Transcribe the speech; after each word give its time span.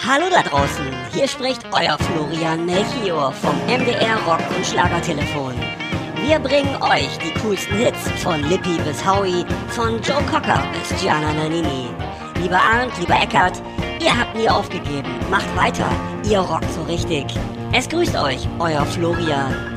Hallo 0.00 0.24
da 0.30 0.42
draußen, 0.42 0.86
hier 1.12 1.28
spricht 1.28 1.62
euer 1.70 1.96
Florian 1.98 2.66
Melchior 2.66 3.30
vom 3.32 3.54
MDR 3.66 4.16
Rock 4.26 4.40
und 4.56 4.66
Schlagertelefon. 4.66 5.54
Wir 6.26 6.40
bringen 6.40 6.76
euch 6.82 7.18
die 7.18 7.32
coolsten 7.40 7.76
Hits 7.76 8.08
von 8.22 8.42
Lippi 8.48 8.78
bis 8.84 9.04
Howie, 9.06 9.44
von 9.68 10.00
Joe 10.02 10.22
Cocker 10.30 10.64
bis 10.72 11.00
Gianna 11.00 11.32
Nannini. 11.32 11.88
Lieber 12.40 12.58
Arndt, 12.60 12.98
lieber 12.98 13.14
Eckart, 13.14 13.62
ihr 14.02 14.18
habt 14.18 14.34
nie 14.34 14.48
aufgegeben, 14.48 15.10
macht 15.30 15.54
weiter, 15.56 15.88
ihr 16.28 16.40
rockt 16.40 16.72
so 16.72 16.82
richtig. 16.82 17.26
Es 17.72 17.88
grüßt 17.88 18.16
euch, 18.16 18.48
euer 18.58 18.84
Florian. 18.86 19.71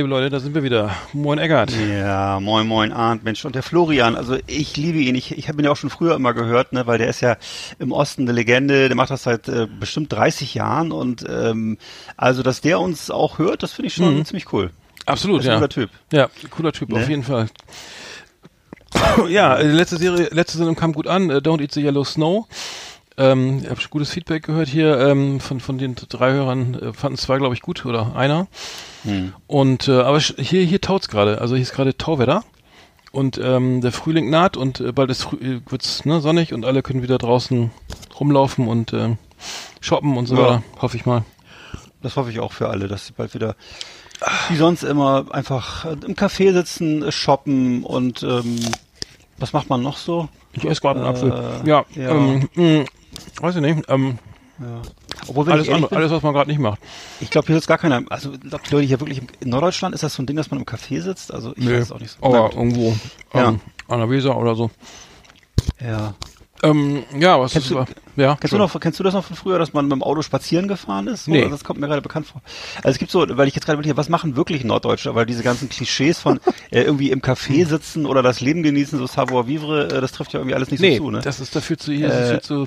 Liebe 0.00 0.08
Leute, 0.08 0.30
da 0.30 0.40
sind 0.40 0.54
wir 0.54 0.62
wieder. 0.62 0.96
Moin 1.12 1.38
Eckart. 1.38 1.72
Ja, 1.72 2.40
moin 2.40 2.66
moin 2.66 2.90
Arndt, 2.90 3.22
Mensch. 3.22 3.44
Und 3.44 3.54
der 3.54 3.62
Florian, 3.62 4.16
also 4.16 4.38
ich 4.46 4.74
liebe 4.78 4.96
ihn. 4.96 5.14
Ich, 5.14 5.36
ich 5.36 5.46
habe 5.46 5.60
ihn 5.60 5.66
ja 5.66 5.70
auch 5.70 5.76
schon 5.76 5.90
früher 5.90 6.14
immer 6.14 6.32
gehört, 6.32 6.72
ne, 6.72 6.86
weil 6.86 6.96
der 6.96 7.08
ist 7.08 7.20
ja 7.20 7.36
im 7.78 7.92
Osten 7.92 8.22
eine 8.22 8.32
Legende, 8.32 8.88
der 8.88 8.96
macht 8.96 9.10
das 9.10 9.24
seit 9.24 9.46
äh, 9.48 9.66
bestimmt 9.66 10.10
30 10.10 10.54
Jahren 10.54 10.90
und 10.90 11.26
ähm, 11.28 11.76
also, 12.16 12.42
dass 12.42 12.62
der 12.62 12.80
uns 12.80 13.10
auch 13.10 13.38
hört, 13.38 13.62
das 13.62 13.72
finde 13.72 13.88
ich 13.88 13.94
schon 13.94 14.24
ziemlich 14.24 14.50
cool. 14.54 14.70
Absolut, 15.04 15.44
ja. 15.44 15.56
cooler 15.56 15.68
Typ. 15.68 15.90
Ja, 16.10 16.30
cooler 16.48 16.72
Typ, 16.72 16.88
Ne? 16.88 17.00
auf 17.00 17.08
jeden 17.10 17.24
Fall. 17.24 17.48
ja, 19.28 19.56
äh, 19.56 19.66
letzte 19.66 19.98
Serie, 19.98 20.28
letzte 20.30 20.56
Sendung 20.56 20.76
kam 20.76 20.94
gut 20.94 21.08
an, 21.08 21.28
äh, 21.28 21.36
Don't 21.36 21.60
Eat 21.60 21.72
the 21.72 21.82
Yellow 21.82 22.04
Snow. 22.04 22.46
Ähm, 23.18 23.58
ich 23.64 23.68
habe 23.68 23.80
gutes 23.90 24.08
Feedback 24.08 24.44
gehört 24.44 24.68
hier 24.68 24.98
ähm, 24.98 25.40
von 25.40 25.60
von 25.60 25.76
den 25.76 25.94
drei 25.94 26.32
Hörern, 26.32 26.74
äh, 26.74 26.92
fanden 26.94 27.18
zwei, 27.18 27.36
glaube 27.36 27.54
ich, 27.54 27.60
gut 27.60 27.84
oder 27.84 28.16
einer. 28.16 28.48
Hm. 29.04 29.32
Und 29.46 29.88
äh, 29.88 30.00
aber 30.00 30.18
hier 30.20 30.62
hier 30.64 30.80
taut's 30.80 31.08
gerade, 31.08 31.40
also 31.40 31.54
hier 31.54 31.62
ist 31.62 31.72
gerade 31.72 31.96
Tauwetter 31.96 32.44
und 33.12 33.40
ähm, 33.42 33.80
der 33.80 33.92
Frühling 33.92 34.30
naht 34.30 34.56
und 34.56 34.80
äh, 34.80 34.92
bald 34.92 35.10
ist 35.10 35.26
äh, 35.40 35.60
wird's 35.68 36.04
ne, 36.04 36.20
sonnig 36.20 36.52
und 36.52 36.64
alle 36.64 36.82
können 36.82 37.02
wieder 37.02 37.18
draußen 37.18 37.70
rumlaufen 38.18 38.68
und 38.68 38.92
äh, 38.92 39.16
shoppen 39.80 40.16
und 40.16 40.26
so 40.26 40.36
Ja. 40.36 40.42
weiter, 40.42 40.62
hoffe 40.80 40.96
ich 40.96 41.06
mal. 41.06 41.24
Das 42.02 42.16
hoffe 42.16 42.30
ich 42.30 42.40
auch 42.40 42.52
für 42.52 42.68
alle, 42.68 42.88
dass 42.88 43.06
sie 43.06 43.12
bald 43.12 43.34
wieder 43.34 43.56
wie 44.50 44.56
sonst 44.56 44.82
immer 44.82 45.24
einfach 45.30 45.86
äh, 45.86 45.96
im 46.06 46.14
Café 46.14 46.52
sitzen, 46.52 47.02
äh, 47.02 47.10
shoppen 47.12 47.84
und 47.84 48.22
ähm, 48.22 48.58
was 49.38 49.54
macht 49.54 49.70
man 49.70 49.82
noch 49.82 49.96
so? 49.96 50.28
Ich 50.52 50.64
esse 50.66 50.82
gerade 50.82 51.00
einen 51.00 51.06
Äh, 51.06 51.10
Apfel. 51.10 51.66
Ja, 51.66 51.84
ja. 51.94 52.10
Ähm, 52.10 52.48
mh, 52.54 52.84
weiß 53.40 53.56
ich 53.56 53.62
nicht. 53.62 53.84
Ähm, 53.88 54.18
Ja. 54.60 54.82
Obwohl, 55.26 55.50
alles, 55.50 55.68
andere, 55.68 55.88
bin, 55.88 55.96
alles, 55.98 56.10
was 56.12 56.22
man 56.22 56.34
gerade 56.34 56.50
nicht 56.50 56.60
macht. 56.60 56.78
ich 57.20 57.30
glaube, 57.30 57.46
hier 57.46 57.56
sitzt 57.56 57.68
gar 57.68 57.78
keiner. 57.78 58.02
Also, 58.10 58.32
ich 58.34 58.40
glaube, 58.40 58.62
die 58.68 58.74
Leute 58.74 58.86
hier 58.86 59.00
wirklich 59.00 59.18
im, 59.18 59.26
in 59.40 59.48
Norddeutschland 59.48 59.94
ist 59.94 60.02
das 60.02 60.14
so 60.14 60.22
ein 60.22 60.26
Ding, 60.26 60.36
dass 60.36 60.50
man 60.50 60.60
im 60.60 60.66
Café 60.66 61.00
sitzt. 61.00 61.32
Also, 61.32 61.52
ich 61.56 61.66
weiß 61.66 61.84
es 61.84 61.92
auch 61.92 62.00
nicht 62.00 62.10
so. 62.18 62.24
Aber 62.26 62.52
irgendwo 62.54 62.94
Ja. 63.32 63.48
ähm, 63.48 63.60
an 63.88 63.98
der 64.00 64.10
Weser 64.10 64.36
oder 64.36 64.54
so. 64.54 64.70
Ja. 65.80 66.14
Ähm, 66.62 67.04
ja, 67.18 67.40
was 67.40 67.52
Kennst 67.52 67.70
ist 67.70 67.74
du- 67.74 68.20
ja, 68.20 68.36
Kennst 68.38 68.52
du, 68.52 68.58
noch, 68.58 68.78
kennst 68.80 68.98
du 69.00 69.02
das 69.02 69.14
noch 69.14 69.24
von 69.24 69.34
früher, 69.34 69.58
dass 69.58 69.72
man 69.72 69.86
mit 69.86 69.92
dem 69.92 70.02
Auto 70.02 70.20
spazieren 70.20 70.68
gefahren 70.68 71.06
ist? 71.06 71.24
So? 71.24 71.30
Nee. 71.30 71.48
Das 71.48 71.64
kommt 71.64 71.80
mir 71.80 71.86
gerade 71.86 72.02
bekannt 72.02 72.26
vor. 72.26 72.42
Also 72.76 72.90
es 72.90 72.98
gibt 72.98 73.10
so, 73.10 73.24
weil 73.30 73.48
ich 73.48 73.54
jetzt 73.54 73.64
gerade 73.64 73.78
wirklich, 73.78 73.96
was 73.96 74.10
machen 74.10 74.36
wirklich 74.36 74.62
Norddeutsche? 74.62 75.14
Weil 75.14 75.24
diese 75.24 75.42
ganzen 75.42 75.70
Klischees 75.70 76.18
von 76.18 76.38
äh, 76.70 76.82
irgendwie 76.82 77.10
im 77.12 77.22
Café 77.22 77.64
sitzen 77.64 78.04
oder 78.04 78.22
das 78.22 78.42
Leben 78.42 78.62
genießen, 78.62 78.98
so 78.98 79.06
savoir 79.06 79.46
vivre, 79.48 79.86
äh, 79.88 80.00
das 80.02 80.12
trifft 80.12 80.34
ja 80.34 80.40
irgendwie 80.40 80.54
alles 80.54 80.70
nicht 80.70 80.80
Nee, 80.80 80.98
so 80.98 81.04
zu, 81.04 81.10
ne? 81.12 81.20
das 81.22 81.40
ist 81.40 81.56
dafür 81.56 81.78
zu, 81.78 81.92
hier 81.92 82.08
ist 82.08 82.14
Äh, 82.14 82.30
viel 82.32 82.40
zu, 82.42 82.66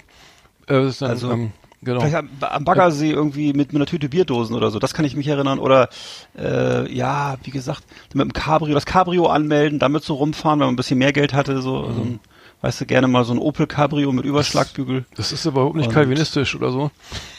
äh, 0.68 0.88
ist 0.88 1.02
dann, 1.04 1.10
also, 1.12 1.32
ähm, 1.32 1.52
genau. 1.84 2.00
Vielleicht 2.00 2.16
am, 2.16 2.30
am 2.42 2.64
Baggersee 2.66 3.12
irgendwie 3.12 3.48
mit, 3.54 3.74
mit 3.74 3.76
einer 3.76 3.86
Tüte 3.86 4.10
Bierdosen 4.10 4.56
oder 4.56 4.72
so, 4.72 4.80
das 4.80 4.94
kann 4.94 5.06
ich 5.06 5.16
mich 5.16 5.28
erinnern. 5.28 5.60
Oder 5.60 5.90
äh, 6.38 6.92
ja, 6.94 7.36
wie 7.44 7.52
gesagt, 7.52 7.84
mit 8.14 8.24
dem 8.26 8.34
Cabrio, 8.34 8.74
das 8.74 8.86
Cabrio 8.86 9.28
anmelden, 9.28 9.80
damit 9.80 10.04
so 10.04 10.16
rumfahren, 10.16 10.60
wenn 10.60 10.68
man 10.68 10.74
ein 10.74 10.78
bisschen 10.78 10.98
mehr 11.00 11.14
Geld 11.14 11.34
hatte, 11.34 11.62
so, 11.62 11.84
so 11.92 12.02
ein, 12.02 12.20
weißt 12.62 12.82
du, 12.82 12.86
gerne 12.86 13.08
mal 13.08 13.26
so 13.26 13.34
ein 13.34 13.40
Opel 13.40 13.68
Cabrio 13.68 14.12
mit 14.12 14.26
Überschlagbügel. 14.26 15.06
Das 15.16 15.32
ist 15.32 15.46
aber 15.48 15.62
überhaupt 15.62 15.76
nicht 15.78 15.88
Und- 15.88 15.94
kalvinistisch 15.94 16.56
oder 16.56 16.72
so. 16.72 16.92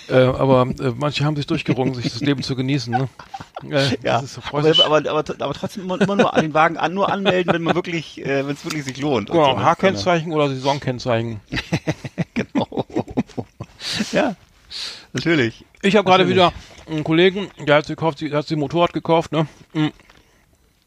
Äh, 0.06 0.16
aber 0.16 0.66
äh, 0.80 0.92
manche 0.98 1.24
haben 1.24 1.34
sich 1.34 1.46
durchgerungen, 1.46 1.94
sich 1.94 2.12
das 2.12 2.20
Leben 2.20 2.42
zu 2.42 2.54
genießen. 2.56 2.92
Ne? 2.92 3.08
Äh, 3.70 3.96
Ja, 4.02 4.20
das 4.20 4.24
ist 4.24 4.34
so 4.34 4.42
aber, 4.52 4.68
aber, 4.84 4.96
aber, 5.10 5.24
aber 5.38 5.54
trotzdem 5.54 5.84
immer, 5.84 5.98
immer 5.98 6.16
nur 6.16 6.30
den 6.32 6.52
Wagen 6.52 6.76
an, 6.76 6.92
nur 6.92 7.10
anmelden, 7.10 7.54
wenn 7.54 7.62
man 7.62 7.74
wirklich, 7.74 8.20
äh, 8.22 8.46
wenn 8.46 8.52
es 8.54 8.62
wirklich 8.66 8.84
sich 8.84 8.98
lohnt. 9.00 9.30
Genau, 9.30 9.52
so, 9.52 9.56
ne? 9.56 9.64
H-Kennzeichen 9.64 10.30
oder 10.34 10.48
Saisonkennzeichen. 10.48 11.40
Genau. 12.34 12.83
Ja, 14.12 14.36
natürlich. 15.12 15.64
Ich 15.82 15.96
habe 15.96 16.08
gerade 16.08 16.28
wieder 16.28 16.52
einen 16.88 17.04
Kollegen, 17.04 17.48
der 17.66 17.76
hat 17.76 17.86
sich 17.86 17.96
gekauft, 17.96 18.20
der 18.20 18.30
hat 18.32 18.46
sich 18.46 18.56
ein 18.56 18.60
Motorrad 18.60 18.92
gekauft, 18.92 19.32
ne? 19.32 19.46
Mm. 19.72 19.88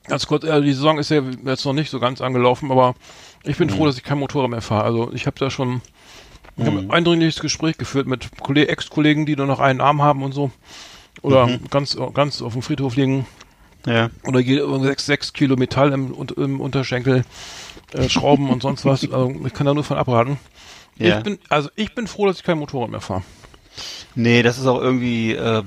Ganz 0.07 0.25
kurz, 0.25 0.43
äh, 0.45 0.61
die 0.61 0.73
Saison 0.73 0.99
ist 0.99 1.09
ja 1.11 1.21
jetzt 1.45 1.65
noch 1.65 1.73
nicht 1.73 1.89
so 1.89 1.99
ganz 1.99 2.21
angelaufen, 2.21 2.71
aber 2.71 2.95
ich 3.43 3.57
bin 3.57 3.69
froh, 3.69 3.85
dass 3.85 3.97
ich 3.97 4.03
kein 4.03 4.19
Motorrad 4.19 4.49
mehr 4.49 4.61
fahre. 4.61 4.85
Also 4.85 5.11
ich 5.13 5.27
habe 5.27 5.37
da 5.37 5.49
schon 5.51 5.81
ich 6.55 6.65
hab 6.65 6.73
ein 6.73 6.89
eindringliches 6.89 7.39
Gespräch 7.39 7.77
geführt 7.77 8.07
mit 8.07 8.29
Kolle- 8.41 8.67
Ex-Kollegen, 8.67 9.25
die 9.25 9.35
nur 9.35 9.45
noch 9.45 9.59
einen 9.59 9.79
Arm 9.81 10.01
haben 10.01 10.23
und 10.23 10.31
so. 10.31 10.49
Oder 11.21 11.59
ganz, 11.69 11.97
ganz 12.13 12.41
auf 12.41 12.53
dem 12.53 12.61
Friedhof 12.61 12.95
liegen. 12.95 13.27
Ja. 13.85 14.09
Oder 14.25 14.41
sechs, 14.81 15.05
sechs 15.05 15.33
Kilo 15.33 15.55
Metall 15.55 15.93
im, 15.93 16.15
im 16.35 16.59
Unterschenkel, 16.59 17.23
äh, 17.93 18.09
Schrauben 18.09 18.49
und 18.49 18.61
sonst 18.61 18.85
was. 18.85 19.03
Also 19.11 19.35
ich 19.45 19.53
kann 19.53 19.65
da 19.65 19.73
nur 19.73 19.83
von 19.83 19.97
abraten. 19.97 20.39
Ja. 20.99 21.17
Ich 21.17 21.23
bin, 21.23 21.39
also 21.49 21.69
ich 21.75 21.93
bin 21.95 22.07
froh, 22.07 22.25
dass 22.27 22.37
ich 22.37 22.43
kein 22.43 22.57
Motorrad 22.59 22.89
mehr 22.89 23.01
fahre. 23.01 23.23
Nee, 24.15 24.41
das 24.41 24.57
ist 24.57 24.65
auch 24.65 24.81
irgendwie, 24.81 25.33
äh, 25.33 25.63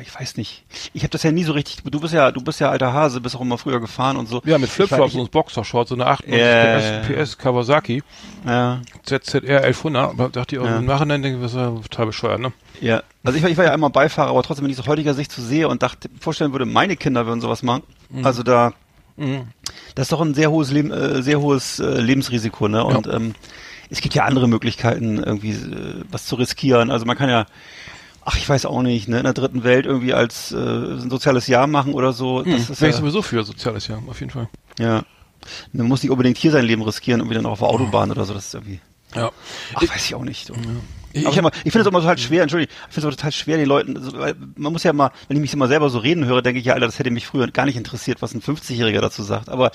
ich 0.00 0.14
weiß 0.18 0.36
nicht. 0.36 0.64
Ich 0.94 1.02
habe 1.02 1.10
das 1.10 1.22
ja 1.22 1.32
nie 1.32 1.44
so 1.44 1.52
richtig. 1.52 1.82
Du 1.84 2.00
bist 2.00 2.14
ja, 2.14 2.30
du 2.30 2.42
bist 2.42 2.60
ja 2.60 2.70
alter 2.70 2.92
Hase, 2.92 3.20
bist 3.20 3.36
auch 3.36 3.40
immer 3.42 3.58
früher 3.58 3.80
gefahren 3.80 4.16
und 4.16 4.28
so. 4.28 4.40
Ja, 4.44 4.56
mit 4.58 4.70
Flipflops 4.70 5.14
und 5.14 5.30
Boxershorts, 5.30 5.90
so 5.90 5.94
eine 5.94 6.06
98 6.06 6.40
Ja, 6.40 7.00
PS, 7.02 7.08
ja, 7.10 7.16
ja. 7.20 7.26
Kawasaki, 7.38 8.02
Ja, 8.46 8.80
ZZR 9.04 9.64
1100, 9.64 10.10
aber 10.10 10.28
dachte 10.30 10.56
ich 10.56 10.60
auch 10.62 10.66
Ja. 10.66 10.78
im 10.78 10.86
Nachhinein, 10.86 11.22
denke 11.22 11.36
ich, 11.38 11.42
das 11.42 11.52
ist 11.52 11.58
ja 11.58 11.70
total 11.70 12.06
bescheuert, 12.06 12.40
ne? 12.40 12.52
ja. 12.80 13.02
Also 13.24 13.36
ich 13.38 13.42
war, 13.42 13.50
ich 13.50 13.56
war 13.56 13.64
ja 13.64 13.72
einmal 13.72 13.90
Beifahrer, 13.90 14.30
aber 14.30 14.42
trotzdem, 14.42 14.64
wenn 14.64 14.70
ich 14.70 14.76
es 14.78 14.80
aus 14.82 14.88
heutiger 14.88 15.12
Sicht 15.14 15.32
so 15.32 15.42
sehe 15.42 15.66
und 15.68 15.82
dachte, 15.82 16.08
vorstellen 16.20 16.52
würde, 16.52 16.64
meine 16.64 16.96
Kinder 16.96 17.26
würden 17.26 17.40
sowas 17.40 17.62
machen. 17.62 17.82
Also 18.22 18.42
da, 18.42 18.72
Mhm. 19.16 19.48
das 19.94 20.04
ist 20.04 20.12
doch 20.12 20.20
ein 20.20 20.34
sehr 20.34 20.50
hohes 20.50 20.70
Leben, 20.70 20.90
äh, 20.92 21.22
sehr 21.22 21.40
hohes 21.40 21.80
äh, 21.80 22.00
Lebensrisiko, 22.00 22.68
ne? 22.68 22.84
Und 22.84 23.06
ähm, 23.06 23.34
es 23.90 24.00
gibt 24.00 24.14
ja 24.14 24.24
andere 24.24 24.48
Möglichkeiten, 24.48 25.22
irgendwie 25.22 25.50
äh, 25.52 26.02
was 26.10 26.26
zu 26.26 26.36
riskieren. 26.36 26.90
Also 26.90 27.04
man 27.06 27.16
kann 27.16 27.28
ja, 27.28 27.46
ach, 28.24 28.36
ich 28.36 28.48
weiß 28.48 28.66
auch 28.66 28.82
nicht, 28.82 29.08
ne, 29.08 29.18
in 29.18 29.24
der 29.24 29.32
dritten 29.34 29.62
Welt 29.64 29.86
irgendwie 29.86 30.12
als 30.14 30.52
äh, 30.52 30.56
ein 30.56 31.10
soziales 31.10 31.46
Jahr 31.46 31.66
machen 31.66 31.94
oder 31.94 32.12
so. 32.12 32.42
Das 32.42 32.52
Hm, 32.52 32.72
ist 32.72 32.80
Wäre 32.80 32.90
ich 32.90 32.96
ja, 32.96 33.00
sowieso 33.00 33.22
für 33.22 33.44
soziales 33.44 33.86
Jahr, 33.88 34.02
auf 34.06 34.20
jeden 34.20 34.30
Fall. 34.32 34.48
ja. 34.78 35.04
Man 35.72 35.86
muss 35.86 36.02
nicht 36.02 36.10
unbedingt 36.10 36.38
hier 36.38 36.50
sein 36.50 36.64
Leben 36.64 36.82
riskieren, 36.82 37.20
irgendwie 37.20 37.36
dann 37.36 37.46
auch 37.46 37.52
auf 37.52 37.58
der 37.60 37.68
Autobahn 37.68 38.10
oder 38.10 38.24
so. 38.24 38.34
Das 38.34 38.46
ist 38.48 38.54
irgendwie. 38.54 38.80
Ja. 39.14 39.30
Ach, 39.74 39.82
weiß 39.82 40.04
ich 40.06 40.14
auch 40.16 40.24
nicht. 40.24 40.50
Ich, 41.16 41.26
ich, 41.64 41.72
finde 41.72 41.80
es 41.80 41.86
immer 41.86 42.00
total 42.00 42.18
schwer, 42.18 42.42
entschuldige, 42.42 42.70
ich 42.72 42.94
finde 42.94 42.98
es 42.98 43.04
immer 43.04 43.16
total 43.16 43.32
schwer, 43.32 43.58
die 43.58 43.64
Leuten, 43.64 43.96
also, 43.96 44.18
weil 44.18 44.34
man 44.56 44.72
muss 44.72 44.82
ja 44.82 44.92
mal, 44.92 45.10
wenn 45.28 45.36
ich 45.36 45.40
mich 45.40 45.54
immer 45.54 45.68
selber 45.68 45.90
so 45.90 45.98
reden 45.98 46.26
höre, 46.26 46.42
denke 46.42 46.60
ich 46.60 46.66
ja, 46.66 46.74
Alter, 46.74 46.86
das 46.86 46.98
hätte 46.98 47.10
mich 47.10 47.26
früher 47.26 47.48
gar 47.48 47.64
nicht 47.64 47.76
interessiert, 47.76 48.22
was 48.22 48.34
ein 48.34 48.42
50-Jähriger 48.42 49.00
dazu 49.00 49.22
sagt. 49.22 49.48
Aber 49.48 49.70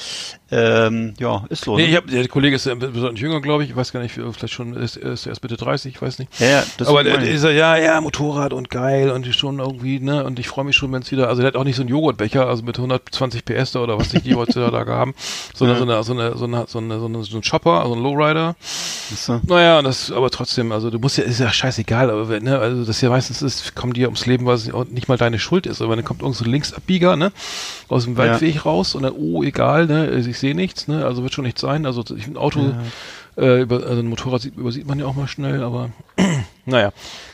ähm, 0.51 1.13
ja, 1.19 1.45
ist 1.49 1.65
so. 1.65 1.75
nee, 1.75 1.83
ne? 1.83 1.89
ich 1.89 1.95
hab, 1.95 2.07
der 2.07 2.27
Kollege 2.27 2.55
ist 2.55 2.65
ja 2.65 2.75
bedeutend 2.75 3.19
jünger, 3.19 3.41
glaube 3.41 3.63
ich. 3.63 3.71
Ich 3.71 3.75
weiß 3.75 3.91
gar 3.91 4.01
nicht, 4.01 4.13
vielleicht 4.13 4.53
schon, 4.53 4.75
ist, 4.75 4.97
ist 4.97 5.25
erst 5.25 5.43
Mitte 5.43 5.57
30, 5.57 5.95
ich 5.95 6.01
weiß 6.01 6.19
nicht. 6.19 6.39
ja, 6.39 6.47
ja, 6.47 6.63
das 6.77 6.87
aber 6.87 7.05
ich. 7.05 7.29
ist 7.29 7.43
er, 7.43 7.51
ja, 7.51 7.77
ja, 7.77 7.99
Motorrad 8.01 8.53
und 8.53 8.69
geil 8.69 9.09
und 9.09 9.25
schon 9.35 9.59
irgendwie, 9.59 9.99
ne, 9.99 10.23
und 10.23 10.39
ich 10.39 10.47
freue 10.47 10.65
mich 10.65 10.75
schon, 10.75 10.91
wenn 10.91 11.01
es 11.01 11.11
wieder, 11.11 11.29
also 11.29 11.41
der 11.41 11.47
hat 11.47 11.55
auch 11.55 11.63
nicht 11.63 11.75
so 11.75 11.81
einen 11.81 11.89
Joghurtbecher, 11.89 12.47
also 12.47 12.63
mit 12.63 12.77
120 12.77 13.45
PS 13.45 13.71
da 13.71 13.79
oder 13.79 13.97
was 13.97 14.11
sich 14.11 14.23
die 14.23 14.35
heutzutage 14.35 14.91
haben, 14.91 15.13
sondern 15.53 15.77
so 15.77 15.83
eine, 15.83 16.03
so 16.03 16.13
eine, 16.13 16.37
so 16.37 16.45
eine, 16.45 16.65
so 16.67 16.79
eine, 16.79 16.99
so 16.99 17.05
eine, 17.05 17.23
so 17.23 17.37
ein 17.37 17.41
Chopper, 17.41 17.81
also 17.81 17.95
ein 17.95 18.03
Lowrider. 18.03 18.55
So. 19.15 19.39
Naja, 19.43 19.81
das, 19.81 20.11
aber 20.11 20.29
trotzdem, 20.29 20.71
also 20.71 20.89
du 20.89 20.99
musst 20.99 21.17
ja, 21.17 21.25
ist 21.31 21.39
ja 21.39 21.51
scheißegal, 21.51 22.09
aber 22.09 22.29
wenn, 22.29 22.43
ne, 22.43 22.59
also 22.59 22.85
das 22.85 23.01
ja 23.01 23.09
meistens 23.09 23.41
ist, 23.41 23.75
kommen 23.75 23.93
die 23.93 24.01
ja 24.01 24.07
ums 24.07 24.25
Leben, 24.25 24.45
was 24.45 24.69
nicht 24.89 25.07
mal 25.07 25.17
deine 25.17 25.39
Schuld 25.39 25.65
ist, 25.65 25.81
aber 25.81 25.95
dann 25.95 26.05
kommt 26.05 26.21
irgend 26.21 26.35
so 26.35 26.45
ein 26.45 26.51
Linksabbieger, 26.51 27.15
ne, 27.15 27.31
aus 27.87 28.05
dem 28.05 28.17
Waldweg 28.17 28.65
raus 28.65 28.95
und 28.95 29.03
dann, 29.03 29.13
oh, 29.13 29.43
egal, 29.43 29.87
ne, 29.87 30.09
ich 30.11 30.39
sehe 30.39 30.55
nichts, 30.55 30.87
ne, 30.87 31.05
also 31.05 31.23
wird 31.23 31.33
schon 31.33 31.45
nichts 31.45 31.61
sein, 31.61 31.85
also 31.85 32.03
ich, 32.15 32.27
ein 32.27 32.37
Auto, 32.37 32.73
äh, 33.37 33.61
über, 33.61 33.83
also 33.87 33.99
ein 34.01 34.07
Motorrad 34.07 34.41
sieht, 34.41 34.55
übersieht 34.55 34.87
man 34.87 34.99
ja 34.99 35.05
auch 35.05 35.15
mal 35.15 35.27
schnell, 35.27 35.63
aber 35.63 35.89
Naja, 36.65 36.91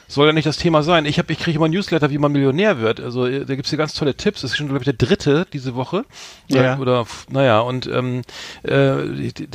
soll 0.08 0.28
ja 0.28 0.34
nicht 0.34 0.48
das 0.48 0.58
Thema 0.58 0.84
sein. 0.84 1.06
Ich 1.06 1.20
habe, 1.20 1.32
ich 1.34 1.40
kriege 1.40 1.58
immer 1.58 1.68
ein 1.68 1.72
Newsletter, 1.72 2.10
wie 2.10 2.18
man 2.18 2.32
Millionär 2.32 2.80
wird. 2.80 3.00
Also 3.00 3.26
äh, 3.26 3.46
da 3.46 3.56
gibt's 3.56 3.70
hier 3.70 3.78
ganz 3.78 3.94
tolle 3.94 4.16
Tipps. 4.16 4.42
Das 4.42 4.52
ist 4.52 4.58
schon, 4.58 4.68
glaube 4.68 4.80
ich, 4.80 4.86
der 4.86 4.94
dritte 4.94 5.46
diese 5.52 5.76
Woche. 5.76 6.06
Ja. 6.48 6.78
Oder, 6.80 7.06
naja, 7.30 7.60
und 7.60 7.88
ähm, 7.88 8.22
äh, 8.64 8.96
die, 9.06 9.48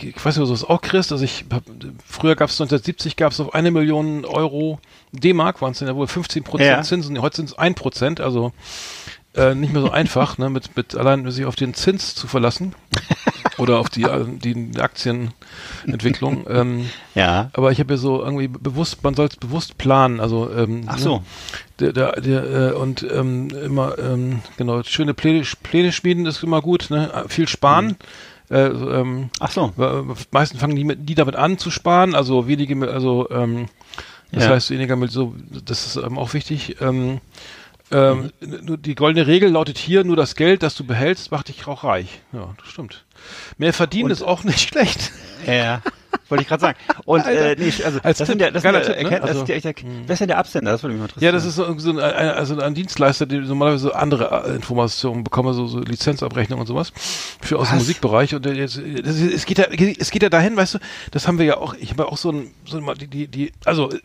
ich 0.00 0.24
weiß 0.24 0.36
nicht, 0.36 0.42
ob 0.42 0.46
du 0.46 0.52
das 0.52 0.64
auch 0.64 0.80
kriegst. 0.80 1.12
Also 1.12 1.24
ich 1.24 1.44
hab, 1.50 1.62
früher 2.04 2.34
gab's 2.34 2.60
1970 2.60 3.16
gab's 3.16 3.40
auf 3.40 3.54
eine 3.54 3.70
Million 3.70 4.24
Euro 4.24 4.80
D-Mark, 5.12 5.62
waren 5.62 5.72
es 5.72 5.80
ja 5.80 5.94
wohl 5.94 6.06
15 6.06 6.42
Prozent 6.42 6.68
Ja. 6.68 6.82
Zinsen. 6.82 7.20
Heute 7.20 7.36
sind 7.36 7.50
es 7.50 7.58
ein 7.58 7.74
Prozent, 7.74 8.20
also 8.20 8.52
äh, 9.34 9.54
nicht 9.54 9.72
mehr 9.72 9.82
so 9.82 9.90
einfach, 9.90 10.38
ne, 10.38 10.50
mit, 10.50 10.76
mit 10.76 10.94
allein 10.94 11.30
sich 11.30 11.44
auf 11.46 11.56
den 11.56 11.74
Zins 11.74 12.14
zu 12.14 12.26
verlassen 12.26 12.74
oder 13.58 13.78
auf 13.78 13.88
die, 13.88 14.02
äh, 14.02 14.24
die 14.26 14.78
Aktienentwicklung. 14.80 16.46
ähm, 16.48 16.88
Ja. 17.14 17.50
aber 17.54 17.72
ich 17.72 17.78
habe 17.80 17.94
ja 17.94 17.98
so 17.98 18.22
irgendwie 18.22 18.48
bewusst, 18.48 19.02
man 19.02 19.14
soll 19.14 19.26
es 19.26 19.36
bewusst 19.36 19.78
planen. 19.78 20.20
Also 20.20 20.50
ähm, 20.52 20.84
Ach 20.86 20.98
so. 20.98 21.16
ne, 21.18 21.22
der, 21.78 21.92
der, 21.92 22.20
der, 22.20 22.44
äh, 22.44 22.72
und 22.72 23.06
ähm, 23.10 23.48
immer 23.50 23.98
ähm, 23.98 24.40
genau 24.56 24.82
schöne 24.82 25.14
Pläne, 25.14 25.42
Pläne 25.62 25.92
schmieden 25.92 26.26
ist 26.26 26.42
immer 26.42 26.60
gut. 26.62 26.90
Ne? 26.90 27.24
Viel 27.28 27.48
sparen. 27.48 27.96
Äh, 28.48 28.70
so, 28.74 28.90
ähm, 28.90 29.30
Ach 29.40 29.50
so. 29.50 29.72
weil, 29.76 30.00
äh, 30.00 30.14
meisten 30.30 30.58
fangen 30.58 30.76
die, 30.76 30.84
mit, 30.84 31.08
die 31.08 31.14
damit 31.14 31.36
an 31.36 31.58
zu 31.58 31.70
sparen. 31.70 32.14
Also 32.14 32.48
wenige, 32.48 32.90
also 32.90 33.30
ähm, 33.30 33.66
das 34.30 34.44
Ja. 34.44 34.50
heißt 34.50 34.70
weniger 34.70 34.96
mit 34.96 35.10
so. 35.10 35.34
Das 35.64 35.86
ist 35.86 35.96
ähm, 35.96 36.18
auch 36.18 36.34
wichtig. 36.34 36.76
Ähm, 36.80 37.20
ähm, 37.92 38.30
nur 38.62 38.76
Die 38.78 38.94
goldene 38.94 39.26
Regel 39.26 39.50
lautet 39.50 39.78
hier: 39.78 40.04
Nur 40.04 40.16
das 40.16 40.34
Geld, 40.36 40.62
das 40.62 40.74
du 40.74 40.84
behältst, 40.84 41.30
macht 41.30 41.48
dich 41.48 41.66
auch 41.66 41.84
reich. 41.84 42.20
Ja, 42.32 42.54
das 42.58 42.68
stimmt. 42.68 43.04
Mehr 43.58 43.72
verdienen 43.72 44.10
ist 44.10 44.22
auch 44.22 44.44
nicht 44.44 44.60
schlecht. 44.68 45.12
Ja. 45.46 45.82
Wollte 46.28 46.42
ich 46.42 46.48
gerade 46.48 46.60
sagen. 46.60 46.78
Und 47.06 47.26
äh, 47.26 47.56
nee, 47.58 47.72
also 47.84 47.98
Als 48.02 48.18
das 48.18 48.28
sind 48.28 48.38
Tipp, 48.38 48.46
ja, 48.46 48.50
das 48.50 48.62
sind 48.62 48.74
ja, 48.74 48.80
Tipp, 48.80 49.02
ne? 49.02 49.10
das 49.20 49.30
Also, 49.30 49.42
ist 49.42 49.48
ja 49.48 49.54
echt, 49.54 49.64
der, 49.64 49.74
wer 50.06 50.12
ist 50.12 50.18
denn 50.18 50.28
der 50.28 50.38
Absender? 50.38 50.72
Das 50.72 50.82
würde 50.82 50.92
mich 50.94 51.00
mal 51.00 51.06
interessieren. 51.06 51.24
Ja, 51.26 51.32
das 51.32 51.44
ist 51.46 51.54
so, 51.56 51.78
so 51.78 51.90
ein, 51.90 51.98
also 51.98 52.58
ein 52.60 52.74
Dienstleister, 52.74 53.24
der 53.26 53.40
normalerweise 53.40 53.84
so 53.84 53.92
andere 53.92 54.44
äh, 54.46 54.54
Informationen 54.54 55.24
bekommen, 55.24 55.54
so, 55.54 55.66
so 55.66 55.80
Lizenzabrechnung 55.80 56.60
und 56.60 56.66
sowas 56.66 56.92
für 57.40 57.58
aus 57.58 57.68
dem 57.68 57.76
Was? 57.76 57.80
Musikbereich. 57.82 58.34
Und 58.34 58.44
jetzt, 58.46 58.76
das, 58.78 59.16
ist- 59.16 59.32
es 59.34 59.46
geht 59.46 59.58
ja, 59.58 59.64
es 59.64 60.10
geht 60.10 60.22
ja 60.22 60.28
dahin, 60.28 60.54
weißt 60.56 60.74
du, 60.74 60.78
das 61.12 61.26
haben 61.28 61.38
wir 61.38 61.46
ja 61.46 61.56
auch. 61.56 61.74
Ich 61.80 61.90
habe 61.90 62.02
ja 62.04 62.08
auch 62.10 62.18
so 62.18 62.30
ein, 62.30 62.50
so 62.66 62.76
ein 62.78 62.98
die, 62.98 63.06
die, 63.08 63.28
die, 63.28 63.52
also 63.64 63.90
äh, 63.90 63.98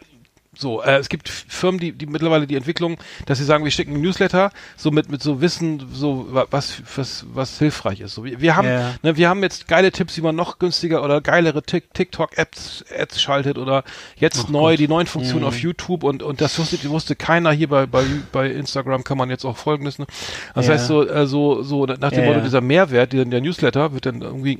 so, 0.59 0.81
äh, 0.81 0.97
es 0.97 1.09
gibt 1.09 1.29
Firmen, 1.29 1.79
die, 1.79 1.91
die 1.91 2.05
mittlerweile 2.05 2.47
die 2.47 2.55
Entwicklung, 2.55 2.97
dass 3.25 3.37
sie 3.37 3.43
sagen, 3.43 3.63
wir 3.63 3.71
schicken 3.71 3.95
ein 3.95 4.01
Newsletter, 4.01 4.51
so 4.75 4.91
mit, 4.91 5.09
mit 5.09 5.21
so 5.21 5.41
Wissen, 5.41 5.85
so 5.93 6.27
wa- 6.31 6.47
was, 6.51 6.81
was, 6.95 7.25
was 7.33 7.59
hilfreich 7.59 8.01
ist. 8.01 8.13
So, 8.15 8.23
wir, 8.25 8.41
wir 8.41 8.55
haben, 8.55 8.67
Ja. 8.67 8.93
ne, 9.03 9.17
wir 9.17 9.29
haben 9.29 9.41
jetzt 9.43 9.67
geile 9.67 9.91
Tipps, 9.91 10.17
wie 10.17 10.21
man 10.21 10.35
noch 10.35 10.59
günstiger 10.59 11.03
oder 11.03 11.21
geilere 11.21 11.59
Tik- 11.61 11.93
TikTok-Apps 11.93 12.85
Ads 12.97 13.21
schaltet 13.21 13.57
oder 13.57 13.83
jetzt 14.17 14.49
neu 14.49 14.77
die 14.77 14.87
neuen 14.87 15.07
Funktionen 15.07 15.41
Mhm. 15.41 15.47
auf 15.47 15.59
YouTube 15.59 16.03
und, 16.03 16.23
und 16.23 16.41
das 16.41 16.57
wusste, 16.59 16.77
wusste 16.89 17.15
keiner 17.15 17.51
hier 17.51 17.69
bei, 17.69 17.85
bei, 17.85 18.03
bei 18.31 18.49
Instagram 18.51 19.03
kann 19.03 19.17
man 19.17 19.29
jetzt 19.29 19.45
auch 19.45 19.57
folgendes, 19.57 19.99
ne? 19.99 20.07
Das 20.55 20.67
Ja. 20.67 20.73
heißt 20.73 20.87
so, 20.87 21.07
äh, 21.07 21.27
so, 21.27 21.61
so 21.63 21.85
nach 21.85 22.11
dem 22.11 22.23
Ja, 22.23 22.29
Motto, 22.29 22.41
dieser 22.41 22.61
Mehrwert, 22.61 23.13
der, 23.13 23.25
der 23.25 23.41
Newsletter 23.41 23.93
wird 23.93 24.05
dann 24.05 24.21
irgendwie 24.21 24.59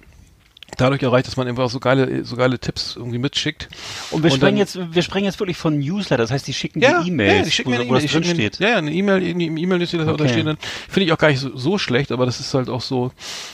dadurch 0.77 1.01
erreicht, 1.03 1.27
dass 1.27 1.35
man 1.37 1.47
einfach 1.47 1.69
so 1.69 1.79
geile, 1.79 2.23
so 2.23 2.35
geile 2.35 2.59
Tipps 2.59 2.95
irgendwie 2.95 3.17
mitschickt. 3.17 3.67
Und 4.11 4.23
wir 4.23 4.29
dann- 4.37 4.57
jetzt, 4.57 4.77
wir 4.93 5.01
sprechen 5.01 5.25
jetzt 5.25 5.39
wirklich 5.39 5.57
von 5.57 5.77
Newsletter. 5.79 6.23
Das 6.23 6.31
heißt, 6.31 6.47
die 6.47 6.53
schicken 6.53 6.79
Ja, 6.81 7.01
die 7.01 7.09
E-Mails, 7.09 7.37
ja, 7.37 7.43
die 7.43 7.51
schicken 7.51 7.69
wo, 7.69 7.75
mir 7.75 7.81
eine 7.81 7.89
wo 7.89 7.93
das 7.95 8.03
E-Mail, 8.03 8.21
drin 8.21 8.33
steht. 8.35 8.59
Ja, 8.59 8.69
ja, 8.69 8.75
eine 8.77 8.91
E-Mail, 8.91 9.23
in 9.23 9.39
die 9.39 9.45
E-Mail 9.47 9.81
ist 9.81 9.93
da 9.93 9.99
Okay. 9.99 10.11
okay. 10.11 10.29
stehen. 10.29 10.45
dann 10.45 10.57
Finde 10.89 11.05
ich 11.07 11.13
auch 11.13 11.17
gar 11.17 11.29
nicht 11.29 11.39
so, 11.39 11.55
so 11.57 11.77
schlecht, 11.77 12.11
aber 12.11 12.25
das 12.25 12.39
ist 12.39 12.53
halt 12.53 12.69
auch 12.69 12.81
so, 12.81 13.11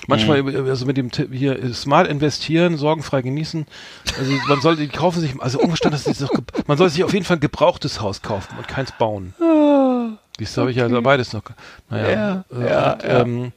manchmal, 0.08 0.44
Mhm. 0.44 0.68
also 0.70 0.86
mit 0.86 0.98
dem 0.98 1.12
Tipp 1.12 1.30
hier, 1.34 1.62
äh, 1.62 1.74
smart 1.74 2.08
investieren, 2.08 2.78
sorgenfrei 2.78 3.22
genießen. 3.22 3.66
Also 4.18 4.32
man 4.48 4.62
sollte, 4.62 4.82
die 4.82 4.88
kaufen 4.90 5.22
sich, 5.22 5.32
also 5.40 5.60
unverstanden, 5.60 6.00
das 6.04 6.08
ist 6.08 6.22
doch, 6.22 6.32
man 6.68 6.78
soll 6.78 6.90
sich 6.90 7.04
auf 7.04 7.14
jeden 7.14 7.26
Fall 7.26 7.38
ein 7.38 7.42
gebrauchtes 7.42 8.02
Haus 8.02 8.22
kaufen 8.22 8.56
und 8.58 8.68
keins 8.68 8.92
bauen. 8.92 9.34
Siehst 10.40 10.58
du, 10.58 10.62
habe 10.62 10.72
ich 10.72 10.78
ja 10.78 10.88
beides 11.02 11.32
noch. 11.34 11.44
Naja, 11.90 12.44
Ah, 12.50 12.56
Ja, 12.60 12.60
äh, 12.66 12.70
ja, 12.70 12.92
und, 12.94 13.04
ja. 13.04 13.22
Ähm, 13.22 13.52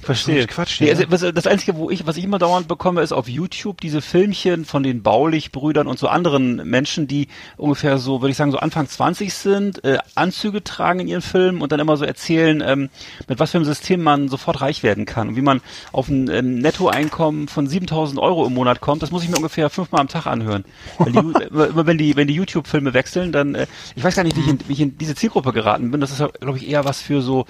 Verstehe. 0.00 0.46
Quatsch, 0.46 0.80
nee, 0.80 0.90
also, 0.90 1.04
was, 1.08 1.20
das 1.20 1.46
Einzige, 1.46 1.76
wo 1.76 1.90
ich, 1.90 2.06
was 2.06 2.16
ich 2.16 2.24
immer 2.24 2.38
dauernd 2.38 2.68
bekomme, 2.68 3.02
ist 3.02 3.12
auf 3.12 3.28
YouTube 3.28 3.80
diese 3.80 4.00
Filmchen 4.00 4.64
von 4.64 4.82
den 4.82 5.02
Baulich-Brüdern 5.02 5.86
und 5.86 5.98
so 5.98 6.08
anderen 6.08 6.56
Menschen, 6.68 7.08
die 7.08 7.28
ungefähr 7.56 7.98
so, 7.98 8.22
würde 8.22 8.30
ich 8.30 8.36
sagen, 8.36 8.52
so 8.52 8.58
Anfang 8.58 8.88
20 8.88 9.34
sind, 9.34 9.84
äh, 9.84 9.98
Anzüge 10.14 10.62
tragen 10.62 11.00
in 11.00 11.08
ihren 11.08 11.22
Filmen 11.22 11.60
und 11.60 11.72
dann 11.72 11.80
immer 11.80 11.96
so 11.96 12.04
erzählen, 12.04 12.62
ähm, 12.64 12.90
mit 13.26 13.40
was 13.40 13.50
für 13.50 13.58
einem 13.58 13.64
System 13.64 14.02
man 14.02 14.28
sofort 14.28 14.60
reich 14.60 14.82
werden 14.82 15.04
kann 15.04 15.28
und 15.28 15.36
wie 15.36 15.42
man 15.42 15.60
auf 15.92 16.08
ein 16.08 16.30
ähm, 16.30 16.58
Nettoeinkommen 16.58 17.48
von 17.48 17.66
7000 17.66 18.20
Euro 18.20 18.46
im 18.46 18.54
Monat 18.54 18.80
kommt. 18.80 19.02
Das 19.02 19.10
muss 19.10 19.24
ich 19.24 19.28
mir 19.28 19.36
ungefähr 19.36 19.68
fünfmal 19.68 20.00
am 20.00 20.08
Tag 20.08 20.26
anhören. 20.26 20.64
Weil 20.98 21.12
die, 21.12 21.18
immer, 21.18 21.42
immer 21.68 21.86
wenn 21.86 21.98
die, 21.98 22.16
wenn 22.16 22.28
die 22.28 22.34
YouTube-Filme 22.34 22.94
wechseln, 22.94 23.32
dann, 23.32 23.54
äh, 23.54 23.66
ich 23.96 24.04
weiß 24.04 24.14
gar 24.14 24.22
nicht, 24.22 24.36
wie 24.36 24.42
ich, 24.42 24.48
in, 24.48 24.58
wie 24.68 24.72
ich 24.72 24.80
in 24.80 24.96
diese 24.96 25.16
Zielgruppe 25.16 25.52
geraten 25.52 25.90
bin. 25.90 26.00
Das 26.00 26.12
ist, 26.12 26.22
glaube 26.40 26.58
ich, 26.58 26.68
eher 26.68 26.84
was 26.84 27.00
für 27.00 27.20
so, 27.20 27.46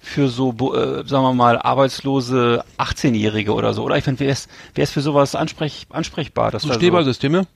für 0.00 0.28
so, 0.28 0.50
äh, 0.52 1.06
sagen 1.06 1.24
wir 1.24 1.34
mal, 1.34 1.58
arbeitslose 1.58 2.64
18-Jährige 2.78 3.52
oder 3.52 3.74
so. 3.74 3.82
Oder 3.82 3.96
ich 3.96 4.04
finde, 4.04 4.20
wer 4.20 4.30
ist, 4.30 4.48
wer 4.74 4.84
ist 4.84 4.92
für 4.92 5.00
sowas 5.00 5.34
ansprech, 5.34 5.86
ansprechbar? 5.90 6.50
Das 6.50 6.62
so 6.62 6.72
Schneeballsysteme. 6.72 7.46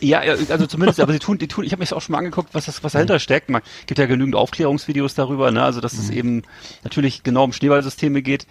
ja, 0.00 0.20
also 0.20 0.66
zumindest, 0.66 1.00
aber 1.00 1.12
sie 1.12 1.18
tun, 1.18 1.38
die 1.38 1.48
tun, 1.48 1.64
ich 1.64 1.72
habe 1.72 1.80
mich 1.80 1.92
auch 1.92 2.02
schon 2.02 2.12
mal 2.12 2.18
angeguckt, 2.18 2.50
was 2.52 2.66
das, 2.66 2.84
was 2.84 2.92
dahinter 2.92 3.18
steckt. 3.18 3.50
Man 3.50 3.62
gibt 3.86 3.98
ja 3.98 4.06
genügend 4.06 4.36
Aufklärungsvideos 4.36 5.14
darüber, 5.14 5.50
ne? 5.50 5.62
Also 5.62 5.80
dass 5.80 5.94
es 5.94 6.10
eben 6.10 6.42
natürlich 6.84 7.22
genau 7.22 7.44
um 7.44 7.52
Schneeballsysteme 7.52 8.22
geht. 8.22 8.46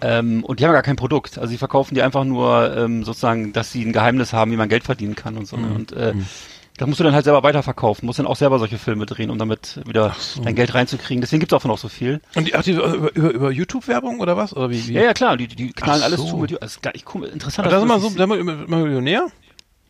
Ähm, 0.00 0.44
und 0.44 0.58
die 0.58 0.64
haben 0.64 0.70
ja 0.70 0.74
gar 0.74 0.82
kein 0.82 0.96
Produkt. 0.96 1.38
Also 1.38 1.50
sie 1.50 1.58
verkaufen 1.58 1.94
die 1.94 2.02
einfach 2.02 2.24
nur 2.24 2.76
ähm, 2.76 3.04
sozusagen, 3.04 3.52
dass 3.52 3.72
sie 3.72 3.84
ein 3.84 3.92
Geheimnis 3.92 4.32
haben, 4.32 4.50
wie 4.50 4.56
man 4.56 4.68
Geld 4.68 4.84
verdienen 4.84 5.14
kann 5.14 5.36
und 5.36 5.46
so. 5.46 5.56
Ne? 5.56 5.68
Und 5.72 5.92
äh, 5.92 6.14
da 6.76 6.86
musst 6.86 6.98
du 6.98 7.04
dann 7.04 7.14
halt 7.14 7.24
selber 7.24 7.42
weiterverkaufen, 7.44 8.04
musst 8.06 8.18
dann 8.18 8.26
auch 8.26 8.36
selber 8.36 8.58
solche 8.58 8.78
Filme 8.78 9.06
drehen, 9.06 9.30
um 9.30 9.38
damit 9.38 9.80
wieder 9.86 10.16
dein 10.42 10.54
Geld 10.56 10.74
reinzukriegen. 10.74 11.20
Deswegen 11.20 11.40
gibt's 11.40 11.52
davon 11.52 11.70
auch 11.70 11.78
so 11.78 11.88
viel. 11.88 12.20
Und 12.34 12.48
die, 12.48 12.54
ach, 12.56 12.62
die 12.64 12.72
über, 12.72 13.14
über, 13.14 13.30
über 13.30 13.50
YouTube-Werbung 13.52 14.18
oder 14.20 14.36
was? 14.36 14.56
Oder 14.56 14.70
wie? 14.70 14.88
wie? 14.88 14.92
Ja, 14.94 15.02
ja, 15.02 15.14
klar, 15.14 15.36
die, 15.36 15.46
die 15.46 15.72
knallen 15.72 16.00
Ach 16.02 16.06
alles 16.06 16.20
so. 16.20 16.26
zu 16.26 16.36
mit 16.36 16.60
also, 16.60 16.80
ich, 16.92 17.04
interessant, 17.32 17.66
Aber 17.66 17.76
dass 17.76 17.80
da 17.80 17.80
du 17.80 17.80
sind 17.80 17.88
wir 17.88 17.94
das 17.94 18.02
so, 18.02 18.08
nicht 18.08 18.18
da 18.18 18.54
sind 18.56 18.68
wir 18.68 18.78
Millionär? 18.78 19.26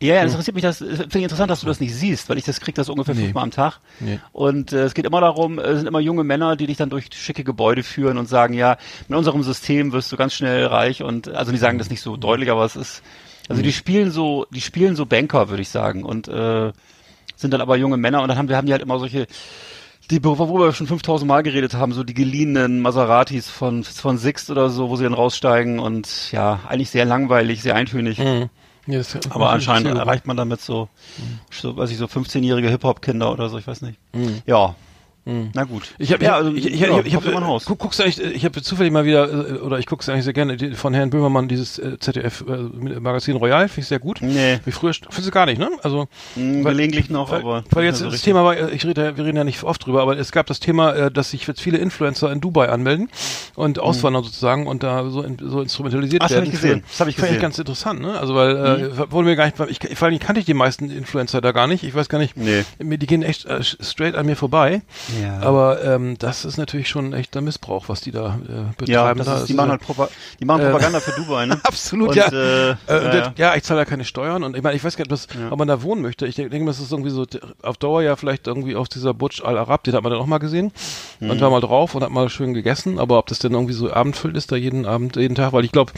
Ja, 0.03 0.17
ja, 0.17 0.23
das 0.25 0.33
interessiert 0.33 0.55
mich, 0.57 0.63
das 0.63 0.79
finde 0.79 1.19
ich 1.19 1.23
interessant, 1.23 1.51
dass 1.51 1.61
du 1.61 1.67
das 1.67 1.81
nicht 1.81 1.95
siehst, 1.95 2.29
weil 2.29 2.37
ich 2.37 2.45
das 2.45 2.61
krieg 2.61 2.75
das 2.75 2.91
ungefähr 2.91 3.15
Nee. 3.15 3.23
fünfmal 3.23 3.45
am 3.45 3.51
Tag. 3.53 3.79
Nee. 4.01 4.19
Und 4.33 4.73
äh, 4.73 4.83
es 4.83 4.93
geht 4.93 5.07
immer 5.07 5.21
darum, 5.23 5.59
es 5.59 5.79
sind 5.79 5.87
immer 5.87 6.01
junge 6.01 6.25
Männer, 6.25 6.57
die 6.57 6.67
dich 6.67 6.77
dann 6.77 6.91
durch 6.91 7.09
schicke 7.15 7.45
Gebäude 7.45 7.83
führen 7.83 8.19
und 8.19 8.29
sagen, 8.29 8.53
ja, 8.53 8.77
mit 9.09 9.17
unserem 9.17 9.43
System 9.43 9.93
wirst 9.93 10.13
du 10.13 10.17
ganz 10.17 10.35
schnell 10.35 10.67
reich 10.67 11.03
und 11.03 11.29
also 11.29 11.53
die 11.53 11.59
sagen 11.59 11.79
das 11.79 11.89
nicht 11.89 12.03
so 12.03 12.17
deutlich, 12.19 12.51
aber 12.51 12.65
es 12.67 12.77
ist 12.77 13.03
also 13.49 13.63
die 13.63 13.73
spielen 13.73 14.11
so, 14.11 14.47
die 14.51 14.61
spielen 14.61 14.97
so 14.97 15.07
Banker, 15.07 15.49
würde 15.49 15.63
ich 15.63 15.69
sagen 15.69 16.05
und 16.05 16.29
äh, 16.29 16.73
sind 17.37 17.53
dann 17.53 17.61
aber 17.61 17.77
junge 17.77 17.97
Männer 17.97 18.23
und 18.23 18.29
dann 18.29 18.39
haben 18.39 18.49
wir 18.49 18.57
haben 18.57 18.67
die 18.67 18.73
halt 18.73 18.83
immer 18.83 18.99
solche 18.99 19.27
die, 20.11 20.23
worüber 20.23 20.67
wir 20.67 20.73
schon 20.73 20.87
5000 20.87 21.27
Mal 21.27 21.43
geredet 21.43 21.75
haben, 21.75 21.93
so 21.93 22.05
die 22.05 22.15
geliehenen 22.15 22.81
Maseratis 22.81 23.49
von, 23.49 23.85
von 23.85 24.19
Sixt 24.19 24.51
oder 24.51 24.69
so, 24.69 24.91
wo 24.91 24.97
sie 24.97 25.05
dann 25.05 25.15
raussteigen 25.15 25.79
und 25.79 26.31
ja, 26.31 26.61
eigentlich 26.69 26.91
sehr 26.91 27.05
langweilig, 27.05 27.63
sehr 27.63 27.75
eintönig. 27.75 28.19
Mhm. 28.19 28.51
Ja, 28.87 29.01
Aber 29.31 29.49
anscheinend 29.49 29.97
erreicht 29.97 30.27
man 30.27 30.37
damit 30.37 30.61
so, 30.61 30.91
so 31.51 31.75
weiß 31.75 31.91
ich, 31.91 31.97
so 31.97 32.05
15-jährige 32.05 32.69
Hip-Hop-Kinder 32.69 33.33
oder 33.33 33.49
so, 33.49 33.57
ich 33.57 33.67
weiß 33.67 33.81
nicht. 33.81 33.99
Mhm. 34.13 34.43
Ja. 34.45 34.75
Na 35.27 35.65
gut. 35.65 35.85
Ich 35.99 36.13
habe 36.13 36.23
ja, 36.23 36.35
also, 36.37 36.53
ich, 36.53 36.67
ich, 36.67 36.79
ja, 36.81 36.99
ich, 37.01 37.07
ich 37.07 37.15
habe 37.15 37.47
Haus. 37.47 37.65
guck, 37.65 37.79
guckst 37.79 37.99
du 37.99 38.03
eigentlich, 38.05 38.21
ich 38.21 38.45
habe 38.45 38.61
zufällig 38.61 38.93
mal 38.93 39.07
wieder 39.07 39.27
äh, 39.53 39.53
oder 39.59 39.79
ich 39.79 39.87
gucke 39.87 40.03
es 40.03 40.09
eigentlich 40.11 40.25
sehr 40.25 40.35
gerne 40.35 40.57
die, 40.59 40.73
von 40.73 40.93
Herrn 40.93 41.09
Böhmermann 41.09 41.49
dieses 41.49 41.79
äh, 41.79 41.99
ZDF 41.99 42.45
äh, 42.47 43.01
Magazin 43.01 43.37
Royal, 43.37 43.69
finde 43.69 43.81
ich 43.81 43.87
sehr 43.89 43.99
gut. 44.01 44.19
Nee. 44.21 44.61
Wie 44.67 44.71
früher 44.71 44.93
findest 44.93 45.27
du 45.27 45.31
gar 45.31 45.47
nicht, 45.47 45.59
ne? 45.59 45.71
Also 45.83 46.09
Hm, 46.35 46.63
weil- 46.63 46.73
gelegentlich 46.75 47.09
noch, 47.09 47.31
weil, 47.31 47.41
aber. 47.41 47.65
weil 47.71 47.85
jetzt 47.85 47.99
so 48.01 48.05
das 48.05 48.15
richtig. 48.15 48.25
Thema 48.33 48.45
war, 48.45 48.57
äh, 48.57 48.71
ich 48.75 48.85
rede, 48.85 49.03
ja- 49.03 49.17
wir 49.17 49.25
reden 49.25 49.39
ja 49.39 49.45
nicht 49.45 49.63
oft 49.63 49.87
drüber, 49.87 50.03
aber 50.03 50.19
es 50.19 50.31
gab 50.31 50.47
das 50.47 50.61
Thema, 50.61 50.93
äh, 50.93 51.11
dass 51.11 51.31
sich 51.31 51.47
jetzt 51.47 51.61
viele 51.63 51.79
Influencer 51.79 52.31
in 52.31 52.43
Dubai 52.43 52.69
anmelden 52.69 53.09
und 53.55 53.79
auswandern 53.79 54.25
sozusagen 54.25 54.67
und 54.67 54.83
da 54.83 55.09
so, 55.09 55.23
in, 55.23 55.39
so 55.41 55.63
instrumentalisiert 55.63 56.23
Ach, 56.23 56.29
das 56.29 56.37
hab 56.37 56.43
werden. 56.43 56.55
ich 56.55 56.61
gesehen. 56.61 56.81
für- 56.83 56.87
Das 56.91 57.01
hab 57.01 57.09
ich 57.09 57.17
Fand 57.17 57.29
gesehen. 57.29 57.41
ganz 57.41 57.59
interessant, 57.59 58.01
ne? 58.03 58.19
Also 58.21 58.35
weil 58.35 58.57
äh, 58.57 59.11
wurde 59.11 59.27
mir 59.29 59.37
gar 59.37 59.47
nicht, 59.47 59.57
ich, 59.89 59.97
vor 59.99 60.09
allem 60.09 60.19
kannte 60.19 60.41
ich 60.41 60.45
die 60.47 60.53
meisten 60.55 60.91
Influencer 60.91 61.41
da 61.41 61.53
gar 61.53 61.67
nicht. 61.67 61.83
Ich 61.83 61.95
weiß 61.95 62.11
gar 62.11 62.19
nicht, 62.19 62.37
Nee. 62.37 62.65
die 62.79 63.07
gehen 63.07 63.23
echt 63.23 63.47
äh, 63.47 63.63
straight 63.63 64.15
an 64.17 64.27
mir 64.27 64.37
vorbei. 64.37 64.83
Ja. 65.23 65.41
Aber 65.41 65.83
ähm, 65.85 66.17
das 66.19 66.45
ist 66.45 66.57
natürlich 66.57 66.89
schon 66.89 67.13
echter 67.13 67.41
Missbrauch, 67.41 67.89
was 67.89 68.01
die 68.01 68.11
da 68.11 68.39
äh, 68.49 68.73
betreiben. 68.77 68.91
Ja, 68.93 69.15
das 69.15 69.27
da. 69.27 69.37
ist, 69.39 69.49
die 69.49 69.55
machen 69.55 69.71
halt 69.71 69.81
Propa 69.83 70.09
die 70.41 70.45
machen 70.45 70.63
äh, 70.63 70.67
Propaganda 70.71 71.01
für 71.01 71.13
Dubai, 71.13 71.47
ne? 71.47 71.61
Absolut, 71.65 72.09
Und, 72.11 72.17
ja. 72.17 72.27
Äh, 72.29 72.71
Äh, 72.71 72.75
ja, 72.89 73.11
das- 73.11 73.31
ja. 73.37 73.55
ich 73.55 73.63
zahle 73.63 73.81
ja 73.81 73.85
keine 73.85 74.05
Steuern 74.05 74.43
und 74.45 74.57
ich 74.57 74.63
meine, 74.63 74.77
ich 74.77 74.85
weiß 74.85 74.97
gar 74.97 75.05
nicht, 75.05 75.11
was, 75.13 75.27
Ja. 75.39 75.51
ob 75.53 75.59
man 75.59 75.69
da 75.69 75.83
wohnen 75.83 76.03
möchte. 76.03 76.27
Ich 76.27 76.35
denke, 76.35 76.51
denke, 76.51 76.67
das 76.67 76.81
ist 76.81 76.91
irgendwie 76.93 77.11
so 77.11 77.25
auf 77.63 77.77
Dauer 77.77 78.03
ja 78.03 78.17
vielleicht 78.17 78.47
irgendwie 78.47 78.77
auf 78.77 78.89
dieser 78.89 79.15
Burj 79.15 79.43
Al 79.45 79.59
Arab, 79.59 79.85
den 79.85 79.95
hat 79.95 80.03
man 80.03 80.13
dann 80.13 80.21
auch 80.21 80.27
mal 80.27 80.39
gesehen 80.39 80.73
Mhm. 81.21 81.31
und 81.31 81.41
war 81.41 81.51
mal 81.51 81.61
drauf 81.61 81.95
und 81.95 82.03
hat 82.03 82.11
mal 82.11 82.29
schön 82.29 82.55
gegessen, 82.55 82.99
aber 82.99 83.19
ob 83.19 83.27
das 83.27 83.39
denn 83.39 83.53
irgendwie 83.53 83.75
so 83.75 83.93
abendfüllt 83.93 84.37
ist 84.37 84.51
da 84.53 84.57
jeden 84.57 84.87
Abend, 84.87 85.17
jeden 85.17 85.35
Tag, 85.35 85.53
weil 85.53 85.65
ich 85.65 85.73
glaube, 85.73 85.93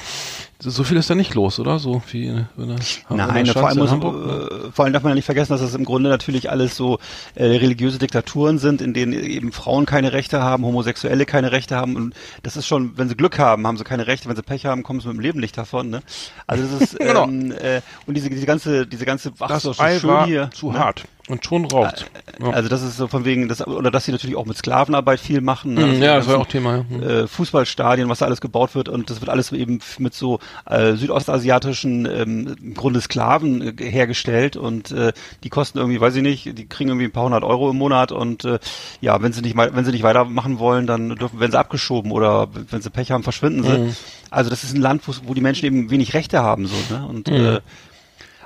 so 0.58 0.84
viel 0.84 0.96
ist 0.96 1.10
da 1.10 1.14
nicht 1.14 1.34
los, 1.34 1.58
oder? 1.58 1.78
So 1.78 2.02
wie 2.10 2.26
in, 2.28 2.46
der 2.56 2.76
Nein, 3.10 3.46
vor 3.46 3.68
allem, 3.68 3.78
muss, 3.78 3.90
Hamburg, 3.90 4.26
ne? 4.26 4.32
äh, 4.68 4.72
vor 4.72 4.84
allem 4.84 4.94
darf 4.94 5.02
man 5.02 5.10
ja 5.10 5.14
nicht 5.14 5.25
vergessen, 5.26 5.52
dass 5.52 5.60
das 5.60 5.75
im 5.75 5.84
Grunde 5.84 6.08
natürlich 6.08 6.50
alles 6.50 6.76
so 6.76 6.98
äh, 7.34 7.44
religiöse 7.44 7.98
Diktaturen 7.98 8.58
sind, 8.58 8.80
in 8.80 8.94
denen 8.94 9.12
eben 9.12 9.52
Frauen 9.52 9.84
keine 9.86 10.12
Rechte 10.12 10.42
haben, 10.42 10.64
Homosexuelle 10.64 11.26
keine 11.26 11.52
Rechte 11.52 11.76
haben 11.76 11.96
und 11.96 12.14
das 12.42 12.56
ist 12.56 12.66
schon, 12.66 12.96
wenn 12.96 13.08
sie 13.08 13.16
Glück 13.16 13.38
haben, 13.38 13.66
haben 13.66 13.76
sie 13.76 13.84
keine 13.84 14.06
Rechte, 14.06 14.28
wenn 14.28 14.36
sie 14.36 14.42
Pech 14.42 14.64
haben, 14.66 14.82
kommen 14.82 15.00
sie 15.00 15.08
mit 15.08 15.16
dem 15.18 15.20
Leben 15.20 15.40
nicht 15.40 15.58
davon. 15.58 15.90
Ne? 15.90 16.02
Also 16.46 16.64
das 16.66 16.80
ist 16.80 16.98
Genau. 17.06 17.25
ähm, 17.25 17.52
äh, 17.52 17.82
und 18.06 18.14
diese, 18.16 18.30
diese 18.30 18.46
ganze, 18.46 18.86
diese 18.86 19.04
ganze, 19.04 19.32
ach, 19.38 19.48
Das 19.48 19.62
so, 19.62 19.75
Ei 19.78 19.98
schön 19.98 20.08
war 20.10 20.26
hier, 20.26 20.50
zu 20.52 20.72
ne? 20.72 20.78
hart. 20.78 21.04
Und 21.28 21.45
schon 21.45 21.64
raucht. 21.64 22.09
Ja. 22.40 22.50
Also 22.50 22.68
das 22.68 22.83
ist 22.83 22.97
so 22.99 23.09
von 23.09 23.25
wegen, 23.25 23.49
das, 23.49 23.66
oder 23.66 23.90
dass 23.90 24.04
sie 24.04 24.12
natürlich 24.12 24.37
auch 24.37 24.47
mit 24.47 24.56
Sklavenarbeit 24.56 25.18
viel 25.18 25.40
machen. 25.40 25.75
ne? 25.75 25.80
Mhm, 25.85 25.90
Also 25.90 26.04
ja, 26.04 26.16
das 26.18 26.28
war 26.28 26.38
auch 26.38 26.47
Thema. 26.47 26.76
Ja. 26.76 26.85
Mhm. 26.97 27.02
äh, 27.02 27.26
Fußballstadien, 27.26 28.09
was 28.09 28.21
da 28.21 28.26
alles 28.26 28.40
gebaut 28.40 28.76
wird 28.76 28.88
und 28.88 29.11
das 29.11 29.21
wird 29.21 29.28
alles 29.28 29.50
eben 29.50 29.80
mit 29.99 30.14
so 30.14 30.38
äh, 30.66 30.92
südostasiatischen 30.95 32.06
ähm, 32.06 32.56
im 32.62 32.75
Grunde 32.75 33.00
Sklaven 33.00 33.76
äh, 33.76 33.90
hergestellt 33.90 34.56
und 34.56 34.92
äh, 34.92 35.12
die 35.42 35.49
kosten 35.49 35.78
irgendwie, 35.78 36.00
weiß 36.00 36.14
ich 36.14 36.23
nicht, 36.23 36.56
die 36.56 36.66
kriegen 36.68 36.90
irgendwie 36.90 37.06
ein 37.06 37.12
paar 37.12 37.25
hundert 37.25 37.42
Euro 37.42 37.71
im 37.71 37.76
Monat 37.78 38.12
und 38.12 38.45
äh, 38.45 38.59
ja, 39.00 39.21
wenn 39.21 39.33
sie 39.33 39.40
nicht 39.42 39.56
mal, 39.56 39.75
wenn 39.75 39.85
sie 39.85 39.90
nicht 39.90 40.04
weitermachen 40.04 40.61
wollen, 40.61 40.87
dann 40.87 41.16
dürfen, 41.16 41.40
werden 41.40 41.50
sie 41.50 41.59
abgeschoben 41.59 42.12
oder 42.12 42.47
wenn 42.71 42.83
sie 42.83 42.90
Pech 42.90 43.11
haben, 43.11 43.25
verschwinden 43.25 43.64
sie. 43.64 43.78
Mhm. 43.78 43.97
Also 44.30 44.49
das 44.50 44.62
ist 44.62 44.75
ein 44.76 44.80
Land, 44.80 45.02
wo, 45.09 45.12
wo 45.25 45.35
die 45.35 45.40
Menschen 45.40 45.66
eben 45.66 45.90
wenig 45.90 46.14
Rechte 46.14 46.40
haben 46.42 46.66
so, 46.66 46.76
ne? 46.95 47.04
Und 47.06 47.28
Mhm. 47.28 47.35
äh, 47.35 47.61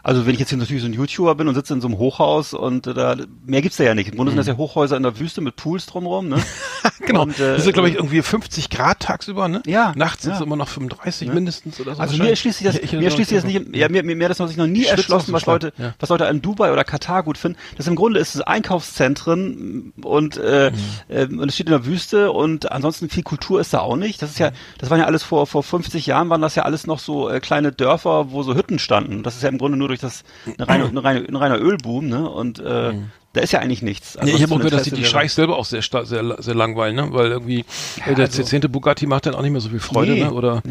also 0.02 0.26
wenn 0.26 0.34
ich 0.34 0.40
jetzt 0.40 0.48
hier 0.50 0.58
natürlich 0.58 0.82
so 0.82 0.88
ein 0.88 0.94
YouTuber 0.94 1.34
bin 1.34 1.48
und 1.48 1.54
sitze 1.54 1.74
in 1.74 1.80
so 1.80 1.88
einem 1.88 1.98
Hochhaus 1.98 2.54
und 2.54 2.86
äh, 2.86 2.94
da 2.94 3.16
mehr 3.44 3.62
gibt's 3.62 3.76
da 3.78 3.84
ja 3.84 3.94
nicht. 3.94 4.08
Im 4.10 4.16
Grunde 4.16 4.30
sind 4.32 4.38
das 4.38 4.46
ja 4.46 4.56
Hochhäuser 4.56 4.96
in 4.96 5.02
der 5.02 5.18
Wüste 5.18 5.40
mit 5.40 5.56
Pools 5.56 5.86
drumherum, 5.86 6.28
ne? 6.28 6.38
Genau. 7.06 7.22
Und, 7.22 7.40
äh, 7.40 7.56
das 7.56 7.66
ist, 7.66 7.72
glaube 7.72 7.88
ich, 7.88 7.94
irgendwie 7.96 8.20
50 8.22 8.68
Grad 8.70 9.00
tagsüber, 9.00 9.48
ne? 9.48 9.62
Ja, 9.66 9.92
Nachts 9.96 10.22
sind 10.22 10.34
es 10.34 10.40
immer 10.40 10.54
noch 10.54 10.68
35 10.68 11.28
Ne? 11.28 11.34
mindestens 11.34 11.80
oder 11.80 11.94
so. 11.94 12.00
Also 12.02 12.22
mir 12.22 12.28
erschließt 12.30 12.58
sich 12.58 12.66
das, 12.66 12.76
Ja, 12.76 12.82
ich- 12.84 12.92
mir 12.92 13.04
erschließt 13.04 13.30
sich 13.30 13.38
das 13.38 13.44
nicht, 13.44 13.74
ja, 13.74 13.88
mir, 13.88 14.02
mir, 14.04 14.14
mir 14.14 14.28
das 14.28 14.38
noch 14.38 14.46
sich 14.48 14.56
noch 14.58 14.66
nie 14.66 14.82
Ich 14.82 14.90
erschlossen, 14.90 15.32
was 15.32 15.46
Leute, 15.46 15.72
ja. 15.78 15.94
was 15.98 16.08
Leute 16.10 16.26
an 16.28 16.40
Dubai 16.42 16.72
oder 16.72 16.84
Katar 16.84 17.22
gut 17.22 17.38
finden. 17.38 17.58
Das 17.78 17.86
im 17.86 17.96
Grunde 17.96 18.20
ist 18.20 18.34
es 18.34 18.42
Einkaufszentren 18.42 19.92
und, 20.02 20.36
äh, 20.36 20.70
Mhm. 20.70 20.76
ähm, 21.08 21.38
und 21.40 21.48
es 21.48 21.54
steht 21.54 21.66
in 21.66 21.72
der 21.72 21.86
Wüste 21.86 22.30
und 22.32 22.70
ansonsten 22.70 23.08
viel 23.08 23.22
Kultur 23.22 23.60
ist 23.60 23.72
da 23.72 23.80
auch 23.80 23.96
nicht. 23.96 24.20
Das 24.22 24.30
ist 24.30 24.38
ja, 24.38 24.50
das 24.78 24.90
waren 24.90 24.98
ja 25.00 25.06
alles 25.06 25.22
vor, 25.22 25.46
vor 25.46 25.62
50 25.62 26.06
Jahren 26.06 26.28
waren 26.28 26.42
das 26.42 26.54
ja 26.54 26.64
alles 26.64 26.86
noch 26.86 26.98
so 26.98 27.28
äh, 27.28 27.40
kleine 27.40 27.72
Dörfer, 27.72 28.30
wo 28.30 28.42
so 28.42 28.54
Hütten 28.54 28.78
standen. 28.78 29.22
Das 29.22 29.36
ist 29.36 29.42
ja 29.42 29.48
im 29.48 29.58
Grunde 29.58 29.78
nur 29.78 29.88
durch 29.90 30.00
das, 30.00 30.24
eine 30.58 30.68
reine, 30.68 30.84
eine 30.86 31.04
reine, 31.04 31.20
ein 31.28 31.36
reiner 31.36 31.60
Ölboom, 31.60 32.08
ne, 32.08 32.28
und, 32.28 32.58
äh, 32.58 32.94
da 33.32 33.40
ist 33.40 33.52
ja 33.52 33.60
eigentlich 33.60 33.82
nichts. 33.82 34.18
Nee, 34.20 34.32
ich 34.32 34.42
habe 34.42 34.54
auch 34.54 34.58
gehört, 34.58 34.72
dass 34.72 34.82
die, 34.82 34.90
die. 34.90 35.04
Scheichs 35.04 35.36
selber 35.36 35.56
auch 35.56 35.64
sehr, 35.64 35.82
sehr, 35.82 36.42
sehr 36.42 36.54
langweilen, 36.54 36.96
ne? 36.96 37.12
Weil 37.12 37.30
irgendwie 37.30 37.64
äh, 38.04 38.14
der 38.16 38.24
also- 38.26 38.42
zehnte 38.42 38.68
Bugatti 38.68 39.06
macht 39.06 39.26
dann 39.26 39.36
auch 39.36 39.42
nicht 39.42 39.52
mehr 39.52 39.60
so 39.60 39.68
viel 39.68 39.78
Freude, 39.78 40.14
Nee. 40.14 40.24
ne? 40.24 40.32
Oder 40.32 40.62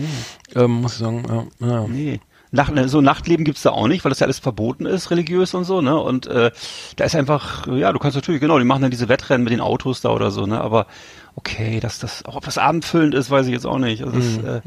ähm, 0.56 0.72
muss 0.82 0.94
ich 0.94 1.00
sagen, 1.00 1.24
ja. 1.62 1.68
ja. 1.68 1.88
Nee. 1.88 2.20
Nacht, 2.52 2.74
so 2.90 3.00
Nachtleben 3.02 3.46
gibt's 3.46 3.62
da 3.62 3.70
auch 3.70 3.88
nicht, 3.88 4.04
weil 4.04 4.10
das 4.10 4.20
ja 4.20 4.26
alles 4.26 4.40
verboten 4.40 4.86
ist, 4.88 5.12
religiös 5.12 5.54
und 5.54 5.66
so, 5.66 5.82
ne? 5.82 5.98
Und 6.00 6.26
äh, 6.28 6.50
da 6.96 7.04
ist 7.04 7.16
einfach, 7.16 7.68
ja, 7.68 7.94
du 7.94 8.00
kannst 8.00 8.16
natürlich, 8.16 8.42
genau, 8.42 8.58
die 8.58 8.66
machen 8.66 8.82
dann 8.82 8.92
diese 8.92 9.08
Wettrennen 9.08 9.44
mit 9.44 9.54
den 9.54 9.62
Autos 9.62 10.02
da 10.02 10.10
oder 10.10 10.32
so, 10.32 10.48
ne? 10.48 10.60
Aber 10.60 10.88
okay, 11.36 11.80
dass 11.80 12.00
das, 12.00 12.26
auch 12.26 12.36
ob 12.36 12.44
das 12.46 12.58
abendfüllend 12.58 13.14
ist, 13.14 13.30
weiß 13.30 13.46
ich 13.46 13.54
jetzt 13.54 13.68
auch 13.68 13.78
nicht. 13.78 14.04
Also 14.04 14.18
das, 14.18 14.38
äh, 14.38 14.62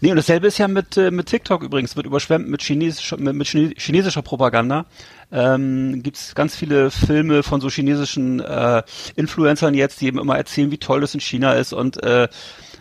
Nee, 0.00 0.10
und 0.10 0.16
dasselbe 0.16 0.48
ist 0.48 0.58
ja 0.58 0.66
mit, 0.68 0.96
äh, 0.96 1.10
mit 1.12 1.26
TikTok 1.26 1.62
übrigens, 1.62 1.94
wird 1.96 2.04
überschwemmt 2.06 2.48
mit 2.48 2.62
chinesischer, 2.62 3.16
mit, 3.16 3.34
mit 3.36 3.46
chine- 3.46 3.74
chinesischer 3.78 4.22
Propaganda. 4.22 4.86
Ähm, 5.32 6.02
gibt's 6.02 6.34
ganz 6.34 6.56
viele 6.56 6.90
Filme 6.90 7.44
von 7.44 7.60
so 7.60 7.70
chinesischen 7.70 8.40
äh, 8.40 8.82
Influencern 9.14 9.74
jetzt, 9.74 10.00
die 10.00 10.06
eben 10.06 10.18
immer 10.18 10.36
erzählen, 10.36 10.72
wie 10.72 10.78
toll 10.78 11.00
das 11.00 11.14
in 11.14 11.20
China 11.20 11.52
ist 11.52 11.72
und 11.72 12.02
äh, 12.02 12.26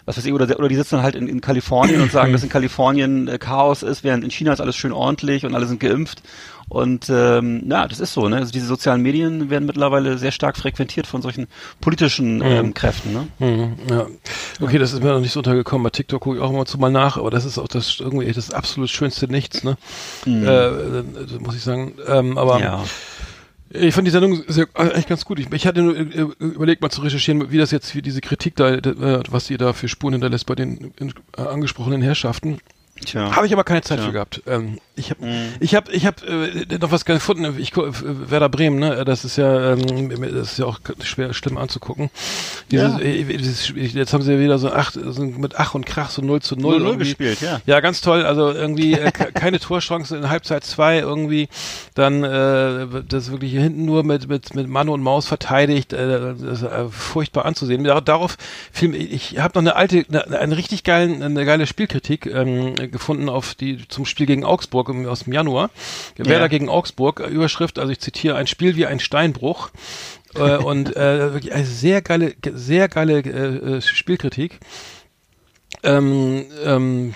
was 0.10 0.18
weiß 0.18 0.26
ich, 0.26 0.34
oder, 0.34 0.58
oder 0.58 0.68
die 0.68 0.76
sitzen 0.76 0.96
dann 0.96 1.04
halt 1.04 1.14
in, 1.14 1.28
in 1.28 1.40
Kalifornien 1.40 2.02
und 2.02 2.12
sagen, 2.12 2.34
dass 2.34 2.42
in 2.42 2.50
Kalifornien 2.50 3.28
äh, 3.28 3.38
Chaos 3.38 3.84
ist, 3.84 4.04
während 4.04 4.24
in 4.24 4.32
China 4.32 4.52
ist 4.52 4.60
alles 4.60 4.76
schön 4.76 4.92
ordentlich 4.92 5.46
und 5.46 5.54
alle 5.54 5.68
sind 5.68 5.80
geimpft. 5.80 6.24
Und 6.68 7.12
ähm, 7.12 7.64
ja, 7.70 7.88
das 7.88 8.00
ist 8.00 8.14
so, 8.14 8.28
ne? 8.28 8.38
Also 8.38 8.52
diese 8.52 8.66
sozialen 8.66 9.04
Medien 9.04 9.52
werden 9.52 9.68
mittlerweile 9.68 10.18
sehr 10.18 10.32
stark 10.32 10.58
frequentiert 10.58 11.06
von 11.06 11.22
solchen 11.22 11.46
politischen 11.80 12.42
ähm, 12.44 12.74
Kräften, 12.74 13.14
ne? 13.14 13.28
Mhm, 13.38 13.74
ja. 13.88 14.08
Okay, 14.60 14.80
das 14.80 14.94
ist 14.94 15.04
mir 15.04 15.12
noch 15.12 15.20
nicht 15.20 15.32
so 15.32 15.42
untergekommen. 15.42 15.84
Bei 15.84 15.92
TikTok 15.92 16.22
gucke 16.22 16.38
ich 16.38 16.42
auch 16.42 16.50
immer 16.50 16.66
zu 16.66 16.80
mal 16.80 16.92
nach, 16.92 17.18
aber 17.18 17.30
das 17.30 17.46
ist 17.46 17.60
auch 17.60 17.68
das 17.68 18.00
irgendwie 18.00 18.32
das 18.32 18.52
absolut 18.52 18.90
schönste 18.90 19.28
Nichts, 19.28 19.64
ne? 19.64 19.78
Äh, 20.26 20.30
äh, 20.30 21.04
muss 21.40 21.56
ich 21.56 21.62
sagen. 21.62 21.94
Ähm, 22.08 22.36
aber 22.40 22.58
Mhm. 22.58 22.64
Ja. 22.64 22.84
Ich 23.72 23.94
fand 23.94 24.08
die 24.08 24.12
Sendung 24.12 24.44
sehr, 24.48 24.68
eigentlich 24.74 25.08
ganz 25.08 25.26
gut. 25.26 25.40
Ich, 25.40 25.52
ich 25.52 25.68
hatte 25.68 25.84
nur 25.84 25.96
äh, 25.96 26.28
überlegt, 26.40 26.82
mal 26.82 26.90
zu 26.90 27.02
recherchieren, 27.02 27.52
wie 27.52 27.58
das 27.58 27.72
jetzt, 27.72 27.94
wie 27.94 28.02
diese 28.02 28.22
Kritik 28.22 28.56
da, 28.56 28.74
äh, 28.74 29.24
was 29.30 29.46
sie 29.46 29.58
da 29.58 29.74
für 29.74 29.88
Spuren 29.88 30.14
hinterlässt 30.14 30.48
bei 30.48 30.56
den 30.56 30.92
äh, 31.38 31.42
angesprochenen 31.42 32.02
Herrschaften. 32.02 32.60
Tja. 33.06 33.36
Habe 33.36 33.46
ich 33.48 33.54
aber 33.54 33.64
keine 33.64 33.82
Zeit 33.82 33.98
Tja. 34.00 34.08
für 34.08 34.14
gehabt. 34.14 34.42
Ähm, 34.48 34.80
ich 34.96 35.10
habe, 35.12 35.26
ich 35.62 35.76
habe, 35.76 35.92
ich 35.92 36.06
habe 36.06 36.26
äh, 36.28 36.78
noch 36.80 36.92
was 36.92 37.06
gefunden. 37.06 37.56
Ich 37.58 37.72
gu- 37.72 37.86
äh, 37.86 37.92
Werder 38.30 38.50
Bremen, 38.50 38.78
ne? 38.80 39.06
Das 39.06 39.24
ist 39.24 39.38
ja, 39.38 39.74
ähm, 39.74 40.10
das 40.34 40.52
ist 40.54 40.60
ja 40.60 40.66
auch 40.66 40.80
schwer, 41.04 41.34
schlimm 41.34 41.58
anzugucken. 41.58 42.10
Dieses, 42.72 42.92
Ja. 42.94 43.00
äh, 43.00 43.22
jetzt 43.22 44.14
haben 44.14 44.22
sie 44.22 44.34
ja 44.34 44.40
wieder 44.40 44.58
so 44.60 44.72
acht, 44.72 44.94
so 45.02 45.24
mit 45.24 45.56
Ach 45.58 45.74
und 45.76 45.86
Krach 45.86 46.10
so 46.10 46.22
0 46.22 46.42
zu 46.42 46.56
0, 46.56 46.76
0-0 46.76 46.80
irgendwie. 46.80 46.98
gespielt, 47.06 47.42
ja. 47.42 47.62
Ja, 47.66 47.80
ganz 47.80 48.02
toll. 48.02 48.26
Also 48.26 48.52
irgendwie 48.52 48.94
äh, 48.94 49.12
ke- 49.12 49.32
keine 49.34 49.60
Torchancen 49.60 50.20
in 50.20 50.30
Halbzeit 50.30 50.64
zwei 50.66 51.00
irgendwie. 51.00 51.48
Dann 51.96 52.24
äh, 52.24 52.88
das 53.08 53.32
wirklich 53.32 53.52
hier 53.52 53.62
hinten 53.62 53.86
nur 53.86 54.04
mit 54.04 54.28
mit 54.28 54.54
mit 54.56 54.68
Mann 54.68 54.90
und 54.90 55.02
Maus 55.02 55.26
verteidigt. 55.28 55.94
Äh, 55.94 56.34
das 56.38 56.42
ist, 56.42 56.64
äh, 56.64 56.90
furchtbar 56.90 57.46
anzusehen. 57.46 57.84
Dar- 57.84 58.02
Darauf 58.02 58.38
fiel, 58.72 58.96
ich 58.96 59.40
habe 59.40 59.54
noch 59.56 59.62
eine 59.62 59.76
alte, 59.76 60.06
eine, 60.10 60.40
eine 60.40 60.58
richtig 60.58 60.84
geilen, 60.84 61.22
eine 61.24 61.46
geile 61.46 61.66
Spielkritik 61.68 62.26
ähm, 62.26 62.74
gefunden 62.92 63.30
auf 63.30 63.56
die 63.56 63.88
zum 63.88 64.06
Spiel 64.06 64.26
gegen 64.26 64.44
Augsburg 64.46 64.90
im, 64.90 65.06
aus 65.08 65.24
dem 65.24 65.34
Januar. 65.34 65.70
Werder 66.18 66.50
gegen 66.50 66.70
Augsburg. 66.70 67.20
äh, 67.20 67.28
Überschrift, 67.28 67.80
also 67.80 67.92
ich 67.92 68.00
zitiere: 68.00 68.36
Ein 68.36 68.48
Spiel 68.48 68.76
wie 68.76 68.86
ein 68.86 69.00
Steinbruch. 69.00 69.70
äh, 70.36 70.58
und 70.58 70.96
äh, 70.96 71.34
wirklich 71.34 71.54
eine 71.54 71.66
sehr 71.66 72.02
geile, 72.02 72.34
sehr 72.54 72.88
geile 72.88 73.20
äh, 73.20 73.78
äh, 73.78 73.82
Spielkritik. 73.82 74.60
Ähm, 75.84 76.46
ähm, 76.64 77.14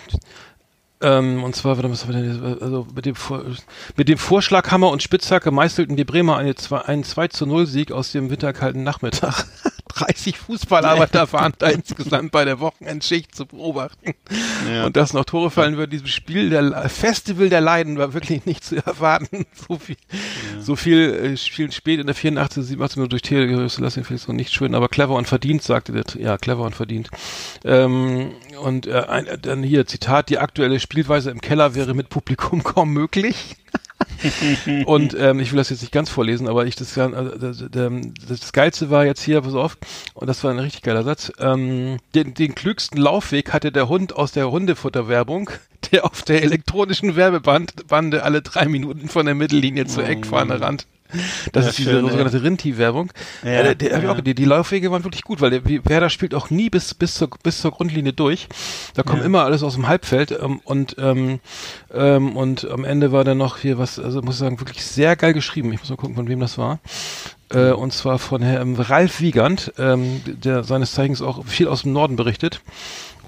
ähm, 1.02 1.44
und 1.44 1.54
zwar, 1.56 1.78
was 1.84 2.08
war 2.08 2.14
denn, 2.16 2.58
also 2.62 2.88
mit 2.96 3.06
dem, 3.06 3.16
Vor 3.16 3.44
mit 3.98 4.08
dem 4.08 4.18
Vorschlaghammer 4.18 4.90
und 4.90 5.04
Spitzhacke 5.04 5.52
meißelten 5.52 5.98
die 5.98 6.06
Bremer 6.06 6.38
eine, 6.38 6.56
zwei- 6.56 6.80
einen 6.82 7.04
2 7.04 7.28
zu 7.28 7.46
0 7.46 7.66
Sieg 7.68 7.92
aus 7.92 8.14
dem 8.14 8.30
winterkalten 8.30 8.84
Nachmittag. 8.84 9.46
30 9.96 10.38
Fußballarbeiter 10.38 11.32
waren 11.34 11.54
da 11.58 11.70
insgesamt 11.70 12.32
bei 12.32 12.46
der 12.46 12.60
Wochenendschicht 12.60 13.36
zu 13.36 13.46
beobachten. 13.46 14.14
Ja. 14.72 14.86
Und 14.86 14.98
dass 14.98 15.14
noch 15.14 15.26
Tore 15.26 15.52
fallen 15.52 15.78
wird, 15.78 15.94
diesem 15.94 16.08
Spiel, 16.08 16.50
der 16.50 16.90
Festival 16.90 17.50
der 17.50 17.62
Leiden 17.62 17.98
war 17.98 18.14
wirklich 18.14 18.46
nicht 18.46 18.64
zu 18.64 18.78
erwarten. 18.86 19.46
So 19.68 19.78
viel, 19.78 19.98
so 20.60 20.76
viel 20.76 21.14
äh, 21.14 21.38
spielen 21.38 21.72
spät 21.72 22.00
in 22.00 22.08
der 22.08 22.16
84, 22.16 22.64
87 22.64 22.98
Minute 22.98 23.10
durch 23.10 23.22
Telegerüste, 23.22 23.82
lass 23.82 23.98
ihn 23.98 24.04
vielleicht 24.04 24.26
so 24.26 24.34
nicht 24.34 24.54
schön, 24.54 24.76
aber 24.76 24.90
clever 24.90 25.16
und 25.16 25.28
verdient, 25.28 25.62
sagte 25.62 25.92
der, 25.92 26.04
ja, 26.20 26.38
clever 26.38 26.64
und 26.64 26.76
verdient. 26.76 27.10
Ähm, 27.64 28.32
und 28.62 28.88
äh, 28.88 29.04
ein, 29.08 29.28
dann 29.42 29.64
hier 29.64 29.86
Zitat, 29.86 30.30
die 30.30 30.40
aktuelle 30.40 30.80
Spielweise 30.80 31.32
im 31.32 31.42
Keller 31.42 31.76
wäre 31.76 31.94
mit 31.94 32.10
Publikum 32.10 32.64
kaum 32.64 32.92
möglich. 32.92 33.56
und 34.86 35.16
ähm, 35.20 35.40
ich 35.40 35.52
will 35.52 35.58
das 35.58 35.70
jetzt 35.70 35.82
nicht 35.82 35.92
ganz 35.92 36.10
vorlesen, 36.10 36.48
aber 36.48 36.66
ich 36.66 36.76
das, 36.76 36.98
also, 36.98 37.38
das, 37.38 37.64
das, 38.28 38.54
Geilste 38.54 38.90
war 38.90 39.06
jetzt 39.06 39.22
hier, 39.22 39.42
pass 39.42 39.54
auf, 39.54 39.78
und 40.14 40.28
das 40.28 40.44
war 40.44 40.52
ein 40.52 40.60
richtig 40.60 40.82
geiler 40.82 41.04
Satz. 41.04 41.32
Ähm, 41.40 41.98
den, 42.16 42.34
den 42.34 42.56
klügsten 42.56 42.98
Laufweg 43.00 43.54
hatte 43.54 43.72
der 43.72 43.90
Hund 43.90 44.16
aus 44.16 44.32
der 44.32 44.52
Hundefutterwerbung, 44.52 45.50
der 45.92 46.06
auf 46.06 46.24
der 46.24 46.44
elektronischen 46.44 47.16
Werbebande 47.16 48.24
alle 48.24 48.42
drei 48.42 48.66
Minuten 48.68 49.10
von 49.10 49.26
der 49.26 49.36
Mittellinie 49.36 49.86
zur 49.86 50.08
Eckfahne 50.08 50.62
rannt. 50.62 50.88
Das 51.52 51.66
Ja, 51.66 51.70
ist 51.70 51.78
diese 51.78 51.92
schön, 51.92 52.06
ja. 52.06 52.12
sogenannte 52.12 52.44
Rinti-Werbung. 52.44 53.12
Ja, 53.44 53.50
äh, 53.50 53.76
ja. 53.82 54.12
auch, 54.12 54.22
die, 54.22 54.36
die 54.36 54.46
Laufwege 54.46 54.92
waren 54.92 55.04
wirklich 55.04 55.24
gut, 55.24 55.42
weil 55.42 55.50
der 55.50 55.66
Werder 55.66 56.10
spielt 56.10 56.34
auch 56.34 56.50
nie 56.50 56.70
bis, 56.70 56.94
bis, 56.94 57.16
zur, 57.16 57.30
bis 57.44 57.62
zur 57.62 57.72
Grundlinie 57.72 58.14
durch. 58.14 58.48
Da 58.96 59.04
kommt 59.04 59.24
immer 59.24 59.44
alles 59.44 59.64
aus 59.64 59.76
dem 59.76 59.88
Halbfeld 59.88 60.32
ähm, 60.32 60.60
und, 60.64 60.96
ähm, 61.00 61.40
ähm, 61.94 62.36
und 62.36 62.70
am 62.70 62.86
Ende 62.86 63.12
war 63.12 63.24
dann 63.24 63.38
noch 63.38 63.58
hier 63.58 63.78
was, 63.78 64.00
also 64.00 64.22
muss 64.22 64.36
ich 64.36 64.40
sagen, 64.40 64.60
wirklich 64.60 64.84
sehr 64.84 65.16
geil 65.16 65.34
geschrieben. 65.34 65.72
Ich 65.74 65.80
muss 65.80 65.90
mal 65.90 65.96
gucken, 65.96 66.16
von 66.16 66.28
wem 66.28 66.40
das 66.40 66.58
war. 66.58 66.80
Äh, 67.54 67.72
und 67.72 67.94
zwar 67.94 68.20
von 68.20 68.42
Herrn 68.42 68.76
Ralf 68.76 69.22
Wiegand, 69.22 69.74
ähm, 69.78 70.22
der 70.26 70.64
seines 70.64 70.94
Zeichens 70.94 71.22
auch 71.22 71.46
viel 71.46 71.68
aus 71.68 71.84
dem 71.84 71.94
Norden 71.94 72.16
berichtet. 72.16 72.62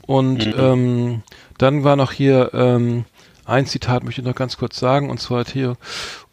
Und 0.07 0.53
ähm, 0.57 1.23
dann 1.57 1.83
war 1.83 1.95
noch 1.95 2.11
hier 2.11 2.51
ähm, 2.53 3.05
ein 3.45 3.65
Zitat, 3.65 4.03
möchte 4.03 4.21
ich 4.21 4.27
noch 4.27 4.35
ganz 4.35 4.57
kurz 4.57 4.79
sagen, 4.79 5.09
und 5.09 5.19
zwar 5.19 5.45
hier, 5.45 5.77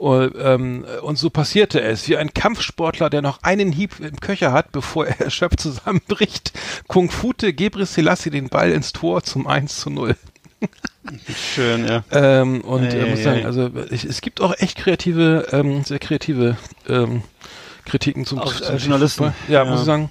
äh, 0.01 0.05
ähm, 0.25 0.85
und 1.03 1.19
so 1.19 1.31
passierte 1.31 1.81
es, 1.81 2.09
wie 2.09 2.17
ein 2.17 2.33
Kampfsportler, 2.35 3.11
der 3.11 3.23
noch 3.23 3.43
einen 3.43 3.73
Hieb 3.73 4.01
im 4.01 4.19
Köcher 4.21 4.53
hat, 4.53 4.73
bevor 4.73 5.07
er 5.07 5.21
erschöpft 5.25 5.61
zusammenbricht, 5.61 6.53
Kung 6.89 7.11
Fute 7.11 7.53
Gebre 7.53 7.87
Selassie 7.87 8.31
den 8.31 8.49
Ball 8.49 8.71
ins 8.73 8.93
Tor 8.93 9.23
zum 9.23 9.47
1 9.47 9.81
zu 9.81 9.91
0. 9.91 10.17
Schön, 11.55 11.87
ja. 11.89 12.05
Ähm, 12.13 12.61
und 12.63 12.85
Ei, 12.85 12.99
äh, 12.99 13.11
muss 13.11 13.23
sagen, 13.23 13.41
ei. 13.41 13.47
also 13.47 13.71
ich, 13.91 14.05
es 14.05 14.21
gibt 14.21 14.41
auch 14.41 14.55
echt 14.59 14.79
kreative, 14.79 15.49
ähm, 15.51 15.83
sehr 15.85 15.99
kreative 15.99 16.57
ähm, 16.89 17.23
Kritiken 17.85 18.25
zum, 18.25 18.39
Auch, 18.39 18.55
zum 18.55 18.77
äh, 18.77 18.79
Journalisten. 18.79 19.35
Ja, 19.49 19.65
Ja. 19.65 19.65
muss 19.65 19.81
ich 19.81 19.87
sagen. 19.87 20.11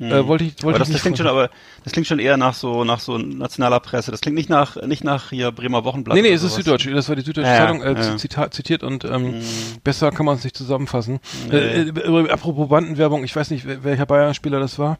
Äh, 0.00 0.26
wollte 0.26 0.44
ich, 0.44 0.62
wollte 0.62 0.64
aber 0.64 0.70
ich 0.70 0.78
das, 0.78 0.78
das 0.78 0.88
nicht 0.94 1.02
klingt 1.02 1.18
schon, 1.18 1.26
aber 1.26 1.50
das 1.84 1.92
klingt 1.92 2.06
schon 2.06 2.18
eher 2.18 2.38
nach 2.38 2.54
so 2.54 2.84
nach 2.84 3.00
so 3.00 3.18
nationaler 3.18 3.80
Presse. 3.80 4.10
Das 4.10 4.22
klingt 4.22 4.34
nicht 4.34 4.48
nach 4.48 4.76
nicht 4.82 5.04
nach 5.04 5.28
hier 5.28 5.52
Bremer 5.52 5.84
Wochenblatt. 5.84 6.16
Nee, 6.16 6.22
nee, 6.22 6.28
es 6.28 6.42
ist 6.42 6.52
sowas. 6.52 6.64
Süddeutsche. 6.64 6.90
Das 6.92 7.08
war 7.10 7.16
die 7.16 7.22
Süddeutsche 7.22 7.50
Ja, 7.50 7.58
Zeitung, 7.58 7.82
äh, 7.82 7.92
ja. 7.92 8.16
Zitat, 8.16 8.54
zitiert 8.54 8.82
und 8.82 9.04
ähm, 9.04 9.34
besser 9.84 10.10
kann 10.10 10.24
man 10.24 10.36
es 10.36 10.44
nicht 10.44 10.56
zusammenfassen. 10.56 11.20
Nee. 11.50 11.56
Äh, 11.56 11.88
äh, 11.88 12.30
apropos 12.30 12.68
Bandenwerbung, 12.70 13.24
ich 13.24 13.36
weiß 13.36 13.50
nicht, 13.50 13.66
welcher 13.84 14.06
Bayern-Spieler 14.06 14.58
das 14.58 14.78
war. 14.78 14.96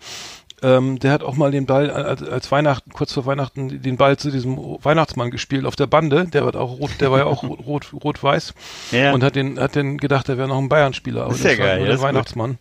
Ähm, 0.63 0.99
der 0.99 1.13
hat 1.13 1.23
auch 1.23 1.37
mal 1.37 1.51
den 1.51 1.65
Ball 1.67 1.91
als, 1.91 2.23
als 2.23 2.51
Weihnachten, 2.53 2.91
kurz 2.93 3.13
vor 3.15 3.25
Weihnachten, 3.27 3.81
den 3.83 3.97
Ball 3.97 4.17
zu 4.19 4.31
diesem 4.31 4.57
Weihnachtsmann 4.83 5.31
gespielt 5.31 5.65
auf 5.65 5.75
der 5.77 5.87
Bande. 5.87 6.27
Der 6.27 6.45
wird 6.45 6.57
auch 6.57 6.79
rot, 6.79 6.91
der 7.01 7.11
war 7.11 7.19
ja 7.21 7.25
auch 7.25 7.43
rot, 7.43 7.61
rot, 7.67 7.87
rot-weiß 8.05 8.53
Ja. 8.93 9.13
und 9.13 9.23
hat 9.23 9.37
den, 9.37 9.59
hat 9.59 9.75
den 9.75 9.97
gedacht, 9.99 10.29
der 10.29 10.37
wäre 10.39 10.49
noch 10.49 10.59
ein 10.59 10.69
Bayern-Spieler. 10.69 11.23
aber 11.23 11.31
Das 11.31 11.39
ist 11.41 11.45
ja 11.45 11.51
war 11.59 11.67
geil, 11.67 11.87
das 11.87 12.01
der. 12.01 12.01
Weihnachtsmann. 12.09 12.59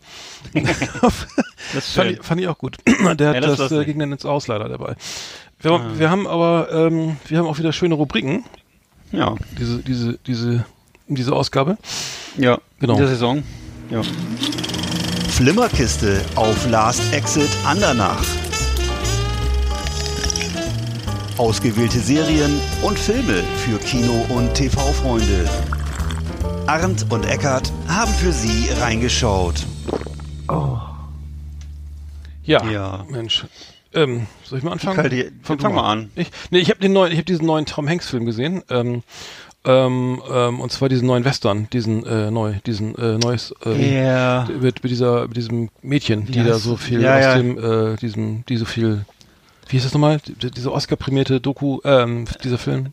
das 1.74 1.94
Fand 1.94 2.12
ich, 2.12 2.24
fand 2.24 2.42
ich 2.42 2.48
auch 2.48 2.58
gut. 2.58 2.78
Der 2.88 3.30
hat 3.30 3.36
Ja, 3.36 3.42
das 3.42 3.58
das, 3.58 3.72
äh, 3.72 3.86
ging 3.86 4.00
dann 4.00 4.12
ins 4.12 4.26
Aus 4.26 4.48
leider 4.48 4.70
dabei. 4.70 4.96
Wir, 5.60 5.82
wir 6.00 6.10
haben 6.10 6.26
aber, 6.28 6.70
ähm, 6.72 7.18
wir 7.28 7.38
haben 7.38 7.48
auch 7.48 7.58
wieder 7.58 7.74
schöne 7.74 7.96
Rubriken, 7.96 8.46
Ja, 9.12 9.36
diese, 9.60 9.80
diese, 9.80 10.18
diese, 10.26 10.66
diese 11.08 11.34
Ausgabe. 11.36 11.78
ja. 12.38 12.60
Genau. 12.80 12.94
In 12.94 13.00
der 13.00 13.08
Saison. 13.10 13.44
Ja. 13.90 14.02
Flimmerkiste 15.44 16.20
auf 16.36 16.68
Last 16.70 17.02
Exit 17.14 17.48
Andernach. 17.66 18.22
Ausgewählte 21.38 21.98
Serien 22.00 22.60
und 22.82 23.00
Filme 23.00 23.42
für 23.56 23.78
Kino- 23.80 24.26
und 24.28 24.54
TV-Freunde. 24.54 25.50
Arndt 26.68 27.06
und 27.10 27.26
Eckart 27.26 27.72
haben 27.88 28.12
für 28.16 28.34
Sie 28.34 28.68
reingeschaut. 28.82 29.66
Ja, 32.44 32.66
Ja. 32.70 33.06
Mensch. 33.10 33.46
Ähm, 33.94 34.28
soll 34.44 34.58
ich 34.58 34.66
mal 34.66 34.74
anfangen? 34.74 34.98
Kalte- 34.98 35.32
Fang 35.42 35.74
mal 35.74 35.90
an. 35.90 36.12
Ich, 36.16 36.32
nee, 36.50 36.60
ich 36.60 36.70
habe 36.70 36.82
den 36.82 36.92
neuen, 36.92 37.14
ich 37.14 37.18
habe 37.18 37.24
diesen 37.26 37.46
neuen 37.46 37.66
Tom 37.66 37.88
Hanks 37.88 38.10
Film 38.10 38.26
gesehen. 38.26 38.62
Ähm, 38.70 39.04
ähm, 39.66 40.22
ähm, 40.32 40.60
und 40.62 40.72
zwar 40.72 40.88
diesen 40.90 41.08
neuen 41.08 41.26
Western, 41.26 41.68
diesen 41.72 42.06
äh, 42.06 42.32
neu, 42.32 42.54
diesen 42.66 42.96
äh, 42.96 43.18
neues 43.18 43.54
ähm, 43.66 43.82
Ja. 43.94 44.48
mit, 44.60 44.82
mit 44.84 44.92
dieser, 44.92 45.28
mit 45.28 45.38
diesem 45.38 45.70
Mädchen, 45.82 46.26
die 46.26 46.38
Ja, 46.40 46.44
da 46.46 46.50
es- 46.56 46.64
so 46.64 46.78
viel 46.78 47.02
ja, 47.02 47.18
aus 47.18 47.24
ja. 47.26 47.36
dem, 47.38 47.58
äh, 47.94 47.96
diesem, 47.98 48.46
die 48.48 48.58
so 48.58 48.66
viel, 48.66 49.06
wie 49.68 49.72
hieß 49.74 49.84
das 49.84 49.94
nochmal? 49.94 50.20
Die, 50.26 50.50
diese 50.52 50.72
Oscar-prämierte 50.72 51.42
Doku, 51.42 51.80
ähm, 51.84 52.26
dieser 52.44 52.58
Film. 52.58 52.90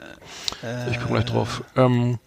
ich 0.91 0.99
gucke 0.99 1.13
gleich 1.13 1.25
drauf. 1.27 1.63
Ähm, 1.77 2.19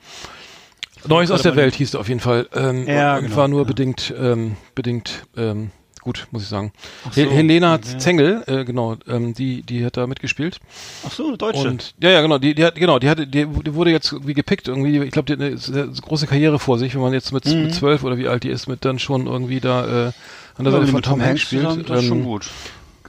Neues 1.08 1.32
aus 1.32 1.44
der 1.44 1.56
Welt 1.56 1.76
hieß 1.76 1.94
er 1.94 2.02
auf 2.02 2.10
jeden 2.10 2.20
Fall. 2.20 2.48
Ähm, 2.54 2.86
Ja, 2.88 3.16
und 3.18 3.24
genau, 3.24 3.36
war 3.38 3.48
nur 3.48 3.62
ja. 3.62 3.68
bedingt, 3.68 4.14
ähm, 4.20 4.58
bedingt 4.76 5.26
ähm, 5.38 5.72
gut, 6.02 6.28
muss 6.32 6.44
ich 6.44 6.48
sagen. 6.50 6.72
So, 7.12 7.22
Hel 7.22 7.30
Helena. 7.30 7.82
Zengel, 7.82 8.44
äh, 8.48 8.66
genau, 8.66 8.96
ähm, 9.08 9.34
die, 9.34 9.62
die 9.64 9.86
hat 9.86 9.98
da 9.98 10.08
mitgespielt. 10.08 10.60
Ach 11.06 11.12
so, 11.12 11.28
eine 11.28 11.38
Deutsche. 11.38 11.68
Und 11.68 11.94
ja, 12.02 12.10
ja, 12.10 12.22
genau, 12.22 12.38
die, 12.38 12.56
die 12.56 12.64
hat, 12.64 12.76
genau, 12.76 13.00
die 13.00 13.10
hatte, 13.10 13.28
die, 13.28 13.46
die 13.46 13.74
wurde 13.74 13.92
jetzt 13.92 14.12
irgendwie 14.12 14.34
gepickt 14.34 14.68
irgendwie. 14.68 15.00
Ich 15.04 15.12
glaube, 15.12 15.26
die 15.26 15.34
hat 15.34 15.42
eine 15.42 15.58
sehr 15.58 15.88
große 15.88 16.28
Karriere 16.28 16.60
vor 16.60 16.78
sich, 16.80 16.94
wenn 16.96 17.02
man 17.02 17.14
jetzt 17.14 17.32
mit, 17.32 17.46
mit 17.46 17.74
zwölf 17.74 18.04
oder 18.04 18.18
wie 18.18 18.28
alt 18.28 18.44
die 18.44 18.50
ist, 18.50 18.68
mit 18.68 18.86
dann 18.86 19.00
schon 19.00 19.28
irgendwie 19.28 19.60
da 19.60 20.08
äh, 20.08 20.12
an 20.58 20.64
der 20.64 20.72
Seite 20.74 20.88
von 20.88 21.02
Tom 21.02 21.22
Hanks 21.22 21.42
spielt. 21.42 21.90
Das 21.90 22.02
ist 22.02 22.08
schon 22.08 22.20
Ähm, 22.20 22.24
gut. 22.26 22.50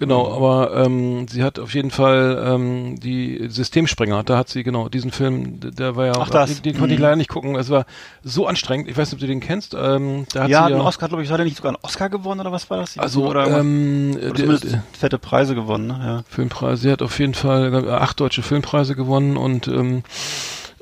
Genau, 0.00 0.34
aber 0.34 0.84
ähm, 0.84 1.28
sie 1.28 1.44
hat 1.44 1.58
auf 1.60 1.74
jeden 1.74 1.90
Fall 1.92 2.42
ähm, 2.44 2.98
die 2.98 3.46
Systemsprenger, 3.48 4.24
da 4.24 4.38
hat 4.38 4.48
sie 4.48 4.62
genau 4.64 4.88
diesen 4.88 5.12
Film, 5.12 5.60
der 5.60 5.94
war 5.94 6.06
ja, 6.06 6.12
Ach, 6.18 6.30
das. 6.30 6.50
den, 6.62 6.62
den 6.72 6.78
konnte 6.78 6.94
ich 6.94 6.98
Mhm. 6.98 7.04
leider 7.04 7.16
nicht 7.16 7.28
gucken. 7.30 7.54
Es 7.54 7.68
war 7.70 7.84
so 8.24 8.46
anstrengend. 8.46 8.88
Ich 8.88 8.96
weiß 8.96 9.08
nicht, 9.08 9.14
ob 9.14 9.20
du 9.20 9.26
den 9.26 9.40
kennst. 9.40 9.74
Ähm, 9.74 10.24
da 10.32 10.44
hat 10.44 10.48
Ja, 10.50 10.66
sie 10.66 10.72
einen 10.72 10.80
ja 10.82 10.86
Oscar, 10.88 11.08
glaube 11.08 11.22
ich, 11.22 11.30
hat 11.30 11.38
er 11.38 11.44
nicht 11.44 11.56
sogar 11.58 11.70
einen 11.70 11.78
Oscar 11.82 12.08
gewonnen 12.08 12.40
oder 12.40 12.50
was 12.50 12.68
war 12.70 12.78
das? 12.78 12.98
also 12.98 13.28
oder, 13.28 13.46
ähm, 13.60 14.12
oder 14.16 14.20
der, 14.28 14.34
zumindest 14.34 14.72
der 14.72 14.82
fette 14.98 15.18
Preise 15.18 15.54
gewonnen, 15.54 15.86
ne? 15.88 16.00
Ja. 16.02 16.22
Filmpreise. 16.28 16.82
Sie 16.82 16.90
hat 16.90 17.02
auf 17.02 17.18
jeden 17.18 17.34
Fall 17.34 17.88
acht 17.90 18.18
deutsche 18.20 18.42
Filmpreise 18.42 18.96
gewonnen 18.96 19.36
und 19.36 19.68
ähm, 19.68 20.02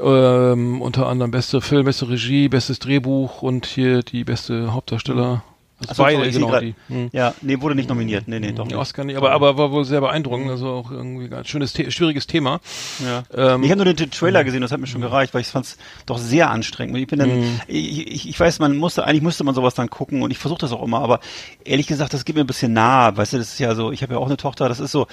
ähm, 0.00 0.80
unter 0.80 1.06
anderem 1.08 1.30
beste 1.32 1.60
Film, 1.60 1.84
beste 1.84 2.08
Regie, 2.08 2.48
bestes 2.48 2.78
Drehbuch 2.78 3.42
und 3.42 3.66
hier 3.66 4.02
die 4.02 4.22
beste 4.24 4.72
Hauptdarsteller. 4.72 5.28
Also 5.28 5.42
Ach 5.86 5.94
so, 5.94 6.02
beide, 6.02 6.16
sorry, 6.18 6.30
genau 6.32 6.48
grad- 6.48 6.62
die. 6.62 6.74
Hm. 6.88 7.08
Ja, 7.12 7.34
nee, 7.40 7.60
wurde 7.60 7.74
nicht 7.76 7.88
nominiert. 7.88 8.26
Nee, 8.26 8.40
nee, 8.40 8.50
doch 8.52 8.64
nicht. 8.66 8.74
Oscar 8.76 9.04
nicht, 9.04 9.16
aber, 9.16 9.30
aber 9.30 9.56
war 9.56 9.70
wohl 9.70 9.84
sehr 9.84 10.00
beeindruckend, 10.00 10.50
also 10.50 10.68
auch 10.70 10.90
irgendwie 10.90 11.32
ein 11.32 11.44
schönes, 11.44 11.72
The 11.72 11.90
schwieriges 11.92 12.26
Thema. 12.26 12.60
Ja. 13.04 13.22
Ähm, 13.32 13.62
ich 13.62 13.70
habe 13.70 13.84
nur 13.84 13.92
den 13.94 14.10
Trailer 14.10 14.42
gesehen, 14.42 14.60
das 14.60 14.72
hat 14.72 14.80
mir 14.80 14.88
schon 14.88 15.00
gereicht, 15.00 15.34
weil 15.34 15.42
ich 15.42 15.46
fand 15.46 15.66
es 15.66 15.78
doch 16.06 16.18
sehr 16.18 16.50
anstrengend. 16.50 16.96
Ich 16.98 17.06
bin 17.06 17.20
dann, 17.20 17.28
Mhm. 17.38 17.60
ich, 17.68 18.08
ich, 18.08 18.28
ich 18.28 18.40
weiß, 18.40 18.58
man 18.58 18.76
musste, 18.76 19.04
eigentlich 19.04 19.22
müsste 19.22 19.44
man 19.44 19.54
sowas 19.54 19.74
dann 19.74 19.88
gucken 19.88 20.22
und 20.22 20.30
ich 20.32 20.38
versuche 20.38 20.58
das 20.60 20.72
auch 20.72 20.82
immer, 20.82 20.98
aber 21.00 21.20
ehrlich 21.64 21.86
gesagt, 21.86 22.12
das 22.12 22.24
geht 22.24 22.34
mir 22.34 22.42
ein 22.42 22.46
bisschen 22.48 22.72
nah, 22.72 23.16
weißt 23.16 23.34
du, 23.34 23.38
das 23.38 23.52
ist 23.52 23.58
ja 23.60 23.74
so, 23.76 23.92
ich 23.92 24.02
habe 24.02 24.14
ja 24.14 24.18
auch 24.18 24.26
eine 24.26 24.36
Tochter, 24.36 24.68
das 24.68 24.80
ist 24.80 24.90
so, 24.90 25.06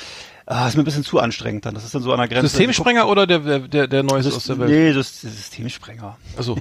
ah, 0.48 0.67
ist 0.67 0.75
mir 0.75 0.81
ein 0.81 0.86
bisschen 0.86 1.03
zu 1.03 1.19
anstrengend 1.19 1.65
dann, 1.67 1.75
das 1.75 1.84
ist 1.86 1.93
dann 1.93 2.01
so 2.01 2.12
an 2.12 2.17
der 2.19 2.27
Grenze. 2.27 2.48
Systemsprenger 2.48 3.07
oder 3.07 3.27
der, 3.27 3.39
der, 3.39 3.60
der, 3.60 3.88
der 3.88 4.01
Neueste 4.03 4.29
das, 4.29 4.38
aus 4.38 4.45
der 4.45 4.57
Welt? 4.60 4.69
Nee, 4.72 4.93
das 4.93 5.22
das 5.22 5.36
Systemsprenger. 5.36 6.17
Also, 6.38 6.57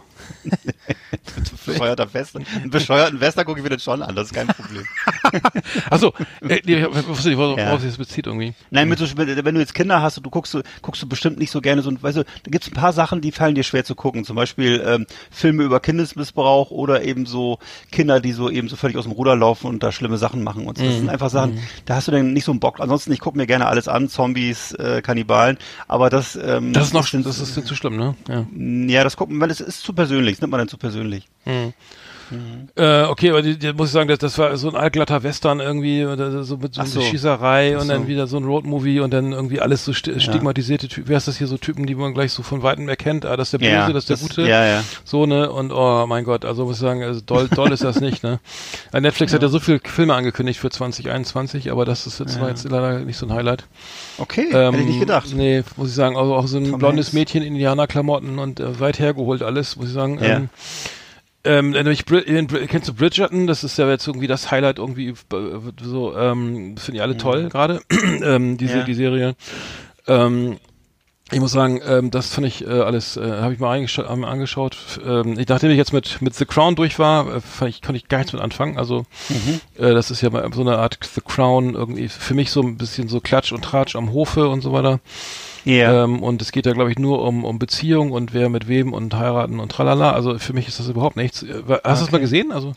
Bescheuerter 1.66 2.12
Western. 2.12 2.44
Einen 2.54 2.70
bescheuerten 2.70 3.20
Western 3.20 3.44
gucke 3.44 3.58
ich 3.58 3.64
mir 3.64 3.70
das 3.70 3.82
schon 3.82 4.02
an, 4.02 4.14
das 4.14 4.26
ist 4.26 4.34
kein 4.34 4.46
Problem. 4.46 4.84
also, 5.90 6.12
äh, 6.46 6.56
ich 6.64 7.08
wusste 7.08 7.28
nicht, 7.28 7.38
worauf 7.38 7.58
Ja. 7.58 7.76
sich 7.78 7.88
das 7.90 7.98
bezieht 7.98 8.26
irgendwie. 8.26 8.54
Nein, 8.70 8.88
mit 8.88 8.98
so, 8.98 9.06
wenn 9.16 9.54
du 9.54 9.60
jetzt 9.60 9.74
Kinder 9.74 10.02
hast 10.02 10.18
und 10.18 10.24
du 10.26 10.30
guckst, 10.30 10.56
guckst 10.82 11.02
du 11.02 11.08
bestimmt 11.08 11.38
nicht 11.38 11.50
so 11.50 11.60
gerne 11.60 11.82
so, 11.82 11.90
weißt 12.02 12.18
du, 12.18 12.24
da 12.24 12.50
gibt's 12.50 12.68
ein 12.68 12.74
paar 12.74 12.92
Sachen, 12.92 13.20
die 13.20 13.32
fallen 13.32 13.54
dir 13.54 13.62
schwer 13.64 13.84
zu 13.84 13.94
gucken. 13.94 14.24
Zum 14.24 14.36
Beispiel 14.36 14.82
ähm, 14.86 15.06
Filme 15.30 15.62
über 15.62 15.80
Kindesmissbrauch 15.80 16.70
oder 16.70 17.02
eben 17.02 17.24
so 17.26 17.58
Kinder, 17.90 18.20
die 18.20 18.32
so 18.32 18.50
eben 18.50 18.68
so 18.68 18.76
völlig 18.76 18.96
aus 18.96 19.04
dem 19.04 19.12
Ruder 19.12 19.34
laufen 19.36 19.66
und 19.68 19.82
da 19.82 19.92
schlimme 19.92 20.18
Sachen 20.18 20.42
machen. 20.44 20.66
Und 20.66 20.78
so. 20.78 20.84
Mhm. 20.84 20.88
das 20.88 20.96
sind 20.98 21.08
einfach 21.08 21.30
Sachen, 21.30 21.58
da 21.86 21.96
hast 21.96 22.08
du 22.08 22.12
dann 22.12 22.32
nicht 22.32 22.44
so 22.44 22.52
einen 22.52 22.60
Bock. 22.60 22.80
Ansonsten, 22.80 23.12
ich 23.12 23.20
gucke 23.20 23.38
mir 23.38 23.46
gerne 23.46 23.66
alles 23.66 23.88
an, 23.88 24.08
Zombies, 24.08 24.72
äh, 24.72 25.00
Kannibalen, 25.02 25.56
aber 25.88 26.10
das 26.10 26.36
ähm, 26.36 26.72
Das 26.72 26.88
ist 26.88 26.92
noch, 26.94 27.06
sind- 27.06 27.24
das 27.26 27.38
ist 27.40 27.54
zu 27.66 27.74
schlimm, 27.74 27.96
ne? 27.96 28.14
Ja. 28.28 28.46
ja, 28.92 29.04
das 29.04 29.16
gucken, 29.16 29.40
weil 29.40 29.50
es 29.50 29.60
ist 29.60 29.82
zu 29.82 29.92
persönlich, 29.94 30.13
das 30.34 30.40
nimmt 30.40 30.50
man 30.50 30.58
dann 30.58 30.68
zu 30.68 30.76
persönlich. 30.78 31.28
Äh, 32.76 33.02
okay, 33.04 33.30
aber 33.30 33.42
die, 33.42 33.58
die, 33.58 33.72
muss 33.72 33.88
ich 33.88 33.92
sagen, 33.92 34.08
das, 34.08 34.18
das 34.18 34.38
war 34.38 34.56
so 34.56 34.68
ein 34.68 34.76
allglatter 34.76 35.22
Western 35.22 35.60
irgendwie, 35.60 36.02
so 36.44 36.56
mit 36.56 36.74
so 36.74 36.84
so. 36.84 37.00
Schießerei 37.00 37.74
Ach 37.76 37.82
und 37.82 37.88
dann 37.88 38.02
so. 38.02 38.08
wieder 38.08 38.26
so 38.26 38.36
ein 38.36 38.44
Roadmovie 38.44 39.00
und 39.00 39.12
dann 39.12 39.32
irgendwie 39.32 39.60
alles 39.60 39.84
so 39.84 39.92
sti 39.92 40.18
stigmatisierte 40.20 40.88
Typen. 40.88 41.08
Wer 41.08 41.16
ist 41.18 41.28
das 41.28 41.36
hier 41.38 41.46
so 41.46 41.56
Typen, 41.58 41.86
die 41.86 41.94
man 41.94 42.14
gleich 42.14 42.32
so 42.32 42.42
von 42.42 42.62
Weitem 42.62 42.88
erkennt? 42.88 43.26
Ah, 43.26 43.36
das 43.36 43.48
ist 43.48 43.52
der 43.52 43.58
Böse, 43.58 43.70
Ja, 43.70 43.88
das 43.92 44.04
ist 44.04 44.10
der 44.10 44.16
das- 44.16 44.22
Gute. 44.28 44.42
ja, 44.48 44.66
ja. 44.66 44.84
So, 45.04 45.26
ne? 45.26 45.50
Und 45.50 45.72
oh 45.72 46.06
mein 46.06 46.24
Gott, 46.24 46.44
also 46.44 46.64
muss 46.64 46.76
ich 46.76 46.80
sagen, 46.82 47.02
also 47.02 47.20
doll, 47.20 47.48
doll 47.48 47.72
ist 47.72 47.84
das 47.84 48.00
nicht, 48.00 48.22
ne? 48.22 48.40
Äh, 48.92 49.00
Netflix 49.00 49.32
hat 49.34 49.42
ja 49.42 49.48
so 49.48 49.58
viele 49.60 49.80
Filme 49.84 50.14
angekündigt 50.14 50.60
für 50.60 50.70
2021, 50.70 51.70
aber 51.72 51.84
das 51.84 52.06
ist 52.06 52.20
jetzt 52.20 52.40
war 52.40 52.48
jetzt 52.48 52.64
leider 52.68 53.00
nicht 53.00 53.16
so 53.16 53.26
ein 53.26 53.32
Highlight. 53.32 53.64
Okay, 54.18 54.46
Ähm, 54.52 54.72
hätte 54.72 54.82
ich 54.82 54.88
nicht 54.88 55.00
gedacht. 55.00 55.26
Nee, 55.34 55.62
muss 55.76 55.88
ich 55.88 55.94
sagen, 55.94 56.16
also 56.16 56.34
auch 56.34 56.46
so 56.46 56.58
ein 56.58 56.70
Tom 56.70 56.78
blondes 56.78 57.06
Hanks. 57.06 57.12
Mädchen 57.14 57.42
in 57.42 57.54
Indianerklamotten 57.54 58.38
und 58.38 58.60
äh, 58.60 58.78
weit 58.80 58.98
hergeholt 58.98 59.42
alles, 59.42 59.76
muss 59.76 59.88
ich 59.88 59.92
sagen. 59.94 60.18
Ja. 60.22 60.36
Ähm, 60.36 60.48
ähm, 61.44 61.70
nämlich, 61.70 62.04
kennst 62.06 62.88
du 62.88 62.94
Bridgerton? 62.94 63.46
Das 63.46 63.64
ist 63.64 63.76
ja 63.78 63.88
jetzt 63.88 64.06
irgendwie 64.06 64.26
das 64.26 64.50
Highlight 64.50 64.78
irgendwie 64.78 65.08
äh, 65.10 65.14
so, 65.82 66.16
ähm, 66.16 66.76
finden 66.76 66.94
die 66.96 67.00
alle 67.00 67.16
toll 67.16 67.48
gerade, 67.48 67.80
ähm, 68.22 68.56
diese, 68.56 68.74
Mhm. 68.74 68.78
Ja. 68.80 68.84
die 68.84 68.94
Serie. 68.94 69.36
Ähm, 70.06 70.56
ich 71.32 71.40
muss 71.40 71.52
sagen, 71.52 71.80
ähm, 71.86 72.10
das 72.10 72.28
fand 72.34 72.46
ich 72.46 72.66
äh, 72.66 72.68
alles, 72.68 73.16
äh, 73.16 73.22
habe 73.40 73.54
ich 73.54 73.58
mal 73.58 73.72
angeschaut. 73.74 74.76
Ähm, 75.04 75.38
ich, 75.38 75.48
nachdem 75.48 75.70
ich 75.70 75.78
jetzt 75.78 75.92
mit, 75.94 76.20
mit 76.20 76.34
The 76.34 76.44
Crown 76.44 76.76
durch 76.76 76.98
war, 76.98 77.36
äh, 77.36 77.40
fand 77.40 77.70
ich, 77.70 77.80
konnte 77.82 77.96
ich 77.96 78.08
gar 78.08 78.18
nichts 78.18 78.34
mit 78.34 78.42
anfangen. 78.42 78.76
Also 78.78 79.06
Mhm. 79.30 79.60
äh, 79.82 79.94
das 79.94 80.10
ist 80.10 80.20
ja 80.20 80.28
mal 80.30 80.48
so 80.52 80.60
eine 80.60 80.78
Art 80.78 80.98
The 81.02 81.22
Crown, 81.22 81.74
irgendwie 81.74 82.08
für 82.08 82.34
mich 82.34 82.50
so 82.50 82.60
ein 82.60 82.76
bisschen 82.76 83.08
so 83.08 83.20
Klatsch 83.20 83.52
und 83.52 83.64
Tratsch 83.64 83.96
am 83.96 84.12
Hofe 84.12 84.48
und 84.48 84.60
so 84.60 84.72
weiter. 84.72 85.00
Ja. 85.64 86.04
Ähm, 86.04 86.22
und 86.22 86.42
es 86.42 86.52
geht 86.52 86.66
ja, 86.66 86.72
glaube 86.72 86.90
ich, 86.90 86.98
nur 86.98 87.22
um, 87.22 87.44
um 87.44 87.58
Beziehung 87.58 88.12
und 88.12 88.34
wer 88.34 88.48
mit 88.48 88.68
wem 88.68 88.92
und 88.92 89.14
heiraten 89.14 89.60
und 89.60 89.70
tralala. 89.72 90.12
Also 90.12 90.38
für 90.38 90.52
mich 90.52 90.68
ist 90.68 90.78
das 90.78 90.88
überhaupt 90.88 91.16
nichts. 91.16 91.42
Äh, 91.42 91.62
Hast 91.84 92.02
du 92.02 92.06
es 92.06 92.12
mal 92.12 92.20
gesehen? 92.20 92.52
Also 92.52 92.74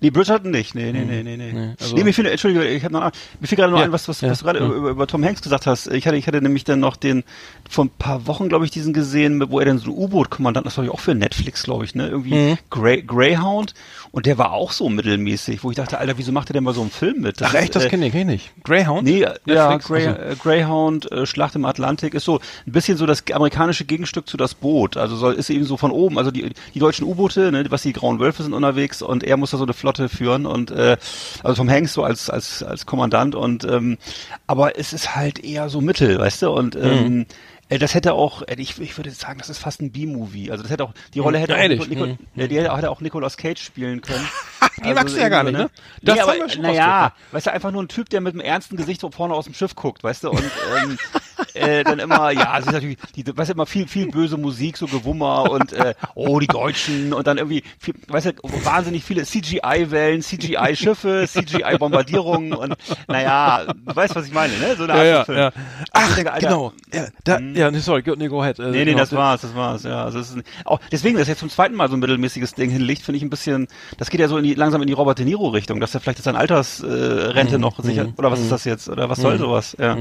Nee, 0.00 0.10
Bridgerton 0.10 0.52
nicht. 0.52 0.76
Nee, 0.76 0.92
nee, 0.92 1.04
nee, 1.04 1.24
nee, 1.24 1.36
nee. 1.36 1.50
Nee, 1.52 1.66
Nee, 1.66 1.74
also- 1.80 1.96
mir 1.96 2.14
fiel, 2.14 2.26
Entschuldige, 2.26 2.64
ich 2.68 2.84
habe 2.84 2.94
noch, 2.94 3.10
mir 3.40 3.46
fiel 3.48 3.56
gerade 3.56 3.72
noch 3.72 3.80
Ja, 3.80 3.86
ein, 3.86 3.90
was, 3.92 4.06
was, 4.06 4.20
ja, 4.20 4.30
was 4.30 4.38
du 4.38 4.44
gerade 4.44 4.60
ja. 4.60 4.66
über, 4.66 4.90
über 4.90 5.06
Tom 5.08 5.24
Hanks 5.24 5.42
gesagt 5.42 5.66
hast. 5.66 5.88
Ich 5.88 6.06
hatte, 6.06 6.16
ich 6.16 6.28
hatte 6.28 6.40
nämlich 6.40 6.62
dann 6.62 6.78
noch 6.78 6.94
den, 6.94 7.24
vor 7.68 7.86
ein 7.86 7.90
paar 7.98 8.28
Wochen, 8.28 8.48
glaube 8.48 8.64
ich, 8.64 8.70
diesen 8.70 8.92
gesehen, 8.92 9.42
wo 9.50 9.58
er 9.58 9.66
dann 9.66 9.78
so 9.78 9.90
ein 9.90 9.96
U-Boot-Kommandant, 9.98 10.64
das 10.66 10.76
war 10.78 10.84
ich 10.84 10.90
auch 10.90 11.00
für 11.00 11.16
Netflix, 11.16 11.64
glaube 11.64 11.84
ich, 11.84 11.96
ne, 11.96 12.06
irgendwie 12.06 12.32
Mhm. 12.34 12.58
Grey, 12.70 13.02
Greyhound. 13.02 13.74
Und 14.10 14.26
der 14.26 14.38
war 14.38 14.52
auch 14.52 14.72
so 14.72 14.88
mittelmäßig, 14.88 15.62
wo 15.62 15.70
ich 15.70 15.76
dachte, 15.76 15.98
Alter, 15.98 16.16
wieso 16.16 16.32
macht 16.32 16.50
er 16.50 16.54
denn 16.54 16.64
mal 16.64 16.74
so 16.74 16.80
einen 16.80 16.90
Film 16.90 17.20
mit? 17.20 17.42
Ach 17.42 17.54
echt, 17.54 17.76
das 17.76 17.84
äh, 17.84 17.88
kenne 17.88 18.06
ich, 18.06 18.12
kenn 18.12 18.22
ich 18.22 18.26
nicht. 18.26 18.64
Greyhound? 18.64 19.04
Nee, 19.04 19.20
ja, 19.20 19.34
Netflix? 19.44 19.86
Grey, 19.86 20.06
Achso. 20.06 20.22
äh, 20.22 20.34
Greyhound, 20.42 21.12
äh, 21.12 21.26
Schlacht 21.26 21.54
im 21.56 21.64
Atlantik 21.64 22.14
ist 22.14 22.24
so 22.24 22.40
ein 22.66 22.72
bisschen 22.72 22.96
so 22.96 23.06
das 23.06 23.22
amerikanische 23.32 23.84
Gegenstück 23.84 24.28
zu 24.28 24.36
das 24.36 24.54
Boot. 24.54 24.96
Also 24.96 25.16
soll, 25.16 25.34
ist 25.34 25.50
eben 25.50 25.64
so 25.64 25.76
von 25.76 25.90
oben, 25.90 26.18
also 26.18 26.30
die, 26.30 26.50
die 26.74 26.78
deutschen 26.78 27.06
U-Boote, 27.06 27.52
ne, 27.52 27.64
was 27.68 27.82
die 27.82 27.92
grauen 27.92 28.18
Wölfe 28.18 28.42
sind 28.42 28.54
unterwegs 28.54 29.02
und 29.02 29.22
er 29.24 29.36
muss 29.36 29.50
da 29.50 29.58
so 29.58 29.64
eine 29.64 29.74
Flotte 29.74 30.08
führen 30.08 30.46
und 30.46 30.70
äh, 30.70 30.96
also 31.42 31.54
Tom 31.56 31.70
Hanks 31.70 31.92
so 31.92 32.02
als 32.02 32.30
als 32.30 32.62
als 32.62 32.86
Kommandant 32.86 33.34
und 33.34 33.64
ähm, 33.64 33.98
aber 34.46 34.78
es 34.78 34.92
ist 34.92 35.14
halt 35.16 35.44
eher 35.44 35.68
so 35.68 35.80
Mittel, 35.80 36.18
weißt 36.18 36.42
du 36.42 36.50
und 36.50 36.76
ähm, 36.76 37.22
Äh, 37.22 37.34
Das 37.70 37.94
hätte 37.94 38.14
auch, 38.14 38.42
äh, 38.42 38.54
ich, 38.58 38.80
ich 38.80 38.96
würde 38.96 39.10
sagen, 39.10 39.38
das 39.38 39.50
ist 39.50 39.58
fast 39.58 39.82
ein 39.82 39.92
B-Movie. 39.92 40.50
Also 40.50 40.62
das 40.62 40.72
hätte 40.72 40.84
auch, 40.84 40.94
die 41.12 41.18
Rolle 41.20 41.38
hätte 41.38 41.52
Ja, 41.52 41.58
auch. 41.64 41.86
Nico, 41.86 42.06
Mhm. 42.06 42.18
äh, 42.36 42.48
die 42.48 42.56
hätte, 42.58 42.74
hätte 42.74 42.90
auch 42.90 43.00
Nicolas 43.02 43.36
Cage 43.36 43.60
spielen 43.62 44.00
können. 44.00 44.26
Den 44.84 44.94
magst 44.94 45.14
du 45.16 45.20
ja 45.20 45.28
gar 45.28 45.42
nicht, 45.42 45.52
ne? 45.54 45.70
Das 46.02 46.02
Das 46.02 46.14
nee, 46.16 46.20
aber, 46.22 46.34
wir 46.34 46.48
schon 46.48 46.62
naja, 46.62 47.12
weißt 47.32 47.46
du, 47.46 47.52
einfach 47.52 47.70
nur 47.72 47.82
ein 47.82 47.88
Typ, 47.88 48.08
der 48.10 48.20
mit 48.20 48.32
einem 48.34 48.40
ernsten 48.40 48.76
Gesicht 48.76 49.00
so 49.00 49.10
vorne 49.10 49.34
aus 49.34 49.44
dem 49.44 49.54
Schiff 49.54 49.74
guckt, 49.74 50.02
weißt 50.04 50.24
du, 50.24 50.30
und 50.30 50.42
ähm, 50.82 50.98
äh, 51.58 51.84
dann 51.84 51.98
immer, 51.98 52.30
ja, 52.30 52.58
es 52.58 52.66
ist 52.66 52.72
natürlich, 52.72 52.98
die, 53.16 53.24
weißt 53.26 53.50
du, 53.50 53.54
immer 53.54 53.66
viel, 53.66 53.86
viel 53.88 54.08
böse 54.10 54.36
Musik, 54.36 54.76
so 54.76 54.86
Gewummer 54.86 55.50
und 55.50 55.72
äh, 55.72 55.94
oh, 56.14 56.38
die 56.38 56.46
Deutschen 56.46 57.12
und 57.12 57.26
dann 57.26 57.38
irgendwie, 57.38 57.62
viel, 57.78 57.94
weißt 58.08 58.26
du, 58.26 58.32
wahnsinnig 58.64 59.04
viele 59.04 59.24
CGI-Wellen, 59.24 60.22
CGI-Schiffe, 60.22 61.24
CGI-Bombardierungen 61.28 62.52
und 62.54 62.74
naja, 63.06 63.64
du 63.66 63.96
weißt, 63.96 64.14
was 64.14 64.26
ich 64.26 64.32
meine, 64.32 64.56
ne? 64.58 64.76
So 64.76 64.84
eine 64.84 64.92
Art 64.94 65.04
Ja, 65.04 65.08
ja, 65.10 65.24
Film. 65.24 65.38
ja. 65.38 65.52
Ach, 65.92 66.14
denke, 66.14 66.32
Alter, 66.32 66.48
genau. 66.48 66.72
Ja, 66.92 67.06
da, 67.24 67.38
ja, 67.38 67.70
nee, 67.70 67.78
sorry, 67.80 68.02
go, 68.02 68.14
nee, 68.16 68.28
go 68.28 68.42
ahead. 68.42 68.58
Äh, 68.58 68.68
Nee, 68.70 68.84
nee, 68.84 68.84
genau, 68.92 68.98
das 68.98 69.12
war's, 69.12 69.40
das 69.42 69.54
war's, 69.54 69.82
ja. 69.84 70.04
Also 70.04 70.18
es 70.18 70.30
ist 70.30 70.38
auch 70.64 70.80
deswegen, 70.92 71.18
dass 71.18 71.28
jetzt 71.28 71.40
zum 71.40 71.50
zweiten 71.50 71.74
Mal 71.74 71.88
so 71.88 71.96
ein 71.96 72.00
mittelmäßiges 72.00 72.54
Ding 72.54 72.70
hinlegt, 72.70 73.02
finde 73.02 73.16
ich 73.16 73.22
ein 73.22 73.30
bisschen, 73.30 73.66
das 73.98 74.10
geht 74.10 74.20
ja 74.20 74.28
so 74.28 74.36
in 74.38 74.44
die, 74.44 74.54
langsam 74.54 74.80
in 74.82 74.86
die 74.86 74.92
Robert 74.94 75.18
De 75.18 75.24
Niro 75.24 75.48
Richtung, 75.48 75.80
dass 75.80 75.94
er 75.94 76.00
vielleicht 76.00 76.18
jetzt 76.18 76.24
seine 76.24 76.38
Altersrente 76.38 76.88
äh, 76.88 77.26
Rente 77.30 77.58
noch 77.58 77.78
sicher, 77.82 78.08
oder 78.16 78.30
was 78.30 78.40
ist 78.40 78.52
das 78.52 78.64
jetzt, 78.64 78.88
oder 78.88 79.08
was 79.10 79.18
soll 79.18 79.38
sowas, 79.38 79.76
ja. 79.78 79.96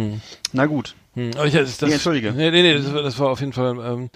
Na 0.54 0.66
gut. 0.66 0.96
Hm, 1.18 1.32
aber 1.36 1.46
ich, 1.48 1.54
das, 1.54 1.78
das, 1.78 1.88
Nee, 1.90 1.94
entschuldige. 1.96 2.32
Nee, 2.32 2.52
nee, 2.52 2.62
nee, 2.62 2.74
das, 2.76 2.94
war- 2.94 3.02
das 3.02 3.18
war 3.20 3.30
auf 3.30 3.40
jeden 3.40 3.54
Fall, 3.54 3.76
ähm, 3.80 4.10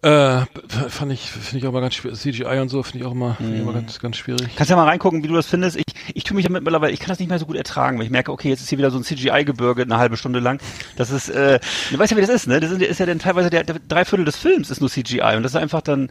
äh, 0.00 0.46
fand 0.88 1.12
ich, 1.12 1.28
finde 1.28 1.58
ich 1.58 1.66
auch 1.66 1.72
mal 1.72 1.80
ganz 1.80 1.94
schwierig. 1.96 2.18
CGI 2.20 2.60
und 2.60 2.68
so 2.68 2.82
finde 2.84 2.98
ich 3.00 3.04
auch 3.04 3.12
immer, 3.12 3.34
finde 3.34 3.56
ich 3.56 3.60
immer 3.60 3.72
ganz, 3.72 3.98
ganz 3.98 4.16
schwierig. 4.16 4.48
Kannst 4.56 4.70
ja 4.70 4.76
mal 4.76 4.84
reingucken, 4.86 5.24
wie 5.24 5.28
du 5.28 5.34
das 5.34 5.46
findest. 5.48 5.76
Ich, 5.76 5.84
ich 6.14 6.22
tue 6.24 6.36
mich 6.36 6.44
damit 6.46 6.62
mittlerweile, 6.62 6.92
ich 6.92 7.00
kann 7.00 7.08
das 7.08 7.18
nicht 7.18 7.28
mehr 7.28 7.38
so 7.40 7.46
gut 7.46 7.56
ertragen, 7.56 7.98
weil 7.98 8.04
ich 8.04 8.10
merke, 8.10 8.30
okay, 8.32 8.48
jetzt 8.48 8.60
ist 8.60 8.68
hier 8.68 8.78
wieder 8.78 8.92
so 8.92 8.98
ein 8.98 9.02
CGI-Gebirge 9.02 9.82
eine 9.82 9.98
halbe 9.98 10.16
Stunde 10.16 10.38
lang. 10.38 10.60
Das 10.96 11.10
ist, 11.10 11.28
äh, 11.30 11.58
du 11.90 11.98
weißt 11.98 12.12
ja, 12.12 12.16
wie 12.16 12.20
das 12.22 12.30
ist, 12.30 12.46
ne? 12.46 12.60
Das 12.60 12.70
ist, 12.70 12.98
ja 13.00 13.06
dann 13.06 13.18
teilweise 13.18 13.50
der, 13.50 13.64
der 13.64 13.80
Dreiviertel 13.88 14.24
des 14.24 14.36
Films 14.36 14.70
ist 14.70 14.80
nur 14.80 14.88
CGI 14.88 15.34
und 15.36 15.42
das 15.42 15.52
ist 15.52 15.56
einfach 15.56 15.82
dann, 15.82 16.10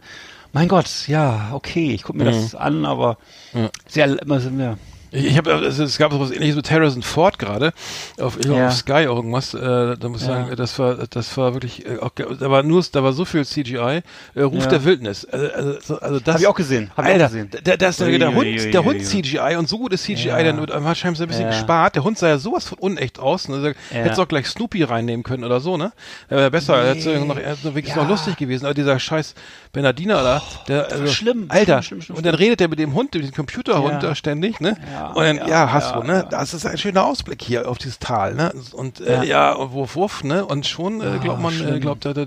mein 0.52 0.68
Gott, 0.68 1.08
ja, 1.08 1.50
okay, 1.54 1.92
ich 1.92 2.02
gucke 2.02 2.18
mir 2.18 2.24
das 2.26 2.54
an, 2.54 2.84
aber 2.84 3.16
Ja. 3.54 3.70
sehr, 3.88 4.20
immer 4.22 4.38
so, 4.40 4.50
ja. 4.50 4.76
Ich, 5.10 5.36
habe, 5.38 5.54
also 5.54 5.84
es 5.84 5.96
gab 5.98 6.12
so 6.12 6.20
was 6.20 6.30
ähnliches 6.30 6.56
mit 6.56 6.70
Harrison 6.70 7.02
Ford 7.02 7.38
gerade 7.38 7.72
auf, 8.20 8.38
Ja. 8.44 8.66
auf 8.68 8.74
Sky 8.74 9.04
irgendwas. 9.04 9.54
Äh, 9.54 9.96
da 9.96 10.08
muss 10.08 10.22
ich 10.22 10.28
Ja. 10.28 10.34
sagen, 10.44 10.56
das 10.56 10.78
war, 10.78 10.94
das 11.08 11.36
war 11.36 11.54
wirklich, 11.54 11.86
äh, 11.86 11.98
auch, 11.98 12.10
da 12.14 12.50
war 12.50 12.62
nur, 12.62 12.84
da 12.92 13.02
war 13.02 13.12
so 13.12 13.24
viel 13.24 13.44
CGI. 13.44 14.02
Äh, 14.34 14.42
Ruf 14.42 14.64
Ja. 14.64 14.70
der 14.70 14.84
Wildnis. 14.84 15.24
Also, 15.24 15.46
also, 15.52 15.80
so- 15.80 15.98
also 16.00 16.20
das 16.20 16.34
Hab 16.34 16.40
ich 16.42 16.46
auch 16.46 16.54
gesehen, 16.54 16.90
hab 16.96 17.04
ich 17.04 17.10
auch 17.10 17.14
Alter, 17.14 17.24
gesehen. 17.26 17.50
Der, 17.64 17.76
der, 17.76 17.88
ist 17.88 18.00
der, 18.00 18.18
der 18.18 18.34
Hund, 18.34 18.74
der 18.74 18.84
Hund. 18.84 19.04
CGI 19.04 19.56
und 19.56 19.68
so 19.68 19.78
gut 19.78 19.92
ist 19.92 20.04
CGI, 20.04 20.28
Ja. 20.28 20.42
dann 20.42 20.60
wird 20.60 20.70
wahrscheinlich 20.72 21.20
ein 21.22 21.28
bisschen 21.28 21.42
Ja. 21.44 21.48
gespart. 21.50 21.94
Der 21.94 22.04
Hund 22.04 22.18
sah 22.18 22.28
ja 22.28 22.38
sowas 22.38 22.64
von 22.68 22.78
unecht 22.78 23.18
aus. 23.18 23.48
Ne? 23.48 23.54
Also, 23.56 23.66
Ja. 23.68 23.74
Hättest 23.90 24.20
auch 24.20 24.28
gleich 24.28 24.46
Snoopy 24.46 24.82
reinnehmen 24.82 25.22
können 25.22 25.44
oder 25.44 25.60
so, 25.60 25.76
ne? 25.76 25.92
Wäre 26.28 26.50
besser, 26.50 26.76
er 26.76 26.94
hätte 26.94 27.18
noch, 27.24 27.36
wirklich 27.74 27.94
Ja. 27.94 28.02
noch 28.02 28.08
lustig 28.08 28.36
gewesen. 28.36 28.66
Aber 28.66 28.74
dieser 28.74 28.98
scheiß 28.98 29.34
Bernardiner 29.72 30.22
da, 30.22 30.42
der, 30.68 30.90
also, 30.90 31.06
schlimm, 31.08 31.46
Alter, 31.48 31.82
schlimm, 31.82 32.00
schlimm, 32.00 32.02
schlimm, 32.02 32.16
und 32.18 32.26
dann 32.26 32.34
redet 32.34 32.60
er 32.60 32.68
mit 32.68 32.78
dem 32.78 32.94
Hund, 32.94 33.14
mit 33.14 33.24
dem 33.24 33.32
Computerhund 33.34 33.94
Ja. 34.02 34.08
da 34.10 34.14
ständig, 34.14 34.60
ne? 34.60 34.76
Ja, 34.92 34.97
und 35.06 35.24
dann, 35.24 35.36
ja, 35.36 35.46
ja, 35.48 35.72
hast 35.72 35.90
ja, 35.92 36.00
du, 36.00 36.06
ne? 36.06 36.12
ja. 36.14 36.22
Das 36.24 36.52
ist 36.54 36.66
ein 36.66 36.76
schöner 36.78 37.04
Ausblick 37.04 37.42
hier 37.42 37.68
auf 37.68 37.78
dieses 37.78 37.98
Tal, 37.98 38.34
ne? 38.34 38.52
Und 38.72 39.00
äh, 39.00 39.14
Ja. 39.16 39.22
ja, 39.22 39.52
und 39.52 39.72
wuff, 39.72 39.96
wuff, 39.96 40.24
ne? 40.24 40.44
Und 40.44 40.66
schon 40.66 41.00
äh, 41.00 41.18
glaubt 41.18 41.40
man, 41.40 41.54
äh, 41.76 41.80
glaubt 41.80 42.04
er, 42.04 42.14
der- 42.14 42.26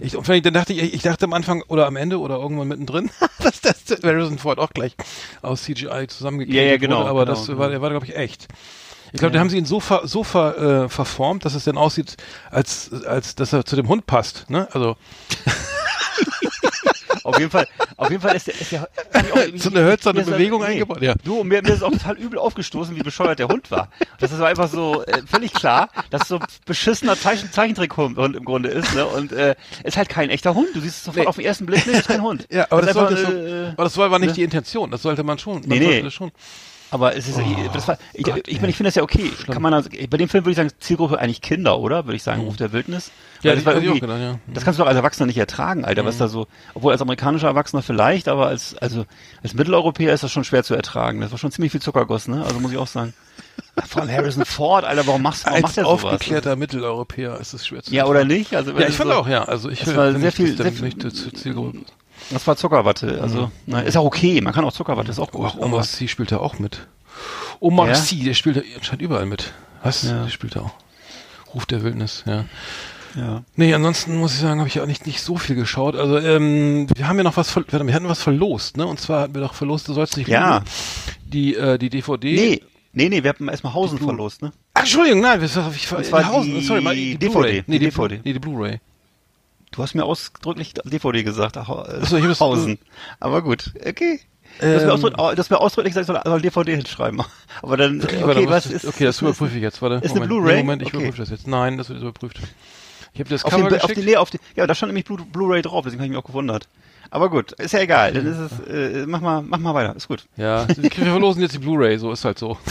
ich, 0.00 0.16
und 0.16 0.24
vielleicht- 0.24 0.46
dann 0.46 0.54
dachte 0.54 0.72
ich, 0.72 0.94
ich 0.94 1.02
dachte 1.02 1.24
am 1.24 1.32
Anfang 1.32 1.62
oder 1.68 1.86
am 1.86 1.96
Ende 1.96 2.18
oder 2.20 2.36
irgendwann 2.36 2.68
mittendrin, 2.68 3.10
dass 3.42 3.60
das 3.60 3.76
Harrison 4.02 4.38
Ford 4.38 4.58
auch 4.58 4.70
gleich 4.70 4.94
aus 5.42 5.62
CGI 5.62 6.06
zusammengekriegt 6.08 6.56
Ja, 6.56 6.62
ja, 6.62 6.76
genau, 6.76 7.00
wurde, 7.00 7.10
aber 7.10 7.24
genau, 7.26 7.36
das 7.36 7.46
genau. 7.46 7.58
war, 7.58 7.68
der 7.70 7.82
war, 7.82 7.90
glaube 7.90 8.06
ich, 8.06 8.16
echt. 8.16 8.48
Ich 9.12 9.18
glaube, 9.18 9.32
da 9.34 9.40
haben 9.40 9.50
sie 9.50 9.58
ihn 9.58 9.64
so, 9.64 9.80
ver, 9.80 10.02
so 10.04 10.22
ver, 10.22 10.84
äh, 10.84 10.88
verformt, 10.88 11.44
dass 11.44 11.54
es 11.54 11.64
dann 11.64 11.76
aussieht, 11.76 12.16
als, 12.52 12.90
als 13.06 13.34
dass 13.34 13.52
er 13.52 13.64
zu 13.64 13.74
dem 13.74 13.88
Hund 13.88 14.06
passt, 14.06 14.48
ne? 14.48 14.68
Also 14.72 14.96
Auf 17.30 17.38
jeden 17.38 17.50
Fall, 17.50 17.66
auf 17.96 18.10
jeden 18.10 18.22
Fall 18.22 18.36
ist 18.36 18.46
der, 18.46 18.60
ist 18.60 18.72
der 18.72 18.88
So 19.56 19.70
eine 19.70 19.80
hölzerne 19.84 20.20
das- 20.20 20.28
Bewegung 20.30 20.62
eingebaut, 20.62 21.00
ja. 21.02 21.14
Du, 21.24 21.40
und 21.40 21.48
mir, 21.48 21.62
mir 21.62 21.74
ist 21.74 21.82
auch 21.82 21.90
total 21.90 22.16
übel 22.18 22.38
aufgestoßen, 22.38 22.94
wie 22.96 23.02
bescheuert 23.02 23.38
der 23.38 23.48
Hund 23.48 23.70
war. 23.70 23.88
Das 24.18 24.32
ist 24.32 24.40
einfach 24.40 24.68
so 24.68 25.04
äh, 25.04 25.22
völlig 25.30 25.52
klar, 25.52 25.88
dass 26.10 26.22
es 26.22 26.28
so 26.28 26.36
ein 26.38 26.44
beschissener 26.66 27.16
Zeichen, 27.16 27.50
Zeichentrickhund 27.52 28.18
im 28.18 28.44
Grunde 28.44 28.68
ist, 28.68 28.94
ne? 28.94 29.06
Und 29.06 29.32
äh, 29.32 29.54
ist 29.84 29.96
halt 29.96 30.08
kein 30.08 30.30
echter 30.30 30.54
Hund. 30.54 30.68
Du 30.74 30.80
siehst 30.80 30.96
es 30.98 31.04
sofort 31.04 31.24
Nee. 31.24 31.28
auf 31.28 31.36
den 31.36 31.44
ersten 31.44 31.66
Blick, 31.66 31.86
nee, 31.86 31.92
ist 31.92 32.08
kein 32.08 32.22
Hund. 32.22 32.46
Ja, 32.50 32.66
aber 32.70 32.80
das, 32.82 32.96
einfach, 32.96 33.08
sollte 33.10 33.24
schon, 33.24 33.46
äh, 33.46 33.68
aber 33.74 33.84
das 33.84 33.96
war, 33.96 34.10
war 34.10 34.18
nicht 34.18 34.28
ne? 34.28 34.34
die 34.34 34.42
Intention. 34.44 34.90
Das 34.90 35.02
sollte 35.02 35.22
man 35.22 35.38
schon. 35.38 35.60
Man 35.60 35.68
Nee, 35.68 35.78
nee. 35.78 35.84
sollte 35.86 36.02
das 36.04 36.14
schon. 36.14 36.30
Aber 36.92 37.16
es 37.16 37.28
ist, 37.28 37.38
das 37.72 37.86
war, 37.86 37.98
ich, 38.12 38.24
Gott, 38.24 38.42
ich, 38.48 38.56
meine, 38.60 38.70
ich 38.70 38.76
finde 38.76 38.88
das 38.88 38.96
ja 38.96 39.02
okay. 39.02 39.30
Kann 39.46 39.62
man 39.62 39.72
also, 39.74 39.88
bei 40.08 40.16
dem 40.16 40.28
Film 40.28 40.44
würde 40.44 40.50
ich 40.50 40.56
sagen, 40.56 40.70
Zielgruppe 40.80 41.18
eigentlich 41.18 41.40
Kinder, 41.40 41.78
oder? 41.78 42.04
Würde 42.06 42.16
ich 42.16 42.22
sagen, 42.22 42.42
Ruf 42.42 42.56
der 42.56 42.72
Wildnis. 42.72 43.10
Ja, 43.42 43.54
das 43.54 43.64
war 43.64 43.76
ich 43.76 43.84
irgendwie- 43.84 44.00
gedacht, 44.00 44.20
ja. 44.20 44.32
Mhm. 44.34 44.38
Das 44.54 44.64
kannst 44.64 44.78
du 44.78 44.82
doch 44.82 44.88
als 44.88 44.96
Erwachsener 44.96 45.26
nicht 45.26 45.38
ertragen, 45.38 45.84
Alter, 45.84 46.04
was 46.04 46.18
da 46.18 46.26
so, 46.28 46.46
obwohl 46.74 46.92
als 46.92 47.00
amerikanischer 47.00 47.46
Erwachsener 47.46 47.82
vielleicht, 47.82 48.28
aber 48.28 48.48
als, 48.48 48.76
also, 48.76 49.06
als 49.42 49.54
Mitteleuropäer 49.54 50.12
ist 50.12 50.22
das 50.24 50.32
schon 50.32 50.44
schwer 50.44 50.64
zu 50.64 50.74
ertragen. 50.74 51.20
Das 51.20 51.30
war 51.30 51.38
schon 51.38 51.52
ziemlich 51.52 51.72
viel 51.72 51.80
Zuckerguss, 51.80 52.26
ne? 52.28 52.44
Also 52.44 52.58
muss 52.60 52.72
ich 52.72 52.78
auch 52.78 52.86
sagen. 52.88 53.14
Vor 53.88 54.02
allem 54.02 54.10
Harrison 54.10 54.44
Ford, 54.44 54.84
Alter, 54.84 55.06
warum 55.06 55.22
machst 55.22 55.44
warum 55.46 55.60
macht 55.60 55.64
Als 55.68 55.74
der 55.76 55.84
sowas? 55.84 56.04
aufgeklärter 56.04 56.56
Mitteleuropäer 56.56 57.38
ist 57.40 57.52
es 57.54 57.66
schwer 57.66 57.82
zu 57.82 57.94
Ja, 57.94 58.06
oder 58.06 58.24
nicht? 58.24 58.54
Also, 58.54 58.72
Ja, 58.72 58.80
ich 58.80 58.86
du 58.86 58.92
fand 58.92 59.10
so- 59.10 59.16
auch, 59.16 59.28
ja. 59.28 59.44
Also 59.44 59.70
ich 59.70 59.86
war 59.86 60.12
wenn 60.12 60.20
sehr 60.20 60.28
ich 60.30 60.34
viel- 60.34 60.56
sehr 60.56 60.72
viel- 60.72 60.84
nicht 60.86 61.36
Zielgruppe. 61.38 61.78
Das 62.30 62.46
war 62.46 62.56
Zuckerwatte, 62.56 63.20
also, 63.20 63.46
Mhm. 63.46 63.52
na, 63.66 63.80
ist 63.80 63.96
auch 63.96 64.04
okay. 64.04 64.40
Man 64.40 64.52
kann 64.52 64.64
auch 64.64 64.72
Zuckerwatte, 64.72 65.10
ist 65.10 65.18
auch 65.18 65.30
gut. 65.32 65.46
Ach, 65.48 65.54
aber- 65.56 65.66
Omar 65.66 65.82
Sy 65.84 66.06
spielt 66.08 66.30
da 66.32 66.38
auch 66.38 66.58
mit. 66.58 66.86
Omar 67.58 67.88
Ja? 67.88 67.94
Sy, 67.94 68.22
der 68.22 68.34
spielt 68.34 68.56
da 68.56 68.60
anscheinend 68.76 69.02
überall 69.02 69.26
mit. 69.26 69.52
Was? 69.82 70.04
Ja. 70.04 70.22
Der 70.24 70.30
spielt 70.30 70.56
da 70.56 70.60
auch. 70.60 70.70
Ruf 71.54 71.66
der 71.66 71.82
Wildnis, 71.82 72.22
ja. 72.26 72.44
ja. 73.16 73.42
Nee, 73.56 73.74
ansonsten 73.74 74.16
muss 74.16 74.34
ich 74.34 74.40
sagen, 74.40 74.60
habe 74.60 74.68
ich 74.68 74.80
auch 74.80 74.86
nicht, 74.86 75.06
nicht 75.06 75.20
so 75.20 75.36
viel 75.36 75.56
geschaut. 75.56 75.96
Also, 75.96 76.18
ähm, 76.18 76.86
wir 76.94 77.08
haben 77.08 77.16
ja 77.18 77.24
noch 77.24 77.36
was, 77.36 77.54
wir 77.56 77.94
hatten 77.94 78.08
was 78.08 78.22
verlost, 78.22 78.76
ne? 78.76 78.86
Und 78.86 79.00
zwar 79.00 79.22
hatten 79.22 79.34
wir 79.34 79.40
doch 79.42 79.54
verlost, 79.54 79.88
du 79.88 79.92
sollst 79.92 80.16
nicht 80.16 80.28
Ja. 80.28 80.58
lügen. 80.58 80.64
Die, 81.26 81.54
äh, 81.56 81.78
die 81.78 81.90
DVD. 81.90 82.32
Nee, 82.36 82.62
nee, 82.92 83.08
nee, 83.08 83.22
wir 83.24 83.30
haben 83.30 83.48
erstmal 83.48 83.74
Hausen 83.74 83.98
verlost, 83.98 84.42
ne? 84.42 84.52
Ach, 84.74 84.80
Entschuldigung, 84.82 85.20
nein, 85.20 85.40
war, 85.42 85.72
ich, 85.74 85.92
Und 85.92 86.04
zwar 86.06 86.26
Hausen, 86.28 86.54
die 86.54 86.64
sorry, 86.64 86.80
mal, 86.80 86.94
die, 86.94 87.16
DVD, 87.16 87.32
Blu-ray. 87.32 87.64
Nee, 87.66 87.78
die 87.80 87.84
die, 87.86 87.90
DVD. 87.90 88.20
Nee, 88.24 88.32
die 88.32 88.38
Blu-ray. 88.38 88.80
Du 89.72 89.82
hast 89.82 89.94
mir 89.94 90.04
ausdrücklich 90.04 90.74
DVD 90.74 91.22
gesagt, 91.22 91.56
ach, 91.56 91.68
äh, 91.68 92.00
Achso, 92.02 92.16
ich 92.16 92.40
Hausen. 92.40 92.78
Aber 93.20 93.42
gut, 93.42 93.72
okay. 93.86 94.20
Ähm, 94.60 94.90
oh, 95.00 95.30
du 95.30 95.36
hast 95.38 95.48
mir 95.50 95.60
ausdrücklich 95.60 95.94
gesagt, 95.94 96.10
ich 96.24 96.28
soll, 96.30 96.40
DVD 96.42 96.74
hinschreiben. 96.76 97.22
Aber 97.62 97.76
dann, 97.76 98.02
Okay, 98.02 98.22
okay, 98.24 98.48
was 98.48 98.66
ist, 98.66 98.84
okay, 98.84 99.04
das 99.04 99.20
überprüfe 99.22 99.56
ich 99.56 99.62
jetzt, 99.62 99.80
warte. 99.80 99.96
Ist 100.04 100.10
eine 100.16 100.26
Moment. 100.26 100.28
Blu-ray? 100.30 100.56
Nee, 100.56 100.62
Moment, 100.62 100.82
ich 100.82 100.88
Okay. 100.88 100.96
überprüfe 100.96 101.18
das 101.18 101.30
jetzt. 101.30 101.46
Nein, 101.46 101.78
das 101.78 101.88
wird 101.88 102.00
überprüft. 102.00 102.40
Ich 103.12 103.20
habe 103.20 103.30
das 103.30 103.44
auf 103.44 103.50
Cover 103.52 103.68
den, 103.68 103.80
auf 103.80 103.92
den, 103.92 104.04
nee, 104.04 104.16
auf 104.16 104.30
den, 104.30 104.40
ja, 104.56 104.66
da 104.66 104.74
stand 104.74 104.90
nämlich 104.92 105.06
Blu- 105.06 105.24
Blu-ray 105.24 105.62
drauf, 105.62 105.84
deswegen 105.84 106.00
habe 106.00 106.06
ich 106.06 106.10
mich 106.10 106.18
auch 106.18 106.26
gewundert. 106.26 106.68
Aber 107.10 107.28
gut, 107.30 107.52
ist 107.52 107.72
ja 107.72 107.80
egal, 107.80 108.12
dann 108.12 108.26
ist 108.26 108.38
es, 108.38 108.68
äh, 108.68 109.04
mach 109.06 109.20
mal, 109.20 109.42
mach 109.42 109.58
mal 109.58 109.74
weiter, 109.74 109.96
ist 109.96 110.06
gut. 110.08 110.26
ja, 110.36 110.66
wir 110.76 110.90
verlosen 110.90 111.42
jetzt 111.42 111.54
die 111.54 111.58
Blu-ray, 111.58 111.98
so 111.98 112.12
ist 112.12 112.24
halt 112.24 112.38
so. 112.38 112.58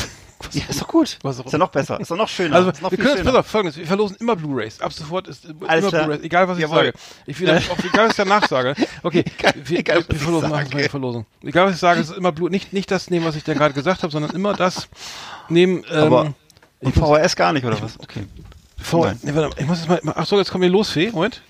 Ja, 0.53 0.63
ist 0.69 0.81
doch 0.81 0.87
gut. 0.87 1.17
Was 1.21 1.39
ist 1.39 1.51
ja 1.51 1.57
noch 1.57 1.69
besser, 1.69 1.99
ist 1.99 2.09
doch 2.11 2.15
noch 2.17 2.29
schöner. 2.29 2.55
Also, 2.55 2.71
noch 2.81 2.91
wir 2.91 2.97
können 2.97 3.17
jetzt, 3.17 3.27
auf, 3.35 3.45
folgendes, 3.45 3.77
wir 3.77 3.85
verlosen 3.85 4.15
immer 4.19 4.35
Blu-Rays. 4.35 4.79
Ab 4.81 4.93
sofort 4.93 5.27
ist 5.27 5.47
Alles 5.67 5.91
immer. 5.91 6.03
Blu-Rays, 6.03 6.23
egal 6.23 6.47
was 6.47 6.57
ich 6.57 6.61
Jawohl. 6.61 6.75
sage. 6.77 6.93
Ich 7.25 7.39
will, 7.39 7.49
auch, 7.49 7.77
egal 7.83 8.05
was 8.05 8.11
ich 8.11 8.17
danach 8.17 8.47
sage. 8.47 8.73
Okay, 9.03 9.25
wir, 9.65 9.79
egal, 9.79 10.03
wir 10.07 10.15
ich 10.15 10.21
verlosen, 10.21 10.49
machen 10.49 10.67
eine 10.71 10.89
Verlosung. 10.89 11.25
Egal 11.43 11.67
was 11.67 11.73
ich 11.75 11.79
sage, 11.81 11.99
es 11.99 12.09
ist 12.09 12.17
immer 12.17 12.31
Blu, 12.31 12.47
nicht, 12.49 12.71
nicht 12.73 12.89
das 12.89 13.09
nehmen, 13.09 13.25
was 13.25 13.35
ich 13.35 13.43
da 13.43 13.53
gerade 13.53 13.73
gesagt 13.73 14.01
habe, 14.03 14.11
sondern 14.11 14.31
immer 14.35 14.53
das 14.53 14.87
nehmen, 15.49 15.83
ähm, 15.91 16.03
Aber- 16.03 16.33
Und 16.79 16.95
VHS 16.95 17.35
gar 17.35 17.51
nicht, 17.51 17.65
oder 17.65 17.81
was? 17.81 17.99
Okay. 17.99 18.23
vor, 18.81 19.07
Nein. 19.07 19.19
nee, 19.23 19.35
warte 19.35 19.59
ich 19.61 19.67
muss 19.67 19.79
jetzt 19.85 19.89
mal, 20.05 20.13
ach 20.15 20.25
so, 20.25 20.37
jetzt 20.37 20.51
kommen 20.51 20.61
wir 20.61 20.69
los, 20.69 20.89
Fee, 20.91 21.11
Moment. 21.11 21.41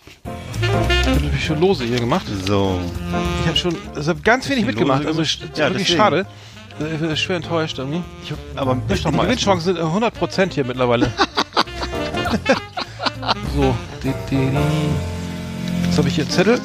Ich 0.61 0.67
habe 0.67 1.21
natürlich 1.21 1.45
schon 1.45 1.59
Lose 1.61 1.83
hier 1.83 1.99
gemacht. 1.99 2.25
So. 2.45 2.79
Ich 3.41 3.47
habe 3.47 3.55
schon, 3.57 3.75
also 3.95 4.11
hab 4.11 4.23
ganz 4.23 4.49
wenig 4.49 4.63
Lose 4.65 4.71
mitgemacht, 4.75 5.05
also 5.05 5.21
gemacht? 5.21 5.29
st- 5.29 5.57
Ja, 5.59 5.65
wirklich 5.69 5.83
deswegen. 5.87 5.97
schade. 5.99 6.25
Äh, 6.79 6.93
Ich 6.95 6.99
bin 6.99 7.17
schwer 7.17 7.35
enttäuscht 7.37 7.77
irgendwie. 7.79 8.01
Ich, 8.23 8.33
aber 8.55 8.75
Die 8.75 9.11
mal. 9.11 9.23
Gewinnchancen 9.25 9.75
sind 9.75 9.77
äh, 9.77 9.81
100% 9.83 10.53
hier 10.53 10.65
mittlerweile. 10.65 11.11
so, 13.55 13.75
die, 14.03 14.13
die, 14.29 14.35
die. 14.51 15.85
Jetzt 15.85 15.97
habe 15.97 16.07
ich 16.07 16.15
hier 16.15 16.23
einen 16.25 16.31
Zettel. 16.31 16.59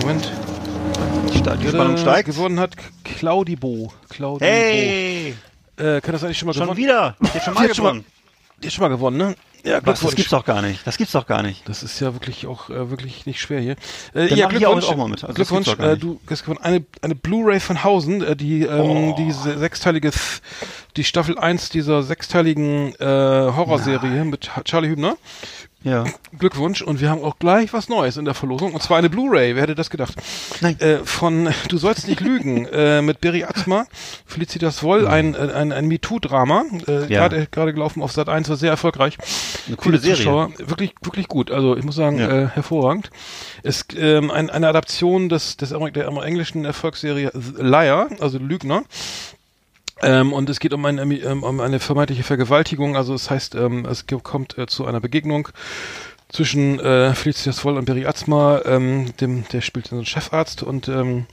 Moment. 0.00 0.32
Die, 1.32 1.42
die 1.42 1.68
Spannung 1.68 1.94
Äh, 1.94 1.98
steigt. 1.98 2.26
Gewonnen 2.28 2.58
hat 2.60 2.72
Claudibo. 3.04 3.92
Claudibo. 4.08 4.44
Hey! 4.44 5.34
Äh, 5.76 6.00
kann 6.00 6.12
das 6.12 6.24
eigentlich 6.24 6.38
schon 6.38 6.46
mal 6.46 6.54
Schon 6.54 6.62
gewonnen? 6.62 6.78
wieder. 6.78 7.16
Die 7.20 7.26
hat 7.28 7.44
schon 7.44 7.54
mal 7.54 7.62
Die 7.64 7.68
hat 7.68 7.76
schon 7.76 7.84
mal- 7.84 7.90
gewonnen. 7.92 8.04
Die 8.62 8.66
hat 8.66 8.72
schon 8.74 8.82
mal 8.82 8.88
gewonnen, 8.88 9.16
ne? 9.18 9.34
Ja, 9.64 9.74
Was, 9.76 9.82
das 9.84 9.84
Glückwunsch. 10.00 10.14
gibt's 10.16 10.30
doch 10.30 10.44
gar 10.44 10.62
nicht. 10.62 10.86
Das 10.86 10.96
gibt's 10.98 11.12
doch 11.12 11.26
gar 11.26 11.42
nicht. 11.42 11.68
Das 11.68 11.82
ist 11.82 11.98
ja 12.00 12.12
wirklich 12.14 12.46
auch 12.46 12.70
äh, 12.70 12.90
wirklich 12.90 13.26
nicht 13.26 13.40
schwer 13.40 13.60
hier. 13.60 13.72
Äh, 14.14 14.28
Dann 14.28 14.38
ja, 14.38 14.46
auch 14.46 14.50
Glückwunsch, 14.50 14.84
auch 14.86 14.96
mal 14.96 15.08
mit. 15.08 15.22
Also 15.24 15.34
Glückwunsch, 15.34 15.68
äh, 15.78 15.96
du 15.96 16.20
hast 16.30 16.42
gewonnen 16.44 16.60
eine, 16.62 16.84
eine 17.02 17.14
Blu-ray 17.14 17.58
von 17.60 17.82
Hausen, 17.84 18.22
äh, 18.22 18.36
die 18.36 18.62
ähm, 18.62 19.14
diese 19.16 19.58
sechsteilige, 19.58 20.10
die 20.96 21.04
Staffel 21.04 21.38
1 21.38 21.70
dieser 21.70 22.02
sechsteiligen 22.02 22.94
äh, 22.96 23.04
Horrorserie 23.04 24.24
mit 24.24 24.56
Ha- 24.56 24.62
Charlie 24.64 24.88
Hübner. 24.88 25.16
Ja. 25.84 26.02
Glückwunsch 26.36 26.82
und 26.82 27.00
wir 27.00 27.08
haben 27.08 27.22
auch 27.22 27.38
gleich 27.38 27.72
was 27.72 27.88
Neues 27.88 28.16
in 28.16 28.24
der 28.24 28.34
Verlosung 28.34 28.72
und 28.74 28.82
zwar 28.82 28.98
eine 28.98 29.08
Blu-ray. 29.08 29.54
Wer 29.54 29.62
hätte 29.62 29.76
das 29.76 29.90
gedacht? 29.90 30.14
Nein. 30.60 30.78
Äh, 30.80 30.98
von 31.04 31.48
Du 31.68 31.78
sollst 31.78 32.08
nicht 32.08 32.18
lügen 32.20 32.66
äh, 32.66 33.00
mit 33.00 33.20
Berry 33.20 33.44
Atzma, 33.44 33.86
Felicitas 34.26 34.82
Woll, 34.82 35.06
ein, 35.06 35.36
ein, 35.36 35.70
ein 35.70 35.86
MeToo-Drama, 35.86 36.64
äh, 36.88 36.92
Ja. 37.02 37.28
gerade 37.28 37.46
gerade 37.52 37.72
gelaufen 37.72 38.02
auf 38.02 38.10
Sat 38.10 38.28
1, 38.28 38.48
war 38.48 38.56
sehr 38.56 38.70
erfolgreich. 38.72 39.18
Eine 39.66 39.76
coole 39.76 39.98
Serie. 39.98 40.16
Zuschauer. 40.16 40.50
Wirklich, 40.58 40.94
wirklich 41.02 41.28
gut. 41.28 41.50
Also 41.50 41.76
ich 41.76 41.84
muss 41.84 41.94
sagen, 41.96 42.18
Ja. 42.18 42.28
äh, 42.30 42.48
hervorragend. 42.48 43.10
Es 43.62 43.84
ähm, 43.96 44.30
ein, 44.30 44.50
eine 44.50 44.68
Adaption 44.68 45.28
des, 45.28 45.56
des 45.56 45.70
der 45.70 46.08
englischen 46.08 46.64
Erfolgsserie 46.64 47.30
The 47.34 47.62
Liar, 47.62 48.08
also 48.20 48.38
Lügner. 48.38 48.82
Ähm, 50.00 50.32
und 50.32 50.48
es 50.48 50.60
geht 50.60 50.72
um 50.72 50.84
eine, 50.84 51.02
ähm, 51.02 51.42
um 51.42 51.60
eine 51.60 51.80
vermeintliche 51.80 52.22
Vergewaltigung. 52.22 52.96
Also 52.96 53.14
es 53.14 53.30
heißt, 53.30 53.54
ähm, 53.56 53.84
es 53.84 54.04
kommt 54.22 54.56
äh, 54.56 54.66
zu 54.66 54.86
einer 54.86 55.00
Begegnung 55.00 55.48
zwischen 56.30 56.78
äh, 56.80 57.14
Felicitas 57.14 57.64
Woll 57.64 57.78
und 57.78 57.86
Berry 57.86 58.04
Atzma, 58.06 58.60
ähm, 58.66 59.16
dem, 59.20 59.44
der 59.48 59.62
spielt 59.62 59.86
so 59.88 59.96
einen 59.96 60.04
Chefarzt 60.04 60.62
und 60.62 60.86
ähm, 60.88 61.24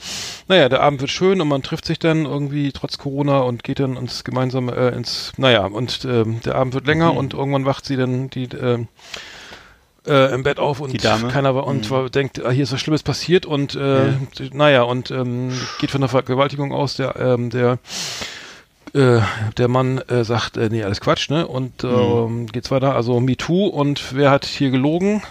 naja, 0.48 0.70
der 0.70 0.82
Abend 0.82 1.02
wird 1.02 1.12
schön 1.12 1.42
und 1.42 1.50
man 1.50 1.64
trifft 1.64 1.86
sich 1.86 2.00
dann 2.00 2.26
irgendwie 2.26 2.72
trotz 2.72 2.98
Corona 2.98 3.40
und 3.40 3.64
geht 3.64 3.80
dann 3.80 3.98
ins 3.98 4.24
gemeinsame 4.24 4.74
äh, 4.74 4.96
ins, 4.96 5.34
naja, 5.38 5.66
und 5.66 6.06
ähm, 6.06 6.40
der 6.46 6.56
Abend 6.56 6.74
wird 6.74 6.88
länger 6.88 7.14
und 7.18 7.34
irgendwann 7.34 7.66
wacht 7.66 7.86
sie 7.86 7.98
dann 7.98 8.30
die 8.30 8.46
ähm, 8.56 8.88
äh, 10.08 10.34
im 10.34 10.44
Bett 10.44 10.60
auf 10.60 10.80
und 10.80 10.92
keiner 11.30 11.56
war 11.56 11.66
und 11.68 11.90
war, 11.92 12.10
denkt, 12.10 12.46
ah, 12.46 12.52
hier 12.52 12.64
ist 12.64 12.72
was 12.72 12.80
Schlimmes 12.80 13.04
passiert 13.04 13.46
und 13.46 13.76
äh, 13.76 14.12
d- 14.40 14.50
naja, 14.54 14.84
und 14.84 15.12
ähm, 15.12 15.52
geht 15.80 15.92
von 15.92 16.00
der 16.02 16.10
Vergewaltigung 16.10 16.72
aus, 16.72 16.96
der, 16.96 17.16
ähm, 17.18 17.50
der 17.50 17.80
äh, 18.96 19.20
der 19.58 19.68
Mann 19.68 20.00
äh, 20.08 20.24
sagt, 20.24 20.58
äh, 20.58 20.70
nee, 20.70 20.84
alles 20.84 21.02
Quatsch, 21.02 21.30
ne? 21.30 21.48
Und 21.48 21.84
ähm, 21.84 22.48
geht's 22.48 22.72
weiter, 22.72 22.96
also 22.96 23.20
MeToo 23.20 23.68
und 23.68 24.16
wer 24.16 24.32
hat 24.32 24.46
hier 24.46 24.72
gelogen? 24.72 25.22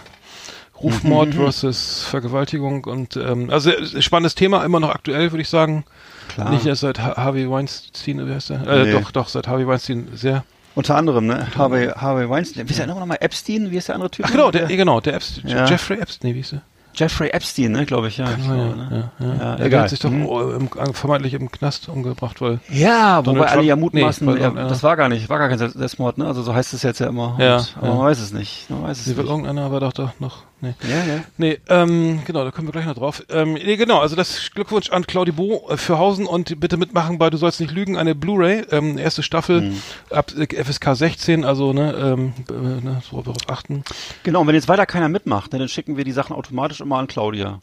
Rufmord 0.81 1.33
versus 1.35 2.03
Vergewaltigung 2.03 2.83
und 2.83 3.15
ähm, 3.15 3.49
also 3.49 3.71
spannendes 4.01 4.35
Thema, 4.35 4.63
immer 4.65 4.79
noch 4.81 4.89
aktuell, 4.89 5.31
würde 5.31 5.41
ich 5.41 5.49
sagen. 5.49 5.85
Klar. 6.27 6.49
Nicht 6.49 6.65
erst 6.65 6.81
seit 6.81 6.99
Ha- 6.99 7.15
Harvey 7.15 7.49
Weinstein, 7.49 8.27
wie 8.27 8.33
heißt 8.33 8.49
der? 8.49 8.67
Äh, 8.67 8.83
Nee. 8.85 8.91
Doch, 8.91 9.11
doch, 9.11 9.27
seit 9.29 9.47
Harvey 9.47 9.65
Weinstein 9.67 10.09
sehr. 10.13 10.43
Unter 10.75 10.97
anderem, 10.97 11.27
ne? 11.27 11.47
Harvey, 11.57 11.87
Harvey 11.87 12.29
Weinstein. 12.29 12.67
Wie 12.67 12.71
ist 12.71 12.77
der 12.77 12.83
andere 12.83 12.99
nochmal? 12.99 13.17
Epstein? 13.21 13.71
Wie 13.71 13.77
ist 13.77 13.87
der 13.87 13.95
andere 13.95 14.11
Typ? 14.11 14.25
Ach 14.27 14.31
genau, 14.31 14.51
der, 14.51 14.65
genau, 14.67 14.99
der 14.99 15.13
Epstein, 15.13 15.47
Ja. 15.49 15.65
Jeffrey 15.65 15.97
Epstein, 15.99 16.31
wie 16.33 16.39
hieß 16.39 16.49
der? 16.49 16.61
Jeffrey 16.95 17.29
Epstein, 17.29 17.71
ne? 17.71 17.85
Glaube 17.85 18.07
ich, 18.07 18.17
ja. 18.17 18.25
Ich 18.37 18.43
glaube, 18.45 18.75
ne? 18.77 19.11
Ja, 19.19 19.25
ja. 19.25 19.33
Ja, 19.35 19.55
der 19.69 19.81
hat 19.81 19.89
sich 19.89 19.99
doch 19.99 20.09
Hm. 20.09 20.25
oh, 20.25 20.41
im, 20.51 20.69
vermeintlich 20.93 21.33
im 21.33 21.51
Knast 21.51 21.89
umgebracht, 21.89 22.41
weil 22.41 22.59
Ja, 22.71 23.21
Donald 23.21 23.43
wobei 23.45 23.51
alle 23.51 23.63
ja 23.63 23.75
nee, 23.75 23.81
mutmaßen, 23.81 24.27
ja, 24.27 24.33
irgendeiner- 24.35 24.69
das 24.69 24.83
war 24.83 24.95
gar 24.97 25.09
nicht, 25.09 25.29
war 25.29 25.39
gar 25.39 25.49
kein 25.49 25.57
Selbstmord, 25.57 26.17
ne? 26.17 26.25
Also 26.27 26.41
so 26.43 26.53
heißt 26.53 26.73
es 26.73 26.83
jetzt 26.83 26.99
ja 26.99 27.07
immer. 27.07 27.35
Ja, 27.39 27.57
Und, 27.57 27.75
aber 27.81 27.87
man 27.95 28.05
weiß 28.05 28.19
es 28.19 28.31
nicht. 28.33 28.69
Man 28.69 28.83
weiß 28.83 28.97
es 28.99 29.05
sie 29.05 29.15
will 29.17 29.23
nicht. 29.23 29.31
irgendeiner 29.31 29.71
war 29.71 29.79
doch 29.79 29.93
doch 29.93 30.11
noch. 30.19 30.43
Nee. 30.61 30.73
Ja, 30.89 31.03
ja. 31.15 31.23
Nee, 31.37 31.59
ähm, 31.69 32.21
genau, 32.25 32.43
da 32.43 32.51
kommen 32.51 32.67
wir 32.67 32.71
gleich 32.71 32.85
noch 32.85 32.95
drauf. 32.95 33.23
Ähm, 33.29 33.53
nee, 33.53 33.75
genau, 33.75 33.99
also 33.99 34.15
das 34.15 34.49
Glückwunsch 34.51 34.89
an 34.89 35.05
Claudi 35.05 35.31
Bo 35.31 35.67
äh, 35.69 35.77
für 35.77 35.97
Hausen 35.99 36.25
und 36.25 36.59
bitte 36.59 36.77
mitmachen 36.77 37.17
bei 37.17 37.29
Du 37.29 37.37
sollst 37.37 37.59
nicht 37.59 37.71
lügen, 37.73 37.97
eine 37.97 38.15
Blu-ray, 38.15 38.65
ähm, 38.71 38.97
erste 38.97 39.21
Staffel 39.21 39.61
Mhm. 39.61 39.81
ab 40.11 40.31
äh, 40.37 40.63
FSK 40.63 40.95
16, 40.95 41.43
also 41.45 41.73
ne, 41.73 41.93
ähm, 41.93 42.33
äh, 42.49 42.53
ne, 42.83 43.01
so 43.09 43.21
darauf 43.21 43.49
achten. 43.49 43.83
Genau, 44.23 44.41
und 44.41 44.47
wenn 44.47 44.55
jetzt 44.55 44.67
weiter 44.69 44.85
keiner 44.85 45.09
mitmacht, 45.09 45.51
ne, 45.53 45.59
dann 45.59 45.67
schicken 45.69 45.97
wir 45.97 46.03
die 46.05 46.11
Sachen 46.13 46.35
automatisch 46.35 46.79
immer 46.81 46.97
an 46.97 47.07
Claudia. 47.07 47.59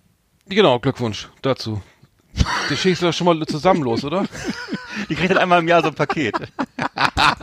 Genau, 0.48 0.78
Glückwunsch 0.78 1.28
dazu. 1.40 1.80
Die 2.70 2.76
schickst 2.76 3.02
du 3.02 3.06
doch 3.06 3.12
schon 3.12 3.26
mal 3.26 3.44
zusammen 3.46 3.82
los, 3.82 4.04
oder? 4.04 4.24
Die 5.08 5.14
kriegt 5.14 5.30
dann 5.30 5.38
einmal 5.38 5.58
im 5.60 5.68
Jahr 5.68 5.82
so 5.82 5.88
ein 5.88 5.94
Paket. 5.94 6.34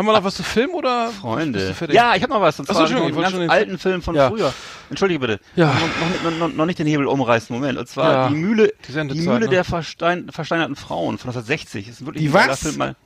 Haben 0.00 0.06
wir 0.06 0.12
noch 0.14 0.24
was 0.24 0.34
zu 0.34 0.42
filmen 0.42 0.72
oder? 0.72 1.10
Freunde. 1.10 1.74
Ja, 1.90 2.14
ich 2.16 2.22
habe 2.22 2.32
noch 2.32 2.40
was. 2.40 2.58
Und 2.58 2.64
zwar 2.64 2.80
Entschuldigung, 2.80 3.02
einen 3.02 3.10
ich 3.10 3.16
wollte 3.16 3.30
ganz 3.32 3.42
schon 3.42 3.50
alten 3.50 3.78
Film 3.78 4.00
von 4.00 4.14
Ja. 4.14 4.30
früher. 4.30 4.54
Entschuldige 4.88 5.20
bitte. 5.20 5.40
Ja. 5.56 5.74
Noch, 5.74 6.30
noch, 6.30 6.38
noch, 6.38 6.54
noch, 6.54 6.64
nicht 6.64 6.78
den 6.78 6.86
Hebel 6.86 7.06
umreißen, 7.06 7.54
Moment. 7.54 7.76
Und 7.78 7.86
zwar 7.86 8.10
Ja, 8.12 8.28
die 8.30 8.34
Mühle, 8.34 8.72
die 8.88 8.92
die, 8.92 9.20
Mühle 9.20 9.40
ne? 9.40 9.48
der 9.48 9.62
verstein, 9.64 10.30
versteinerten 10.32 10.74
Frauen 10.74 11.18
von 11.18 11.28
1960. 11.28 11.86
Das 11.86 12.00
ist 12.00 12.06
wirklich 12.06 12.22
Die 12.22 12.32
was? 12.32 12.60
Film 12.62 12.78
mal. 12.78 12.96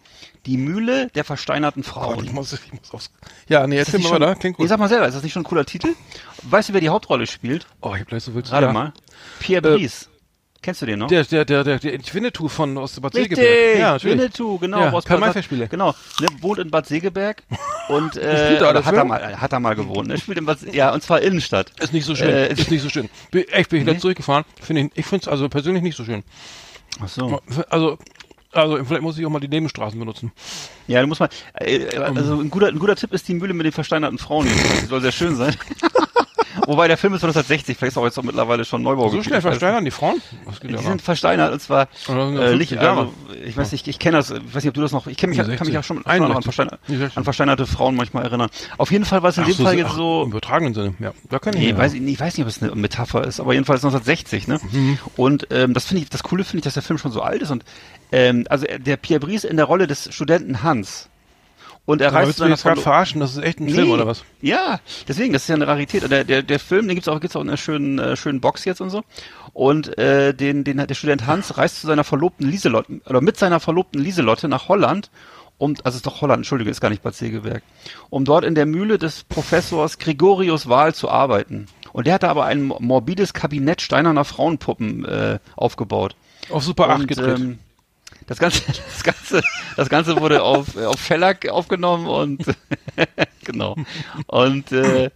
Die 0.47 0.57
Mühle 0.57 1.09
der 1.09 1.25
versteinerten 1.25 1.83
Oh, 1.85 1.91
Frauen. 1.91 2.25
ich 2.25 2.33
muss, 2.33 2.53
ich 2.53 2.73
muss 2.73 2.95
aufs. 2.95 3.11
Ja, 3.49 3.67
nee, 3.67 3.77
erzähl 3.77 3.99
nicht 3.99 4.09
mal 4.09 4.15
schon- 4.19 4.23
weiter. 4.23 4.37
Klingt 4.39 4.57
gut. 4.57 4.69
sag 4.69 4.79
mal 4.79 4.89
selber, 4.89 5.09
ist 5.09 5.15
das 5.15 5.25
nicht 5.25 5.33
schon 5.33 5.43
ein 5.43 5.47
cooler 5.47 5.65
Titel? 5.67 5.89
Weißt 6.45 6.69
du, 6.69 6.75
wer 6.75 6.81
die 6.81 6.91
Hauptrolle 6.91 7.27
spielt? 7.27 7.67
Oh, 7.81 7.93
ich 7.95 8.03
hab 8.03 8.07
gleich 8.07 8.23
so 8.23 8.35
wild. 8.37 8.47
Gerade 8.47 8.67
ja. 8.67 8.73
mal. 8.73 8.93
Pierre 9.41 9.67
Äh, 9.75 9.79
Brice. 9.79 10.09
Kennst 10.65 10.81
du 10.81 10.87
den 10.87 10.99
noch? 10.99 11.09
Der, 11.09 11.23
der, 11.25 11.45
der, 11.45 11.63
der, 11.63 11.79
der 11.79 12.15
Winnetou 12.15 12.49
von 12.49 12.79
aus 12.79 12.99
Bad 12.99 13.15
Richtig, 13.15 13.37
Segeberg. 13.37 13.79
Ja, 13.79 13.93
natürlich. 13.93 14.19
Winnetou, 14.19 14.59
genau. 14.59 14.81
Ja, 14.81 14.93
aus 14.93 15.05
Karl 15.05 15.21
Bad-. 15.21 15.69
Genau, 15.69 15.95
ne, 16.21 16.27
wohnt 16.41 16.59
in 16.59 16.71
Bad 16.71 16.87
Segeberg 16.87 17.43
und 17.89 18.17
äh, 18.17 18.55
er 18.55 18.73
da 18.73 18.83
hat 18.83 18.95
er 18.95 19.05
mal, 19.05 19.39
hat 19.39 19.53
er 19.53 19.61
mal 19.61 19.77
gewohnt. 19.77 20.11
Er 20.11 20.17
spielt 20.17 20.39
in 20.39 20.47
Bad, 20.47 20.63
ja, 20.73 20.95
und 20.95 21.03
zwar 21.03 21.21
Innenstadt. 21.21 21.71
Ist 21.81 21.93
nicht 21.93 22.07
so 22.07 22.15
schön. 22.15 22.31
Äh, 22.31 22.51
ist 22.51 22.71
nicht 22.71 22.81
so 22.81 22.89
schön. 22.89 23.11
Bin, 23.31 23.47
echt, 23.49 23.69
bin 23.69 23.81
ich 23.81 23.85
Nee? 23.85 23.91
letztens 23.91 24.05
durchgefahren. 24.05 24.47
Finde 24.59 24.85
ich, 24.85 24.91
ich 24.95 25.05
finde 25.05 25.25
es 25.25 25.29
also 25.29 25.51
persönlich 25.51 25.83
nicht 25.83 25.99
so 25.99 26.05
schön. 26.07 26.23
Ach 26.99 27.09
so. 27.09 27.43
Also, 27.69 27.99
also 28.51 28.83
vielleicht 28.87 29.03
muss 29.03 29.19
ich 29.19 29.27
auch 29.27 29.31
mal 29.31 29.41
die 29.41 29.49
Nebenstraßen 29.49 29.99
benutzen. 29.99 30.33
Ja, 30.87 31.03
du 31.03 31.09
musst 31.09 31.21
mal, 31.21 31.29
äh, 31.57 31.95
also 31.99 32.41
ein 32.41 32.49
guter, 32.49 32.69
ein 32.69 32.79
guter 32.79 32.97
Tipp 32.97 33.13
ist 33.13 33.29
die 33.29 33.35
Mühle 33.35 33.53
mit 33.53 33.67
den 33.67 33.73
versteinerten 33.73 34.17
Frauen. 34.17 34.47
Die 34.47 34.87
soll 34.87 35.03
sehr 35.03 35.13
schön 35.13 35.37
sein. 35.37 35.55
Wobei 36.67 36.89
der 36.89 36.97
Film 36.97 37.15
ist 37.15 37.21
von 37.21 37.29
1960, 37.31 37.77
vielleicht 37.77 37.93
ist 37.93 37.99
auch 37.99 38.05
jetzt 38.05 38.19
auch 38.19 38.23
mittlerweile 38.23 38.65
schon 38.65 38.83
Neubau. 38.83 39.09
So 39.09 39.23
schnell 39.23 39.41
versteinern 39.41 39.85
die 39.85 39.91
Frauen? 39.91 40.21
Die 40.63 40.77
sind 40.79 41.03
versteinert 41.03 41.53
und 41.53 41.61
zwar 41.61 41.83
äh, 41.83 41.87
50 42.07 42.59
nicht, 42.59 42.79
also 42.79 43.13
ich 43.45 43.57
weiß 43.57 43.73
nicht, 43.73 43.89
ich 43.89 43.99
kenne 43.99 44.19
das, 44.19 44.31
ich 44.31 44.55
weiß 44.55 44.63
nicht, 44.63 44.69
ob 44.69 44.75
du 44.75 44.81
das 44.81 44.93
noch, 44.93 45.07
ich 45.07 45.17
kenne 45.17 45.31
mich, 45.31 45.39
kann 45.39 45.49
mich 45.49 45.59
60. 45.59 45.79
auch 45.79 45.85
schon, 45.85 45.99
an, 45.99 46.23
61. 46.23 46.45
versteiner, 46.45 46.79
Nee, 46.87 46.97
60. 46.97 47.19
an 47.19 47.25
versteinerte 47.25 47.67
Frauen 47.67 47.95
manchmal 47.97 48.25
erinnern. 48.25 48.49
Auf 48.79 48.91
jeden 48.93 49.05
Fall 49.05 49.23
war 49.23 49.31
es 49.31 49.37
in 49.39 49.43
Ach 49.45 49.49
dem 49.49 49.55
so, 49.57 49.65
Fall 49.65 49.75
ach, 49.75 49.79
jetzt 49.79 49.93
so, 49.95 50.23
Im 50.25 50.31
übertragenen 50.31 50.75
Sinne, 50.75 50.95
ja. 51.01 51.13
Da 51.31 51.39
kann 51.39 51.55
ich 51.55 51.61
Nee, 51.61 51.77
weiß 51.77 51.95
ich, 51.95 52.01
nicht, 52.01 52.15
ich 52.15 52.21
weiß 52.21 52.37
nicht, 52.37 52.45
ob 52.45 52.49
es 52.49 52.63
eine 52.63 52.75
Metapher 52.75 53.25
ist, 53.25 53.41
aber 53.41 53.53
jedenfalls 53.53 53.85
1960, 53.85 54.49
ne? 54.49 54.61
Mhm. 54.71 54.99
Und 55.17 55.47
ähm, 55.51 55.75
das 55.75 55.87
finde 55.87 56.03
ich, 56.05 56.11
das 56.11 56.23
Coole 56.23 56.45
finde 56.45 56.59
ich, 56.59 56.65
dass 56.65 56.75
der 56.75 56.83
Film 56.83 56.99
schon 56.99 57.13
so 57.13 57.23
alt 57.23 57.43
ist 57.43 57.51
und 57.51 57.65
ähm, 58.13 58.47
also 58.49 58.65
er- 58.67 58.79
der 58.79 58.97
Pierre 58.97 59.21
Brice 59.21 59.45
in 59.45 59.57
der 59.57 59.67
Rolle 59.67 59.87
des 59.87 60.15
Studenten 60.15 60.63
Hans. 60.63 61.09
Und 61.87 62.01
er 62.01 62.13
reist 62.15 62.39
jetzt 62.39 62.39
gerade 62.39 62.57
Verlo- 62.57 62.81
verarschen? 62.83 63.21
Das 63.21 63.33
ist 63.37 63.43
echt 63.43 63.61
ein 63.61 63.69
Film, 63.69 63.89
Nee. 63.89 63.93
oder 63.93 64.07
was? 64.07 64.25
Ja, 64.41 64.81
deswegen, 65.07 65.33
das 65.35 65.43
ist 65.43 65.49
ja 65.49 65.55
eine 65.55 65.67
Rarität. 65.67 66.11
Der, 66.11 66.25
der, 66.25 66.43
der 66.43 66.59
Film, 66.59 66.89
den 66.89 66.95
gibt's 66.97 67.09
auch, 67.09 67.21
gibt's 67.21 67.37
auch 67.37 67.43
in 67.43 67.49
einer 67.49 67.59
schönen, 67.59 67.99
äh, 67.99 68.17
schönen 68.17 68.41
Box 68.41 68.65
jetzt 68.65 68.81
und 68.81 68.89
so. 68.89 69.03
Und 69.53 69.99
äh, 69.99 70.33
den, 70.33 70.65
den 70.65 70.81
hat 70.81 70.89
der 70.89 70.95
Student 70.95 71.27
Hans 71.27 71.59
reist 71.59 71.81
zu 71.83 71.87
seiner 71.87 72.05
Verlobten 72.05 72.49
Lieselotte, 72.49 73.01
oder 73.07 73.21
mit 73.21 73.37
seiner 73.37 73.61
Verlobten 73.61 74.01
Lieselotte 74.01 74.49
nach 74.49 74.69
Holland, 74.69 75.11
um, 75.59 75.75
also 75.85 75.97
ist 75.97 76.07
doch 76.07 76.21
Holland, 76.23 76.39
Entschuldige, 76.39 76.71
ist 76.71 76.81
gar 76.81 76.89
nicht 76.91 77.03
Bad 77.03 77.15
Segeberg, 77.15 77.63
um 78.11 78.25
dort 78.25 78.45
in 78.45 78.55
der 78.55 78.67
Mühle 78.67 78.99
des 78.99 79.23
Professors 79.25 79.99
Gregorius 79.99 80.69
Wahl 80.69 80.95
zu 80.95 81.11
arbeiten. 81.11 81.67
Und 81.93 82.07
der 82.07 82.15
hatte 82.15 82.29
aber 82.29 82.47
ein 82.47 82.63
morbides 82.65 83.35
Kabinett 83.35 83.81
steinerner 83.83 84.25
Frauenpuppen 84.25 85.05
äh, 85.05 85.39
aufgebaut. 85.55 86.17
Auf 86.51 86.65
Super 86.65 86.89
8 86.91 87.01
Und, 87.03 87.07
gedreht. 87.09 87.39
ähm, 87.39 87.59
das 88.27 88.39
ganze, 88.39 88.63
das 88.67 89.03
ganze, 89.03 89.43
das 89.77 89.89
ganze 89.89 90.21
wurde 90.21 90.43
auf 90.43 90.77
auf 90.77 91.01
Fellack 91.01 91.49
aufgenommen 91.49 92.07
und 92.07 92.45
genau. 93.45 93.77
Und 94.27 94.73
äh, 94.73 95.11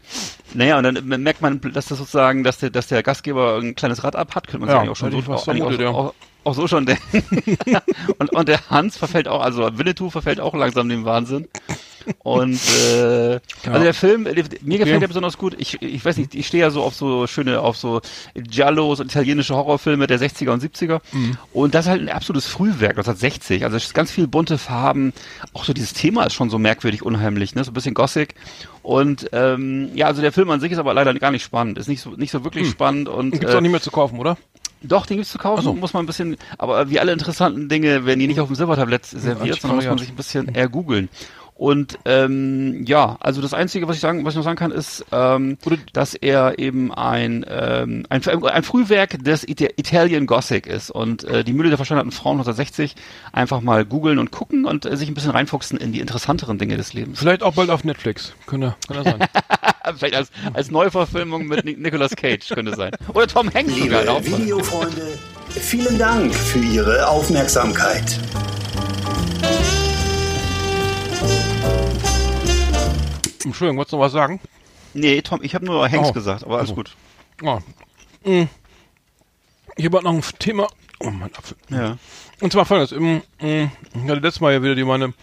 naja, 0.54 0.78
und 0.78 0.84
dann 0.84 1.22
merkt 1.22 1.42
man, 1.42 1.60
dass 1.60 1.86
das 1.86 1.98
sozusagen, 1.98 2.44
dass 2.44 2.58
der, 2.58 2.70
dass 2.70 2.86
der 2.86 3.02
Gastgeber 3.02 3.58
ein 3.58 3.74
kleines 3.74 4.04
Rad 4.04 4.16
ab 4.16 4.34
hat, 4.34 4.46
könnte 4.46 4.60
man 4.60 4.68
sich 4.68 4.74
Ja, 4.74 4.80
eigentlich 4.80 4.90
auch 4.90 4.96
schon 4.96 5.10
so, 5.10 5.18
eigentlich 5.18 5.44
vermutet, 5.44 5.86
auch, 5.86 5.94
auch, 5.94 6.14
auch 6.44 6.54
so 6.54 6.66
schon 6.66 6.86
denken. 6.86 7.58
und, 8.18 8.32
und 8.32 8.48
der 8.48 8.70
Hans 8.70 8.96
verfällt 8.96 9.28
auch, 9.28 9.42
also 9.42 9.78
Winnetou 9.78 10.10
verfällt 10.10 10.40
auch 10.40 10.54
langsam 10.54 10.88
dem 10.88 11.04
Wahnsinn. 11.04 11.48
Und 12.18 12.60
äh, 12.92 13.40
also 13.66 13.82
der 13.82 13.94
Film, 13.94 14.22
mir 14.22 14.78
gefällt 14.78 15.02
der 15.02 15.08
besonders 15.08 15.38
gut. 15.38 15.54
Ich, 15.58 15.80
ich 15.82 16.04
weiß 16.04 16.16
nicht, 16.16 16.34
ich 16.34 16.46
stehe 16.46 16.62
ja 16.62 16.70
so 16.70 16.82
auf 16.82 16.94
so 16.94 17.26
schöne, 17.26 17.60
auf 17.60 17.76
so 17.76 18.00
Giallos 18.34 19.00
und 19.00 19.10
italienische 19.10 19.54
Horrorfilme 19.54 20.06
der 20.06 20.18
60er 20.18 20.50
und 20.50 20.62
70er. 20.62 21.00
Und 21.52 21.74
das 21.74 21.86
ist 21.86 21.90
halt 21.90 22.02
ein 22.02 22.08
absolutes 22.08 22.46
Frühwerk, 22.46 22.92
1960. 22.98 23.64
Also 23.64 23.76
es 23.76 23.86
ist 23.86 23.94
ganz 23.94 24.10
viel 24.10 24.26
bunte 24.26 24.58
Farben. 24.58 25.12
Auch 25.52 25.64
so 25.64 25.72
dieses 25.72 25.92
Thema 25.92 26.24
ist 26.24 26.34
schon 26.34 26.50
so 26.50 26.58
merkwürdig 26.58 27.02
unheimlich, 27.02 27.54
ne? 27.54 27.64
So 27.64 27.70
ein 27.70 27.74
bisschen 27.74 27.94
Gothic. 27.94 28.34
Und 28.82 29.28
ähm, 29.32 29.90
ja, 29.94 30.06
also 30.06 30.22
der 30.22 30.32
Film 30.32 30.50
an 30.50 30.60
sich 30.60 30.72
ist 30.72 30.78
aber 30.78 30.94
leider 30.94 31.12
gar 31.14 31.30
nicht 31.30 31.42
spannend. 31.42 31.78
Ist 31.78 31.88
nicht 31.88 32.00
so 32.00 32.10
nicht 32.10 32.30
so 32.30 32.44
wirklich 32.44 32.68
spannend 32.68 33.08
und 33.08 33.32
Gibt's 33.32 33.52
äh, 33.52 33.56
auch 33.56 33.60
nicht 33.60 33.70
mehr 33.70 33.82
zu 33.82 33.90
kaufen, 33.90 34.18
oder? 34.18 34.36
doch, 34.82 35.06
den 35.06 35.16
gibt's 35.16 35.32
zu 35.32 35.38
kaufen, 35.38 35.62
so. 35.62 35.74
muss 35.74 35.92
man 35.92 36.04
ein 36.04 36.06
bisschen, 36.06 36.36
aber 36.56 36.88
wie 36.88 37.00
alle 37.00 37.12
interessanten 37.12 37.68
Dinge 37.68 38.06
werden 38.06 38.20
die 38.20 38.28
nicht 38.28 38.40
auf 38.40 38.48
dem 38.48 38.56
Silbertablett 38.56 39.06
serviert, 39.06 39.60
sondern 39.60 39.76
muss 39.76 39.86
man 39.86 39.98
sich 39.98 40.10
ein 40.10 40.16
bisschen 40.16 40.54
eher 40.54 40.68
googeln. 40.68 41.08
Und 41.58 41.98
ähm, 42.04 42.84
ja, 42.86 43.16
also 43.18 43.42
das 43.42 43.52
Einzige, 43.52 43.88
was 43.88 43.96
ich 43.96 44.00
sagen, 44.00 44.24
was 44.24 44.34
ich 44.34 44.36
noch 44.36 44.44
sagen 44.44 44.56
kann, 44.56 44.70
ist, 44.70 45.04
ähm, 45.10 45.58
dass 45.92 46.14
er 46.14 46.56
eben 46.60 46.94
ein, 46.94 47.44
ähm, 47.48 48.06
ein, 48.08 48.22
ein 48.24 48.62
Frühwerk 48.62 49.22
des 49.24 49.42
Ita 49.46 49.66
Italian 49.76 50.26
Gothic 50.26 50.68
ist. 50.68 50.90
Und 50.90 51.24
äh, 51.24 51.42
die 51.42 51.52
Mühle 51.52 51.70
der 51.70 51.76
versteinerten 51.76 52.12
Frauen 52.12 52.34
1960 52.38 52.94
einfach 53.32 53.60
mal 53.60 53.84
googeln 53.84 54.20
und 54.20 54.30
gucken 54.30 54.66
und 54.66 54.86
äh, 54.86 54.96
sich 54.96 55.08
ein 55.08 55.14
bisschen 55.14 55.32
reinfuchsen 55.32 55.78
in 55.78 55.90
die 55.92 55.98
interessanteren 55.98 56.58
Dinge 56.58 56.76
des 56.76 56.92
Lebens. 56.92 57.18
Vielleicht 57.18 57.42
auch 57.42 57.54
bald 57.54 57.70
auf 57.70 57.82
Netflix. 57.82 58.34
Könnte, 58.46 58.76
könnte 58.86 59.02
sein. 59.02 59.18
Vielleicht 59.96 60.14
als, 60.14 60.30
als 60.52 60.70
Neuverfilmung 60.70 61.48
mit 61.48 61.64
Ni- 61.64 61.76
Nicolas 61.76 62.14
Cage 62.14 62.48
könnte 62.50 62.76
sein. 62.76 62.92
Oder 63.14 63.26
Tom 63.26 63.52
Hanks 63.52 63.74
Liebe. 63.74 63.96
Videofreunde, 64.22 65.18
vielen 65.48 65.98
Dank 65.98 66.32
für 66.32 66.60
Ihre 66.60 67.08
Aufmerksamkeit. 67.08 68.20
Entschuldigung, 73.50 73.76
wolltest 73.78 73.92
du 73.92 73.96
noch 73.96 74.04
was 74.04 74.12
sagen? 74.12 74.40
Nee, 74.94 75.20
Tom, 75.22 75.40
ich 75.42 75.54
habe 75.54 75.64
nur 75.66 75.88
Hanks 75.88 76.08
Oh. 76.08 76.12
gesagt, 76.12 76.42
aber 76.44 76.54
alles 76.58 76.70
Also. 76.70 76.74
gut. 76.76 76.96
Ja. 77.42 77.58
Hm. 78.24 78.48
Ich 79.76 79.84
habe 79.84 80.02
noch 80.02 80.12
ein 80.12 80.22
Thema 80.38 80.66
Oh 81.00 81.10
Mann, 81.10 81.30
Apfel. 81.36 81.56
Ja. 81.70 81.96
Und 82.40 82.52
zwar 82.52 82.64
folgendes, 82.64 82.90
im, 82.92 83.22
ähm, 83.38 83.70
ich 83.94 84.10
hatte 84.10 84.20
letztes 84.20 84.40
Mal 84.40 84.52
ja 84.52 84.62
wieder 84.62 84.74
die 84.74 84.82
meine, 84.84 85.14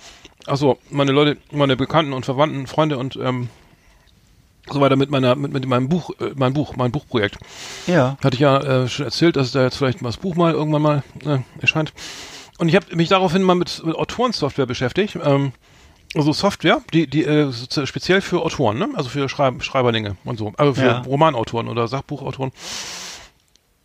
achso, 0.45 0.77
meine 0.89 1.11
Leute, 1.11 1.37
meine 1.51 1.75
Bekannten 1.75 2.13
und 2.13 2.23
Verwandten, 2.23 2.65
Freunde 2.67 2.97
und 2.97 3.17
ähm, 3.17 3.49
so 4.71 4.79
weiter 4.79 4.95
mit 4.95 5.09
meiner, 5.09 5.35
mit, 5.35 5.51
mit 5.51 5.65
meinem 5.67 5.89
Buch, 5.89 6.11
äh, 6.21 6.31
mein 6.35 6.53
Buch, 6.53 6.75
mein 6.77 6.91
Buchprojekt. 6.91 7.37
Ja. 7.87 8.17
Hatte 8.23 8.35
ich 8.35 8.39
ja 8.41 8.57
äh, 8.83 8.87
schon 8.87 9.05
erzählt, 9.05 9.35
dass 9.35 9.51
da 9.51 9.63
jetzt 9.63 9.75
vielleicht 9.77 10.01
mal 10.01 10.09
das 10.09 10.17
Buch 10.17 10.35
mal 10.35 10.53
irgendwann 10.53 10.81
mal 10.81 11.03
äh, 11.25 11.39
erscheint. 11.59 11.91
Und 12.57 12.69
ich 12.69 12.75
habe 12.75 12.95
mich 12.95 13.09
daraufhin 13.09 13.43
mal 13.43 13.55
mit, 13.55 13.83
mit 13.85 13.95
Autorensoftware 13.97 14.65
beschäftigt. 14.65 15.17
Ähm, 15.21 15.51
also 16.15 16.33
Software, 16.33 16.81
die, 16.93 17.07
die 17.07 17.23
äh, 17.23 17.51
speziell 17.85 18.21
für 18.21 18.41
Autoren, 18.41 18.77
ne? 18.77 18.89
Also 18.95 19.09
für 19.09 19.27
Schreib 19.29 19.63
Schreiberlinge 19.63 20.17
und 20.23 20.37
so. 20.39 20.53
Also 20.57 20.73
für 20.75 20.85
Ja. 20.85 20.99
Romanautoren 20.99 21.67
oder 21.67 21.87
Sachbuchautoren. 21.87 22.51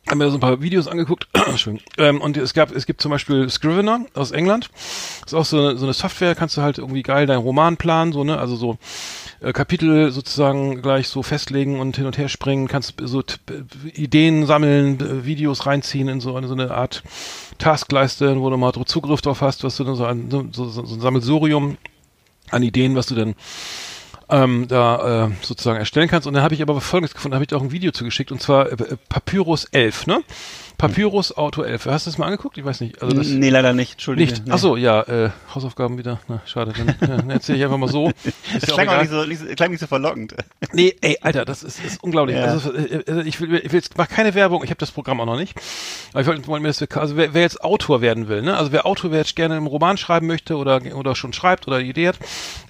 Haben 0.08 0.18
da 0.18 0.30
so 0.30 0.38
ein 0.38 0.40
paar 0.40 0.60
Videos 0.60 0.88
angeguckt. 0.88 1.28
Schön. 1.56 1.78
Ähm, 1.98 2.20
und 2.20 2.36
es 2.36 2.54
gab, 2.54 2.72
es 2.74 2.86
gibt 2.86 3.00
zum 3.00 3.10
Beispiel 3.10 3.48
Scrivener 3.48 4.06
aus 4.14 4.30
England. 4.30 4.70
ist 5.24 5.34
auch 5.34 5.44
so 5.44 5.58
eine, 5.58 5.76
so 5.76 5.84
eine 5.86 5.92
Software, 5.92 6.34
kannst 6.34 6.56
du 6.56 6.62
halt 6.62 6.78
irgendwie 6.78 7.02
geil 7.02 7.26
deinen 7.26 7.42
Roman 7.42 7.76
planen, 7.76 8.12
so, 8.12 8.24
ne? 8.24 8.38
Also 8.38 8.56
so 8.56 8.78
äh, 9.40 9.52
Kapitel 9.52 10.10
sozusagen 10.10 10.82
gleich 10.82 11.08
so 11.08 11.22
festlegen 11.22 11.78
und 11.78 11.96
hin 11.96 12.06
und 12.06 12.18
her 12.18 12.28
springen, 12.28 12.66
kannst 12.66 12.94
so 13.02 13.20
äh, 13.20 13.90
Ideen 13.94 14.46
sammeln, 14.46 15.00
äh, 15.00 15.24
Videos 15.26 15.66
reinziehen 15.66 16.08
in 16.08 16.20
so 16.20 16.34
eine, 16.34 16.48
so 16.48 16.54
eine 16.54 16.72
Art 16.72 17.02
Taskleiste, 17.58 18.40
wo 18.40 18.50
du 18.50 18.56
mal 18.56 18.72
Zugriff 18.86 19.20
drauf 19.20 19.42
hast, 19.42 19.64
was 19.64 19.76
du 19.76 19.84
dann 19.84 19.96
so 19.96 20.06
ein, 20.06 20.30
so, 20.30 20.46
so 20.50 20.80
ein 20.80 21.00
Sammelsurium 21.00 21.76
an 22.50 22.62
Ideen, 22.62 22.96
was 22.96 23.06
du 23.06 23.14
dann 23.14 23.34
ähm, 24.30 24.68
da 24.68 25.26
äh, 25.26 25.30
sozusagen 25.42 25.78
erstellen 25.78 26.08
kannst. 26.08 26.26
Und 26.26 26.34
dann 26.34 26.42
habe 26.42 26.54
ich 26.54 26.62
aber 26.62 26.80
Folgendes 26.80 27.14
gefunden, 27.14 27.34
habe 27.34 27.44
ich 27.44 27.48
dir 27.48 27.56
auch 27.56 27.62
ein 27.62 27.72
Video 27.72 27.90
zugeschickt, 27.92 28.32
und 28.32 28.40
zwar 28.40 28.70
äh, 28.70 28.96
Papyrus 29.08 29.64
11, 29.64 30.06
ne? 30.06 30.22
Papyrus 30.80 31.36
Auto 31.36 31.62
11. 31.62 31.84
Hast 31.86 32.06
du 32.06 32.10
das 32.10 32.16
mal 32.16 32.24
angeguckt? 32.24 32.56
Ich 32.56 32.64
weiß 32.64 32.80
nicht. 32.80 33.02
Also 33.02 33.14
das 33.14 33.28
nee, 33.28 33.50
leider 33.50 33.74
nicht. 33.74 33.92
Entschuldige. 33.92 34.30
nicht. 34.32 34.46
Nee. 34.46 34.52
Ach 34.54 34.58
so, 34.58 34.76
ja, 34.76 35.02
äh, 35.02 35.30
Hausaufgaben 35.54 35.98
wieder. 35.98 36.20
Na, 36.26 36.40
schade. 36.46 36.72
Dann, 36.72 36.88
äh, 36.88 36.94
dann 37.18 37.28
erzähle 37.28 37.58
ich 37.58 37.64
einfach 37.64 37.76
mal 37.76 37.88
so. 37.88 38.10
Das 38.54 38.62
Ist 38.62 38.72
auch 38.72 38.76
klang 38.76 38.88
auch 38.88 39.00
nicht 39.02 39.10
so, 39.10 39.24
nicht, 39.24 39.40
so- 39.40 39.46
klang 39.54 39.70
nicht 39.70 39.80
so 39.80 39.86
verlockend. 39.86 40.34
Nee, 40.72 40.94
ey, 41.00 41.18
Alter, 41.20 41.44
das 41.44 41.64
ist, 41.64 41.84
ist 41.84 42.02
unglaublich. 42.02 42.36
Ja. 42.36 42.44
Also, 42.44 42.72
äh, 42.72 42.98
äh, 42.98 43.22
ich 43.26 43.40
will, 43.40 43.56
ich 43.56 43.72
will 43.72 43.80
jetzt, 43.80 43.98
mach 43.98 44.08
keine 44.08 44.34
Werbung, 44.34 44.62
ich 44.62 44.70
habe 44.70 44.78
das 44.78 44.92
Programm 44.92 45.20
auch 45.20 45.26
noch 45.26 45.36
nicht. 45.36 45.54
Aber 46.12 46.20
ich 46.20 46.26
wollte 46.28 46.48
mir 46.48 46.68
das, 46.68 46.80
also 46.96 47.16
wer, 47.16 47.34
wer 47.34 47.42
jetzt 47.42 47.62
Autor 47.64 48.00
werden 48.00 48.28
will, 48.28 48.40
ne? 48.42 48.56
Also 48.56 48.70
wer 48.70 48.86
Autor, 48.86 49.10
wer 49.10 49.18
jetzt 49.18 49.34
gerne 49.34 49.56
einen 49.56 49.66
Roman 49.66 49.96
schreiben 49.96 50.28
möchte 50.28 50.56
oder, 50.56 50.80
oder 50.94 51.16
schon 51.16 51.32
schreibt 51.32 51.66
oder 51.66 51.78
eine 51.78 51.88
Idee 51.88 52.08
hat. 52.08 52.18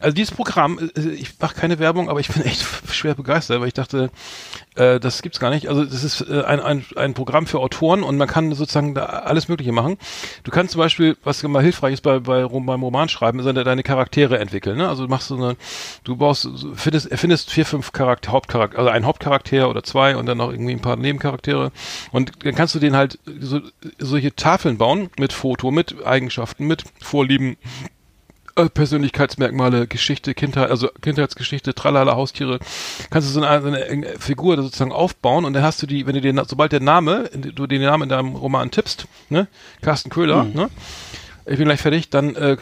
Also 0.00 0.14
dieses 0.14 0.34
Programm, 0.34 0.90
ich 0.96 1.38
mache 1.38 1.54
keine 1.56 1.78
Werbung, 1.78 2.08
aber 2.08 2.20
ich 2.20 2.28
bin 2.28 2.42
echt 2.42 2.64
schwer 2.90 3.14
begeistert, 3.14 3.60
weil 3.60 3.68
ich 3.68 3.74
dachte, 3.74 4.10
äh, 4.80 4.98
das 5.00 5.22
gibt's 5.22 5.38
gar 5.40 5.50
nicht. 5.50 5.68
Also 5.68 5.84
das 5.84 6.04
ist 6.04 6.22
äh, 6.22 6.42
ein, 6.42 6.60
ein, 6.60 6.84
ein 6.96 7.14
Programm 7.14 7.46
für 7.46 7.60
Autoren 7.60 8.02
und 8.02 8.16
man 8.16 8.28
kann 8.28 8.52
sozusagen 8.52 8.94
da 8.94 9.04
alles 9.04 9.48
Mögliche 9.48 9.72
machen. 9.72 9.98
Du 10.44 10.50
kannst 10.50 10.72
zum 10.72 10.78
Beispiel, 10.80 11.16
was 11.22 11.42
immer 11.42 11.60
hilfreich 11.60 11.94
ist 11.94 12.00
bei, 12.02 12.18
bei 12.18 12.46
beim 12.46 12.82
Romanschreiben, 12.82 13.40
ist 13.40 13.46
deine, 13.46 13.82
Charaktere 13.82 14.38
entwickeln. 14.38 14.76
Ne? 14.78 14.88
Also 14.88 15.04
du 15.04 15.08
machst 15.10 15.28
so 15.28 15.36
eine, 15.36 15.56
du 16.04 16.16
baust, 16.16 16.42
so- 16.42 16.74
findest, 16.74 17.10
erfindest 17.10 17.50
vier, 17.50 17.66
fünf 17.66 17.92
Charakter, 17.92 18.32
Hauptcharakter, 18.32 18.78
also 18.78 18.90
einen 18.90 19.06
Hauptcharakter 19.06 19.68
oder 19.68 19.82
zwei 19.82 20.16
und 20.16 20.26
dann 20.26 20.38
noch 20.38 20.50
irgendwie 20.50 20.72
ein 20.72 20.80
paar 20.82 20.96
Nebencharaktere. 20.96 21.72
Und 22.12 22.32
dann 22.44 22.54
kannst 22.54 22.74
du 22.74 22.78
den 22.78 22.96
halt 22.96 23.18
so, 23.40 23.60
solche 23.98 24.34
Tafeln 24.34 24.78
bauen 24.78 25.10
mit 25.18 25.32
Foto, 25.32 25.70
mit 25.70 26.06
Eigenschaften, 26.06 26.66
mit 26.66 26.84
Vorlieben, 27.00 27.56
Persönlichkeitsmerkmale, 28.68 29.86
Geschichte, 29.86 30.34
Kindheit, 30.34 30.70
also 30.70 30.88
Kindheitsgeschichte, 31.00 31.74
tralala, 31.74 32.14
Haustiere, 32.14 32.58
kannst 33.10 33.28
du 33.28 33.32
so 33.32 33.42
eine, 33.42 33.66
eine 33.66 34.06
äh, 34.06 34.18
Figur 34.18 34.56
da 34.56 34.62
sozusagen 34.62 34.92
aufbauen 34.92 35.44
und 35.44 35.52
dann 35.52 35.62
hast 35.62 35.82
du 35.82 35.86
die, 35.86 36.06
wenn 36.06 36.14
du 36.14 36.20
den, 36.20 36.40
sobald 36.46 36.72
der 36.72 36.80
Name, 36.80 37.30
du 37.32 37.66
den 37.66 37.82
Namen 37.82 38.04
in 38.04 38.08
deinem 38.08 38.36
Roman 38.36 38.70
tippst, 38.70 39.06
ne, 39.28 39.48
Carsten 39.82 40.10
Köhler, 40.10 40.44
ne, 40.44 40.68
ich 41.46 41.56
bin 41.56 41.64
gleich 41.66 41.80
fertig, 41.80 42.10
dann 42.10 42.36
äh, 42.36 42.56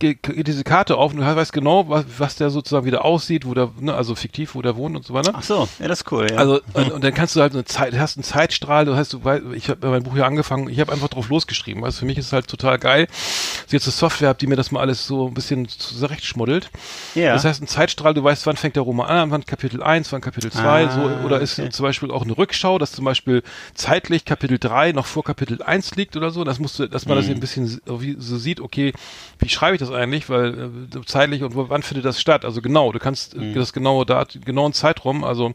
geht, 0.00 0.18
diese 0.46 0.64
Karte 0.64 0.96
auf 0.96 1.12
und 1.12 1.18
du 1.20 1.24
weißt 1.24 1.52
genau, 1.52 1.88
was, 1.88 2.04
was 2.18 2.34
der 2.36 2.50
sozusagen 2.50 2.84
wieder 2.86 3.04
aussieht, 3.04 3.46
wo 3.46 3.54
der, 3.54 3.70
ne, 3.78 3.94
also 3.94 4.14
fiktiv, 4.14 4.54
wo 4.54 4.62
der 4.62 4.76
wohnt 4.76 4.96
und 4.96 5.04
so 5.06 5.14
weiter. 5.14 5.32
Ach 5.34 5.42
so, 5.42 5.68
ja, 5.78 5.86
das 5.88 6.00
ist 6.00 6.10
cool. 6.12 6.26
Ja. 6.30 6.36
Also 6.38 6.60
und, 6.72 6.90
und 6.92 7.04
dann 7.04 7.14
kannst 7.14 7.36
du 7.36 7.40
halt 7.40 7.52
eine 7.52 7.64
Zeit, 7.64 7.96
hast 7.98 8.16
einen 8.16 8.24
Zeitstrahl, 8.24 8.84
du 8.86 8.96
hast, 8.96 9.12
du 9.12 9.22
weißt, 9.22 9.44
ich 9.54 9.68
habe 9.68 9.88
mein 9.90 10.02
Buch 10.02 10.16
ja 10.16 10.26
angefangen, 10.26 10.68
ich 10.68 10.80
habe 10.80 10.92
einfach 10.92 11.08
drauf 11.08 11.28
losgeschrieben, 11.28 11.82
weißt, 11.82 11.98
für 12.00 12.04
mich 12.06 12.18
ist 12.18 12.26
es 12.26 12.32
halt 12.32 12.48
total 12.48 12.78
geil, 12.78 13.06
dass 13.06 13.66
ich 13.68 13.72
jetzt 13.74 13.86
eine 13.86 13.92
Software 13.92 14.28
habe, 14.30 14.38
die 14.38 14.46
mir 14.46 14.56
das 14.56 14.70
mal 14.72 14.80
alles 14.80 15.06
so 15.06 15.28
ein 15.28 15.34
bisschen 15.34 15.68
zurechtschmuddelt. 15.68 16.70
ja. 17.14 17.32
Das 17.34 17.44
heißt, 17.44 17.62
ein 17.62 17.66
Zeitstrahl, 17.66 18.14
du 18.14 18.24
weißt, 18.24 18.46
wann 18.46 18.56
fängt 18.56 18.76
der 18.76 18.82
Roman 18.82 19.06
an, 19.06 19.30
wann 19.30 19.44
Kapitel 19.44 19.82
1, 19.82 20.10
wann 20.12 20.20
Kapitel 20.20 20.50
2, 20.50 20.86
Ah, 20.86 20.90
so, 20.90 21.00
oder 21.26 21.40
ist 21.40 21.58
okay. 21.58 21.70
zum 21.70 21.84
Beispiel 21.84 22.10
auch 22.10 22.22
eine 22.22 22.36
Rückschau, 22.36 22.78
dass 22.78 22.92
zum 22.92 23.04
Beispiel 23.04 23.42
zeitlich 23.74 24.24
Kapitel 24.24 24.58
3 24.58 24.92
noch 24.92 25.06
vor 25.06 25.24
Kapitel 25.24 25.62
1 25.62 25.96
liegt 25.96 26.16
oder 26.16 26.30
so, 26.30 26.44
das 26.44 26.58
musst 26.58 26.78
du, 26.78 26.86
dass 26.86 27.06
man 27.06 27.16
Mhm. 27.18 27.20
das 27.22 27.30
ein 27.30 27.40
bisschen 27.40 27.80
so 28.18 28.38
sieht, 28.38 28.60
okay, 28.60 28.92
wie 29.38 29.48
schreibe 29.48 29.74
ich 29.74 29.80
das 29.80 29.89
eigentlich, 29.90 30.28
weil 30.28 30.54
äh, 30.94 31.00
zeitlich 31.06 31.42
und 31.42 31.54
wo, 31.54 31.68
wann 31.68 31.82
findet 31.82 32.04
das 32.04 32.20
statt, 32.20 32.44
also 32.44 32.60
genau, 32.62 32.92
du 32.92 32.98
kannst 32.98 33.36
Mhm. 33.36 33.52
äh, 33.52 33.54
das 33.54 33.72
genaue 33.72 34.06
Dat 34.06 34.38
genauen 34.44 34.72
Zeitraum, 34.72 35.24
also 35.24 35.52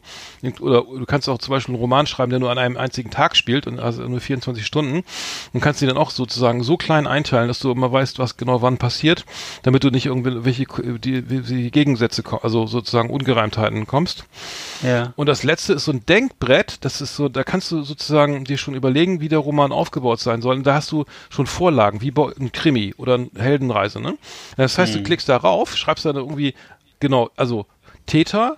oder 0.60 0.82
du 0.82 1.04
kannst 1.06 1.28
auch 1.28 1.38
zum 1.38 1.52
Beispiel 1.52 1.74
einen 1.74 1.80
Roman 1.80 2.06
schreiben, 2.06 2.30
der 2.30 2.38
nur 2.38 2.50
an 2.50 2.58
einem 2.58 2.76
einzigen 2.76 3.10
Tag 3.10 3.36
spielt 3.36 3.66
und 3.66 3.80
also 3.80 4.02
nur 4.02 4.20
24 4.20 4.64
Stunden 4.66 5.02
und 5.52 5.60
kannst 5.60 5.80
die 5.80 5.86
dann 5.86 5.96
auch 5.96 6.10
sozusagen 6.10 6.62
so 6.62 6.76
klein 6.76 7.06
einteilen, 7.06 7.48
dass 7.48 7.58
du 7.58 7.70
immer 7.70 7.90
weißt, 7.90 8.18
was 8.18 8.36
genau 8.36 8.62
wann 8.62 8.78
passiert, 8.78 9.24
damit 9.62 9.84
du 9.84 9.90
nicht 9.90 10.06
irgendwelche 10.06 10.66
die, 10.98 11.22
die 11.22 11.70
Gegensätze, 11.70 12.22
also 12.42 12.66
sozusagen 12.66 13.10
Ungereimtheiten 13.10 13.86
kommst. 13.86 14.24
ja. 14.82 15.12
Und 15.16 15.26
das 15.26 15.42
letzte 15.42 15.72
ist 15.74 15.84
so 15.84 15.92
ein 15.92 16.04
Denkbrett, 16.06 16.84
das 16.84 17.00
ist 17.00 17.16
so, 17.16 17.28
da 17.28 17.44
kannst 17.44 17.70
du 17.72 17.82
sozusagen 17.82 18.44
dir 18.44 18.58
schon 18.58 18.74
überlegen, 18.74 19.20
wie 19.20 19.28
der 19.28 19.38
Roman 19.38 19.72
aufgebaut 19.72 20.20
sein 20.20 20.42
soll. 20.42 20.56
Und 20.56 20.66
da 20.66 20.74
hast 20.74 20.92
du 20.92 21.04
schon 21.30 21.46
Vorlagen, 21.46 22.00
wie 22.00 22.12
ein 22.38 22.52
Krimi 22.52 22.94
oder 22.96 23.14
eine 23.14 23.30
Heldenreise, 23.36 24.00
ne? 24.00 24.16
Das 24.56 24.78
heißt, 24.78 24.94
du 24.94 25.02
klickst 25.02 25.28
da 25.28 25.36
rauf, 25.36 25.76
schreibst 25.76 26.04
dann 26.04 26.16
irgendwie, 26.16 26.54
genau, 27.00 27.30
also 27.36 27.66
Täter, 28.06 28.56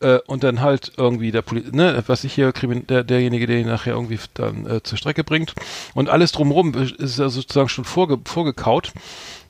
äh, 0.00 0.18
und 0.26 0.44
dann 0.44 0.60
halt 0.60 0.92
irgendwie 0.96 1.30
der 1.30 1.42
Poli 1.42 1.64
ne, 1.72 2.02
was 2.06 2.24
ich 2.24 2.34
hier, 2.34 2.52
Krimin 2.52 2.86
der, 2.86 3.04
derjenige, 3.04 3.46
der 3.46 3.58
ihn 3.58 3.66
nachher 3.66 3.94
irgendwie 3.94 4.18
dann 4.34 4.66
äh, 4.66 4.82
zur 4.82 4.98
Strecke 4.98 5.24
bringt. 5.24 5.54
Und 5.94 6.08
alles 6.08 6.32
drumherum 6.32 6.74
ist 6.74 7.18
ja 7.18 7.28
sozusagen 7.28 7.68
schon 7.68 7.84
vorge 7.84 8.18
vorgekaut. 8.24 8.92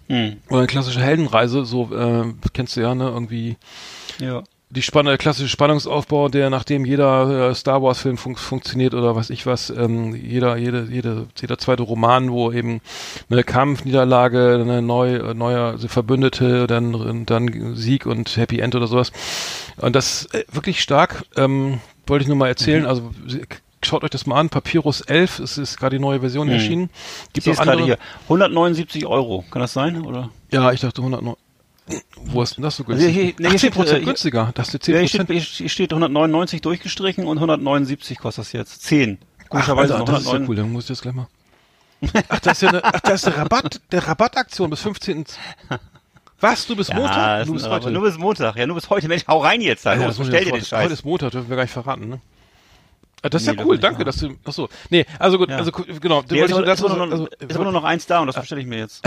Hm. 0.08 0.36
Oder 0.48 0.58
eine 0.58 0.66
klassische 0.68 1.00
Heldenreise, 1.00 1.64
so 1.64 1.92
äh, 1.92 2.32
kennst 2.52 2.76
du 2.76 2.80
ja, 2.80 2.94
ne, 2.94 3.08
irgendwie 3.08 3.56
ja. 4.20 4.44
Die 4.68 4.82
Spann 4.82 5.06
der 5.06 5.16
klassische 5.16 5.48
Spannungsaufbau, 5.48 6.28
der 6.28 6.50
nachdem 6.50 6.84
jeder 6.84 7.50
äh, 7.50 7.54
Star 7.54 7.82
Wars 7.82 8.00
Film 8.00 8.16
fun 8.18 8.34
funktioniert 8.34 8.94
oder 8.94 9.14
was 9.14 9.30
ich 9.30 9.46
was, 9.46 9.70
ähm, 9.70 10.14
jeder 10.14 10.56
jede 10.56 10.88
jede 10.90 11.28
jeder 11.40 11.56
zweite 11.58 11.84
Roman, 11.84 12.30
wo 12.32 12.50
eben 12.50 12.80
eine 13.30 13.44
Kampfniederlage, 13.44 14.58
eine 14.60 14.82
neu 14.82 15.16
äh, 15.16 15.34
neuer 15.34 15.66
also 15.70 15.86
Verbündete, 15.86 16.66
dann 16.66 17.24
dann 17.26 17.76
Sieg 17.76 18.06
und 18.06 18.36
Happy 18.36 18.58
End 18.58 18.74
oder 18.74 18.88
sowas. 18.88 19.12
Und 19.76 19.94
das 19.94 20.26
äh, 20.34 20.44
wirklich 20.50 20.82
stark 20.82 21.24
ähm, 21.36 21.80
wollte 22.06 22.22
ich 22.24 22.28
nur 22.28 22.36
mal 22.36 22.48
erzählen, 22.48 22.82
Mhm. 22.82 22.88
also 22.88 23.10
schaut 23.84 24.02
euch 24.02 24.10
das 24.10 24.26
mal 24.26 24.38
an, 24.40 24.48
Papyrus 24.48 25.00
11, 25.00 25.38
es 25.38 25.58
ist 25.58 25.76
gerade 25.78 25.96
die 25.96 26.02
neue 26.02 26.20
Version 26.20 26.48
erschienen. 26.48 26.82
Mhm. 26.82 26.90
Ich 27.28 27.32
Gibt 27.44 27.46
es 27.46 27.58
gerade 27.58 27.84
hier. 27.84 27.98
179 28.24 29.06
Euro. 29.06 29.44
Kann 29.50 29.62
das 29.62 29.72
sein? 29.72 30.04
Oder? 30.04 30.30
Ja, 30.50 30.72
ich 30.72 30.80
dachte 30.80 31.02
109. 31.02 31.36
Wo 32.16 32.42
ist 32.42 32.56
denn 32.56 32.62
das 32.64 32.76
so 32.76 32.84
Also 32.84 32.96
günstig? 32.96 33.14
hier- 33.14 33.24
nee, 33.38 33.46
Ach, 33.46 33.50
hier 33.50 33.58
10 33.60 33.72
steht, 33.72 33.86
äh, 33.86 33.96
hier- 33.96 34.04
günstiger. 34.04 34.50
Das 34.54 34.74
ist 34.74 34.82
10 34.82 34.94
Ja, 34.94 35.00
hier 35.00 35.08
steht, 35.08 35.28
hier 35.30 35.68
steht 35.68 35.92
199 35.92 36.60
durchgestrichen 36.60 37.26
und 37.26 37.38
179 37.38 38.18
kostet 38.18 38.44
das 38.46 38.52
jetzt. 38.52 38.82
10. 38.82 39.18
Ach, 39.44 39.48
Komischerweise 39.50 39.94
Alter, 39.94 39.98
noch 39.98 40.12
das 40.12 40.22
ist 40.22 40.26
ja 40.26 40.32
109. 40.32 40.48
cool, 40.48 40.56
dann 40.56 40.72
muss 40.72 40.84
ich 40.84 40.88
das 40.88 41.02
gleich 41.02 41.14
mal. 41.14 41.28
Ach, 42.28 42.40
das 42.40 42.52
ist 42.54 42.62
ja 42.62 42.68
eine, 42.70 42.84
ach, 42.84 43.00
das 43.00 43.14
ist 43.22 43.26
eine 43.28 43.36
Rabatt, 43.38 43.80
der 43.92 44.06
Rabattaktion 44.06 44.68
bis 44.68 44.80
15. 44.82 45.24
Was, 46.40 46.66
du 46.66 46.76
bist 46.76 46.90
Ja, 46.90 46.96
Montag? 46.96 47.46
Du 47.46 47.54
bist 47.54 47.66
heute. 47.68 47.90
nur 47.90 48.02
bis 48.02 48.18
Montag. 48.18 48.56
Ja, 48.56 48.66
nur 48.66 48.76
bis 48.76 48.90
heute. 48.90 49.08
Mensch, 49.08 49.22
hau 49.26 49.38
rein 49.38 49.60
jetzt. 49.62 49.86
Ah, 49.86 49.90
Alter. 49.90 50.02
ja, 50.02 50.06
Los, 50.08 50.16
ich 50.16 50.22
bestell 50.24 50.44
dir 50.44 50.52
den 50.52 50.62
vor- 50.62 50.78
Heute 50.78 50.88
Scheiß. 50.88 50.92
ist 50.98 51.04
Montag, 51.06 51.30
dürfen 51.30 51.48
wir 51.48 51.56
gar 51.56 51.62
nicht 51.62 51.72
verraten, 51.72 52.08
ne? 52.08 52.20
Ah, 53.22 53.30
Das 53.30 53.42
ist 53.42 53.48
Nee, 53.48 53.56
ja 53.56 53.64
cool, 53.64 53.78
danke, 53.78 54.04
dass 54.04 54.16
du, 54.18 54.34
ach 54.44 54.52
so. 54.52 54.68
Nee, 54.90 55.06
also 55.18 55.38
gut, 55.38 55.48
Ja. 55.48 55.56
also 55.56 55.72
genau. 55.72 56.22
Nee, 56.28 56.42
ist, 56.42 56.50
nur, 56.50 56.66
also, 56.66 57.28
ist 57.38 57.58
nur 57.58 57.72
noch 57.72 57.84
eins 57.84 58.04
da 58.06 58.20
und 58.20 58.26
das 58.26 58.36
bestelle 58.36 58.60
ich 58.60 58.66
mir 58.66 58.78
jetzt. 58.78 59.02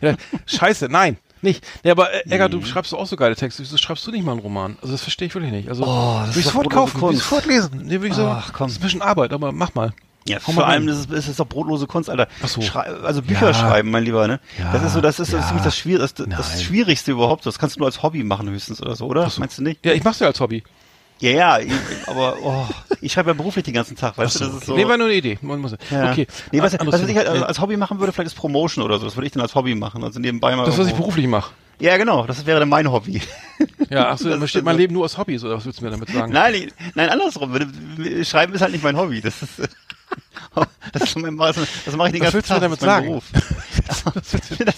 scheiße, 0.46 0.86
nein, 0.88 1.16
nicht. 1.42 1.66
Nee, 1.84 1.90
aber 1.90 2.12
äh, 2.12 2.22
Egger, 2.30 2.48
du 2.48 2.62
schreibst 2.64 2.92
doch 2.92 2.98
auch 2.98 3.06
so 3.06 3.16
geile 3.16 3.36
Texte. 3.36 3.62
Wieso 3.62 3.76
schreibst 3.76 4.06
du 4.06 4.10
nicht 4.10 4.24
mal 4.24 4.32
einen 4.32 4.40
Roman? 4.40 4.76
Also 4.80 4.92
das 4.92 5.02
verstehe 5.02 5.28
ich 5.28 5.34
wirklich 5.34 5.52
nicht. 5.52 5.68
Also, 5.68 5.84
Oh, 5.84 6.16
das 6.20 6.26
will 6.26 6.30
ist 6.30 6.36
ich 6.38 6.44
sofort 6.46 6.70
kaufen, 6.70 7.00
will 7.00 7.12
ich 7.12 7.18
sofort 7.18 7.46
lesen. 7.46 7.82
Nee, 7.84 8.00
will 8.00 8.10
ich 8.10 8.14
so, 8.14 8.26
Ach, 8.26 8.52
komm. 8.52 8.66
Das 8.68 8.72
ist 8.76 8.80
ein 8.80 8.84
bisschen 8.84 9.02
Arbeit, 9.02 9.32
aber 9.32 9.52
mach 9.52 9.74
mal. 9.74 9.92
Ja, 10.26 10.38
Hau 10.46 10.52
vor 10.52 10.66
allem 10.66 10.86
rein. 10.86 10.88
ist 10.94 11.10
es, 11.10 11.18
ist 11.20 11.28
es 11.28 11.36
doch 11.36 11.46
brotlose 11.46 11.86
Kunst, 11.86 12.10
Alter. 12.10 12.28
Ach 12.42 12.48
so. 12.48 12.60
Schrei 12.60 12.82
also 12.82 13.22
Bücher 13.22 13.46
Ja. 13.48 13.54
schreiben, 13.54 13.90
mein 13.90 14.04
Lieber, 14.04 14.28
ne? 14.28 14.40
Ja, 14.58 14.72
das 14.72 14.82
ist 14.84 14.92
so, 14.92 15.00
das 15.00 15.18
ist 15.20 15.32
ja. 15.32 15.38
das 15.38 15.46
ziemlich 15.46 15.64
das, 15.64 15.76
Schwier 15.78 15.98
das, 15.98 16.12
das. 16.14 16.62
Schwierigste 16.62 17.12
überhaupt. 17.12 17.46
Das 17.46 17.58
kannst 17.58 17.76
du 17.76 17.80
nur 17.80 17.86
als 17.86 18.02
Hobby 18.02 18.22
machen 18.24 18.48
höchstens 18.50 18.82
oder 18.82 18.94
so, 18.94 19.06
oder? 19.06 19.30
So. 19.30 19.40
Meinst 19.40 19.56
du 19.58 19.62
nicht? 19.62 19.84
Ja, 19.86 19.92
ich 19.92 20.04
mach's 20.04 20.18
ja 20.18 20.26
als 20.26 20.38
Hobby. 20.40 20.62
Ja, 21.20 21.30
ja, 21.30 21.58
ich, 21.58 21.72
aber 22.06 22.36
oh, 22.42 22.66
ich 23.00 23.12
schreibe 23.12 23.30
ja 23.30 23.34
beruflich 23.34 23.64
den 23.64 23.74
ganzen 23.74 23.96
Tag, 23.96 24.16
weißt 24.16 24.36
du? 24.40 24.44
Das 24.44 24.54
ist 24.54 24.66
so. 24.66 24.76
Nee, 24.76 24.86
war 24.86 24.96
nur 24.96 25.08
eine 25.08 25.16
Idee. 25.16 25.38
Man 25.42 25.60
muss, 25.60 25.72
ja. 25.90 26.10
Okay. 26.12 26.26
Nee, 26.52 26.62
was, 26.62 26.74
Anderes 26.76 27.02
was 27.02 27.08
ich 27.08 27.16
halt 27.16 27.26
als 27.28 27.60
Hobby 27.60 27.76
machen 27.76 27.98
würde, 27.98 28.12
vielleicht 28.12 28.28
ist 28.32 28.34
Promotion 28.38 28.84
oder 28.84 28.98
so. 28.98 29.04
Das 29.06 29.16
würde 29.16 29.26
ich 29.26 29.32
dann 29.32 29.42
als 29.42 29.54
Hobby 29.54 29.74
machen. 29.74 30.04
Also 30.04 30.20
nebenbei 30.20 30.54
mal. 30.54 30.64
das, 30.64 30.78
was 30.78 30.86
ich 30.86 30.92
irgendwo- 30.92 31.02
beruflich 31.04 31.26
mache. 31.26 31.50
Ja, 31.80 31.96
genau. 31.96 32.26
Das 32.26 32.44
wäre 32.46 32.60
dann 32.60 32.68
mein 32.68 32.90
Hobby. 32.90 33.20
Ja, 33.90 34.10
ach 34.10 34.18
so, 34.18 34.24
Das 34.24 34.32
dann 34.32 34.40
besteht 34.40 34.64
mein 34.64 34.74
so- 34.74 34.80
Leben 34.80 34.92
nur 34.92 35.06
aus 35.06 35.16
Hobbys, 35.16 35.42
oder 35.44 35.56
was 35.56 35.64
willst 35.64 35.80
du 35.80 35.84
mir 35.84 35.90
damit 35.90 36.10
sagen? 36.10 36.30
Nein, 36.30 36.52
ich, 36.54 36.68
nein, 36.94 37.08
andersrum. 37.08 37.54
Schreiben 38.22 38.52
ist 38.52 38.60
halt 38.60 38.72
nicht 38.72 38.84
mein 38.84 38.98
Hobby. 38.98 39.22
Das 39.22 39.40
ist, 39.42 39.50
Das, 40.92 41.02
ist 41.04 41.16
mein, 41.18 41.36
das 41.38 41.56
das 41.84 41.96
mache 41.96 42.08
ich 42.08 42.12
den 42.14 42.22
Was 42.22 42.32
ganzen 42.32 42.48
Tag. 42.48 42.60
damit 42.60 42.82
das 42.82 42.86
ist 42.86 42.86
mein 42.86 42.96
sagen? 42.96 43.06
Beruf. 43.06 43.24
das, 44.64 44.76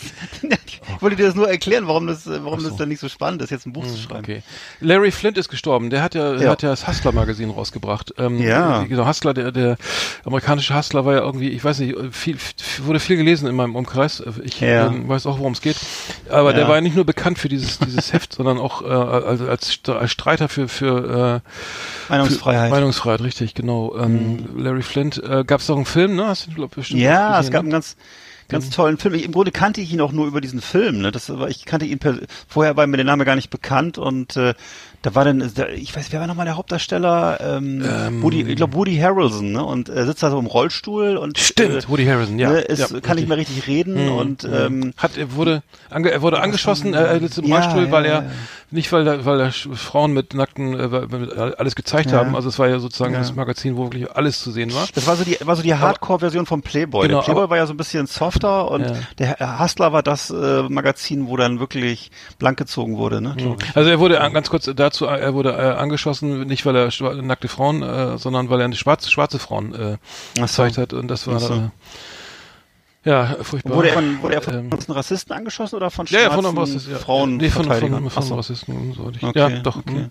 ich 1.00 1.02
wollte 1.02 1.16
dir 1.16 1.24
das 1.24 1.34
nur 1.34 1.48
erklären, 1.48 1.86
warum 1.88 2.06
das, 2.06 2.26
warum 2.26 2.62
das 2.62 2.76
dann 2.76 2.90
nicht 2.90 3.00
so 3.00 3.08
spannend 3.08 3.40
ist, 3.40 3.48
jetzt 3.48 3.66
ein 3.66 3.72
Buch 3.72 3.86
zu 3.86 3.96
schreiben. 3.96 4.18
Okay. 4.20 4.42
Larry 4.82 5.10
Flint 5.10 5.38
ist 5.38 5.48
gestorben. 5.48 5.88
Der 5.88 6.02
hat 6.02 6.14
ja, 6.14 6.34
Ja. 6.34 6.50
hat 6.50 6.60
ja 6.62 6.68
das 6.68 6.86
Hustler-Magazin 6.86 7.48
rausgebracht. 7.48 8.12
Ähm, 8.18 8.38
Ja. 8.38 8.82
Genau, 8.84 9.06
Hustler, 9.06 9.32
der, 9.32 9.50
der 9.50 9.78
amerikanische 10.26 10.76
Hustler 10.76 11.06
war 11.06 11.14
ja 11.14 11.20
irgendwie, 11.20 11.48
ich 11.48 11.64
weiß 11.64 11.78
nicht, 11.78 11.96
viel, 12.12 12.36
wurde 12.84 13.00
viel 13.00 13.16
gelesen 13.16 13.48
in 13.48 13.54
meinem 13.56 13.76
Umkreis. 13.76 14.22
Ich 14.44 14.60
Ja. 14.60 14.88
ähm, 14.88 15.08
weiß 15.08 15.24
auch, 15.24 15.38
worum 15.38 15.54
es 15.54 15.62
geht. 15.62 15.76
Aber 16.28 16.52
der 16.52 16.64
Ja. 16.64 16.68
war 16.68 16.74
ja 16.74 16.80
nicht 16.82 16.96
nur 16.96 17.06
bekannt 17.06 17.38
für 17.38 17.48
dieses, 17.48 17.78
dieses 17.78 18.12
Heft, 18.12 18.34
sondern 18.34 18.58
auch 18.58 18.82
äh, 18.82 18.86
als, 18.88 19.40
als, 19.40 19.80
als 19.88 20.10
Streiter 20.10 20.50
für, 20.50 20.68
für 20.68 21.42
äh, 22.08 22.10
Meinungsfreiheit. 22.12 22.68
Für 22.68 22.74
Meinungsfreiheit, 22.74 23.20
richtig, 23.22 23.54
genau. 23.54 23.96
Ähm, 23.98 24.50
Larry 24.58 24.82
Flint, 24.82 25.16
äh, 25.22 25.44
gab 25.46 25.60
es 25.60 25.70
auch 25.70 25.76
einen 25.76 25.86
Film, 25.86 26.16
ne? 26.16 26.26
Hast 26.26 26.46
du 26.46 26.50
glaub, 26.52 26.74
bestimmt 26.74 27.00
Ja, 27.00 27.40
es 27.40 27.46
gab 27.50 27.62
ne? 27.62 27.68
einen 27.68 27.70
ganz, 27.72 27.96
ganz 28.50 28.70
tollen 28.70 28.98
Film. 28.98 29.14
Ich, 29.14 29.24
Im 29.24 29.32
Grunde 29.32 29.52
kannte 29.52 29.80
ich 29.80 29.92
ihn 29.92 30.00
auch 30.00 30.12
nur 30.12 30.26
über 30.26 30.40
diesen 30.40 30.60
Film. 30.60 31.00
Ne? 31.00 31.10
Das 31.12 31.28
war, 31.30 31.48
ich 31.48 31.64
kannte 31.64 31.86
ihn 31.86 31.98
per, 31.98 32.18
vorher 32.46 32.76
war 32.76 32.86
mir 32.86 32.96
der 32.96 33.06
Name 33.06 33.24
gar 33.24 33.36
nicht 33.36 33.50
bekannt 33.50 33.98
und 33.98 34.36
äh, 34.36 34.54
da 35.02 35.14
war 35.14 35.24
dann, 35.24 35.50
da, 35.54 35.68
ich 35.68 35.94
weiß, 35.96 36.08
wer 36.12 36.20
war 36.20 36.26
nochmal 36.26 36.44
der 36.46 36.56
Hauptdarsteller? 36.56 37.38
Ähm, 37.40 37.82
Woody, 38.22 38.42
ich 38.42 38.56
glaube 38.56 38.74
Woody 38.74 38.96
Harrelson, 38.98 39.52
ne? 39.52 39.64
Und 39.64 39.88
er 39.88 40.04
sitzt 40.06 40.22
da 40.22 40.30
so 40.30 40.38
im 40.38 40.46
Rollstuhl 40.46 41.16
und 41.16 41.38
Stimmt, 41.38 41.84
äh, 41.84 41.88
Woody 41.88 42.04
Harrison, 42.06 42.38
ja. 42.38 42.50
ne, 42.50 42.58
ist, 42.60 42.78
ja, 42.78 42.86
kann 42.86 42.96
nicht 42.96 43.08
richtig. 43.08 43.28
mehr 43.28 43.36
richtig 43.38 43.66
reden 43.66 44.08
und 44.10 44.44
ähm, 44.44 44.92
Hat, 44.96 45.16
er 45.16 45.34
wurde, 45.34 45.62
ange, 45.88 46.10
er 46.10 46.20
wurde 46.22 46.40
angeschossen, 46.40 46.92
äh, 46.94 46.98
er 46.98 47.20
sitzt 47.20 47.38
im 47.38 47.46
Ja, 47.46 47.56
Rollstuhl, 47.60 47.84
ja, 47.86 47.90
weil 47.90 48.04
er, 48.04 48.30
nicht 48.72 48.92
weil 48.92 49.04
da, 49.04 49.24
weil 49.24 49.38
da 49.38 49.50
Frauen 49.50 50.12
mit 50.12 50.34
nackten, 50.34 50.74
äh, 50.78 51.52
alles 51.56 51.74
gezeigt 51.74 52.12
haben, 52.12 52.36
also 52.36 52.48
es 52.48 52.58
war 52.58 52.68
ja 52.68 52.78
sozusagen 52.78 53.14
das 53.14 53.34
Magazin, 53.34 53.76
wo 53.76 53.84
wirklich 53.84 54.10
alles 54.12 54.40
zu 54.40 54.50
sehen 54.52 54.72
war. 54.74 54.86
Das 54.94 55.06
war 55.06 55.16
so 55.16 55.24
die, 55.24 55.38
war 55.44 55.56
so 55.56 55.62
die 55.62 55.74
Hardcore-Version 55.74 56.46
vom 56.46 56.62
Playboy. 56.62 57.06
Genau, 57.08 57.18
der 57.20 57.24
Playboy 57.24 57.42
aber- 57.44 57.50
war 57.50 57.56
ja 57.56 57.66
so 57.66 57.72
ein 57.72 57.76
bisschen 57.76 58.06
softer 58.06 58.70
und 58.70 58.92
der 59.18 59.58
Hustler 59.58 59.92
war 59.92 60.02
das 60.02 60.30
äh, 60.30 60.62
Magazin, 60.68 61.26
wo 61.26 61.36
dann 61.36 61.58
wirklich 61.58 62.10
blank 62.38 62.58
gezogen 62.58 62.96
wurde, 62.96 63.20
ne? 63.20 63.34
ich. 63.36 63.76
Also 63.76 63.90
er 63.90 63.98
wurde 63.98 64.20
an- 64.20 64.32
ganz 64.34 64.50
kurz 64.50 64.70
dazu, 64.90 65.06
äh, 65.06 65.18
er 65.20 65.34
wurde 65.34 65.52
äh, 65.52 65.78
angeschossen, 65.78 66.46
nicht 66.46 66.66
weil 66.66 66.76
er 66.76 66.90
nackte 67.22 67.48
Frauen, 67.48 67.82
äh, 67.82 68.18
sondern 68.18 68.50
weil 68.50 68.60
er 68.60 68.66
eine 68.66 68.76
schwarze, 68.76 69.10
schwarze 69.10 69.38
Frauen 69.38 69.74
äh, 69.74 69.96
so. 70.36 70.42
gezeigt 70.42 70.78
hat 70.78 70.92
und 70.92 71.08
das 71.08 71.26
war 71.26 71.40
so. 71.40 71.54
äh, 71.54 71.68
ja 73.04 73.36
furchtbar. 73.42 73.76
Wurde 73.76 73.88
er 73.88 73.94
von, 73.94 74.22
wurde 74.22 74.34
er 74.34 74.42
von 74.42 74.54
Ähm, 74.54 74.70
Rassisten 74.88 75.34
angeschossen 75.34 75.76
oder 75.76 75.90
von 75.90 76.06
ja, 76.06 76.20
ja, 76.20 76.26
schwarzen 76.26 76.44
von 76.44 76.58
Rassisten, 76.58 76.92
ja. 76.92 76.98
Frauen? 76.98 77.36
nee, 77.36 77.48
von, 77.48 77.64
von, 77.64 78.10
von 78.10 78.22
so. 78.22 78.34
Rassisten 78.34 78.76
und 78.76 78.94
so. 78.94 79.26
Okay, 79.28 79.38
ja, 79.38 79.48
doch. 79.60 79.76
okay. 79.76 80.08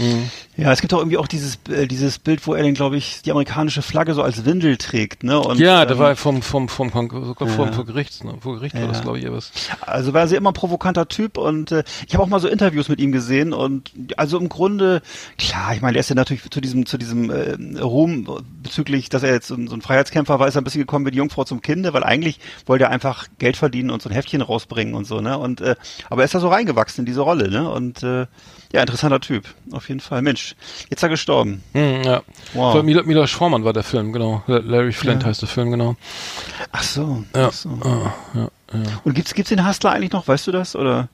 Mhm. 0.00 0.30
Ja, 0.56 0.72
es 0.72 0.82
gibt 0.82 0.92
auch 0.92 0.98
irgendwie 0.98 1.16
auch 1.16 1.28
dieses, 1.28 1.58
äh, 1.70 1.86
dieses 1.86 2.18
Bild, 2.18 2.46
wo 2.46 2.52
er 2.54 2.62
dann, 2.62 2.74
glaube 2.74 2.96
ich, 2.98 3.22
die 3.22 3.30
amerikanische 3.30 3.80
Flagge 3.80 4.12
so 4.12 4.22
als 4.22 4.44
Windel 4.44 4.76
trägt, 4.76 5.22
ne? 5.24 5.40
Und, 5.40 5.58
Ja, 5.58 5.86
da 5.86 5.94
ähm, 5.94 5.98
war 6.00 6.08
er 6.10 6.16
vom, 6.16 6.42
vom, 6.42 6.68
vom, 6.68 6.90
vom, 6.90 7.08
sogar 7.24 7.48
vor, 7.48 7.66
Ja. 7.66 7.72
vor 7.72 7.86
Gericht, 7.86 8.24
ne? 8.24 8.34
vor 8.40 8.56
Gericht 8.56 8.74
war 8.74 8.86
das, 8.88 8.98
Ja. 8.98 9.02
glaube 9.04 9.18
ich, 9.20 9.30
was. 9.30 9.52
Also 9.80 10.12
war 10.12 10.22
er 10.22 10.32
immer 10.36 10.50
ein 10.50 10.54
provokanter 10.54 11.08
Typ 11.08 11.38
und 11.38 11.72
äh, 11.72 11.84
ich 12.06 12.12
habe 12.14 12.22
auch 12.24 12.28
mal 12.28 12.40
so 12.40 12.48
Interviews 12.48 12.88
mit 12.90 13.00
ihm 13.00 13.10
gesehen 13.12 13.52
und 13.54 13.90
also 14.18 14.38
im 14.38 14.50
Grunde, 14.50 15.00
klar, 15.38 15.74
ich 15.74 15.80
meine, 15.80 15.96
er 15.96 16.00
ist 16.00 16.10
ja 16.10 16.14
natürlich 16.16 16.42
zu 16.50 16.60
diesem, 16.60 16.84
zu 16.84 16.98
diesem 16.98 17.30
äh, 17.30 17.80
Ruhm 17.80 18.26
bezüglich, 18.62 19.08
dass 19.08 19.22
er 19.22 19.32
jetzt 19.32 19.46
so 19.48 19.54
ein, 19.54 19.66
so 19.66 19.74
ein 19.74 19.80
Freiheitskämpfer 19.82 20.38
war, 20.38 20.48
ist 20.48 20.56
er 20.56 20.60
ein 20.60 20.64
bisschen 20.64 20.82
gekommen 20.82 21.06
wie 21.06 21.10
die 21.10 21.18
Jungfrau 21.18 21.44
zum 21.44 21.62
Kinde, 21.62 21.94
weil 21.94 22.04
eigentlich 22.04 22.38
wollte 22.66 22.84
er 22.84 22.90
einfach 22.90 23.28
Geld 23.38 23.56
verdienen 23.56 23.90
und 23.90 24.02
so 24.02 24.08
ein 24.10 24.12
Heftchen 24.12 24.42
rausbringen 24.42 24.94
und 24.94 25.06
so, 25.06 25.20
ne? 25.20 25.38
Und 25.38 25.60
äh, 25.62 25.76
aber 26.10 26.20
er 26.22 26.24
ist 26.26 26.34
da 26.34 26.40
so 26.40 26.48
reingewachsen 26.48 27.02
in 27.02 27.06
diese 27.06 27.20
Rolle, 27.22 27.50
ne? 27.50 27.70
Und 27.70 28.02
äh, 28.02 28.26
ja, 28.72 28.82
interessanter 28.82 29.20
Typ, 29.20 29.46
auf 29.72 29.88
jeden 29.88 29.88
Fall. 29.88 29.89
Mensch, 30.22 30.54
jetzt 30.90 30.98
ist 30.98 31.02
er 31.02 31.08
gestorben. 31.08 31.62
Hm, 31.72 32.02
ja. 32.02 32.22
Wow. 32.54 32.72
Von 32.72 32.86
Milo, 32.86 33.02
Milos 33.04 33.30
Forman 33.30 33.64
war 33.64 33.72
der 33.72 33.82
Film, 33.82 34.12
genau. 34.12 34.42
Larry 34.46 34.92
Flint 34.92 35.22
Ja. 35.22 35.28
heißt 35.28 35.42
der 35.42 35.48
Film, 35.48 35.70
genau. 35.70 35.96
Ach 36.72 36.82
so. 36.82 37.24
Ja. 37.34 37.48
Ach 37.48 37.52
so. 37.52 37.68
Ah, 37.82 38.12
ja, 38.34 38.40
ja. 38.72 38.80
Und 39.04 39.14
gibt's 39.14 39.34
gibt's 39.34 39.48
den 39.50 39.66
Hustler 39.66 39.92
eigentlich 39.92 40.12
noch? 40.12 40.28
Weißt 40.28 40.46
du 40.46 40.52
das 40.52 40.76
oder 40.76 41.08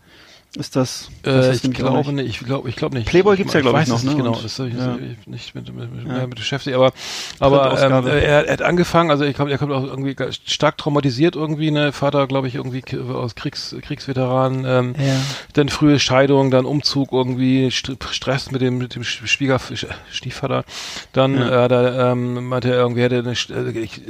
ist 0.56 0.76
das? 0.76 1.08
Äh, 1.24 1.52
ich 1.54 1.62
glaube 1.72 2.12
nicht? 2.12 2.28
ich 2.28 2.38
glaube 2.40 2.68
ich 2.68 2.76
glaub 2.76 2.92
nicht. 2.94 3.06
Playboy 3.06 3.36
gibt's 3.36 3.52
ja, 3.52 3.60
glaub 3.60 3.74
ich, 3.74 3.80
weiß 3.82 3.88
noch, 3.88 4.02
nicht 4.02 4.16
ne? 4.16 4.22
genau, 4.22 4.38
das 4.40 4.58
habe 4.58 4.68
ich 4.70 4.74
ja. 4.76 4.96
nicht 5.26 5.54
mit, 5.54 5.74
mit, 5.74 5.92
mit, 5.94 6.06
Ja. 6.06 6.12
mehr 6.12 6.26
mit 6.26 6.36
beschäftigt, 6.36 6.76
aber, 6.76 6.92
aber 7.38 7.80
ähm, 7.82 8.06
er, 8.06 8.46
er 8.46 8.52
hat 8.52 8.62
angefangen, 8.62 9.10
also 9.10 9.24
ich 9.24 9.34
glaube, 9.36 9.50
er 9.50 9.58
kommt 9.58 9.72
auch 9.72 9.84
irgendwie 9.84 10.16
stark 10.46 10.78
traumatisiert 10.78 11.36
irgendwie, 11.36 11.70
ne, 11.70 11.92
Vater, 11.92 12.26
glaube 12.26 12.48
ich, 12.48 12.54
irgendwie 12.54 12.82
aus 12.98 13.34
Kriegs, 13.34 13.74
Kriegsveteran, 13.82 14.64
ähm, 14.66 14.94
Ja. 14.98 15.16
dann 15.52 15.68
frühe 15.68 15.98
Scheidung, 15.98 16.50
dann 16.50 16.64
Umzug 16.64 17.12
irgendwie, 17.12 17.70
St 17.70 17.96
Stress 18.10 18.50
mit 18.50 18.60
dem, 18.62 18.78
mit 18.78 18.94
dem 18.94 19.02
Sch- 19.02 19.26
Schwieger, 19.26 19.56
Sch- 19.56 19.86
Stiefvater, 20.10 20.64
dann, 21.12 21.34
Ja. 21.36 21.64
äh, 21.64 21.68
da, 21.68 22.12
ähm, 22.12 22.48
meinte 22.48 22.70
er 22.70 22.76
irgendwie, 22.78 23.02
hätte 23.02 23.18
eine, 23.18 23.32
äh, 23.32 23.78
ich, 23.78 23.98
äh, 23.98 24.02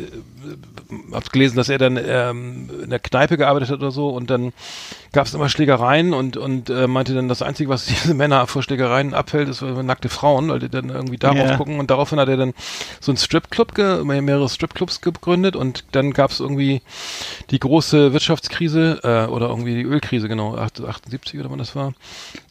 hab's 1.12 1.30
gelesen, 1.30 1.57
dass 1.57 1.68
er 1.68 1.78
dann 1.78 1.99
ähm, 2.03 2.70
in 2.84 2.90
der 2.90 2.99
Kneipe 3.01 3.36
gearbeitet 3.36 3.70
hat 3.70 3.78
oder 3.78 3.90
so 3.90 4.11
und 4.11 4.30
dann 4.30 4.53
gab 5.12 5.26
es 5.26 5.34
immer 5.34 5.49
Schlägereien 5.49 6.12
und 6.14 6.36
und 6.39 6.70
äh, 6.70 6.87
meinte 6.87 7.14
dann, 7.14 7.28
das 7.28 7.43
Einzige, 7.43 7.68
was 7.70 7.87
diese 7.87 8.14
Männer 8.14 8.47
vor 8.47 8.62
Schlägereien 8.62 9.14
abhält, 9.14 9.49
ist 9.49 9.62
äh, 9.62 9.82
nackte 9.82 10.09
Frauen, 10.09 10.49
weil 10.51 10.59
die 10.61 10.68
dann 10.68 10.89
irgendwie 10.91 11.16
darauf 11.18 11.37
Ja. 11.39 11.57
gucken 11.57 11.78
und 11.78 11.91
daraufhin 11.91 12.18
hat 12.20 12.28
er 12.28 12.37
dann 12.37 12.55
so 13.01 13.12
einen 13.12 13.18
Stripclub, 13.18 13.76
mehrere 14.05 14.49
Stripclubs 14.49 15.01
gegründet 15.01 15.57
und 15.57 15.84
dann 15.93 16.12
gab 16.12 16.30
es 16.30 16.41
irgendwie 16.41 16.82
die 17.51 17.59
große 17.59 18.12
Wirtschaftskrise 18.12 19.01
äh, 19.03 19.30
oder 19.30 19.49
irgendwie 19.49 19.74
die 19.74 19.82
Ölkrise, 19.82 20.28
genau, 20.28 20.57
78 20.57 21.39
oder 21.41 21.51
wann 21.51 21.59
das 21.59 21.74
war. 21.76 21.93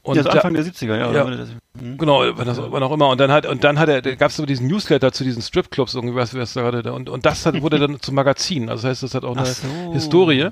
Und 0.04 0.16
ja, 0.16 0.22
also 0.22 0.30
da- 0.30 0.36
Anfang 0.36 0.54
der 0.54 0.64
70er, 0.64 0.98
ja. 0.98 1.12
Ja. 1.12 1.26
oder? 1.26 1.38
Das- 1.38 1.50
hm. 1.80 1.98
Genau, 1.98 2.22
wann 2.36 2.46
das, 2.48 2.62
wann 2.62 2.84
auch 2.84 2.92
immer. 2.92 3.10
Und 3.10 3.20
dann 3.20 3.32
hat, 3.32 3.46
und 3.46 3.64
dann 3.64 3.80
hat 3.80 3.90
er, 3.90 4.02
gab 4.16 4.30
es 4.32 4.40
aber 4.40 4.48
diesen 4.48 4.68
Newsletter 4.68 5.12
zu 5.12 5.24
diesen 5.24 5.42
Stripclubs 5.42 5.94
irgendwie, 5.94 6.16
was, 6.16 6.34
was 6.34 6.54
da 6.54 6.62
gerade 6.62 6.84
da, 6.84 6.92
und, 6.92 7.10
und 7.10 7.26
das 7.26 7.46
hat, 7.46 7.62
wurde 7.62 7.80
dann 7.80 8.00
zum 8.00 8.16
Magazin. 8.16 8.70
Also 8.70 8.84
das 8.84 8.92
heißt, 8.92 9.04
das 9.04 9.14
hat 9.16 9.26
auch 9.26 9.36
eine 9.36 9.46
so. 9.46 9.68
Historie. 9.94 10.50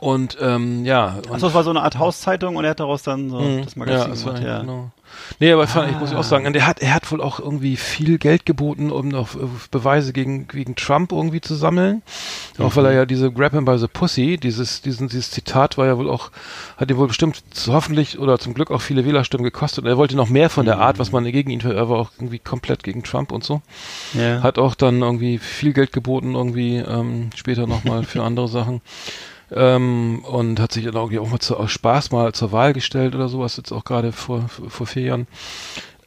Und, 0.00 0.36
ähm, 0.40 0.84
ja. 0.84 1.16
Und, 1.16 1.30
Achso, 1.32 1.46
es 1.48 1.54
war 1.54 1.64
so 1.64 1.70
eine 1.70 1.82
Art 1.82 1.98
Hauszeitung 1.98 2.56
und 2.56 2.64
er 2.64 2.70
hat 2.70 2.80
daraus 2.80 3.02
dann 3.02 3.30
so 3.30 3.38
Mhm. 3.40 3.64
das 3.64 3.76
Magazin 3.76 4.00
ja, 4.00 4.08
das 4.08 4.24
war, 4.26 4.34
gemacht, 4.34 4.46
ja. 4.48 4.60
genau. 4.60 4.90
Nee, 5.38 5.52
aber 5.52 5.68
fand, 5.68 5.92
ich 5.92 5.98
muss 6.00 6.12
Ah. 6.12 6.18
auch 6.18 6.24
sagen, 6.24 6.52
er 6.52 6.66
hat, 6.66 6.80
er 6.80 6.92
hat 6.92 7.10
wohl 7.12 7.20
auch 7.20 7.38
irgendwie 7.38 7.76
viel 7.76 8.18
Geld 8.18 8.44
geboten, 8.44 8.90
um 8.90 9.08
noch 9.08 9.36
äh, 9.36 9.46
Beweise 9.70 10.12
gegen, 10.12 10.48
gegen 10.48 10.74
Trump 10.74 11.12
irgendwie 11.12 11.40
zu 11.40 11.54
sammeln. 11.54 12.02
Auch 12.58 12.74
weil 12.74 12.86
er 12.86 12.92
ja 12.92 13.06
diese 13.06 13.30
Grab 13.30 13.52
him 13.52 13.64
by 13.64 13.78
the 13.78 13.86
Pussy, 13.86 14.38
dieses, 14.38 14.82
diesen, 14.82 15.08
dieses 15.08 15.30
Zitat 15.30 15.78
war 15.78 15.86
ja 15.86 15.96
wohl 15.98 16.10
auch, 16.10 16.32
hat 16.76 16.90
ihm 16.90 16.96
wohl 16.96 17.06
bestimmt 17.06 17.42
hoffentlich 17.68 18.18
oder 18.18 18.40
zum 18.40 18.54
Glück 18.54 18.72
auch 18.72 18.80
viele 18.80 19.04
Wählerstimmen 19.04 19.44
gekostet. 19.44 19.84
Und 19.84 19.90
er 19.90 19.96
wollte 19.98 20.16
noch 20.16 20.28
mehr 20.28 20.50
von 20.50 20.66
der 20.66 20.80
Art, 20.80 20.98
was 20.98 21.12
man 21.12 21.24
gegen 21.24 21.50
ihn, 21.50 21.60
er 21.60 21.88
war 21.88 21.98
auch 21.98 22.10
irgendwie 22.18 22.40
komplett 22.40 22.82
gegen 22.82 23.04
Trump 23.04 23.30
und 23.30 23.44
so. 23.44 23.62
Ja. 24.14 24.42
Hat 24.42 24.58
auch 24.58 24.74
dann 24.74 25.00
irgendwie 25.02 25.38
viel 25.38 25.72
Geld 25.74 25.92
geboten, 25.92 26.34
irgendwie 26.34 26.78
ähm, 26.78 27.30
später 27.36 27.68
nochmal 27.68 28.02
für 28.02 28.24
andere 28.24 28.48
Sachen. 28.48 28.80
Ähm, 29.54 30.24
und 30.24 30.58
hat 30.58 30.72
sich 30.72 30.84
dann 30.84 30.94
irgendwie 30.94 31.18
auch 31.20 31.28
mal 31.30 31.38
zu, 31.38 31.56
aus 31.56 31.70
Spaß 31.70 32.10
mal 32.10 32.32
zur 32.32 32.50
Wahl 32.52 32.72
gestellt 32.72 33.14
oder 33.14 33.28
sowas, 33.28 33.56
jetzt 33.56 33.70
auch 33.72 33.84
gerade 33.84 34.10
vor, 34.12 34.48
vor 34.48 34.86
vier 34.86 35.02
Jahren. 35.02 35.26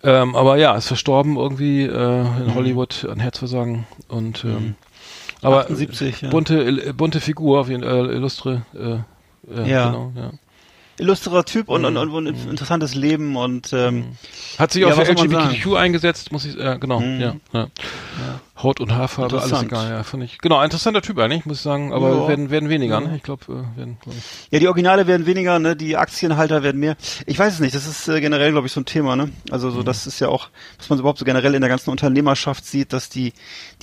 Ähm, 0.04 0.36
aber 0.36 0.58
ja, 0.58 0.76
ist 0.76 0.88
verstorben 0.88 1.38
irgendwie 1.38 1.84
äh, 1.84 2.24
Mhm. 2.24 2.42
in 2.50 2.56
Hollywood 2.56 3.08
an 3.10 3.20
Herzversagen. 3.20 3.88
Und 4.10 4.44
ähm, 4.44 4.76
aber 5.42 5.62
78, 5.62 6.22
ja. 6.22 6.30
bunte, 6.30 6.94
bunte 6.94 7.20
Figur, 7.22 7.62
auf 7.62 7.70
jeden 7.70 7.84
Fall, 7.84 8.10
äh, 8.10 8.14
illustre. 8.14 8.64
Äh, 8.76 8.94
äh, 9.54 9.70
Ja. 9.72 9.88
Genau, 9.88 10.12
ja. 10.16 10.32
Illustrer 11.00 11.46
Typ 11.46 11.70
und, 11.70 11.86
und, 11.86 11.94
Mhm. 11.94 12.14
und, 12.16 12.28
ein 12.28 12.50
interessantes 12.50 12.96
Leben 12.96 13.36
und 13.38 13.72
ähm, 13.72 14.18
Hat 14.58 14.72
sich 14.72 14.82
Ja, 14.82 14.88
auch 14.90 14.94
für 14.96 15.04
LGBTQ 15.08 15.76
eingesetzt, 15.76 16.32
muss 16.32 16.44
ich, 16.44 16.58
äh, 16.60 16.78
genau, 16.80 17.00
Mhm. 17.00 17.20
ja, 17.22 17.36
ja. 17.54 17.68
Haut 18.64 18.80
und 18.80 18.92
Haarfarbe, 18.96 19.40
alles 19.40 19.62
egal, 19.62 19.90
ja, 19.90 20.04
finde 20.04 20.26
ich. 20.26 20.40
Genau, 20.40 20.62
interessanter 20.64 21.04
Typ 21.04 21.20
eigentlich, 21.20 21.46
muss 21.46 21.58
ich 21.58 21.64
sagen, 21.64 21.94
aber 21.94 22.10
Ja. 22.16 22.28
werden, 22.28 22.50
werden 22.50 22.70
weniger, 22.70 22.96
Ja. 23.02 23.08
ne? 23.08 23.16
Ich 23.16 23.22
glaube, 23.22 23.44
äh, 23.50 23.78
werden, 23.78 23.98
glaub 24.02 24.16
ich. 24.18 24.24
ja, 24.52 24.58
die 24.60 24.68
Originale 24.68 25.06
werden 25.06 25.28
weniger, 25.28 25.60
ne, 25.60 25.76
die 25.76 25.96
Aktienhalter 25.96 26.64
werden 26.64 26.80
mehr. 26.80 26.98
Ich 27.28 27.38
weiß 27.38 27.54
es 27.54 27.60
nicht, 27.60 27.76
das 27.76 27.86
ist 27.86 28.08
äh, 28.08 28.20
generell, 28.20 28.52
glaube 28.52 28.66
ich, 28.66 28.74
so 28.74 28.80
ein 28.82 28.86
Thema, 28.86 29.16
ne? 29.16 29.30
Also 29.52 29.68
Mhm. 29.70 29.74
so, 29.74 29.84
das 29.84 30.08
ist 30.08 30.20
ja 30.20 30.30
auch, 30.30 30.50
was 30.80 30.90
man 30.90 30.98
so 30.98 31.02
überhaupt 31.04 31.20
so 31.20 31.26
generell 31.26 31.54
in 31.54 31.62
der 31.62 31.70
ganzen 31.70 31.92
Unternehmerschaft 31.92 32.66
sieht, 32.66 32.94
dass 32.94 33.10
die, 33.10 33.34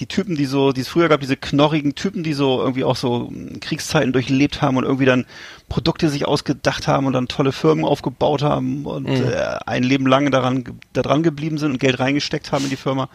die 0.01 0.07
Typen, 0.07 0.35
die 0.35 0.47
so, 0.47 0.73
die 0.73 0.81
es 0.81 0.89
früher 0.89 1.09
gab, 1.09 1.21
diese 1.21 1.37
knorrigen 1.37 1.95
Typen, 1.95 2.25
die 2.25 2.33
so 2.33 2.61
irgendwie 2.61 2.83
auch 2.83 2.97
so 2.97 3.29
mh, 3.31 3.59
Kriegszeiten 3.61 4.13
durchlebt 4.13 4.61
haben 4.61 4.77
und 4.77 4.83
irgendwie 4.85 5.07
dann 5.07 5.25
Produkte 5.69 6.09
sich 6.09 6.27
ausgedacht 6.27 6.89
haben 6.89 7.07
und 7.07 7.13
dann 7.13 7.29
tolle 7.29 7.53
Firmen 7.53 7.85
aufgebaut 7.85 8.43
haben 8.43 8.87
und 8.87 9.05
Mhm. 9.09 9.25
äh, 9.29 9.59
ein 9.67 9.85
Leben 9.85 10.07
lang 10.07 10.33
daran, 10.33 10.65
da 10.93 11.03
dran 11.03 11.23
geblieben 11.23 11.59
sind 11.59 11.71
und 11.71 11.79
Geld 11.79 12.01
reingesteckt 12.01 12.51
haben 12.51 12.65
in 12.65 12.71
die 12.71 12.77
Firma, 12.77 13.09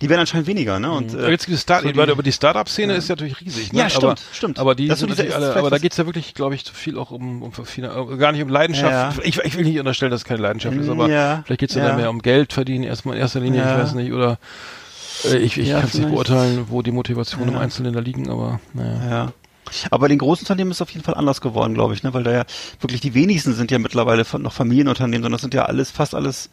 die 0.00 0.08
werden 0.08 0.20
anscheinend 0.20 0.46
weniger, 0.46 0.78
ne? 0.78 0.99
Und, 1.00 1.14
Aber 1.14 1.30
jetzt 1.30 1.46
gibt 1.46 1.56
es 1.56 1.62
Start, 1.62 1.82
so 1.82 1.90
die- 1.92 2.00
aber 2.00 2.22
die 2.22 2.32
Startup-Szene 2.32 2.94
ist 2.94 3.08
ja 3.08 3.14
natürlich 3.14 3.40
riesig, 3.40 3.72
ne? 3.72 3.80
Ja, 3.80 3.90
stimmt, 3.90 4.04
aber, 4.04 4.16
stimmt. 4.32 4.58
Aber 4.58 4.74
die 4.74 4.88
Das 4.88 4.98
sind 5.00 5.10
diese- 5.10 5.34
alle, 5.34 5.54
aber 5.56 5.70
da 5.70 5.78
geht's 5.78 5.96
ja 5.96 6.06
wirklich, 6.06 6.34
glaube 6.34 6.54
ich, 6.54 6.64
viel 6.72 6.98
auch 6.98 7.10
um, 7.10 7.42
um 7.42 7.50
äh, 7.52 8.16
gar 8.16 8.32
nicht 8.32 8.42
um 8.42 8.48
Leidenschaft. 8.48 9.18
Ja. 9.18 9.22
Ich, 9.24 9.38
ich 9.38 9.56
will 9.56 9.64
nicht 9.64 9.78
unterstellen, 9.78 10.10
dass 10.10 10.20
es 10.20 10.24
keine 10.24 10.40
Leidenschaft 10.42 10.76
ist, 10.76 10.88
aber 10.88 11.08
Ja, 11.08 11.42
vielleicht 11.44 11.60
geht's 11.60 11.74
ja, 11.74 11.82
ja. 11.82 11.88
dann 11.88 11.96
mehr 11.96 12.10
um 12.10 12.20
Geld 12.20 12.52
verdienen, 12.52 12.84
erstmal 12.84 13.16
in 13.16 13.20
erster 13.20 13.40
Linie, 13.40 13.60
Ja. 13.60 13.76
ich 13.76 13.82
weiß 13.82 13.94
nicht, 13.94 14.12
oder 14.12 14.38
äh, 15.24 15.36
ich, 15.38 15.56
ich 15.58 15.68
Ja, 15.68 15.80
kann 15.80 15.88
es 15.88 15.94
nicht 15.94 16.08
beurteilen, 16.10 16.66
wo 16.68 16.82
die 16.82 16.92
Motivation 16.92 17.48
im 17.48 17.54
Ja. 17.54 17.60
Einzelnen 17.60 17.92
da 17.92 18.00
liegen, 18.00 18.30
aber 18.30 18.60
naja. 18.72 19.08
Ja. 19.10 19.32
Aber 19.90 20.00
bei 20.00 20.08
den 20.08 20.18
großen 20.18 20.44
Unternehmen 20.44 20.70
ist 20.72 20.78
es 20.78 20.82
auf 20.82 20.90
jeden 20.90 21.04
Fall 21.04 21.14
anders 21.14 21.40
geworden, 21.40 21.74
glaube 21.74 21.94
ich, 21.94 22.02
ne? 22.02 22.12
weil 22.12 22.24
da 22.24 22.32
ja 22.32 22.44
wirklich 22.80 23.00
die 23.00 23.14
wenigsten 23.14 23.52
sind 23.54 23.70
ja 23.70 23.78
mittlerweile 23.78 24.24
noch 24.38 24.52
Familienunternehmen, 24.52 25.22
sondern 25.22 25.32
das 25.36 25.42
sind 25.42 25.54
ja 25.54 25.66
alles, 25.66 25.90
fast 25.92 26.14
alles 26.14 26.46
äh, 26.46 26.50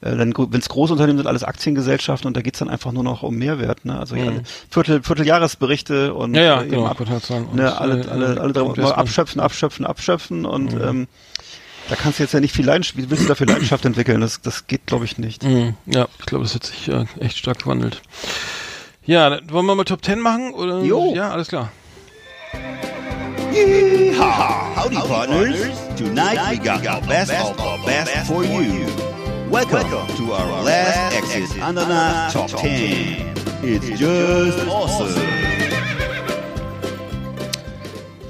dann 0.00 0.32
wenn 0.36 0.60
es 0.60 0.68
große 0.68 0.92
Unternehmen 0.92 1.18
sind, 1.18 1.26
alles 1.26 1.42
Aktiengesellschaften 1.44 2.28
und 2.28 2.36
da 2.36 2.42
geht's 2.42 2.58
dann 2.60 2.68
einfach 2.68 2.92
nur 2.92 3.02
noch 3.02 3.22
um 3.22 3.36
Mehrwert. 3.36 3.84
Ne? 3.84 3.98
Also 3.98 4.14
ja, 4.14 4.32
Viertel, 4.70 5.02
Vierteljahresberichte 5.02 6.14
und 6.14 6.30
Mhm. 6.30 6.36
Ja, 6.36 6.42
ja, 6.42 6.60
äh, 6.60 6.62
eben 6.62 6.70
genau, 6.70 6.86
ab, 6.86 7.00
und, 7.00 7.54
ne, 7.54 7.80
alle, 7.80 8.04
äh, 8.04 8.08
alle, 8.08 8.40
alle 8.40 8.52
drei 8.52 8.62
mal 8.62 8.92
abschöpfen, 8.92 9.40
abschöpfen, 9.40 9.84
abschöpfen 9.84 10.46
und 10.46 10.72
ähm, 10.74 11.08
da 11.88 11.96
kannst 11.96 12.18
du 12.18 12.22
jetzt 12.22 12.32
ja 12.32 12.40
nicht 12.40 12.54
viel 12.54 12.66
Leidenschaft, 12.66 12.96
willst 13.10 13.24
du 13.24 13.28
dafür 13.28 13.46
Leidenschaft 13.46 13.84
entwickeln? 13.84 14.20
Das, 14.20 14.40
das 14.42 14.66
geht, 14.66 14.86
glaube 14.86 15.04
ich, 15.06 15.18
nicht. 15.18 15.42
Mhm. 15.42 15.74
Ja, 15.86 16.06
ich 16.18 16.26
glaube, 16.26 16.44
das 16.44 16.54
hat 16.54 16.64
sich 16.64 16.88
äh, 16.88 17.06
echt 17.18 17.38
stark 17.38 17.62
gewandelt. 17.62 18.02
Ja, 19.04 19.30
dann 19.30 19.50
wollen 19.50 19.64
wir 19.66 19.74
mal 19.74 19.84
Top 19.84 20.04
10 20.04 20.20
machen? 20.20 20.52
Oder? 20.52 20.82
Jo. 20.82 21.14
Ja, 21.14 21.30
alles 21.30 21.48
klar. 21.48 21.72
Yeehaw! 23.52 24.76
Howdy, 24.76 24.96
partners. 24.96 25.56
Tonight 25.96 26.38
we 26.50 26.58
got 26.58 26.82
the 26.82 27.08
best 27.08 27.32
of 27.32 27.56
the 27.56 27.86
best 27.86 28.26
for 28.26 28.44
you. 28.44 29.17
Welcome 29.50 29.88
to 30.16 30.32
our 30.34 30.62
last 30.64 31.14
Exit 31.16 31.62
Ananas 31.62 32.32
Top 32.32 32.48
10. 32.48 33.32
It's 33.62 33.88
just 33.98 34.58
awesome. 34.68 35.14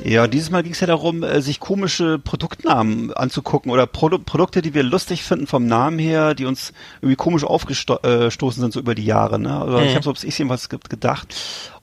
Ja, 0.04 0.26
dieses 0.26 0.50
Mal 0.50 0.62
ging 0.62 0.72
es 0.72 0.80
ja 0.80 0.86
darum, 0.86 1.22
äh, 1.22 1.42
sich 1.42 1.60
komische 1.60 2.18
Produktnamen 2.18 3.12
anzugucken 3.12 3.70
oder 3.70 3.86
Produ 3.86 4.18
Produkte, 4.18 4.62
die 4.62 4.72
wir 4.72 4.82
lustig 4.82 5.22
finden 5.22 5.46
vom 5.46 5.66
Namen 5.66 5.98
her, 5.98 6.34
die 6.34 6.46
uns 6.46 6.72
irgendwie 7.02 7.16
komisch 7.16 7.44
aufgestoßen 7.44 8.60
sind 8.62 8.72
so 8.72 8.80
über 8.80 8.94
die 8.94 9.04
Jahre. 9.04 9.38
Ne? 9.38 9.54
Also 9.60 9.78
ich 9.80 9.94
habe 9.94 10.04
so 10.04 10.12
ich 10.26 10.38
jedenfalls 10.38 10.68
ge- 10.70 10.78
gedacht. 10.88 11.34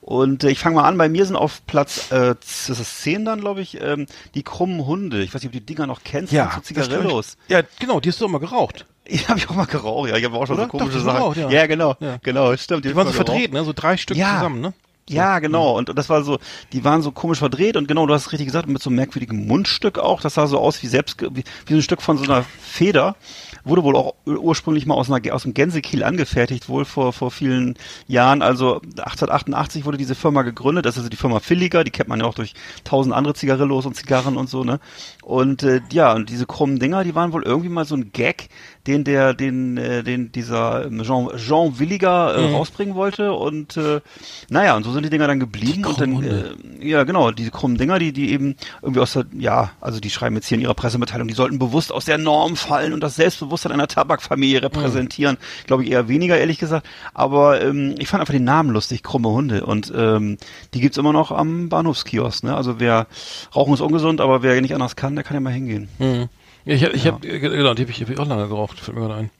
Und 0.06 0.44
äh, 0.44 0.50
ich 0.50 0.60
fange 0.60 0.76
mal 0.76 0.84
an, 0.84 0.96
bei 0.96 1.08
mir 1.08 1.26
sind 1.26 1.34
auf 1.34 1.66
Platz, 1.66 2.12
äh, 2.12 2.36
das 2.40 2.68
ist 2.70 3.02
10 3.02 3.24
dann, 3.24 3.40
glaube 3.40 3.60
ich, 3.60 3.80
ähm, 3.82 4.06
die 4.36 4.44
krummen 4.44 4.86
Hunde. 4.86 5.20
Ich 5.24 5.34
weiß 5.34 5.42
nicht, 5.42 5.48
ob 5.48 5.52
du 5.52 5.58
die 5.58 5.66
Dinger 5.66 5.88
noch 5.88 6.04
kennst, 6.04 6.32
Ja, 6.32 6.52
so 6.54 6.60
Zigarillos. 6.60 7.36
Ja, 7.48 7.62
genau, 7.80 7.98
die 7.98 8.10
hast 8.10 8.20
du 8.20 8.24
doch 8.26 8.30
mal 8.30 8.38
geraucht. 8.38 8.86
Die 9.10 9.18
habe 9.28 9.38
ich 9.38 9.48
auch 9.48 9.54
mal 9.54 9.66
geraucht, 9.66 10.08
ja. 10.10 10.16
Ich 10.16 10.24
habe 10.24 10.36
auch 10.36 10.46
schon 10.48 10.56
Oder? 10.56 10.64
so 10.64 10.68
komische 10.70 10.90
Doch, 10.90 10.98
die 10.98 11.04
Sachen. 11.04 11.16
geraucht, 11.18 11.36
ja. 11.36 11.48
ja. 11.50 11.66
genau, 11.66 11.94
Ja. 12.00 12.18
genau, 12.24 12.56
stimmt. 12.56 12.84
Die 12.84 12.88
hab 12.88 12.96
waren 12.96 13.06
so 13.06 13.12
verdreht, 13.12 13.52
ne? 13.52 13.62
So 13.64 13.72
drei 13.72 13.96
Stück 13.96 14.16
Ja. 14.16 14.34
zusammen, 14.36 14.60
ne? 14.60 14.72
Ja, 15.08 15.38
genau. 15.38 15.76
Und 15.78 15.96
das 15.96 16.08
war 16.08 16.24
so, 16.24 16.38
die 16.72 16.82
waren 16.82 17.00
so 17.00 17.12
komisch 17.12 17.38
verdreht 17.38 17.76
und 17.76 17.86
genau, 17.86 18.06
du 18.06 18.14
hast 18.14 18.26
es 18.26 18.32
richtig 18.32 18.46
gesagt, 18.48 18.68
mit 18.68 18.82
so 18.82 18.90
einem 18.90 18.96
merkwürdigen 18.96 19.46
Mundstück 19.46 19.98
auch. 20.00 20.20
Das 20.20 20.34
sah 20.34 20.48
so 20.48 20.58
aus 20.58 20.82
wie 20.82 20.88
selbst, 20.88 21.22
wie, 21.22 21.44
wie 21.66 21.72
so 21.72 21.76
ein 21.78 21.82
Stück 21.82 22.02
von 22.02 22.18
so 22.18 22.24
einer 22.24 22.44
Feder. 22.60 23.14
Wurde 23.62 23.82
wohl 23.84 23.96
auch 23.96 24.14
ur- 24.26 24.38
ursprünglich 24.40 24.84
mal 24.86 24.94
aus, 24.94 25.10
einer, 25.10 25.32
aus 25.34 25.42
dem 25.44 25.54
Gänsekiel 25.54 26.02
angefertigt, 26.04 26.68
wohl 26.68 26.84
vor, 26.84 27.12
vor 27.12 27.30
vielen 27.30 27.74
Jahren. 28.08 28.42
Also 28.42 28.76
1888 28.76 29.84
wurde 29.84 29.96
diese 29.98 30.14
Firma 30.16 30.42
gegründet. 30.42 30.86
Das 30.86 30.94
ist 30.94 30.98
also 30.98 31.08
die 31.10 31.16
Firma 31.16 31.40
Villiger, 31.40 31.84
die 31.84 31.90
kennt 31.90 32.08
man 32.08 32.20
ja 32.20 32.26
auch 32.26 32.34
durch 32.34 32.54
tausend 32.84 33.14
andere 33.14 33.34
Zigarillos 33.34 33.86
und 33.86 33.94
Zigarren 33.94 34.36
und 34.36 34.48
so, 34.48 34.64
ne? 34.64 34.80
Und 35.22 35.62
äh, 35.62 35.80
ja, 35.92 36.12
und 36.14 36.30
diese 36.30 36.46
krummen 36.46 36.78
Dinger, 36.78 37.02
die 37.04 37.14
waren 37.14 37.32
wohl 37.32 37.42
irgendwie 37.42 37.68
mal 37.68 37.84
so 37.84 37.96
ein 37.96 38.12
Gag, 38.12 38.48
den 38.86 39.02
der, 39.02 39.34
den, 39.34 39.76
äh, 39.76 40.04
den 40.04 40.30
dieser 40.30 40.88
Jean, 41.02 41.28
Jean 41.36 41.78
Williger 41.80 42.34
äh, 42.34 42.52
rausbringen 42.52 42.94
wollte. 42.94 43.32
Und 43.32 43.76
äh, 43.76 44.00
naja, 44.48 44.76
und 44.76 44.84
so 44.84 44.95
sind 44.96 45.04
die 45.04 45.10
Dinger 45.10 45.28
dann 45.28 45.40
geblieben. 45.40 45.84
und 45.84 46.00
dann, 46.00 46.22
äh, 46.22 46.54
ja 46.80 47.04
genau, 47.04 47.30
diese 47.30 47.50
krummen 47.50 47.78
Dinger, 47.78 47.98
die, 47.98 48.12
die 48.12 48.32
eben 48.32 48.56
irgendwie 48.82 49.00
aus 49.00 49.12
der, 49.12 49.26
ja, 49.38 49.70
also 49.80 50.00
die 50.00 50.10
schreiben 50.10 50.34
jetzt 50.36 50.48
hier 50.48 50.56
in 50.56 50.62
ihrer 50.62 50.74
Pressemitteilung, 50.74 51.28
die 51.28 51.34
sollten 51.34 51.58
bewusst 51.58 51.92
aus 51.92 52.04
der 52.04 52.18
Norm 52.18 52.56
fallen 52.56 52.92
und 52.92 53.00
das 53.00 53.16
Selbstbewusstsein 53.16 53.72
einer 53.72 53.86
Tabakfamilie 53.86 54.62
repräsentieren. 54.62 55.38
Glaube 55.66 55.84
ich 55.84 55.90
eher 55.90 56.08
weniger, 56.08 56.38
ehrlich 56.38 56.58
gesagt. 56.58 56.86
Aber 57.14 57.62
ähm, 57.62 57.94
ich 57.98 58.08
fand 58.08 58.20
einfach 58.20 58.34
den 58.34 58.44
Namen 58.44 58.70
lustig, 58.70 59.02
krumme 59.02 59.28
Hunde. 59.28 59.64
Und 59.64 59.92
ähm, 59.94 60.38
die 60.74 60.80
gibt's 60.80 60.98
immer 60.98 61.12
noch 61.12 61.30
am 61.30 61.68
Bahnhofskiosk. 61.68 62.44
Ne? 62.44 62.56
Also 62.56 62.80
wer 62.80 63.06
Rauchen 63.54 63.74
ist 63.74 63.80
ungesund, 63.80 64.20
aber 64.20 64.42
wer 64.42 64.60
nicht 64.60 64.74
anders 64.74 64.96
kann, 64.96 65.14
der 65.14 65.24
kann 65.24 65.34
ja 65.34 65.40
mal 65.40 65.52
hingehen. 65.52 65.88
Mhm. 65.98 66.28
Ja, 66.66 66.74
ich 66.74 66.82
habe, 66.84 66.94
ich 66.96 67.06
hab, 67.06 67.24
äh, 67.24 67.38
genau, 67.38 67.74
die 67.74 67.82
habe 67.82 67.92
ich, 67.92 68.02
hab 68.02 68.10
ich 68.10 68.18
auch 68.18 68.26
lange 68.26 68.48
geraucht, 68.48 68.80
fällt 68.80 68.96
mir 68.96 69.06
gerade 69.06 69.20
ein. 69.20 69.30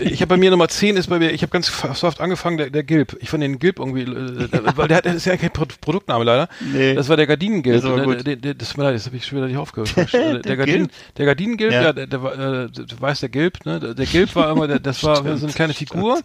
Ich 0.00 0.20
habe 0.22 0.28
bei 0.28 0.36
mir 0.36 0.50
Nummer 0.52 0.68
10 0.68 0.96
ist 0.96 1.08
bei 1.08 1.18
mir, 1.18 1.30
ich 1.32 1.42
habe 1.42 1.50
ganz 1.50 1.66
soft 1.94 2.20
angefangen, 2.20 2.58
der, 2.58 2.70
der 2.70 2.84
Gilb. 2.84 3.16
Ich 3.20 3.28
fand 3.28 3.42
den 3.42 3.58
Gilb 3.58 3.80
irgendwie, 3.80 4.02
äh, 4.02 4.44
äh, 4.44 4.76
weil 4.76 4.86
der 4.86 4.98
hat, 4.98 5.06
das 5.06 5.16
ist 5.16 5.24
ja 5.24 5.36
kein 5.36 5.50
Pro 5.50 5.66
Produktname 5.80 6.22
leider. 6.22 6.48
Nee. 6.72 6.94
Das 6.94 7.08
war 7.08 7.16
der 7.16 7.26
Gardinengilb. 7.26 7.84
Aber 7.84 7.96
Der- 7.96 8.04
gut. 8.04 8.26
Der, 8.26 8.36
der, 8.36 8.54
das, 8.54 8.74
das 8.74 9.06
habe 9.06 9.16
ich 9.16 9.26
schon 9.26 9.38
wieder 9.38 9.48
nicht 9.48 9.56
aufgehört. 9.56 9.94
der, 10.12 10.38
der, 10.38 10.56
Gardinen, 10.56 10.90
der 11.16 11.26
Gardinengilb, 11.26 11.72
Ja. 11.72 11.82
ja, 11.82 11.92
der, 11.92 12.06
der, 12.06 12.22
war, 12.22 12.32
äh, 12.34 12.68
du 12.68 12.84
weißt, 13.00 13.22
der 13.22 13.28
Gilb, 13.30 13.66
ne? 13.66 13.80
Der, 13.80 13.94
der 13.94 14.06
Gilb 14.06 14.36
war 14.36 14.50
immer, 14.52 14.68
der, 14.68 14.78
das 14.78 15.02
war 15.02 15.16
so 15.36 15.46
eine 15.46 15.52
kleine 15.52 15.74
Figur 15.74 16.20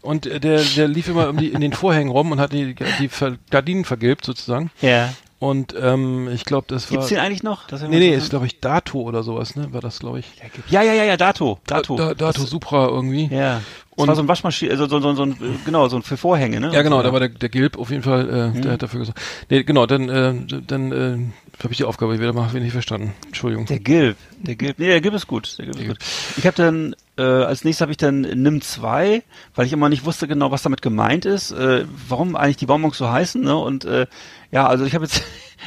und 0.00 0.24
äh, 0.26 0.40
der, 0.40 0.62
der 0.62 0.88
lief 0.88 1.08
immer 1.08 1.28
um 1.28 1.36
die, 1.36 1.48
in 1.48 1.60
den 1.60 1.74
Vorhängen 1.74 2.10
rum 2.10 2.32
und 2.32 2.40
hat 2.40 2.52
die, 2.54 2.74
die 2.74 3.10
Gardinen 3.50 3.84
vergilbt 3.84 4.24
sozusagen. 4.24 4.70
Ja. 4.80 5.12
Und 5.40 5.74
ähm, 5.80 6.28
ich 6.32 6.44
glaube, 6.44 6.66
das 6.68 6.84
war. 6.90 6.98
Gibt's 6.98 7.08
den 7.08 7.18
eigentlich 7.18 7.42
noch? 7.42 7.66
Das 7.66 7.80
Nee, 7.80 7.88
nee, 7.98 8.14
ist 8.14 8.28
glaube 8.28 8.44
ich 8.44 8.60
Dato 8.60 9.00
oder 9.00 9.22
sowas, 9.22 9.56
ne? 9.56 9.72
War 9.72 9.80
das, 9.80 9.98
glaube 9.98 10.18
ich. 10.20 10.26
ja, 10.68 10.82
ja, 10.82 10.92
ja, 10.92 11.04
ja, 11.04 11.16
Dato. 11.16 11.58
Dato. 11.66 11.96
Da, 11.96 12.12
Dato 12.12 12.42
Supra 12.44 12.86
irgendwie. 12.88 13.26
Ja. 13.34 13.54
Das 13.54 13.62
Und- 13.96 14.08
war 14.08 14.16
so 14.16 14.22
ein 14.22 14.28
Waschmaschine, 14.28 14.70
also 14.72 14.86
so, 14.86 15.00
so, 15.00 15.14
so 15.14 15.22
ein, 15.24 15.36
genau, 15.64 15.88
so 15.88 15.96
ein 15.96 16.02
für 16.02 16.18
Vorhänge, 16.18 16.60
ne? 16.60 16.70
Ja, 16.74 16.82
genau, 16.82 16.98
so, 16.98 17.04
da 17.04 17.12
war 17.14 17.20
der, 17.20 17.30
der 17.30 17.48
Gilb 17.48 17.78
auf 17.78 17.90
jeden 17.90 18.02
Fall, 18.02 18.28
äh, 18.28 18.48
Mhm. 18.58 18.62
der 18.62 18.72
hat 18.72 18.82
dafür 18.82 19.00
gesagt. 19.00 19.18
Nee, 19.48 19.62
genau, 19.64 19.86
dann, 19.86 20.08
äh, 20.10 20.34
dann 20.66 20.92
äh, 20.92 21.18
habe 21.64 21.72
ich 21.72 21.78
die 21.78 21.84
Aufgabe 21.84 22.18
wieder 22.18 22.32
mal 22.32 22.52
wenig 22.52 22.72
verstanden. 22.72 23.12
Entschuldigung. 23.26 23.66
Der 23.66 23.80
Gilb, 23.80 24.16
der 24.38 24.56
Gilb, 24.56 24.78
nee, 24.78 24.86
der 24.86 25.00
Gilb 25.00 25.14
ist 25.14 25.26
gut, 25.26 25.58
der 25.58 25.66
Gilb 25.66 25.78
ist 25.78 25.86
gut. 25.88 25.98
Ich 26.38 26.46
habe 26.46 26.56
dann, 26.56 26.96
äh, 27.18 27.22
als 27.22 27.64
nächstes 27.64 27.82
habe 27.82 27.92
ich 27.92 27.98
dann 27.98 28.22
NIM 28.22 28.60
2, 28.60 29.22
weil 29.54 29.66
ich 29.66 29.72
immer 29.72 29.88
nicht 29.88 30.04
wusste 30.04 30.26
genau, 30.26 30.50
was 30.50 30.62
damit 30.62 30.82
gemeint 30.82 31.24
ist, 31.24 31.50
äh, 31.50 31.84
warum 32.08 32.36
eigentlich 32.36 32.56
die 32.56 32.66
Bonbons 32.66 32.96
so 32.96 33.10
heißen, 33.10 33.42
ne, 33.42 33.56
und 33.56 33.84
äh, 33.84 34.06
ja, 34.50 34.66
also 34.66 34.84
ich 34.84 34.94
habe 34.94 35.04
jetzt, 35.04 35.22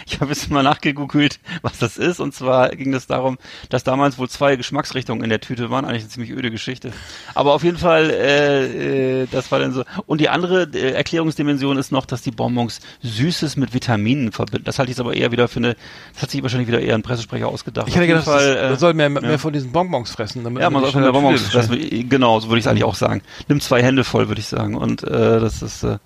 ich 0.06 0.20
habe 0.20 0.32
jetzt 0.32 0.50
mal 0.50 0.64
nachgegoogelt, 0.64 1.40
was 1.62 1.80
das 1.80 1.98
ist, 1.98 2.20
und 2.20 2.34
zwar 2.34 2.70
ging 2.76 2.94
es 2.94 3.08
darum, 3.08 3.38
dass 3.70 3.84
damals 3.84 4.18
wohl 4.18 4.30
zwei 4.30 4.56
Geschmacksrichtungen 4.56 5.24
in 5.24 5.30
der 5.30 5.42
Tüte 5.42 5.70
waren, 5.70 5.86
eigentlich 5.86 6.04
eine 6.04 6.10
ziemlich 6.10 6.32
öde 6.32 6.52
Geschichte, 6.52 6.92
aber 7.36 7.54
auf 7.54 7.64
jeden 7.64 7.78
Fall, 7.78 8.10
äh, 8.10 9.22
äh, 9.24 9.28
das 9.32 9.52
war 9.52 9.60
dann 9.60 9.74
so, 9.74 9.84
und 10.06 10.22
die 10.22 10.30
andere 10.30 10.70
äh, 10.74 10.92
Erklärungsdimension 10.92 11.78
ist 11.78 11.92
noch, 11.92 12.06
dass 12.06 12.22
die 12.22 12.32
Bonbons 12.32 12.80
Süßes 13.02 13.58
mit 13.58 13.74
Vitaminen 13.74 14.32
verbinden, 14.32 14.66
das 14.66 14.80
halte 14.80 14.92
ich 14.92 14.98
jetzt 14.98 15.02
aber 15.02 15.14
eher 15.14 15.32
wieder 15.32 15.48
für 15.48 15.60
eine, 15.60 15.76
das 16.14 16.24
hat 16.24 16.32
sich 16.32 16.42
wahrscheinlich 16.42 16.68
wieder 16.68 16.82
eher 16.82 16.96
ein 16.96 17.04
Pressesprecher 17.04 17.48
ausgedacht. 17.48 17.88
Ich 17.88 17.96
hätte 17.96 18.08
gedacht, 18.08 18.26
Fall, 18.26 18.54
das, 18.56 18.64
äh, 18.64 18.70
man 18.70 18.80
soll 18.80 18.94
mehr, 18.94 19.10
mehr 19.10 19.24
ja. 19.24 19.38
von 19.38 19.54
diesen 19.54 19.72
Bonbons 19.72 20.12
fressen. 20.12 20.44
Damit 20.44 20.62
ja, 20.62 20.70
man 20.70 20.82
soll 20.82 20.92
von 20.92 21.04
der 21.04 21.12
Bonbons, 21.12 21.52
das, 21.52 21.68
bestellen. 21.68 22.10
genau, 22.10 22.40
so 22.40 22.50
würde 22.50 22.60
ich 22.60 22.66
es 22.66 22.68
eigentlich 22.68 22.84
auch 22.84 22.96
sagen. 22.96 23.22
Nimm 23.48 23.60
zwei 23.62 23.84
Hände 23.84 24.04
voll, 24.04 24.28
würde 24.28 24.42
ich 24.42 24.48
sagen. 24.48 24.76
Und 24.76 25.04
äh, 25.04 25.40
das 25.40 25.62
ist, 25.62 25.84
äh, 25.84 25.98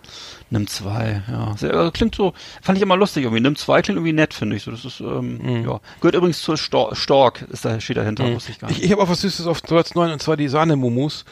nimm 0.49 0.67
zwei, 0.67 1.21
ja. 1.29 1.55
Sehr, 1.57 1.73
äh, 1.73 1.91
klingt 1.91 2.15
so, 2.15 2.33
fand 2.61 2.77
ich 2.77 2.81
immer 2.81 2.95
lustig 2.97 3.23
irgendwie. 3.23 3.41
Nimm 3.41 3.55
zwei 3.55 3.81
klingt 3.81 3.97
irgendwie 3.97 4.13
nett, 4.13 4.33
finde 4.33 4.55
ich. 4.55 4.63
So, 4.63 4.71
das 4.71 4.85
ist, 4.85 4.99
ähm, 4.99 5.37
Mhm. 5.37 5.69
ja. 5.69 5.79
Gehört 6.01 6.15
übrigens 6.15 6.41
zur 6.41 6.57
Stor 6.57 6.95
Stork, 6.95 7.43
ist 7.49 7.65
da, 7.65 7.79
steht 7.79 7.97
dahinter, 7.97 8.31
wusste 8.33 8.51
ich 8.51 8.59
gar 8.59 8.67
nicht. 8.69 8.79
Ich, 8.79 8.85
ich 8.85 8.91
habe 8.91 9.01
auch 9.03 9.09
was 9.09 9.21
Süßes 9.21 9.47
auf 9.47 9.61
Platz 9.63 9.95
9 9.95 10.11
und 10.11 10.21
zwar 10.21 10.37
die 10.37 10.47
Sahne-Mumus. 10.47 11.25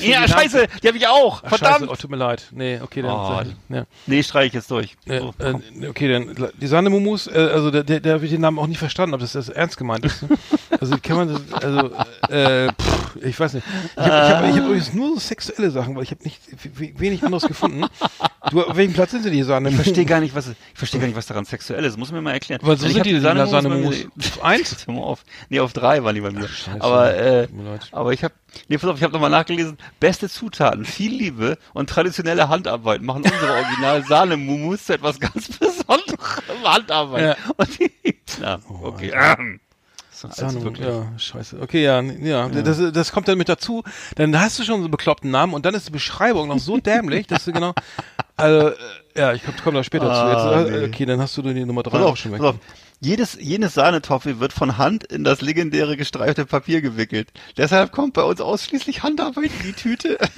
ja, 0.00 0.26
scheiße, 0.28 0.66
die 0.82 0.88
habe 0.88 0.96
ich 0.96 1.06
auch. 1.06 1.42
Ach, 1.44 1.48
Verdammt. 1.50 1.78
Scheiße, 1.80 1.90
oh, 1.90 1.96
tut 1.96 2.10
mir 2.10 2.16
leid. 2.16 2.46
Nee, 2.52 2.80
okay, 2.82 3.02
dann. 3.02 3.10
Oh, 3.12 3.42
ja. 3.74 3.84
Nee, 4.06 4.22
streich 4.22 4.48
ich 4.48 4.52
jetzt 4.54 4.70
durch. 4.70 4.96
Äh, 5.06 5.20
So, 5.20 5.34
äh, 5.38 5.88
okay, 5.88 6.08
dann 6.12 6.48
die 6.60 6.66
Sahnemumus, 6.66 7.26
äh, 7.26 7.32
also 7.52 7.70
der, 7.70 7.84
der, 7.84 8.00
der 8.00 8.14
habe 8.14 8.24
ich 8.24 8.30
den 8.30 8.40
Namen 8.40 8.58
auch 8.58 8.66
nicht 8.66 8.78
verstanden, 8.78 9.14
ob 9.14 9.20
das, 9.20 9.32
das 9.32 9.48
ernst 9.48 9.76
gemeint 9.76 10.04
ist. 10.04 10.22
Ne? 10.22 10.28
Also 10.80 10.96
kann 11.02 11.16
man 11.16 11.28
das, 11.28 11.62
also 11.62 11.90
äh, 12.28 12.68
pff, 12.72 13.16
ich 13.22 13.38
weiß 13.38 13.54
nicht. 13.54 13.66
Ich 13.96 14.02
habe 14.02 14.08
ich 14.26 14.32
hab, 14.34 14.44
ich 14.50 14.56
hab 14.56 14.64
übrigens 14.66 14.92
nur 14.92 15.14
so 15.14 15.18
sexuelle 15.20 15.70
Sachen, 15.70 15.94
weil 15.96 16.02
ich 16.02 16.10
habe 16.10 16.22
nicht 16.24 16.40
wenig 17.00 17.22
anderes 17.24 17.44
gefunden. 17.46 17.84
Du, 18.54 18.62
auf 18.62 18.76
welchem 18.76 18.92
Platz 18.94 19.10
sind 19.10 19.24
denn 19.24 19.32
die 19.32 19.42
Sahne? 19.42 19.68
ich 19.70 19.74
verstehe 19.74 20.04
gar 20.04 20.20
nicht, 20.20 20.34
was, 20.34 20.48
ich 20.48 20.56
verstehe 20.74 21.00
gar 21.00 21.06
nicht, 21.08 21.16
was 21.16 21.26
daran 21.26 21.44
sexuell 21.44 21.84
ist. 21.84 21.98
Muss 21.98 22.12
mir 22.12 22.20
mal 22.22 22.32
erklären. 22.32 22.60
Aber 22.62 22.76
so 22.76 22.86
Ich 22.86 22.92
sind 22.94 23.04
die 23.04 23.14
mir- 23.14 24.06
Auf 24.18 24.42
eins? 24.44 24.76
Hör 24.86 24.94
mal 24.94 25.00
auf. 25.02 25.24
Nee, 25.48 25.58
auf 25.60 25.72
drei 25.72 26.04
waren 26.04 26.14
die 26.14 26.20
bei 26.20 26.30
mir. 26.30 26.46
scheiße. 26.46 26.80
aber, 26.80 27.14
äh, 27.16 27.48
aber 27.90 28.12
ich 28.12 28.22
habe, 28.22 28.32
nee, 28.68 28.78
pass 28.78 28.88
auf, 28.90 28.96
ich 28.96 29.02
habe 29.02 29.12
nochmal 29.12 29.30
nachgelesen. 29.30 29.76
Beste 29.98 30.28
Zutaten, 30.28 30.84
viel 30.84 31.12
Liebe 31.12 31.58
und 31.72 31.90
traditionelle 31.90 32.48
Handarbeit 32.48 33.02
machen 33.02 33.24
unsere 33.24 33.52
Original 33.52 34.04
Sahne-Mumus 34.08 34.84
zu 34.84 34.94
etwas 34.94 35.18
ganz 35.18 35.48
Besonderem. 35.58 36.18
Handarbeit. 36.64 37.36
Ja. 37.38 37.52
Und 37.56 37.78
die, 37.80 37.90
na, 38.40 38.60
okay. 38.82 39.12
Ähm. 39.14 39.60
Also 40.38 40.70
ja, 40.80 41.12
scheiße. 41.18 41.60
Okay, 41.60 41.84
ja, 41.84 41.98
n- 41.98 42.24
ja, 42.24 42.48
Das, 42.48 42.80
das 42.94 43.12
kommt 43.12 43.28
dann 43.28 43.36
mit 43.36 43.50
dazu. 43.50 43.82
Dann 44.14 44.40
hast 44.40 44.58
du 44.58 44.62
schon 44.62 44.76
so 44.78 44.84
einen 44.84 44.90
bekloppten 44.90 45.30
Namen 45.30 45.52
und 45.52 45.66
dann 45.66 45.74
ist 45.74 45.88
die 45.88 45.90
Beschreibung 45.92 46.48
noch 46.48 46.58
so 46.60 46.78
dämlich, 46.78 47.26
dass 47.26 47.44
du 47.44 47.52
genau, 47.52 47.74
also, 48.36 48.68
äh, 48.68 48.74
ja, 49.16 49.32
ich 49.32 49.44
komme 49.44 49.56
komm 49.62 49.74
da 49.74 49.84
später 49.84 50.10
Ah, 50.10 50.36
zu. 50.54 50.58
Jetzt, 50.58 50.68
äh, 50.74 50.80
nee. 50.80 50.86
Okay, 50.86 51.06
dann 51.06 51.20
hast 51.20 51.36
du 51.36 51.42
die 51.42 51.64
Nummer 51.64 51.82
drei 51.82 51.90
Pass 51.98 52.02
auch 52.02 52.10
auf, 52.12 52.16
schon 52.18 52.32
weg. 52.32 52.40
pass 52.40 52.48
auf. 52.50 52.56
Jedes, 53.00 53.36
jenes 53.38 53.74
Sahnetoffee 53.74 54.40
wird 54.40 54.52
von 54.52 54.78
Hand 54.78 55.04
in 55.04 55.24
das 55.24 55.40
legendäre 55.42 55.96
gestreifte 55.96 56.46
Papier 56.46 56.80
gewickelt. 56.80 57.28
Deshalb 57.56 57.92
kommt 57.92 58.14
bei 58.14 58.22
uns 58.22 58.40
ausschließlich 58.40 59.02
Handarbeit 59.02 59.50
in 59.60 59.66
die 59.66 59.72
Tüte. 59.74 60.16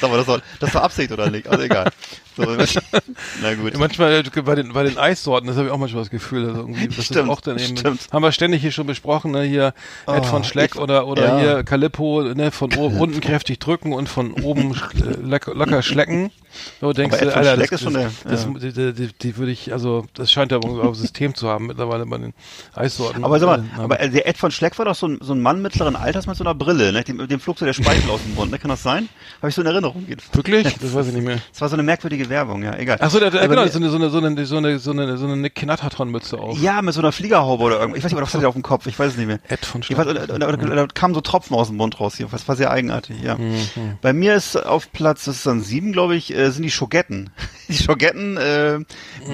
Sag 0.00 0.10
mal, 0.10 0.18
das 0.18 0.26
war, 0.28 0.40
das 0.60 0.74
war 0.74 0.82
Absicht 0.84 1.10
oder 1.10 1.30
nicht? 1.30 1.48
Also 1.48 1.62
egal. 1.64 1.90
So, 2.36 2.44
na 3.42 3.54
gut. 3.54 3.76
Manchmal 3.78 4.12
äh, 4.24 4.42
bei 4.42 4.54
den, 4.54 4.72
bei 4.72 4.84
den 4.84 4.96
Eissorten, 4.98 5.46
das 5.48 5.56
habe 5.56 5.66
ich 5.66 5.72
auch 5.72 5.78
manchmal 5.78 6.02
das 6.02 6.10
Gefühl, 6.10 6.48
also 6.48 6.60
irgendwie, 6.60 6.88
das 6.88 7.04
Stimmt, 7.06 7.24
ist 7.24 7.28
auch 7.30 7.40
dann 7.40 7.58
eben, 7.58 7.76
stimmt. 7.76 8.08
haben 8.12 8.22
wir 8.22 8.32
ständig 8.32 8.62
hier 8.62 8.72
schon 8.72 8.86
besprochen, 8.86 9.32
ne, 9.32 9.42
hier 9.42 9.74
Ed 10.06 10.24
von 10.26 10.42
Schleck 10.44 10.72
ich- 10.74 10.80
oder, 10.80 11.06
oder 11.06 11.24
ja. 11.24 11.38
hier 11.38 11.64
Calippo, 11.64 12.22
ne, 12.22 12.50
von 12.50 12.72
o- 12.76 12.86
unten 12.98 13.20
kräftig 13.20 13.58
drücken 13.58 13.92
und 13.92 14.08
von 14.08 14.32
oben 14.32 14.74
äh, 14.74 15.38
locker 15.52 15.82
schlecken. 15.82 16.30
Du 16.80 16.92
denkst, 16.92 17.16
Aber 17.16 17.22
Ed 17.26 17.32
von 17.32 17.38
Alter, 17.38 17.54
Schleck 17.54 17.70
das, 17.70 17.80
ist 17.80 17.84
schon 17.84 17.94
das, 17.94 18.22
der- 18.22 18.30
das, 18.32 18.44
ja. 18.44 18.70
die, 18.70 18.92
die, 18.94 19.12
die, 19.12 19.36
würde 19.36 19.52
ich, 19.52 19.72
also 19.72 20.04
das 20.14 20.30
scheint 20.30 20.52
ja 20.52 20.58
auch 20.58 20.94
System 20.94 21.34
zu 21.34 21.48
haben 21.48 21.66
mittlerweile 21.66 22.06
bei 22.06 22.18
den 22.18 22.34
Eissorten. 22.74 23.24
Aber 23.24 23.38
sag 23.38 23.46
mal, 23.46 23.60
Äh, 23.60 23.80
aber 23.80 24.00
äh, 24.00 24.10
der 24.10 24.26
Ed 24.26 24.36
von 24.36 24.50
Schleck 24.50 24.78
war 24.78 24.84
doch 24.84 24.94
so 24.94 25.06
ein, 25.08 25.18
so 25.20 25.32
ein 25.34 25.40
Mann 25.40 25.62
mittleren 25.62 25.96
Alters 25.96 26.26
mit 26.26 26.36
so 26.36 26.44
einer 26.44 26.54
Brille, 26.54 26.92
ne? 26.92 27.02
Dem, 27.04 27.26
dem 27.28 27.40
flog 27.40 27.58
so 27.58 27.64
der 27.64 27.72
Speichel 27.72 28.10
aus 28.10 28.22
dem 28.22 28.34
Mund, 28.34 28.50
ne? 28.50 28.58
Kann 28.58 28.68
das 28.70 28.82
sein? 28.82 29.08
Habe 29.38 29.48
ich 29.48 29.54
so 29.54 29.60
in 29.62 29.66
Erinnerung 29.66 30.06
wirklich? 30.32 30.76
Das 30.82 30.94
weiß 30.94 31.08
ich 31.08 31.14
nicht 31.14 31.24
mehr. 31.24 31.38
Das 31.52 31.60
war 31.60 31.68
so 31.68 31.74
eine 31.76 31.82
merkwürdige 31.82 32.28
Werbung, 32.28 32.62
ja, 32.62 32.76
egal. 32.76 32.98
Ach 33.00 33.10
so, 33.10 33.20
der, 33.20 33.30
genau, 33.30 33.66
so 33.66 33.78
eine, 33.78 33.88
so 33.90 33.96
eine, 33.96 34.10
so 34.10 34.18
eine, 34.18 34.46
so 34.46 34.56
eine, 34.56 34.78
so 34.78 34.90
eine, 34.90 35.16
so 35.18 35.26
eine 35.26 35.50
Knatterton-Mütze 35.50 36.38
auf. 36.38 36.58
Ja, 36.60 36.82
mit 36.82 36.94
so 36.94 37.00
einer 37.00 37.12
Fliegerhaube 37.12 37.62
oder 37.64 37.78
irgendwas. 37.80 37.98
Ich 37.98 38.04
weiß 38.04 38.12
nicht, 38.12 38.20
was 38.22 38.34
hat 38.34 38.42
er 38.42 38.48
auf 38.48 38.54
dem 38.54 38.62
Kopf? 38.62 38.86
Ich 38.86 38.98
weiß 38.98 39.12
es 39.12 39.16
nicht 39.16 39.26
mehr. 39.26 39.38
Ed 39.48 39.64
von 39.64 39.82
Schleck. 39.82 39.98
da, 39.98 40.86
kamen 40.94 41.14
so 41.14 41.20
Tropfen 41.20 41.56
aus 41.56 41.68
dem 41.68 41.76
Mund 41.76 42.00
raus 42.00 42.16
hier. 42.16 42.26
Das 42.30 42.46
war 42.48 42.56
sehr 42.56 42.70
eigenartig, 42.70 43.20
ja. 43.22 43.36
Mhm. 43.36 43.56
Bei 44.00 44.12
mir 44.12 44.34
ist 44.34 44.56
auf 44.56 44.90
Platz, 44.92 45.24
das 45.24 45.36
ist 45.36 45.46
dann 45.46 45.60
sieben, 45.62 45.92
glaube 45.92 46.16
ich, 46.16 46.34
äh, 46.42 46.50
sind 46.50 46.62
die 46.62 46.70
Schogetten. 46.70 47.30
Die 47.68 47.74
Schogetten 47.82 48.36
äh, 48.36 48.78
Mhm. 48.78 48.84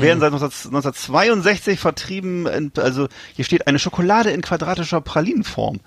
werden 0.02 0.20
seit 0.20 0.30
19, 0.32 0.46
1962 0.74 1.80
vertrieben. 1.80 2.46
In, 2.46 2.72
also 2.76 3.08
hier 3.34 3.44
steht 3.44 3.66
eine 3.66 3.78
Schokolade 3.78 4.30
in 4.30 4.42
quadratischer 4.42 5.00
Pralinenform. 5.00 5.80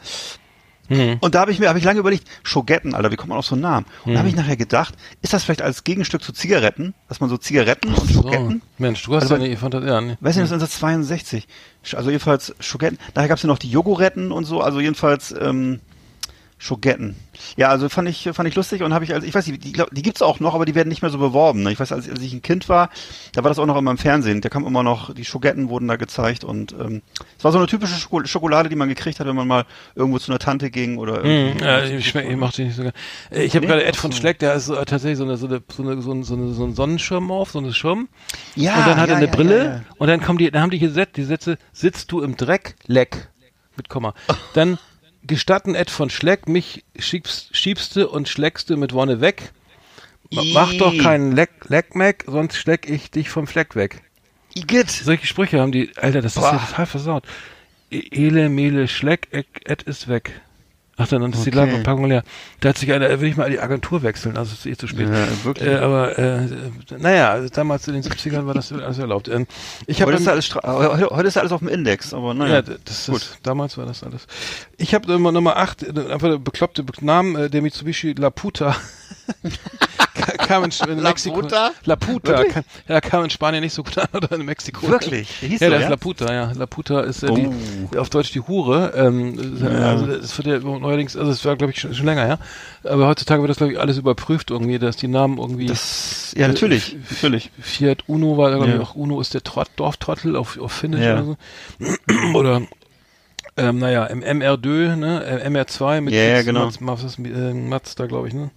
Mhm. 0.90 1.18
Und 1.22 1.36
da 1.36 1.42
habe 1.42 1.52
ich 1.52 1.60
mir, 1.60 1.70
habe 1.70 1.80
ich 1.80 1.86
lange 1.86 2.00
überlegt, 2.00 2.28
Schogetten, 2.44 2.94
Alter, 2.94 3.12
wie 3.12 3.16
kommt 3.16 3.30
man 3.30 3.38
auf 3.38 3.46
so 3.46 3.56
einen 3.56 3.62
Namen? 3.62 3.86
Und 4.04 4.08
da 4.08 4.12
Mhm. 4.14 4.18
habe 4.20 4.30
ich 4.30 4.36
nachher 4.36 4.58
gedacht, 4.58 4.96
ist 5.22 5.32
das 5.32 5.44
vielleicht 5.46 5.62
als 5.62 5.86
Gegenstück 5.86 6.22
zu 6.22 6.34
Zigaretten, 6.34 6.94
dass 7.08 7.22
man 7.22 7.30
so 7.30 7.38
Zigaretten 7.38 7.94
und 7.94 8.12
Schogetten 8.12 8.62
So. 8.62 8.84
Mensch, 8.84 9.02
du 9.04 9.16
hast 9.16 9.24
Also 9.24 9.36
ja 9.38 9.44
eine 9.44 9.56
Fantasie. 9.56 9.88
Ja, 9.88 10.02
nee. 10.02 10.18
Weiß 10.20 10.36
nicht, 10.36 10.44
das 10.52 10.62
ist 10.62 10.84
1962. 10.84 11.48
Also 11.94 12.10
jedenfalls 12.10 12.54
Schogetten. 12.60 12.98
Daher 13.14 13.30
gab 13.30 13.38
es 13.38 13.44
ja 13.44 13.48
noch 13.48 13.60
die 13.60 13.70
Jogoretten 13.72 14.34
und 14.34 14.44
so, 14.44 14.60
also 14.62 14.82
jedenfalls 14.82 15.34
ähm, 15.40 15.80
Schogetten. 16.64 17.16
Ja, 17.57 17.70
also 17.70 17.89
fand 17.89 18.07
ich 18.07 18.30
fand 18.34 18.47
ich 18.47 18.53
lustig 18.53 18.84
und 18.84 18.93
habe 18.93 19.03
ich 19.03 19.16
also 19.16 19.26
ich 19.26 19.34
weiß 19.34 19.47
nicht, 19.47 19.64
die, 19.64 19.74
die 19.91 20.01
gibt's 20.03 20.22
auch 20.22 20.39
noch, 20.39 20.53
aber 20.53 20.66
die 20.66 20.76
werden 20.76 20.89
nicht 20.89 21.01
mehr 21.01 21.09
so 21.09 21.18
beworben. 21.18 21.64
Ne? 21.64 21.72
Ich 21.72 21.80
weiß, 21.80 21.91
als, 21.91 22.07
als 22.07 22.22
ich 22.22 22.34
ein 22.34 22.43
Kind 22.43 22.70
war, 22.70 22.91
da 23.34 23.43
war 23.43 23.49
das 23.49 23.57
auch 23.57 23.66
noch 23.66 23.76
immer 23.78 23.89
im 23.89 23.97
Fernsehen. 23.97 24.41
Da 24.41 24.49
kam 24.49 24.68
immer 24.68 24.84
noch 24.84 25.12
die 25.12 25.26
Schogetten 25.26 25.70
wurden 25.70 25.88
da 25.88 25.95
gezeigt 25.95 26.43
und 26.43 26.74
ähm, 26.74 27.01
es 27.36 27.43
war 27.43 27.51
so 27.51 27.57
eine 27.57 27.66
typische 27.66 27.95
Schoko 27.95 28.24
Schokolade, 28.26 28.70
die 28.70 28.76
man 28.76 28.89
gekriegt 28.89 29.20
hat, 29.20 29.26
wenn 29.26 29.36
man 29.36 29.47
mal 29.47 29.66
irgendwo 29.95 30.20
zu 30.20 30.32
einer 30.32 30.38
Tante 30.38 30.70
ging 30.70 30.99
oder 30.99 31.22
Mhm, 31.22 31.26
irgendwie. 31.26 31.66
ja, 31.66 31.84
ich, 31.84 32.07
schmeck, 32.07 32.30
ich 32.30 32.38
mach 32.38 32.51
die 32.53 32.66
nicht 32.66 32.76
so 32.76 32.84
gerne. 32.84 32.93
Äh, 33.32 33.41
Ich 33.43 33.55
habe 33.55 33.66
Nee? 33.66 33.72
gerade 33.72 33.84
Ed 33.84 33.95
von. 33.95 34.12
Schleck, 34.12 34.38
der 34.38 34.53
ist 34.53 34.70
äh, 34.70 34.86
tatsächlich 34.86 35.18
so 35.18 35.24
eine, 35.24 35.38
so 35.38 35.47
eine, 35.47 35.64
so 35.76 35.82
eine, 35.82 35.99
so 36.03 36.12
eine, 36.12 36.24
so 36.24 36.36
eine, 36.36 36.53
so 36.53 36.64
einen 36.64 36.76
Sonnenschirm 36.76 37.32
auf, 37.32 37.49
so 37.49 37.57
eine 37.59 37.74
Schirm. 37.74 38.07
Ja, 38.55 38.76
und 38.78 38.86
dann 38.88 38.97
hat 38.99 39.07
ja, 39.09 39.16
er 39.16 39.18
eine 39.18 39.26
ja, 39.26 39.32
Brille 39.32 39.66
ja, 39.66 39.82
und 39.97 40.07
dann 40.07 40.22
kommen 40.22 40.38
die, 40.38 40.51
dann 40.51 40.62
haben 40.62 40.70
die 40.70 40.78
hier 40.78 40.91
Sätze, 40.91 41.14
die 41.16 41.24
Sätze, 41.24 41.57
sitzt 41.74 42.12
du 42.12 42.22
im 42.22 42.38
Dreck, 42.38 42.76
leck. 42.86 43.30
Mit 43.78 43.89
Komma. 43.89 44.14
Dann 44.53 44.78
gestatten 45.24 45.76
Ed 45.76 45.90
von 45.90 46.10
Schleck, 46.10 46.48
mich 46.48 46.84
schiebst, 46.98 47.56
schiebste 47.56 48.08
und 48.10 48.28
schleckste 48.30 48.78
mit 48.78 48.94
Wonne 48.94 49.22
weg. 49.22 49.52
Ma- 50.32 50.44
Mach 50.54 50.74
doch 50.76 50.98
keinen 50.98 51.34
Leck, 51.34 51.52
Leckmeck, 51.68 52.24
sonst 52.28 52.56
schleck 52.58 52.90
ich 52.90 53.12
dich 53.12 53.30
vom 53.30 53.48
Fleck 53.48 53.76
weg. 53.76 54.02
Igitt. 54.54 54.90
Solche 54.90 55.26
Sprüche 55.28 55.60
haben 55.60 55.72
die, 55.72 55.92
Alter, 55.98 56.22
das 56.22 56.36
ist 56.36 56.42
Boah. 56.42 56.54
ja 56.54 56.58
total 56.60 56.86
versaut. 56.86 57.24
E- 57.90 58.00
Ele, 58.12 58.50
Mele, 58.50 58.88
Schleck, 58.88 59.28
Ed 59.32 59.84
ist 59.84 60.08
weg. 60.08 60.42
Ach, 61.04 61.08
dann 61.08 61.24
ist 61.32 61.45
die 61.45 61.49
Okay. 61.49 61.58
Lagerpackung 61.58 62.06
leer. 62.06 62.24
Da 62.60 62.70
hat 62.70 62.78
sich 62.78 62.91
einer, 62.91 63.20
will 63.22 63.30
ich 63.30 63.38
mal 63.38 63.49
die 63.49 63.60
Agentur 63.60 64.04
wechseln, 64.04 64.38
also 64.38 64.54
es 64.54 64.60
ist 64.60 64.66
eh 64.66 64.78
zu 64.78 64.88
spät. 64.88 65.10
Ja, 65.10 65.28
wirklich. 65.43 65.68
Äh, 65.70 65.76
aber, 65.78 66.18
äh, 66.18 66.47
naja, 66.97 67.32
also 67.32 67.49
damals 67.49 67.88
in 67.88 67.93
den 67.95 68.04
70ern 68.04 68.45
war 68.45 68.54
das 68.54 68.72
alles 68.72 68.97
erlaubt. 68.99 69.28
Ähm, 69.28 69.47
ich 69.88 70.04
Heute 70.04 70.18
ist, 70.18 70.26
ja 70.26 70.32
alles, 70.34 70.54
heute, 70.56 71.08
heute 71.10 71.28
ist 71.28 71.36
ja 71.36 71.41
alles 71.41 71.52
auf 71.52 71.60
dem 71.60 71.68
Index, 71.70 72.14
aber 72.14 72.34
naja. 72.34 72.56
ja, 72.56 72.62
das 72.62 73.10
ist, 73.10 73.39
damals 73.43 73.78
war 73.78 73.86
das 73.86 74.04
alles. 74.04 74.28
Ich 74.78 74.93
habe 74.93 75.12
Nummer, 75.12 75.32
Nummer 75.32 75.58
8, 75.58 75.88
einfach 75.97 76.28
eine 76.28 76.39
bekloppte 76.39 76.84
Be- 76.84 76.93
Namen, 77.06 77.36
äh, 77.36 77.49
der 77.49 77.62
Mitsubishi 77.62 78.14
Laputa. 78.14 78.76
Ka- 80.14 80.38
kam 80.45 80.64
in, 80.66 80.72
in 80.89 81.01
Mexiko. 81.01 81.38
Laputa? 81.38 81.72
Laputa. 81.86 82.43
Kam, 82.45 82.64
ja, 82.88 83.01
kam 83.01 83.24
in 83.24 83.30
Spanien 83.30 83.64
nicht 83.64 83.74
so 83.74 83.84
gut 83.84 83.97
an 83.97 84.07
oder 84.14 84.32
in 84.34 84.45
Mexiko. 84.45 84.88
Wirklich? 84.88 85.39
Der 85.41 85.49
hieß 85.49 85.59
ja, 85.62 85.68
so, 85.68 85.72
das 85.72 85.80
ja? 85.82 85.86
ist 85.88 85.89
Laputa, 85.89 86.34
ja. 86.34 86.51
Laputa 86.51 87.01
ist 87.01 87.24
äh, 87.24 87.28
Oh. 87.30 87.36
die, 87.91 87.97
auf 87.97 88.09
Deutsch 88.09 88.32
die 88.32 88.41
Hure. 88.41 88.93
Ähm, 88.95 89.57
Also 89.84 90.05
das 90.05 90.38
wird 90.38 90.47
ja 90.47 90.59
neuerdings, 90.59 91.16
also 91.18 91.32
es 91.32 91.43
war 91.45 91.55
glaube 91.55 91.72
ich 91.74 91.80
schon, 91.80 91.93
schon 91.95 92.05
länger, 92.05 92.28
ja. 92.28 92.38
Aber 92.84 93.07
heutzutage 93.07 93.41
wird 93.41 93.49
das 93.49 93.57
glaube 93.57 93.74
ich 93.74 93.80
alles 93.80 93.97
überprüft 93.97 94.51
irgendwie, 94.51 94.78
dass 94.80 94.95
die 94.97 95.07
Namen 95.07 95.38
irgendwie. 95.38 95.66
Das, 95.66 96.34
ja, 96.38 96.47
natürlich, 96.47 96.97
natürlich. 97.09 97.51
Fiat 97.59 98.03
Uno 98.07 98.38
war, 98.38 98.51
glaube 98.51 98.68
ich, 98.68 98.76
Ja. 98.76 98.82
auch 98.82 98.95
Uno 98.95 99.22
ist 99.22 99.34
der 99.34 99.43
Trott, 99.43 99.70
Dorftrottel 99.78 100.36
auf, 100.36 100.59
auf 100.59 100.72
Finnisch 100.72 101.01
Ja. 101.01 101.14
oder 101.22 101.24
so. 101.24 101.38
oder 102.38 102.62
ähm, 103.57 103.80
naja, 103.80 104.05
im 104.05 104.24
MR2, 104.24 104.95
ne, 104.95 105.24
äh, 105.26 105.47
MR2 105.49 106.01
mit 106.01 106.14
Ja, 106.14 106.22
ja, 106.24 106.34
Mats- 106.36 106.45
genau. 106.45 106.66
Mats, 106.66 106.80
Mats, 106.80 107.18
äh, 107.20 107.53
Mats 107.53 107.95
da, 107.95 108.05
glaube 108.05 108.28
ich, 108.30 108.34
ne? 108.34 108.49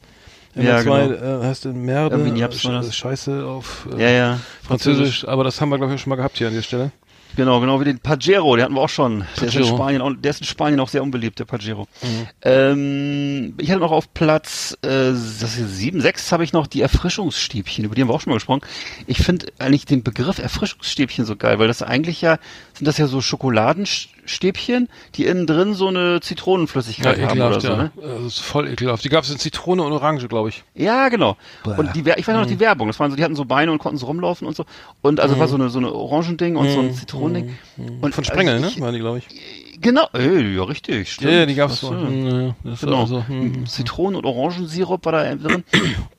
Ja, 0.54 0.78
MR2 0.78 0.82
genau. 0.82 1.42
äh, 1.42 1.46
heißt 1.46 1.66
in 1.66 1.82
Merde, 1.82 2.16
Irgendwie. 2.16 2.92
Scheiße 2.92 3.44
auf 3.44 3.88
äh, 3.96 4.02
Ja, 4.02 4.10
ja. 4.10 4.40
Französisch, 4.62 5.26
aber 5.26 5.44
das 5.44 5.60
haben 5.60 5.70
wir, 5.70 5.78
glaube 5.78 5.94
ich, 5.94 6.00
schon 6.00 6.10
mal 6.10 6.16
gehabt 6.16 6.38
hier 6.38 6.48
an 6.48 6.54
der 6.54 6.62
Stelle. 6.62 6.92
Genau, 7.36 7.60
genau 7.60 7.80
wie 7.80 7.84
den 7.84 7.98
Pajero, 7.98 8.54
den 8.54 8.64
hatten 8.64 8.74
wir 8.74 8.80
auch 8.80 8.88
schon. 8.88 9.24
Der 9.40 9.48
ist, 9.48 9.56
in. 9.56 9.64
Spanien, 9.64 10.22
der 10.22 10.30
ist 10.30 10.40
in 10.40 10.46
Spanien 10.46 10.78
auch 10.80 10.88
sehr 10.88 11.02
unbeliebt, 11.02 11.38
der 11.38 11.44
Pajero. 11.44 11.88
Mhm. 12.02 12.28
Ähm, 12.42 13.54
ich 13.58 13.70
hatte 13.70 13.80
noch 13.80 13.90
auf 13.90 14.12
Platz 14.14 14.76
äh, 14.82 14.88
das 14.88 15.58
ist 15.58 15.76
sieben, 15.76 16.00
sechs 16.00 16.30
habe 16.30 16.44
ich 16.44 16.52
noch 16.52 16.66
die 16.66 16.80
Erfrischungsstäbchen, 16.80 17.84
über 17.84 17.94
die 17.94 18.02
haben 18.02 18.08
wir 18.08 18.14
auch 18.14 18.20
schon 18.20 18.30
mal 18.30 18.36
gesprochen. 18.36 18.60
Ich 19.06 19.18
finde 19.18 19.46
eigentlich 19.58 19.84
den 19.84 20.02
Begriff 20.02 20.38
Erfrischungsstäbchen 20.38 21.24
so 21.24 21.36
geil, 21.36 21.58
weil 21.58 21.68
das 21.68 21.82
eigentlich 21.82 22.20
ja, 22.20 22.38
sind 22.74 22.86
das 22.86 22.98
ja 22.98 23.06
so 23.06 23.20
Schokoladenstäbchen, 23.20 24.88
die 25.14 25.26
innen 25.26 25.46
drin 25.46 25.74
so 25.74 25.88
eine 25.88 26.20
Zitronenflüssigkeit 26.20 27.20
haben 27.22 27.40
oder 27.40 27.60
so, 27.60 27.68
ja. 27.68 27.76
ne? 27.76 27.92
Äh, 27.96 28.00
Das 28.24 28.24
ist 28.24 28.40
voll 28.40 28.68
ekelhaft. 28.68 29.04
Die 29.04 29.08
gab 29.08 29.24
es 29.24 29.30
in 29.30 29.38
Zitrone 29.38 29.82
und 29.82 29.92
Orange, 29.92 30.26
glaube 30.28 30.48
ich. 30.48 30.64
Ja, 30.74 31.08
genau. 31.08 31.36
Und 31.64 31.94
die, 31.94 32.00
ich 32.00 32.26
weiß 32.26 32.34
noch 32.36 32.46
die 32.46 32.60
Werbung. 32.60 32.88
Das 32.88 32.98
waren 32.98 33.10
so, 33.10 33.16
die 33.16 33.24
hatten 33.24 33.36
so 33.36 33.44
Beine 33.44 33.70
und 33.70 33.78
konnten 33.78 33.98
so 33.98 34.06
rumlaufen 34.06 34.46
und 34.46 34.56
so. 34.56 34.64
Und 35.02 35.20
also 35.20 35.38
war 35.38 35.48
so 35.48 35.54
eine 35.54 35.70
so 35.70 35.78
eine 35.78 35.92
Orangending 35.92 36.56
und 36.56 36.68
so 36.70 36.80
ein 36.80 36.94
Zitronending. 36.94 37.56
Und 38.00 38.14
Von 38.14 38.24
Sprengel, 38.24 38.54
also 38.54 38.66
ne? 38.66 38.72
ich, 38.74 38.80
Waren 38.80 38.94
die, 38.94 39.00
glaube 39.00 39.18
ich. 39.18 39.73
Genau, 39.84 40.08
äh, 40.14 40.54
ja 40.54 40.62
richtig. 40.64 41.12
Stimmt. 41.12 41.30
Ja, 41.30 41.44
die 41.44 41.54
gab 41.54 41.68
es 41.70 41.76
Ach 41.76 41.80
so. 41.82 41.88
so. 41.88 42.06
Hm, 42.06 42.54
ja, 42.64 42.74
Genau. 42.80 43.00
Also, 43.02 43.28
hm. 43.28 43.66
Zitronen- 43.66 44.16
und 44.16 44.24
Orangensirup 44.24 45.04
war 45.04 45.12
da 45.12 45.34
drin. 45.34 45.62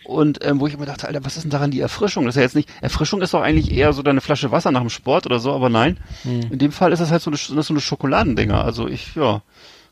Und 0.06 0.46
ähm, 0.46 0.60
wo 0.60 0.68
ich 0.68 0.76
immer 0.76 0.86
dachte, 0.86 1.08
Alter, 1.08 1.26
was 1.26 1.36
ist 1.36 1.44
denn 1.44 1.50
daran 1.50 1.72
die 1.72 1.80
Erfrischung? 1.80 2.26
Das 2.26 2.36
ist 2.36 2.38
ja 2.38 2.44
jetzt 2.44 2.56
nicht, 2.56 2.70
Erfrischung 2.82 3.24
ist 3.24 3.34
doch 3.34 3.42
eigentlich 3.42 3.72
eher 3.72 3.92
so 3.94 4.04
deine 4.04 4.22
Flasche 4.22 4.52
Wasser 4.52 4.72
nach 4.72 4.82
dem 4.82 4.92
Sport 4.92 5.26
oder 5.26 5.40
so, 5.40 5.52
aber 5.52 5.70
nein. 5.70 5.98
Hm. 6.22 6.52
In 6.52 6.60
dem 6.60 6.72
Fall 6.72 6.94
ist 6.94 7.00
das 7.00 7.10
halt 7.10 7.24
so 7.24 7.32
eine, 7.32 7.38
so 7.38 7.74
eine 7.74 7.82
Schokoladendinger. 7.82 8.64
Also 8.64 8.88
ich, 8.88 9.16
ja, 9.16 9.42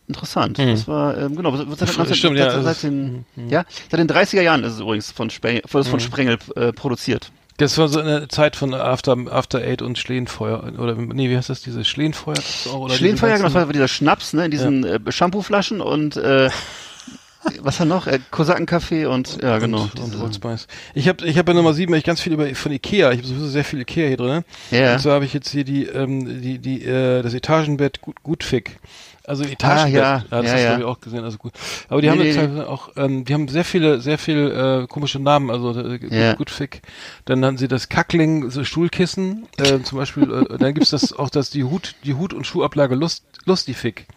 interessant. 0.08 0.60
Das 0.60 0.88
war, 0.88 1.18
ähm, 1.18 1.36
genau, 1.36 1.52
wird 1.54 1.80
seit, 1.80 1.90
Hm. 1.90 2.14
Stimmt, 2.14 2.38
seit, 2.38 2.54
ja, 2.54 2.62
seit, 2.62 2.76
seit, 2.78 2.92
hm, 2.92 3.26
den, 3.36 3.50
ja, 3.50 3.66
seit 3.90 4.00
den 4.00 4.08
30er 4.08 4.42
Jahren 4.42 4.64
ist 4.64 4.74
es 4.74 4.80
übrigens 4.82 5.12
von, 5.12 5.32
Spengel, 5.32 5.64
von, 5.66 5.84
von 5.84 6.00
Sprengel 6.00 6.38
äh, 6.56 6.72
produziert. 6.74 7.32
Das 7.58 7.78
war 7.78 7.88
so 7.88 8.00
eine 8.00 8.28
Zeit 8.28 8.56
von 8.56 8.74
After, 8.74 9.16
After 9.30 9.60
Eight 9.60 9.82
und 9.82 9.98
Schlehenfeuer. 9.98 10.74
Oder, 10.78 10.96
nee, 10.96 11.30
wie 11.30 11.38
heißt 11.38 11.50
das? 11.50 11.62
Diese 11.62 11.86
Schlehenfeuer? 11.86 12.36
oder 12.76 12.94
Schlehenfeuer, 12.94 13.34
genau, 13.34 13.46
das 13.46 13.54
war 13.54 13.66
dieser 13.68 13.88
Schnaps, 13.88 14.34
ne, 14.34 14.46
in 14.46 14.52
diesen 14.52 14.84
äh, 14.84 15.12
Shampooflaschen 15.12 15.80
und 15.80 16.18
äh, 16.18 16.50
was 17.62 17.80
war 17.80 17.86
noch? 17.86 18.08
Äh, 18.08 18.20
Kosakenkaffee 18.32 19.06
und 19.06 19.42
ja, 19.42 19.58
genau. 19.60 19.90
Und, 20.02 20.16
und 20.16 20.36
Spice. 20.36 20.68
Ich 20.94 21.08
habe 21.08 21.26
ich 21.26 21.38
hab 21.38 21.46
bei 21.46 21.54
Nummer 21.54 21.74
7 21.74 21.94
ich 21.94 22.04
ganz 22.04 22.22
viel 22.22 22.34
über 22.34 22.54
von 22.56 22.72
Ikea. 22.72 23.12
Ich 23.12 23.20
habe 23.20 23.28
sowieso 23.28 23.48
sehr 23.48 23.64
viel 23.64 23.82
Ikea 23.82 24.08
hier 24.08 24.18
drin. 24.18 24.44
Ja. 24.72 24.94
Und 24.94 25.00
so 25.00 25.12
habe 25.12 25.26
ich 25.26 25.34
jetzt 25.34 25.50
hier 25.50 25.64
die, 25.64 25.86
ähm, 25.86 26.42
die, 26.42 26.60
die, 26.60 26.84
äh, 26.84 27.22
das 27.22 27.34
Etagenbett 27.34 28.02
gut, 28.02 28.24
Gutfick. 28.24 28.80
Also 29.26 29.44
Etagenbett. 29.46 29.94
ja. 29.94 30.24
das 30.30 30.46
Ja, 30.46 30.52
hast 30.52 30.60
du 30.62 30.66
ja. 30.68 30.78
ich 30.80 30.84
auch 30.84 31.00
gesehen, 31.00 31.24
also 31.24 31.38
gut. 31.38 31.54
Aber 31.88 32.02
die 32.02 32.08
Nee, 32.08 32.12
haben 32.14 32.22
jetzt 32.26 32.38
halt 32.38 32.68
auch, 32.68 32.90
ähm, 32.98 33.24
die 33.24 33.34
haben 33.34 33.48
sehr 33.48 33.64
viele, 33.64 34.02
sehr 34.02 34.18
viel 34.18 34.84
äh, 34.84 34.88
komische 34.88 35.20
Namen, 35.20 35.50
also 35.50 35.72
äh, 35.80 35.98
Gut- 36.00 36.12
Ja. 36.12 36.34
Gutfick. 36.34 36.82
Dann 37.26 37.44
haben 37.46 37.58
sie 37.58 37.68
das 37.70 37.88
Kackling, 37.88 38.50
so 38.50 38.64
Stuhlkissen, 38.66 39.48
äh, 39.58 39.80
zum 39.80 39.98
Beispiel, 39.98 40.24
äh, 40.50 40.58
dann 40.58 40.74
gibt's 40.74 40.90
das 40.90 41.14
auch 41.14 41.30
das 41.30 41.50
die 41.50 41.64
Hut, 41.64 41.96
die 42.04 42.16
Hut- 42.16 42.34
und 42.34 42.46
Schuhablage 42.46 42.96
Lust, 42.96 43.24
Lustifick. 43.46 44.08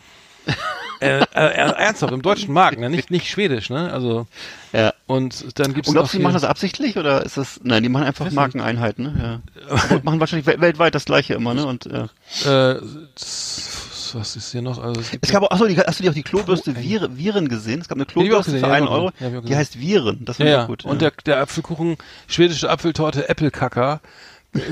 äh, 1.01 1.19
äh, 1.21 1.25
ernsthaft, 1.35 2.13
im 2.13 2.23
deutschen 2.23 2.53
Markt, 2.55 2.79
ne? 2.79 2.89
nicht, 2.89 3.11
nicht 3.11 3.29
schwedisch, 3.29 3.69
ne? 3.69 3.93
Also, 3.93 4.27
Ja. 4.73 4.93
und 5.07 5.59
dann 5.59 5.75
gibt's 5.75 5.89
Und 5.89 5.95
glaubst 5.95 6.15
du, 6.15 6.19
die 6.19 6.23
machen 6.23 6.35
das 6.35 6.45
absichtlich 6.45 6.97
oder 6.99 7.25
ist 7.25 7.37
das? 7.37 7.61
Nein, 7.63 7.83
die 7.83 7.89
machen 7.89 8.05
einfach 8.07 8.31
Markeneinheiten, 8.31 9.05
ne? 9.05 9.41
Ja. 9.71 9.97
Und 9.97 10.05
machen 10.05 10.21
wahrscheinlich 10.21 10.47
wel- 10.49 10.61
weltweit 10.61 10.95
das 10.95 11.05
gleiche 11.05 11.35
immer, 11.35 11.53
ne? 11.55 11.67
Und 11.67 11.87
ja. 11.87 12.09
Äh, 12.45 12.81
s- 13.17 13.83
was 14.17 14.37
ist 14.37 14.53
hier 14.53 14.63
noch? 14.63 14.83
Also 14.83 15.01
es 15.01 15.11
gibt 15.11 15.25
es 15.25 15.33
gab 15.33 15.43
auch, 15.43 15.51
achso, 15.51 15.67
die, 15.67 15.77
hast 15.79 15.99
du 15.99 16.03
die 16.03 16.11
auch 16.11 16.15
die 16.15 16.23
Klobürste 16.23 16.71
ey. 16.71 16.83
Viren, 16.83 17.17
Viren 17.19 17.49
gesehen? 17.49 17.81
Es 17.81 17.89
gab 17.89 17.97
eine 17.97 18.03
ich 18.05 18.09
Klobürste 18.09 18.53
gesehen, 18.53 18.61
für 18.61 18.67
ja, 18.67 18.73
einen 18.73 18.87
ich 18.87 18.91
Euro. 18.93 19.11
Ja, 19.21 19.29
ich 19.29 19.45
die 19.45 19.57
heißt 19.57 19.81
Viren. 19.81 20.25
Das 20.25 20.39
ja, 20.39 20.45
finde 20.45 20.53
ich 20.53 20.57
ja. 20.57 20.63
auch 20.65 20.69
gut. 20.69 20.85
Und 20.85 21.03
ja. 21.03 21.11
der, 21.11 21.13
der 21.25 21.41
Apfelkuchen, 21.41 21.97
schwedische 22.27 22.71
Apfeltorte 22.71 23.29
Äppelkacker 23.29 24.01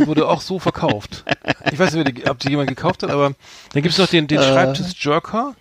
wurde 0.07 0.29
auch 0.29 0.41
so 0.41 0.59
verkauft. 0.59 1.25
Ich 1.73 1.79
weiß 1.79 1.95
nicht, 1.95 2.29
ob 2.29 2.39
die- 2.39 2.51
jemand 2.51 2.69
gekauft 2.69 3.03
hat, 3.03 3.11
aber 3.11 3.33
dann 3.73 3.83
gibt's 3.83 3.97
noch 3.99 4.07
den, 4.07 4.27
den 4.27 4.39
Äh. 4.39 4.43
Schreibtisch 4.43 5.03
Jerker 5.03 5.55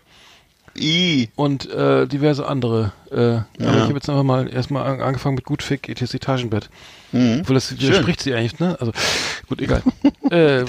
I. 0.78 1.30
und 1.36 1.70
äh, 1.72 2.08
diverse 2.08 2.46
andere. 2.46 2.92
Äh, 3.10 3.16
Aber 3.16 3.46
ich 3.58 3.66
habe 3.84 3.94
jetzt 3.94 4.10
einfach 4.10 4.24
mal 4.24 4.52
erstmal 4.54 4.86
an, 4.86 5.02
angefangen 5.02 5.36
mit 5.36 5.46
Gutfick, 5.46 5.88
ETS 5.88 6.14
Etagenbett. 6.14 6.70
Mhm. 7.14 7.40
Obwohl 7.42 7.54
das 7.56 7.72
widerspricht 7.72 8.22
sie 8.22 8.34
eigentlich, 8.34 8.60
ne? 8.60 8.76
Also 8.80 8.92
gut, 9.48 9.62
egal. 9.62 9.82
äh, 10.32 10.66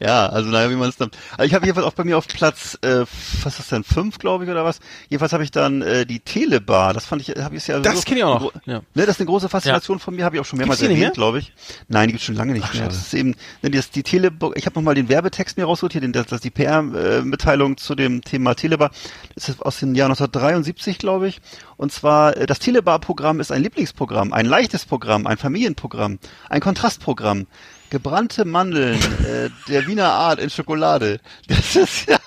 Ja, 0.00 0.26
also 0.26 0.50
naja, 0.50 0.70
wie 0.70 0.76
man 0.76 0.88
es 0.88 0.96
dann. 0.96 1.10
Also 1.32 1.44
ich 1.44 1.54
habe 1.54 1.66
jedenfalls 1.66 1.86
auch 1.86 1.92
bei 1.92 2.04
mir 2.04 2.16
auf 2.18 2.26
Platz, 2.26 2.78
äh, 2.82 3.00
was 3.42 3.52
ist 3.54 3.58
das 3.58 3.68
denn, 3.68 3.84
fünf, 3.84 4.18
glaube 4.18 4.44
ich, 4.44 4.50
oder 4.50 4.64
was? 4.64 4.80
Jedenfalls 5.08 5.32
habe 5.32 5.44
ich 5.44 5.50
dann 5.50 5.82
äh, 5.82 6.06
die 6.06 6.20
Telebar. 6.20 6.94
Das 6.94 7.04
fand 7.04 7.22
ich, 7.22 7.36
habe 7.42 7.54
ich 7.56 7.66
ja. 7.66 7.80
Das 7.80 7.96
so- 7.96 8.02
kenn 8.02 8.16
ich 8.16 8.24
auch 8.24 8.40
noch, 8.40 8.52
ja. 8.64 8.78
Ne, 8.94 9.06
das 9.06 9.10
ist 9.10 9.20
eine 9.20 9.26
große 9.26 9.48
Faszination 9.48 9.98
von 9.98 10.14
mir, 10.16 10.24
habe 10.24 10.36
ich 10.36 10.40
auch 10.40 10.44
schon 10.46 10.58
mehrmals 10.58 10.80
Gibt's 10.80 10.94
erwähnt, 10.94 11.14
glaube 11.14 11.38
ich. 11.40 11.52
Nein, 11.88 12.08
die 12.08 12.12
gibt's 12.14 12.24
schon 12.26 12.34
lange 12.36 12.52
nicht 12.54 12.62
mehr. 12.72 12.82
schade. 12.84 12.88
Das 12.94 12.96
ist 13.06 13.14
eben, 13.14 13.34
ne, 13.62 13.70
das, 13.70 13.90
die 13.90 14.02
Telebar. 14.02 14.50
Ich 14.56 14.66
habe 14.66 14.74
noch 14.76 14.82
mal 14.82 14.94
den 14.94 15.08
Werbetext 15.08 15.56
mir 15.58 15.64
rausgeholt 15.64 15.92
hier, 15.92 16.00
den, 16.00 16.12
das, 16.12 16.26
das 16.26 16.40
die 16.40 16.50
PR-Mitteilung 16.50 17.76
zu 17.76 17.94
dem 17.94 18.22
Thema 18.22 18.54
Telebar. 18.54 18.90
Das 19.34 19.48
ist 19.48 19.60
aus 19.62 19.78
dem 19.80 19.94
Jahr 19.94 20.06
1973, 20.06 20.98
glaube 20.98 21.28
ich. 21.28 21.40
Und 21.82 21.90
zwar 21.90 22.36
äh, 22.36 22.46
das 22.46 22.60
Telebar-Programm 22.60 23.40
ist 23.40 23.50
ein 23.50 23.60
Lieblingsprogramm, 23.60 24.32
ein 24.32 24.46
leichtes 24.46 24.84
Programm, 24.84 25.26
ein 25.26 25.36
Familienprogramm, 25.36 26.20
ein 26.48 26.60
Kontrastprogramm. 26.60 27.48
Gebrannte 27.90 28.44
Mandeln 28.44 29.00
äh, 29.24 29.50
der 29.66 29.88
Wiener 29.88 30.12
Art 30.12 30.38
in 30.38 30.48
Schokolade. 30.48 31.18
Das 31.48 31.74
ist 31.74 32.08
ja. 32.08 32.20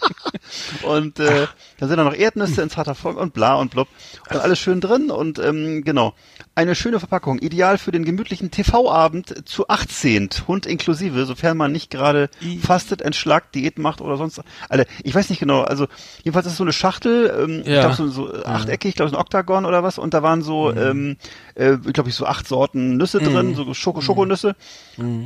Und 0.82 1.22
äh, 1.22 1.48
da 1.78 1.88
sind 1.88 1.98
dann 1.98 2.06
noch 2.06 2.14
Erdnüsse 2.16 2.62
in 2.62 2.70
zarter 2.70 2.96
Form 2.96 3.16
und 3.18 3.34
bla 3.34 3.56
und 3.56 3.72
blub. 3.72 3.88
Und 4.30 4.38
alles 4.38 4.60
schön 4.60 4.82
drin 4.82 5.12
und 5.12 5.40
ähm, 5.40 5.84
genau. 5.84 6.14
Eine 6.58 6.74
schöne 6.74 7.00
Verpackung, 7.00 7.40
ideal 7.40 7.78
für 7.78 7.92
den 7.92 8.06
gemütlichen 8.06 8.50
TV-Abend 8.50 9.48
zu 9.48 9.68
18, 9.68 10.30
Hund 10.48 10.66
inklusive, 10.66 11.26
sofern 11.26 11.58
man 11.58 11.74
nicht 11.74 11.90
gerade 11.92 12.30
fastet, 12.62 13.02
entschlackt, 13.02 13.56
Diät 13.56 13.78
macht 13.78 14.00
oder 14.00 14.16
sonst. 14.16 14.42
Alter, 14.70 14.86
ich 15.04 15.14
weiß 15.14 15.30
nicht 15.30 15.40
genau, 15.40 15.64
also 15.64 15.88
jedenfalls 16.24 16.46
ist 16.46 16.54
es 16.54 16.58
so 16.58 16.64
eine 16.64 16.72
Schachtel, 16.72 17.30
ähm, 17.44 17.62
ich 17.62 17.68
Ja. 17.68 17.82
glaube 17.82 17.96
so, 17.96 18.08
so 18.08 18.34
achteckig, 18.46 18.90
ich 18.90 18.96
glaube 18.96 19.10
so 19.12 19.18
ein 19.18 19.22
Oktagon 19.22 19.66
oder 19.66 19.84
was, 19.84 19.98
und 19.98 20.14
da 20.14 20.24
waren 20.24 20.42
so, 20.44 20.72
ähm, 20.74 21.18
äh, 21.56 21.76
glaube 21.78 22.08
ich, 22.10 22.16
so 22.16 22.26
acht 22.26 22.48
Sorten 22.48 22.96
Nüsse 22.96 23.20
drin, 23.20 23.54
so 23.56 23.74
Schoko 23.74 24.00
Schokonüsse. 24.00 24.56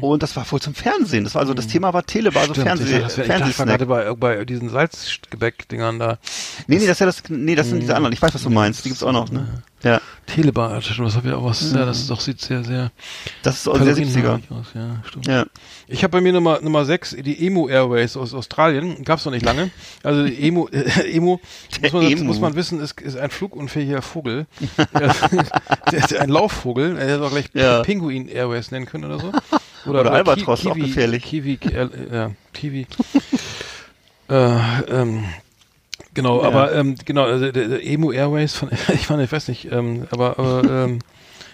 Und 0.01 0.23
das 0.23 0.35
war 0.35 0.45
voll 0.45 0.61
zum 0.61 0.73
Fernsehen. 0.73 1.25
Das 1.25 1.35
war 1.35 1.41
also, 1.41 1.53
das 1.53 1.67
Thema 1.67 1.93
war 1.93 2.03
Telebar, 2.07 2.41
also 2.41 2.53
stimmt, 2.53 2.67
Fernseh, 2.69 2.97
ich, 2.97 3.03
das 3.03 3.17
wär- 3.19 3.25
ich 3.47 3.55
dachte 3.55 3.85
bei, 3.85 4.11
bei 4.15 4.45
diesen 4.45 4.69
Salzgebäck-Dingern 4.69 5.99
da. 5.99 6.17
Nee, 6.67 6.77
nee, 6.77 6.87
das 6.87 6.95
ist 6.95 6.99
ja 6.99 7.05
das, 7.05 7.23
nee, 7.29 7.55
das 7.55 7.69
sind 7.69 7.81
diese 7.81 7.95
anderen. 7.95 8.13
Ich 8.13 8.21
weiß, 8.21 8.33
was 8.33 8.43
du 8.43 8.49
meinst. 8.49 8.83
Die 8.85 8.89
gibt's 8.89 9.03
auch 9.03 9.11
noch, 9.11 9.31
ne? 9.31 9.61
Ja. 9.83 10.01
Stimmt, 10.27 10.55
das 10.57 11.15
habe 11.15 11.27
ich 11.29 11.33
auch 11.33 11.43
was, 11.45 11.71
ja, 11.71 11.85
das 11.85 11.99
ist 11.99 12.09
doch, 12.09 12.19
sieht 12.19 12.41
sehr, 12.41 12.63
sehr 12.63 12.91
Das 13.43 13.55
ist 13.55 13.67
auch 13.67 13.77
sehr 13.79 13.95
70er. 13.95 14.21
kalorienreich 14.21 14.51
aus, 14.51 14.67
ja, 14.75 15.01
stimmt. 15.07 15.27
Ja. 15.27 15.45
Ich 15.87 16.03
habe 16.03 16.11
bei 16.11 16.21
mir 16.21 16.33
Nummer 16.33 16.59
Nummer 16.61 16.85
6, 16.85 17.15
die 17.21 17.47
Emo 17.47 17.67
Airways 17.69 18.15
aus 18.17 18.33
Australien, 18.33 19.03
gab's 19.03 19.25
noch 19.25 19.31
nicht 19.31 19.45
lange. 19.45 19.71
Also 20.03 20.25
die 20.25 20.47
Emo 20.47 20.67
äh, 20.71 21.15
Emo, 21.15 21.39
muss 21.81 21.93
man, 21.93 22.03
Emu. 22.03 22.23
muss 22.25 22.39
man 22.39 22.55
wissen, 22.55 22.79
ist, 22.81 22.99
ist 23.01 23.17
ein 23.17 23.29
flugunfähiger 23.31 24.01
Vogel. 24.01 24.45
der, 25.91 25.97
ist 25.97 26.15
ein 26.15 26.29
Laufvogel, 26.29 26.97
er 26.97 27.13
hätte 27.13 27.23
auch 27.23 27.31
gleich 27.31 27.49
Ja. 27.53 27.81
Pinguin 27.81 28.27
Airways 28.27 28.71
nennen 28.71 28.85
können 28.85 29.05
oder 29.05 29.19
so. 29.19 29.31
Oder 29.89 30.11
Albatros, 30.11 30.67
auch 30.67 30.75
gefährlich. 30.75 31.23
Kiwi, 31.23 31.57
äh, 31.71 31.87
ja, 32.13 32.31
Kiwi. 32.53 32.85
äh, 34.29 34.81
ähm, 34.91 35.23
genau, 36.21 36.41
Ja. 36.41 36.47
aber 36.47 36.73
ähm, 36.73 36.95
genau, 37.05 37.23
also 37.23 37.51
der, 37.51 37.67
der 37.67 37.85
Emo 37.85 38.11
Airways 38.11 38.55
von, 38.55 38.69
ich 38.93 39.07
fand, 39.07 39.21
ich 39.23 39.31
weiß 39.31 39.47
nicht, 39.47 39.71
ähm, 39.71 40.07
aber, 40.11 40.37
aber 40.39 40.63
ähm, 40.85 40.99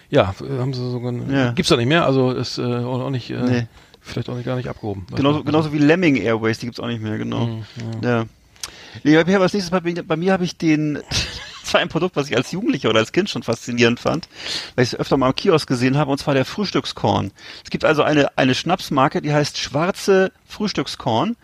ja, 0.09 0.33
haben 0.59 0.73
sie 0.73 0.91
sogar, 0.91 1.13
Ja. 1.29 1.51
gibt's 1.51 1.69
da 1.69 1.77
nicht 1.77 1.87
mehr, 1.87 2.05
also 2.05 2.31
ist 2.31 2.57
äh, 2.57 2.61
auch, 2.63 3.09
nicht, 3.09 3.29
äh, 3.31 3.41
Nee. 3.41 3.67
vielleicht 4.01 4.29
auch 4.29 4.35
nicht 4.35 4.45
gar 4.45 4.55
nicht 4.55 4.69
abgehoben. 4.69 5.05
Genauso, 5.15 5.43
genauso 5.43 5.73
wie 5.73 5.77
Lemming 5.79 6.15
Airways, 6.17 6.59
die 6.59 6.65
gibt's 6.67 6.79
auch 6.79 6.87
nicht 6.87 7.01
mehr, 7.01 7.17
genau. 7.17 7.45
Mhm, 7.47 7.63
Ja. 8.03 8.25
Nee, 9.03 9.15
bei 9.15 9.25
mir 9.25 9.41
als 9.41 9.53
nächstes 9.53 9.71
bei, 9.71 9.81
mir- 9.81 10.03
bei 10.03 10.15
mir 10.15 10.31
habe 10.31 10.45
ich 10.45 10.57
den, 10.57 10.95
das 11.63 11.73
war 11.73 11.81
ein 11.81 11.89
Produkt, 11.89 12.15
was 12.15 12.29
ich 12.29 12.37
als 12.37 12.51
Jugendlicher 12.51 12.89
oder 12.89 12.99
als 12.99 13.11
Kind 13.11 13.29
schon 13.29 13.43
faszinierend 13.43 13.99
fand, 13.99 14.29
weil 14.75 14.83
ich 14.83 14.93
es 14.93 14.99
öfter 14.99 15.17
mal 15.17 15.27
am 15.27 15.35
Kiosk 15.35 15.67
gesehen 15.67 15.97
habe, 15.97 16.11
und 16.11 16.17
zwar 16.17 16.33
der 16.33 16.45
Frühstückskorn. 16.45 17.31
Es 17.63 17.69
gibt 17.71 17.83
also 17.83 18.03
eine, 18.03 18.37
eine 18.37 18.55
Schnapsmarke, 18.55 19.21
die 19.21 19.33
heißt 19.33 19.57
Schwarze 19.57 20.31
Frühstückskorn. 20.47 21.35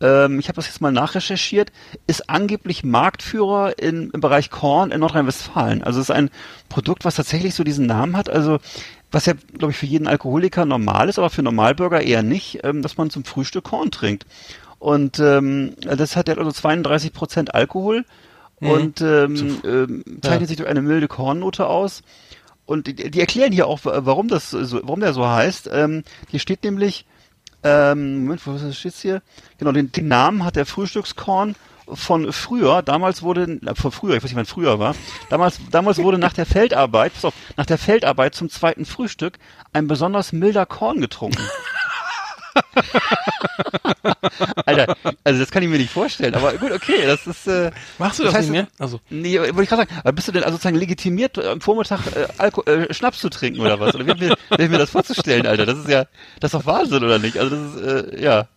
Ähm, 0.00 0.38
ich 0.38 0.48
habe 0.48 0.56
das 0.56 0.66
jetzt 0.66 0.80
mal 0.80 0.92
nachrecherchiert, 0.92 1.72
ist 2.06 2.30
angeblich 2.30 2.84
Marktführer 2.84 3.78
in, 3.78 4.10
im 4.10 4.20
Bereich 4.20 4.50
Korn 4.50 4.90
in 4.90 5.00
Nordrhein-Westfalen. 5.00 5.82
Also 5.82 6.00
es 6.00 6.08
ist 6.08 6.14
ein 6.14 6.30
Produkt, 6.68 7.04
was 7.04 7.16
tatsächlich 7.16 7.54
so 7.54 7.64
diesen 7.64 7.86
Namen 7.86 8.16
hat. 8.16 8.30
Also 8.30 8.58
was 9.10 9.26
ja, 9.26 9.34
glaube 9.56 9.72
ich, 9.72 9.78
für 9.78 9.86
jeden 9.86 10.06
Alkoholiker 10.06 10.66
normal 10.66 11.08
ist, 11.08 11.18
aber 11.18 11.30
für 11.30 11.42
Normalbürger 11.42 12.02
eher 12.02 12.22
nicht, 12.22 12.60
ähm, 12.62 12.82
dass 12.82 12.96
man 12.96 13.10
zum 13.10 13.24
Frühstück 13.24 13.64
Korn 13.64 13.90
trinkt. 13.90 14.26
Und 14.78 15.18
ähm, 15.18 15.74
das 15.80 16.14
hat 16.14 16.28
ja 16.28 16.36
also 16.36 16.52
32 16.52 17.12
Prozent 17.12 17.54
Alkohol 17.54 18.04
und 18.60 19.00
ähm, 19.00 19.60
ähm, 19.64 20.04
zeichnet 20.20 20.48
sich 20.48 20.56
durch 20.56 20.68
eine 20.68 20.82
milde 20.82 21.08
Kornnote 21.08 21.66
aus. 21.66 22.02
Und 22.66 22.86
die, 22.86 22.94
die 22.94 23.20
erklären 23.20 23.52
hier 23.52 23.66
auch, 23.66 23.80
warum 23.82 24.28
das 24.28 24.50
so, 24.50 24.80
warum 24.82 25.00
der 25.00 25.12
so 25.12 25.26
heißt. 25.26 25.70
Ähm, 25.72 26.04
hier 26.28 26.40
steht 26.40 26.64
nämlich, 26.64 27.06
ähm, 27.62 28.24
Moment, 28.24 28.46
wo 28.46 28.72
steht's 28.72 29.02
hier? 29.02 29.22
Genau, 29.58 29.72
den, 29.72 29.90
den 29.92 30.08
Namen 30.08 30.44
hat 30.44 30.56
der 30.56 30.66
Frühstückskorn 30.66 31.54
von 31.92 32.32
früher. 32.32 32.82
Damals 32.82 33.22
wurde, 33.22 33.60
von 33.74 33.92
früher, 33.92 34.16
ich 34.16 34.22
weiß 34.22 34.30
nicht, 34.30 34.36
wann 34.36 34.46
früher 34.46 34.78
war. 34.78 34.94
Damals, 35.30 35.58
damals 35.70 35.98
wurde 35.98 36.18
nach 36.18 36.32
der 36.32 36.46
Feldarbeit, 36.46 37.14
pass 37.14 37.24
auf, 37.24 37.34
nach 37.56 37.66
der 37.66 37.78
Feldarbeit 37.78 38.34
zum 38.34 38.50
zweiten 38.50 38.84
Frühstück 38.84 39.38
ein 39.72 39.88
besonders 39.88 40.32
milder 40.32 40.66
Korn 40.66 41.00
getrunken. 41.00 41.42
Alter, 44.66 44.96
also 45.24 45.40
das 45.40 45.50
kann 45.50 45.62
ich 45.62 45.68
mir 45.68 45.78
nicht 45.78 45.90
vorstellen, 45.92 46.34
aber 46.34 46.52
gut, 46.54 46.72
okay, 46.72 47.06
das 47.06 47.26
ist. 47.26 47.46
Äh, 47.46 47.70
Machst 47.98 48.18
du 48.18 48.24
das, 48.24 48.34
heißt, 48.34 48.50
nicht 48.50 48.52
mehr? 48.52 48.68
Also, 48.78 49.00
Nee, 49.10 49.38
wollte 49.38 49.62
ich 49.62 49.68
gerade 49.68 49.82
sagen, 49.82 50.00
aber 50.00 50.12
bist 50.12 50.28
du 50.28 50.32
denn 50.32 50.42
also 50.42 50.56
sozusagen 50.56 50.76
legitimiert, 50.76 51.38
äh, 51.38 51.48
am 51.48 51.60
Vormittag 51.60 52.00
äh, 52.14 52.28
Alko 52.38 52.62
äh, 52.64 52.92
Schnaps 52.92 53.20
zu 53.20 53.28
trinken 53.28 53.60
oder 53.60 53.80
was? 53.80 53.94
Oder 53.94 54.06
wie, 54.06 54.20
wie, 54.20 54.32
wie 54.58 54.68
mir 54.68 54.78
das 54.78 54.90
vorzustellen, 54.90 55.46
Alter? 55.46 55.66
Das 55.66 55.78
ist 55.78 55.88
ja, 55.88 56.06
das 56.40 56.52
ist 56.52 56.60
doch 56.60 56.66
Wahnsinn, 56.66 57.04
oder 57.04 57.18
nicht? 57.18 57.38
Also 57.38 57.56
das 57.56 57.74
ist, 57.74 57.82
äh, 57.82 58.22
ja. 58.22 58.48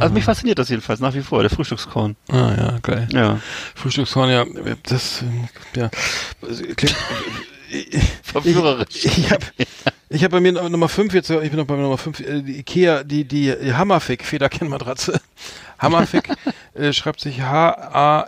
Also 0.00 0.14
mich 0.14 0.24
fasziniert 0.24 0.58
das 0.58 0.70
jedenfalls 0.70 1.00
nach 1.00 1.14
wie 1.14 1.20
vor, 1.20 1.42
der 1.42 1.50
Frühstückskorn. 1.50 2.16
ah 2.30 2.54
ja, 2.56 2.78
geil. 2.80 3.06
Ja. 3.12 3.38
Frühstückskorn, 3.74 4.30
ja, 4.30 4.46
das, 4.84 5.22
ja, 5.76 5.90
klingt, 6.74 6.96
Verführerisch. 8.22 9.04
Ich, 9.04 9.18
ich 9.18 9.30
habe 9.30 9.44
ich 10.14 10.22
hab 10.24 10.30
bei 10.30 10.40
mir 10.40 10.52
Nummer 10.52 10.88
5 10.88 11.12
jetzt, 11.12 11.28
ich 11.28 11.50
bin 11.50 11.58
noch 11.58 11.66
bei 11.66 11.74
Nummer 11.74 11.98
5, 11.98 12.20
äh, 12.20 12.42
die 12.42 12.58
Ikea, 12.60 13.02
die, 13.04 13.24
die 13.24 13.52
Hammerfick 13.72 14.24
Federkennmatratze. 14.24 15.20
Hammerfick 15.78 16.28
äh, 16.74 16.92
schreibt 16.92 17.20
sich 17.20 17.40
H-A-M-A-R-V-I-K. 17.42 18.20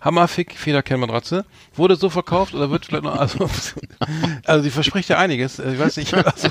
Hammerfick 0.00 0.56
Federkennmatratze. 0.56 1.44
Wurde 1.74 1.96
so 1.96 2.10
verkauft 2.10 2.54
oder 2.54 2.70
wird 2.70 2.86
vielleicht 2.86 3.04
noch, 3.04 3.18
also, 3.18 3.48
also 4.44 4.62
die 4.62 4.70
verspricht 4.70 5.08
ja 5.08 5.18
einiges. 5.18 5.58
Ich 5.58 5.78
weiß 5.78 5.96
nicht, 5.96 6.12
also, 6.14 6.48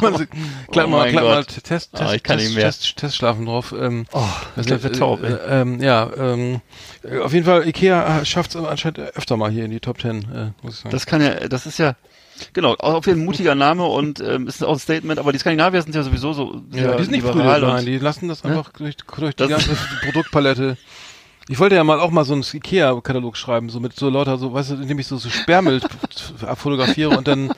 man, 0.00 0.26
klar, 0.70 0.86
Oh 0.86 0.90
mal, 0.90 1.10
klar, 1.10 1.24
mal. 1.24 1.44
Test, 1.44 1.64
Test, 1.64 1.92
ich 2.14 2.22
kann 2.22 2.38
Test, 2.38 2.48
nicht 2.48 2.56
mehr. 2.56 2.66
Test, 2.66 2.96
Testschlafen 2.96 3.46
drauf. 3.46 3.74
Ähm, 3.78 4.06
Oh, 4.12 4.24
das 4.56 4.66
ist 4.66 4.84
äh, 4.84 4.92
taub, 4.92 5.22
äh, 5.22 5.34
ähm, 5.48 5.80
ja, 5.80 6.10
ähm, 6.16 6.60
äh, 7.02 7.18
auf 7.18 7.32
jeden 7.32 7.44
Fall, 7.44 7.66
Ikea 7.68 8.24
schafft 8.24 8.54
es 8.54 8.64
anscheinend 8.64 9.00
öfter 9.00 9.36
mal 9.36 9.50
hier 9.50 9.64
in 9.64 9.70
die 9.70 9.80
Top 9.80 9.98
Ten, 9.98 10.22
äh, 10.32 10.52
muss 10.62 10.74
ich 10.74 10.80
sagen. 10.80 10.90
Das 10.90 11.06
kann 11.06 11.20
ja, 11.20 11.47
das 11.48 11.66
ist 11.66 11.78
ja, 11.78 11.94
genau, 12.52 12.74
auf 12.74 13.06
jeden 13.06 13.18
Fall 13.18 13.22
ein 13.22 13.24
mutiger 13.26 13.54
Name 13.54 13.84
und 13.84 14.20
ähm, 14.20 14.46
ist 14.46 14.62
auch 14.64 14.72
ein 14.74 14.78
Statement, 14.78 15.18
aber 15.18 15.32
die 15.32 15.38
Skandinavier 15.38 15.82
sind 15.82 15.94
ja 15.94 16.02
sowieso 16.02 16.32
so 16.32 16.62
ja, 16.72 16.94
die 16.96 17.02
sind 17.04 17.12
nicht 17.12 17.26
prüde, 17.26 17.44
nein, 17.44 17.84
die 17.84 17.98
lassen 17.98 18.28
das 18.28 18.44
einfach 18.44 18.70
durch, 18.72 18.96
durch 18.96 19.34
die 19.34 19.46
Das- 19.46 19.48
ganze 19.50 19.70
Produktpalette. 20.04 20.76
Ich 21.50 21.58
wollte 21.58 21.76
ja 21.76 21.84
mal 21.84 21.98
auch 21.98 22.10
mal 22.10 22.24
so 22.24 22.34
einen 22.34 22.44
Ikea-Katalog 22.52 23.34
schreiben, 23.36 23.70
so 23.70 23.80
mit 23.80 23.94
so 23.94 24.10
lauter, 24.10 24.36
so, 24.36 24.52
weißt 24.52 24.70
du, 24.72 24.74
indem 24.74 24.98
ich 24.98 25.06
so, 25.06 25.16
so 25.16 25.30
Sperrmüll 25.30 25.80
fotografiere 26.56 27.16
und 27.16 27.26
dann 27.26 27.52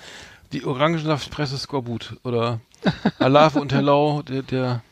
die 0.53 0.65
Orangensaftpresse 0.65 1.59
Skorbut 1.59 2.15
oder 2.23 2.61
Alave 3.19 3.61
und 3.61 3.73
Hello, 3.73 4.23
der, 4.23 4.43
der, 4.43 4.83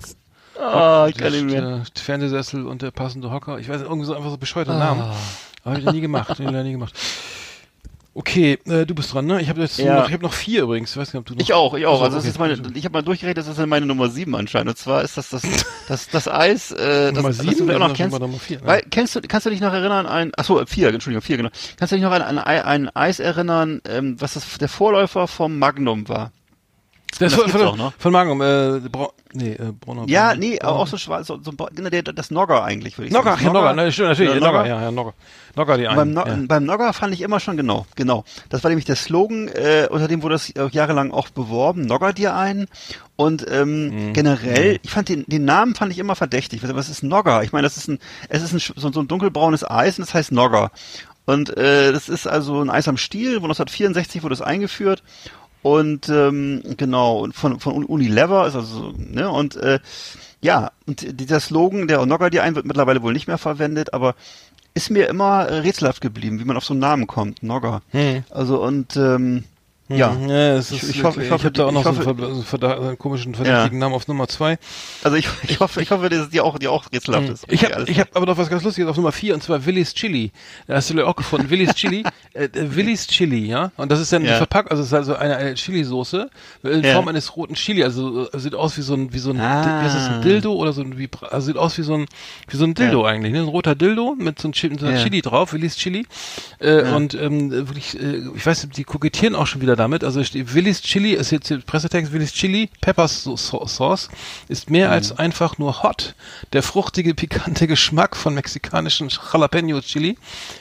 Ah, 0.61 1.07
ich 1.09 1.15
der, 1.17 1.31
der 1.31 1.83
Fernsehsessel 1.95 2.67
und 2.67 2.83
der 2.83 2.91
passende 2.91 3.31
Hocker. 3.31 3.61
Ich 3.61 3.69
weiß 3.69 3.83
irgendwie 3.83 4.07
so 4.07 4.15
einfach 4.17 4.31
so 4.31 4.37
bescheuerte 4.39 4.73
Namen. 4.73 5.03
Aber 5.63 5.75
hab 5.75 5.79
ich 5.79 5.93
nie 5.93 6.01
gemacht, 6.01 6.37
leider 6.39 6.65
nie 6.65 6.73
gemacht. 6.73 6.95
Okay, 8.19 8.59
äh, 8.67 8.85
du 8.85 8.97
bist 8.97 9.15
dran, 9.15 9.27
ne? 9.27 9.41
Ich 9.41 9.49
habe 9.49 9.61
jetzt 9.61 9.79
Ja. 9.79 10.01
noch, 10.01 10.09
ich 10.09 10.13
habe 10.13 10.25
noch 10.25 10.33
vier 10.33 10.63
übrigens. 10.63 10.91
Ich 10.91 10.97
weiß 10.97 11.13
nicht, 11.15 11.21
ob 11.21 11.27
du 11.27 11.35
noch 11.35 11.41
Ich 11.41 11.53
auch, 11.55 11.73
ich 11.75 11.87
auch. 11.87 12.03
Also 12.03 12.17
das 12.17 12.25
okay. 12.25 12.31
ist 12.31 12.39
meine, 12.41 12.77
ich 12.77 12.85
habe 12.85 12.93
mal 12.93 13.03
durchgerechnet, 13.03 13.47
das 13.47 13.57
ist 13.57 13.65
meine 13.65 13.87
Nummer 13.87 14.09
sieben 14.09 14.35
anscheinend. 14.35 14.71
Und 14.71 14.77
zwar 14.77 15.05
ist 15.05 15.17
das 15.17 15.31
das 15.31 15.43
das, 15.89 16.09
das 16.09 16.27
Eis, 16.27 16.73
äh, 16.73 17.13
das, 17.13 17.15
Nummer 17.15 17.29
das 17.29 17.39
sieben, 17.39 17.59
du 17.59 17.67
dann 17.73 17.81
auch 17.83 17.89
noch 17.89 17.95
kennst. 17.97 18.19
Nummer 18.19 18.39
vier, 18.41 18.59
ne? 18.59 18.67
Weil 18.67 18.83
kennst 18.91 19.15
du, 19.15 19.21
kannst 19.21 19.47
du 19.47 19.51
dich 19.51 19.61
noch 19.61 19.73
erinnern 19.73 20.07
an 20.07 20.33
ach 20.37 20.45
so 20.45 20.61
vier, 20.67 20.89
Entschuldigung 20.89 21.23
vier 21.23 21.37
genau. 21.37 21.51
Kannst 21.77 21.93
du 21.93 21.97
dich 21.97 22.03
noch 22.03 22.11
an 22.11 22.23
ein, 22.23 22.39
ein 22.39 22.89
Eis 22.97 23.21
erinnern, 23.21 23.83
ähm, 23.89 24.17
was 24.21 24.35
das 24.35 24.59
der 24.59 24.69
Vorläufer 24.69 25.29
vom 25.29 25.57
Magnum 25.57 26.09
war? 26.09 26.33
Das, 27.19 27.33
das 27.33 27.35
von, 27.35 27.51
von, 27.51 27.63
auch 27.63 27.77
noch. 27.77 27.93
von 27.99 28.13
Magnum, 28.13 28.41
äh, 28.43 28.81
Brau 28.91 29.13
nee, 29.33 29.53
äh, 29.53 29.73
Brauner. 29.81 30.05
Ja, 30.09 30.29
Brauner- 30.33 30.37
nee, 30.37 30.57
Brauner- 30.59 30.69
auch 30.79 30.87
so 30.87 30.97
schwarz, 30.99 31.27
so, 31.27 31.39
so, 31.43 31.53
genau, 31.75 31.89
der, 31.89 32.03
das 32.03 32.31
Nogger 32.31 32.63
eigentlich, 32.65 32.99
würde 32.99 33.09
ich 33.09 33.13
Nogger, 33.15 33.31
sagen. 33.33 33.45
ja, 33.47 33.53
Nogger, 33.53 33.73
ne, 33.73 33.91
stimmt, 33.93 34.09
natürlich, 34.11 34.35
Ja, 34.35 34.41
Nogger, 34.41 34.53
Nogger. 34.59 34.67
ja, 34.69 34.83
ja, 34.83 34.91
Nogger. 34.91 35.15
Nogger, 35.57 35.79
die 35.79 35.87
Und 35.87 35.97
beim, 35.97 35.99
einen. 36.01 36.15
no 36.15 36.27
ja. 36.27 36.39
beim 36.47 36.65
Nogger 36.65 36.93
fand 36.93 37.15
ich 37.15 37.23
immer 37.23 37.41
schon 37.41 37.57
genau, 37.57 37.87
genau. 37.97 38.25
Das 38.51 38.63
war 38.63 38.69
nämlich 38.69 38.85
der 38.85 38.97
Slogan, 38.97 39.49
äh, 39.49 39.89
unter 39.91 40.07
dem 40.07 40.23
wurde 40.23 40.35
das 40.35 40.53
auch 40.61 40.71
jahrelang 40.71 41.11
auch 41.11 41.31
beworben, 41.31 41.83
Nogger 41.87 42.13
dir 42.13 42.37
ein. 42.37 42.67
Und 43.17 43.45
ähm, 43.51 44.09
Mhm. 44.09 44.13
generell, 44.13 44.79
ich 44.83 44.91
fand 44.91 45.09
den, 45.09 45.25
den 45.27 45.45
Namen 45.45 45.75
fand 45.75 45.91
ich 45.91 45.99
immer 45.99 46.15
verdächtig. 46.15 46.61
Was, 46.63 46.89
ist 46.89 47.03
Nogger? 47.03 47.43
Ich 47.43 47.53
meine, 47.53 47.63
das 47.65 47.77
ist 47.77 47.89
ein, 47.89 47.99
es 48.29 48.43
ist 48.43 48.53
ein, 48.53 48.59
so, 48.77 48.91
so 48.93 49.01
ein 49.01 49.09
dunkelbraunes 49.09 49.69
Eis 49.69 49.99
und 49.99 50.07
das 50.07 50.15
heißt 50.15 50.31
Nogger. 50.31 50.71
Und 51.25 51.55
äh, 51.57 51.91
das 51.93 52.09
ist 52.09 52.27
also 52.29 52.61
ein 52.63 52.71
Eis 52.71 52.87
am 52.87 52.97
Stiel, 52.97 53.37
1964 53.37 54.23
wurde 54.23 54.35
es 54.35 54.41
eingeführt. 54.43 55.03
Und 55.63 56.09
ähm, 56.09 56.63
genau, 56.77 57.19
und 57.19 57.35
von, 57.35 57.59
von 57.61 57.85
Unilever 57.85 58.47
ist 58.47 58.55
also, 58.55 58.93
ne, 58.97 59.31
und 59.31 59.57
äh, 59.57 59.81
ja, 60.41 60.71
und 60.87 61.21
dieser 61.21 61.41
Slogan, 61.41 61.89
der 61.89 62.05
Nogger 62.07 62.31
dir 62.31 62.45
ein, 62.45 62.55
wird 62.55 62.67
mittlerweile 62.67 63.03
wohl 63.03 63.13
nicht 63.13 63.27
mehr 63.27 63.39
verwendet, 63.39 63.93
aber 63.93 64.15
ist 64.75 64.91
mir 64.91 65.09
immer 65.09 65.47
äh, 65.47 65.59
rätselhaft 65.59 66.01
geblieben, 66.01 66.39
wie 66.39 66.45
man 66.45 66.57
auf 66.57 66.65
so 66.65 66.75
einen 66.75 66.81
Namen 66.81 67.07
kommt, 67.07 67.43
Nogger. 67.43 67.83
Hm. 67.91 68.23
Also 68.31 68.63
und 68.63 68.97
ähm, 68.97 69.45
ja, 69.89 70.13
Hm, 70.13 70.29
ja 70.29 70.55
es 70.57 70.71
ist, 70.73 70.83
Ich- 70.85 70.97
ich 70.97 71.03
hoffe- 71.05 71.23
ich 71.23 71.31
hoffe, 71.31 71.45
habe 71.45 71.53
da 71.53 71.65
auch 71.65 71.69
ich 71.69 71.75
noch 71.75 71.85
hoffe- 71.85 72.03
so 72.03 72.11
einen, 72.11 72.43
Ver 72.45 72.59
so 72.61 72.67
einen, 72.67 72.99
komischen 72.99 73.35
verdächtigen 73.35 73.79
Namen 73.79 73.95
auf 73.95 74.07
Nummer 74.09 74.29
zwei. 74.29 74.59
also 75.03 75.17
ich, 75.17 75.29
ich 75.49 75.61
hoffe, 75.61 75.81
ich 75.83 75.91
hoffe, 75.91 76.09
dass 76.09 76.21
es 76.21 76.31
dir 76.31 76.45
auch, 76.45 76.59
dir 76.59 76.71
auch 76.73 76.85
rätselhaft 76.93 77.29
ist. 77.29 77.43
Hm. 77.47 77.55
Ich 77.55 77.65
habe 77.65 77.85
ich 77.89 77.99
hab 78.01 78.15
aber 78.17 78.27
noch 78.27 78.37
was 78.39 78.49
ganz 78.51 78.63
Lustiges 78.65 78.89
auf 78.91 78.97
Nummer 78.97 79.13
vier 79.13 79.35
und 79.35 79.43
zwar 79.43 79.65
Willis 79.67 79.95
Chili. 79.95 80.33
Da 80.67 80.75
hast 80.77 80.89
du 80.91 80.95
vielleicht 80.95 81.09
auch 81.09 81.17
gefunden. 81.17 81.49
Willis 81.51 81.75
Chili, 81.75 82.05
äh, 82.35 82.45
äh, 82.45 82.51
Willis 82.77 83.07
Chili, 83.07 83.47
ja. 83.47 83.73
Und 83.77 83.91
das 83.91 84.01
ist 84.01 84.13
dann 84.13 84.25
Ja. 84.25 84.37
verpackt, 84.37 84.71
also 84.71 84.83
es 84.83 84.89
ist 84.89 84.95
also 84.95 85.15
eine, 85.17 85.37
eine 85.37 85.55
Chili-Soße 85.55 86.29
in 86.65 86.83
Ja. 86.85 86.95
Form 86.95 87.09
eines 87.09 87.37
roten 87.37 87.55
Chili. 87.55 87.83
Also 87.85 88.29
äh, 88.31 88.39
sieht 88.39 88.55
aus 88.55 88.77
wie 88.77 88.83
so 88.83 88.95
ein, 88.95 89.13
wie 89.13 89.19
so 89.19 89.31
ein, 89.31 89.41
Ah. 89.41 89.83
wie 89.83 89.87
ist 89.87 89.95
das, 89.95 90.09
ein 90.09 90.23
Dildo 90.23 90.53
oder 90.55 90.73
so 90.73 90.83
ein, 90.83 90.99
wie, 90.99 91.09
also 91.31 91.47
sieht 91.47 91.57
aus 91.57 91.79
wie 91.79 91.83
so 91.83 91.95
ein, 91.95 92.07
wie 92.49 92.57
so 92.57 92.65
ein 92.65 92.75
Dildo 92.75 93.05
eigentlich, 93.05 93.33
ne? 93.33 93.39
Ein 93.41 93.49
roter 93.49 93.75
Dildo 93.75 94.15
mit 94.19 94.39
so, 94.39 94.49
ein 94.49 94.53
Chi- 94.53 94.69
mit 94.69 94.81
so 94.81 94.87
Ja. 94.87 95.03
Chili 95.03 95.23
drauf, 95.23 95.53
Willis 95.53 95.77
Chili. 95.77 96.07
Äh, 96.59 96.83
Und 96.93 97.15
ähm, 97.15 97.51
wirklich, 97.51 97.99
äh, 98.01 98.23
ich 98.37 98.45
weiß, 98.45 98.65
nicht, 98.65 98.77
die 98.77 98.85
kokettieren 98.85 99.35
auch 99.35 99.47
schon 99.47 99.61
wieder 99.61 99.77
damit. 99.79 100.05
Also 100.05 100.21
Willis 100.21 100.83
Chili 100.83 101.13
ist 101.13 101.31
jetzt 101.31 101.49
der 101.49 101.59
Pressetext 101.59 102.13
Willis 102.13 102.33
Chili 102.33 102.69
Pepper 102.81 103.09
Sauce 103.09 104.11
ist 104.49 104.69
mehr 104.69 104.91
als 104.91 105.19
einfach 105.19 105.57
nur 105.59 105.83
hot. 105.83 106.15
Der 106.53 106.63
fruchtige, 106.63 107.15
pikante 107.15 107.67
Geschmack 107.67 108.17
von 108.17 108.35
mexikanischen 108.35 109.09
Jalapeno 109.09 109.81
Chili 109.81 110.19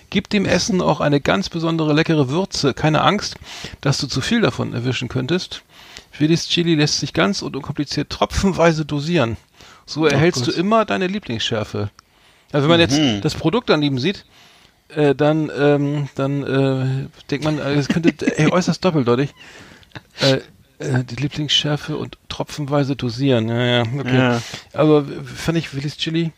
gibt 0.09 0.31
dem 0.31 0.45
Essen 0.45 0.81
auch 0.81 1.01
eine 1.01 1.19
ganz 1.19 1.49
besondere 1.49 1.93
leckere 1.93 2.29
Würze. 2.29 2.73
Keine 2.73 3.01
Angst, 3.01 3.35
dass 3.81 3.97
du 3.97 4.07
zu 4.07 4.21
viel 4.21 4.41
davon 4.41 4.73
erwischen 4.73 5.09
könntest. 5.09 5.63
Willis 6.17 6.47
Chili 6.47 6.75
lässt 6.75 6.99
sich 6.99 7.13
ganz 7.13 7.41
und 7.41 7.55
unkompliziert 7.55 8.09
tropfenweise 8.09 8.85
dosieren. 8.85 9.37
So 9.85 10.05
erhältst 10.05 10.47
du 10.47 10.51
immer 10.51 10.85
deine 10.85 11.07
Lieblingsschärfe. 11.07 11.89
Also 12.51 12.63
wenn 12.63 12.79
man 12.79 12.79
jetzt 12.79 12.99
das 13.23 13.35
Produkt 13.35 13.69
daneben 13.69 13.99
sieht, 13.99 14.25
äh, 14.89 15.15
dann, 15.15 15.51
ähm, 15.57 16.09
dann 16.15 16.43
äh, 16.43 17.07
denkt 17.29 17.45
man, 17.45 17.59
äh, 17.59 17.73
es 17.73 17.87
könnte 17.87 18.13
ey, 18.37 18.47
äußerst 18.51 18.83
doppeldeutig. 18.83 19.33
Äh, 20.21 20.39
äh, 20.79 21.03
die 21.03 21.15
Lieblingsschärfe 21.15 21.97
und 21.97 22.17
tropfenweise 22.29 22.95
dosieren. 22.95 23.49
Ja, 23.49 23.65
ja, 23.65 23.81
okay. 23.81 24.15
Ja. 24.17 24.41
Aber 24.73 24.99
äh, 24.99 25.23
fand 25.23 25.57
ich 25.57 25.73
Willis 25.73 25.97
Chili, 25.97 26.31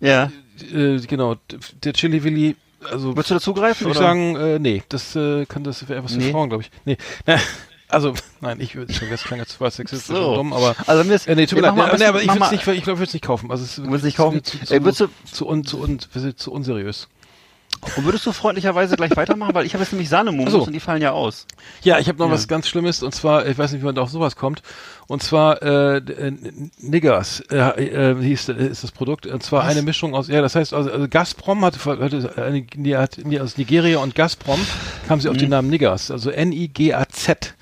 Ja. 0.00 0.30
äh, 0.72 0.98
genau, 1.00 1.36
der 1.82 1.92
Chili 1.94 2.22
Willi, 2.22 2.56
also 2.90 3.08
Würdest 3.16 3.30
du 3.30 3.34
dazugreifen? 3.34 3.86
würde 3.86 3.92
ich 3.92 3.98
sagen, 3.98 4.36
äh, 4.36 4.58
nee, 4.58 4.82
das 4.88 5.16
äh, 5.16 5.46
kann 5.46 5.64
das 5.64 5.88
wäre 5.88 6.04
was 6.04 6.12
für 6.12 6.18
Nee. 6.18 6.30
Frauen, 6.30 6.48
glaube 6.50 6.62
ich. 6.64 6.70
Nee. 6.84 6.96
Na, 7.26 7.38
also, 7.88 8.12
nein, 8.40 8.60
ich 8.60 8.76
würde 8.76 8.92
schon, 8.92 9.08
das 9.10 9.24
klang 9.24 9.40
jetzt 9.40 9.52
zwar 9.52 9.70
sexistisch 9.70 10.14
So. 10.14 10.28
und 10.30 10.36
dumm, 10.36 10.52
aber 10.52 10.76
Also 10.86 11.02
mir 11.04 11.14
ist, 11.14 11.26
äh, 11.26 11.34
nee, 11.34 11.46
tut 11.46 11.60
mir 11.60 11.66
leid. 11.74 11.92
Nee, 11.92 11.98
nee, 11.98 12.04
aber 12.04 12.22
ich 12.22 12.28
würde 12.28 12.44
es 12.44 12.50
nicht, 12.50 12.58
ich 12.60 12.64
glaube, 12.64 12.78
ich 12.78 12.86
würde 12.86 13.02
es 13.04 13.12
nicht 13.14 13.24
kaufen. 13.24 13.50
Also, 13.50 13.64
es 13.64 13.78
würdest 13.82 14.04
nicht 14.04 14.16
kaufen? 14.18 14.44
Zu, 14.44 14.58
Ey, 14.68 14.82
zu, 14.92 15.06
du- 15.06 15.12
zu, 15.32 15.48
un, 15.48 15.64
zu, 15.64 15.80
un, 15.82 15.98
zu, 15.98 16.36
zu 16.36 16.52
unseriös. 16.52 17.08
Und 17.96 18.04
würdest 18.04 18.26
du 18.26 18.32
freundlicherweise 18.32 18.96
gleich 18.96 19.16
weitermachen? 19.16 19.54
Weil 19.54 19.64
ich 19.64 19.72
habe 19.74 19.84
jetzt 19.84 19.92
nämlich 19.92 20.08
Sahnemumus 20.08 20.52
so. 20.52 20.62
und 20.64 20.72
die 20.72 20.80
fallen 20.80 21.00
ja 21.00 21.12
aus. 21.12 21.46
Ja, 21.82 21.98
ich 21.98 22.08
habe 22.08 22.18
noch 22.18 22.26
Ja. 22.26 22.32
was 22.32 22.48
ganz 22.48 22.68
Schlimmes 22.68 23.02
und 23.02 23.14
zwar, 23.14 23.46
ich 23.46 23.56
weiß 23.56 23.72
nicht, 23.72 23.82
wie 23.82 23.86
man 23.86 23.94
da 23.94 24.02
auf 24.02 24.10
sowas 24.10 24.34
kommt. 24.36 24.62
Und 25.06 25.22
zwar 25.22 25.62
äh, 25.62 25.98
äh, 25.98 26.32
Niggers 26.80 27.40
äh, 27.50 27.56
äh, 27.56 28.16
hieß 28.20 28.48
äh, 28.50 28.66
ist 28.66 28.82
das 28.82 28.90
Produkt. 28.90 29.26
Und 29.26 29.42
zwar 29.42 29.64
eine 29.64 29.82
Mischung 29.82 30.14
aus, 30.14 30.28
ja, 30.28 30.42
das 30.42 30.54
heißt 30.54 30.74
also, 30.74 30.90
also 30.90 31.06
Gazprom 31.08 31.64
hatte, 31.64 31.78
hatte 31.84 32.32
eine, 32.42 32.62
die 32.62 32.96
hat 32.96 33.18
aus 33.40 33.56
Nigeria 33.56 33.98
und 34.00 34.14
Gazprom 34.14 34.60
kam 35.06 35.20
sie 35.20 35.28
auf 35.28 35.36
den 35.36 35.50
Namen 35.50 35.70
Niggers, 35.70 36.10
also 36.10 36.30
N-I-G-A-Z. 36.30 37.54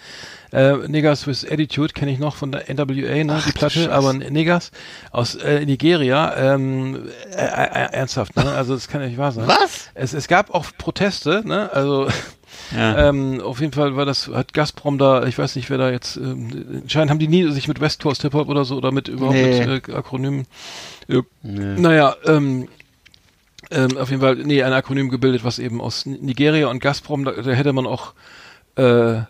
Äh, 0.57 0.89
Niggers 0.89 1.27
with 1.27 1.45
Attitude 1.45 1.93
kenne 1.93 2.11
ich 2.13 2.19
noch 2.19 2.35
von 2.35 2.51
der 2.51 2.63
NWA, 2.73 3.25
ne, 3.25 3.43
die 3.47 3.53
Platte, 3.53 3.93
aber 3.93 4.15
Niggers 4.15 4.71
aus 5.11 5.35
äh, 5.35 5.67
Nigeria, 5.67 6.35
ähm, 6.55 7.09
äh, 7.31 7.45
äh, 7.45 7.93
ernsthaft, 7.93 8.35
ne? 8.37 8.51
Also 8.53 8.73
das 8.75 8.89
kann 8.89 9.03
ja 9.03 9.09
nicht 9.09 9.19
wahr 9.19 9.33
sein. 9.33 9.47
Was? 9.47 9.91
Es, 9.93 10.15
es 10.15 10.29
gab 10.29 10.55
auch 10.55 10.65
Proteste, 10.79 11.43
ne? 11.45 11.71
Also 11.75 12.09
Ja. 12.75 13.09
ähm, 13.11 13.43
auf 13.43 13.61
jeden 13.61 13.75
Fall 13.75 13.97
war 13.97 14.07
das, 14.07 14.29
hat 14.29 14.55
Gazprom 14.55 14.97
da, 14.97 15.25
ich 15.25 15.37
weiß 15.37 15.57
nicht, 15.57 15.69
wer 15.69 15.77
da 15.77 15.91
jetzt, 15.91 16.17
ähm, 16.17 16.81
anscheinend 16.85 17.11
haben 17.11 17.19
die 17.19 17.29
nie 17.29 17.51
sich 17.51 17.69
mit 17.69 17.81
West 17.83 18.03
Coast 18.03 18.23
Hip 18.23 18.33
Hop 18.33 18.49
oder 18.49 18.65
so 18.65 18.77
oder 18.77 18.93
mit 18.93 19.09
überhaupt 19.09 19.35
Nee. 19.37 19.67
mit 19.67 19.89
äh, 19.91 19.93
Akronymen. 19.93 20.47
Äh, 21.09 21.21
Naja, 21.43 22.17
ähm, 22.25 22.69
ähm, 23.71 23.99
auf 23.99 24.09
jeden 24.09 24.23
Fall, 24.23 24.37
nee, 24.37 24.63
ein 24.63 24.73
Akronym 24.73 25.11
gebildet, 25.11 25.45
was 25.45 25.59
eben 25.59 25.83
aus 25.83 26.07
Nigeria 26.07 26.69
und 26.69 26.79
Gazprom, 26.81 27.25
da, 27.27 27.33
da 27.33 27.51
hätte 27.51 27.75
man 27.75 27.87
auch 27.87 28.15
äh, 28.77 29.21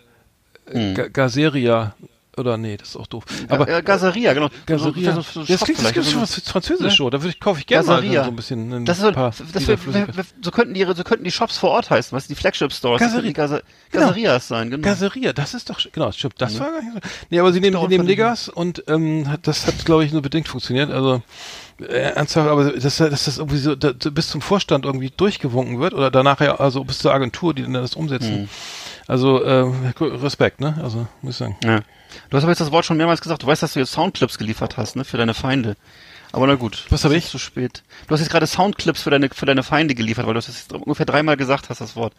Hm. 0.71 0.93
Ga- 0.95 1.07
Gazeria 1.07 1.93
oder 2.37 2.55
nee, 2.55 2.77
das 2.77 2.89
ist 2.89 2.97
auch 2.97 3.07
doof. 3.07 3.23
Aber 3.49 3.67
äh, 3.67 3.81
Gaseria, 3.81 4.31
genau. 4.33 4.49
Gazeria. 4.67 5.11
So, 5.15 5.21
so, 5.21 5.41
so, 5.41 5.45
das 5.51 5.61
klingt, 5.61 5.83
das 5.97 6.11
schon 6.11 6.21
was 6.21 6.35
Französisch 6.41 6.95
so. 6.97 7.09
Da 7.09 7.19
würde 7.19 7.29
ich, 7.29 7.39
kaufe 7.39 7.59
ich 7.59 7.65
gerne 7.65 7.87
mal 7.87 8.03
so 8.03 8.21
ein 8.29 8.35
bisschen 8.35 8.71
ein 8.71 8.85
Das 8.85 8.99
ist 8.99 9.05
so, 9.05 9.11
paar 9.11 9.33
das 9.53 9.67
wär, 9.67 9.83
wär, 9.91 10.15
wär, 10.15 10.25
so 10.39 10.51
könnten 10.51 10.75
die, 10.75 10.83
so 10.85 11.03
könnten 11.03 11.23
die 11.23 11.31
Shops 11.31 11.57
vor 11.57 11.71
Ort 11.71 11.89
heißen, 11.89 12.15
was 12.15 12.27
die 12.27 12.35
Flagship 12.35 12.71
Stores, 12.71 13.01
die 13.23 13.33
Gase, 13.33 13.63
Genau. 13.91 14.05
Gaserias 14.09 14.47
sein, 14.47 14.69
genau. 14.69 14.83
Gaseria, 14.83 15.33
das 15.33 15.55
ist 15.55 15.67
doch, 15.71 15.79
genau, 15.91 16.11
stimmt, 16.11 16.35
das 16.37 16.59
war 16.59 16.69
gar 16.69 16.81
nicht 16.83 16.93
so. 16.93 16.99
Nee, 17.31 17.39
aber 17.39 17.51
sie 17.53 17.59
nehmen, 17.59 17.81
sie 17.81 17.87
nehmen 17.87 18.05
Niggers 18.05 18.49
und 18.49 18.83
ähm, 18.87 19.27
hat, 19.29 19.47
das 19.47 19.65
hat, 19.65 19.83
glaube 19.85 20.05
ich, 20.05 20.11
nur 20.13 20.21
bedingt 20.21 20.47
funktioniert. 20.47 20.91
Also 20.91 21.23
äh, 21.79 21.85
ernsthaft, 22.11 22.49
aber 22.49 22.71
dass, 22.71 22.97
dass 22.97 23.25
das 23.25 23.37
irgendwie 23.39 23.57
so 23.57 23.75
da, 23.75 23.93
bis 24.11 24.27
zum 24.29 24.41
Vorstand 24.41 24.85
irgendwie 24.85 25.09
durchgewunken 25.15 25.79
wird 25.79 25.95
oder 25.95 26.11
danach 26.11 26.39
ja, 26.41 26.57
also 26.59 26.83
bis 26.83 26.99
zur 26.99 27.13
Agentur, 27.13 27.55
die 27.55 27.63
dann 27.63 27.73
das 27.73 27.95
umsetzen. 27.95 28.41
Mhm. 28.41 28.49
Also 29.07 29.41
äh, 29.41 29.71
Respekt, 29.99 30.59
ne? 30.59 30.77
Also 30.81 31.07
muss 31.21 31.35
ich 31.35 31.37
sagen. 31.37 31.57
Ja. 31.63 31.81
Du 32.29 32.37
hast 32.37 32.43
aber 32.43 32.51
jetzt 32.51 32.59
das 32.59 32.71
Wort 32.71 32.85
schon 32.85 32.97
mehrmals 32.97 33.21
gesagt. 33.21 33.43
Du 33.43 33.47
weißt, 33.47 33.63
dass 33.63 33.73
du 33.73 33.79
jetzt 33.79 33.91
Soundclips 33.91 34.37
geliefert 34.37 34.77
hast, 34.77 34.95
ne, 34.95 35.05
für 35.05 35.17
deine 35.17 35.33
Feinde. 35.33 35.75
Aber 36.31 36.45
na 36.45 36.55
gut. 36.55 36.85
Was 36.89 37.05
hab 37.05 37.11
Es 37.11 37.17
ich? 37.17 37.29
Zu 37.29 37.39
spät. 37.39 37.83
Du 38.07 38.13
hast 38.13 38.19
jetzt 38.19 38.29
gerade 38.29 38.47
Soundclips 38.47 39.01
für 39.01 39.09
deine, 39.09 39.29
für 39.29 39.45
deine 39.45 39.63
Feinde 39.63 39.95
geliefert, 39.95 40.25
weil 40.25 40.33
du 40.33 40.39
das 40.39 40.47
jetzt 40.47 40.73
ungefähr 40.73 41.05
dreimal 41.05 41.37
gesagt 41.37 41.69
hast, 41.69 41.79
das 41.79 41.95
Wort. 41.95 42.13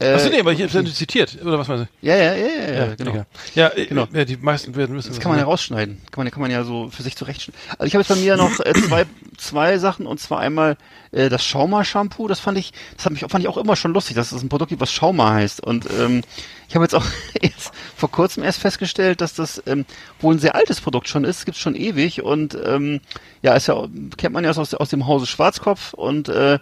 Äh, 0.00 0.12
Achso, 0.12 0.28
nee, 0.28 0.38
aber 0.38 0.52
ich 0.52 0.62
habe 0.62 0.84
zitiert, 0.92 1.38
oder 1.42 1.58
was 1.58 1.66
meinst 1.66 1.86
du? 1.86 2.06
Ja, 2.06 2.14
ja, 2.16 2.34
ja, 2.34 2.46
ja, 2.46 2.72
ja, 2.72 2.94
genau. 2.94 3.10
egal. 3.10 3.26
Ja, 3.54 3.68
äh, 3.70 3.86
Genau. 3.86 4.06
ja, 4.12 4.24
die 4.24 4.36
meisten 4.36 4.76
werden 4.76 4.96
wissen. 4.96 5.08
Das 5.08 5.18
kann 5.18 5.30
man 5.32 5.40
ja 5.40 5.44
rausschneiden. 5.44 6.00
Kann 6.12 6.22
man, 6.24 6.30
kann 6.32 6.40
man 6.40 6.52
ja 6.52 6.62
so 6.62 6.88
für 6.88 7.02
sich 7.02 7.16
zurechtschneiden. 7.16 7.60
Also 7.78 7.86
ich 7.86 7.94
habe 7.94 8.02
jetzt 8.02 8.08
bei 8.08 8.14
mir 8.16 8.36
noch 8.36 8.60
äh, 8.60 8.74
zwei, 8.74 9.06
zwei 9.36 9.78
Sachen 9.78 10.06
und 10.06 10.20
zwar 10.20 10.38
einmal 10.38 10.76
äh, 11.10 11.28
das 11.28 11.44
Schauma-Shampoo. 11.44 12.28
Das 12.28 12.38
fand 12.38 12.58
ich, 12.58 12.72
das 12.96 13.06
hat 13.06 13.12
mich, 13.12 13.22
fand 13.22 13.42
ich 13.42 13.48
auch 13.48 13.56
immer 13.56 13.74
schon 13.74 13.92
lustig, 13.92 14.14
dass 14.14 14.30
das 14.30 14.40
ein 14.40 14.48
Produkt 14.48 14.68
gibt, 14.68 14.80
was 14.80 14.92
Schauma 14.92 15.32
heißt. 15.32 15.64
Und 15.64 15.86
ähm, 15.98 16.22
ich 16.68 16.76
habe 16.76 16.84
jetzt 16.84 16.94
auch 16.94 17.04
jetzt 17.42 17.72
vor 17.96 18.10
kurzem 18.10 18.44
erst 18.44 18.60
festgestellt, 18.60 19.20
dass 19.20 19.34
das 19.34 19.60
ähm, 19.66 19.84
wohl 20.20 20.36
ein 20.36 20.38
sehr 20.38 20.54
altes 20.54 20.80
Produkt 20.80 21.08
schon 21.08 21.24
ist. 21.24 21.38
Es 21.38 21.44
gibt 21.44 21.56
schon 21.58 21.74
ewig 21.74 22.22
und 22.22 22.56
ähm, 22.64 23.00
ja, 23.42 23.54
ist 23.54 23.66
ja 23.66 23.84
kennt 24.16 24.32
man 24.34 24.44
ja 24.44 24.50
aus, 24.50 24.74
aus 24.74 24.90
dem 24.90 25.08
Hause 25.08 25.26
Schwarzkopf 25.26 25.92
und 25.94 26.28
äh, 26.28 26.60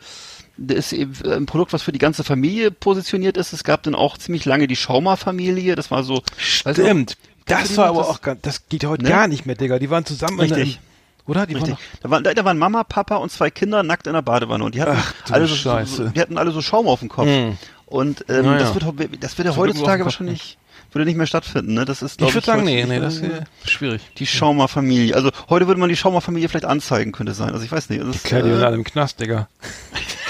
ist 0.59 0.93
eben 0.93 1.13
ein 1.31 1.47
Produkt, 1.47 1.73
was 1.73 1.83
für 1.83 1.93
die 1.93 1.99
ganze 1.99 2.25
Familie 2.25 2.71
positioniert 2.71 3.37
ist. 3.37 3.53
Es 3.53 3.65
gab 3.65 3.83
dann 3.83 3.95
auch 3.95 4.17
ziemlich 4.19 4.45
lange 4.45 4.67
die 4.67 4.77
Schauma-Familie. 4.77 5.75
Das 5.77 5.91
war 5.91 6.03
so. 6.03 6.23
Stimmt. 6.39 7.17
Das 7.47 7.69
die 7.69 7.77
war 7.77 7.87
aber 7.89 8.01
Das- 8.01 8.09
auch 8.09 8.21
gar, 8.23 8.35
das 8.35 8.69
geht 8.69 8.85
heute 8.85 9.05
Ne? 9.05 9.11
gar 9.11 9.29
nicht 9.29 9.47
mehr, 9.47 9.55
Digga. 9.55 9.79
Die 9.79 9.91
waren 9.91 10.05
zusammen 10.05 10.41
Richtig. 10.41 10.81
oder? 11.27 11.47
Die 11.47 11.55
Richtig. 11.55 11.73
waren 11.75 11.79
Da 12.03 12.11
waren, 12.11 12.25
da, 12.25 12.45
waren 12.45 12.59
Mama, 12.59 12.83
Papa 12.85 13.17
und 13.17 13.31
zwei 13.31 13.51
Kinder 13.51 13.83
nackt 13.83 14.07
in 14.07 14.15
der 14.15 14.23
Badewanne 14.23 14.65
und 14.65 14.75
die 14.75 14.83
hatten 14.83 14.97
Ach, 14.99 15.15
alle 15.31 15.47
so, 15.47 15.85
so, 15.85 16.09
die 16.09 16.21
hatten 16.21 16.39
alle 16.39 16.51
so 16.51 16.61
Schaum 16.63 16.89
auf 16.89 17.01
dem 17.01 17.09
Kopf. 17.09 17.27
Mhm. 17.29 17.57
Und 17.87 18.25
ähm, 18.29 18.47
Naja. 18.47 18.59
das 18.59 18.75
wird 18.75 19.23
das 19.23 19.39
wird 19.39 19.47
ja 19.47 19.57
heutzutage 19.57 20.05
wahrscheinlich 20.05 20.59
würde 20.93 21.05
nicht 21.05 21.17
mehr 21.19 21.27
stattfinden, 21.27 21.75
ne? 21.75 21.85
Das 21.85 22.01
ist 22.01 22.17
glaub 22.19 22.31
Ich 22.31 22.35
würde 22.35 22.47
sagen, 22.47 22.65
nee, 22.65 22.85
nee, 22.87 22.99
das 23.01 23.17
ist 23.17 23.23
äh, 23.25 23.43
schwierig. 23.67 24.01
die 24.17 24.27
Schaumer 24.27 24.67
Familie. 24.67 25.15
Also 25.15 25.31
heute 25.51 25.67
würde 25.67 25.79
man 25.79 25.89
die 25.91 25.97
Schaumer 25.97 26.21
Familie 26.23 26.49
vielleicht 26.49 26.65
anzeigen, 26.65 27.13
könnte 27.13 27.35
sein. 27.35 27.53
Also 27.53 27.65
ich 27.65 27.71
weiß 27.71 27.91
nicht. 27.91 28.03
Das 28.03 28.17
ist, 28.17 28.25
Klar, 28.25 28.43
die 28.43 28.49
sind 28.51 28.63
äh, 28.63 28.65
alle 28.65 28.77
im 28.77 28.85
Knast, 28.85 29.21
Digga. 29.21 29.49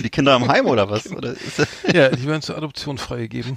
und 0.00 0.04
die 0.04 0.10
Kinder 0.10 0.34
im 0.36 0.48
Heim 0.48 0.66
oder 0.66 0.88
was? 0.90 1.06
Oder 1.12 1.34
das, 1.34 1.68
Ja, 1.94 2.08
die 2.08 2.26
werden 2.26 2.42
zur 2.42 2.56
Adoption 2.56 2.98
freigegeben. 2.98 3.56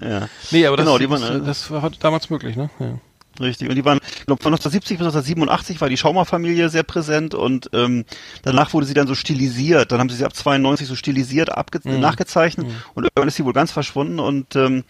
ja. 0.00 0.28
Nee, 0.50 0.66
aber 0.66 0.76
das, 0.76 0.86
Genau, 0.86 0.98
die 0.98 1.06
das, 1.08 1.20
waren, 1.22 1.42
äh, 1.42 1.46
das 1.46 1.70
war 1.70 1.90
damals 2.00 2.30
möglich, 2.30 2.56
ne? 2.56 2.70
Ja. 2.78 2.98
Richtig. 3.38 3.68
Und 3.70 3.76
die 3.76 3.84
waren, 3.84 4.00
ich 4.18 4.26
glaube, 4.26 4.42
von 4.42 4.52
1970 4.52 4.98
bis 4.98 5.06
1987 5.06 5.80
war 5.80 5.88
die 5.88 5.96
Schaumer-Familie 5.96 6.68
sehr 6.68 6.82
präsent 6.82 7.34
und 7.34 7.70
ähm, 7.72 8.04
danach 8.42 8.74
wurde 8.74 8.86
sie 8.86 8.92
dann 8.92 9.06
so 9.06 9.14
stilisiert. 9.14 9.92
Dann 9.92 10.00
haben 10.00 10.10
sie 10.10 10.16
sie 10.16 10.24
ab 10.26 10.34
92 10.34 10.86
so 10.86 10.94
stilisiert 10.94 11.50
abge 11.56 11.80
Mhm. 11.84 12.00
nachgezeichnet 12.00 12.66
und 12.94 13.04
irgendwann 13.04 13.28
ist 13.28 13.36
sie 13.36 13.44
wohl 13.44 13.52
ganz 13.54 13.70
verschwunden 13.72 14.18
und 14.18 14.56
ähm, 14.56 14.84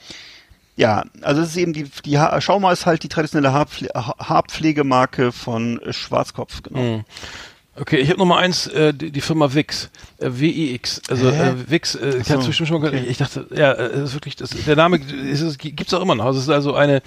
Ja, 0.74 1.05
also 1.22 1.42
es 1.42 1.51
ist 1.51 1.57
eben 1.59 1.74
die, 1.74 1.84
die 2.05 2.18
ha 2.18 2.40
Schauma 2.40 2.72
ist 2.72 2.86
halt 2.86 3.03
die 3.05 3.09
traditionelle 3.09 3.53
Haarpfle 3.53 3.90
Ha- 3.94 4.14
Haarpflegemarke 4.18 5.30
von 5.30 5.78
Schwarzkopf, 5.90 6.62
genau. 6.62 6.80
Mhm. 6.80 7.05
Okay, 7.77 7.99
ich 7.99 8.09
habe 8.11 8.18
Nummer 8.18 8.39
eins, 8.39 8.66
äh, 8.66 8.93
die, 8.93 9.11
die 9.11 9.21
Firma 9.21 9.55
Wix, 9.55 9.91
äh, 10.18 10.29
W-I-X, 10.29 11.03
also 11.09 11.29
äh, 11.29 11.71
Wix, 11.71 11.95
äh, 11.95 12.18
ich 12.18 12.31
hatte 12.31 12.43
zwischen 12.45 12.66
schon 12.66 12.81
mal 12.81 12.91
gehört, 12.91 13.05
ich, 13.05 13.11
ich 13.12 13.18
dachte, 13.18 13.47
ja, 13.55 13.73
äh, 13.73 13.85
es 13.85 14.11
ist 14.11 14.14
wirklich, 14.14 14.37
das, 14.37 14.51
der 14.51 14.77
Name 14.77 14.99
ist, 14.99 15.41
es 15.41 15.57
gibt's 15.57 15.95
auch 15.95 16.03
immer 16.03 16.16
noch, 16.16 16.25
also 16.25 16.39
es 16.39 16.47
ist 16.47 16.51
also 16.51 16.75
eine, 16.75 17.01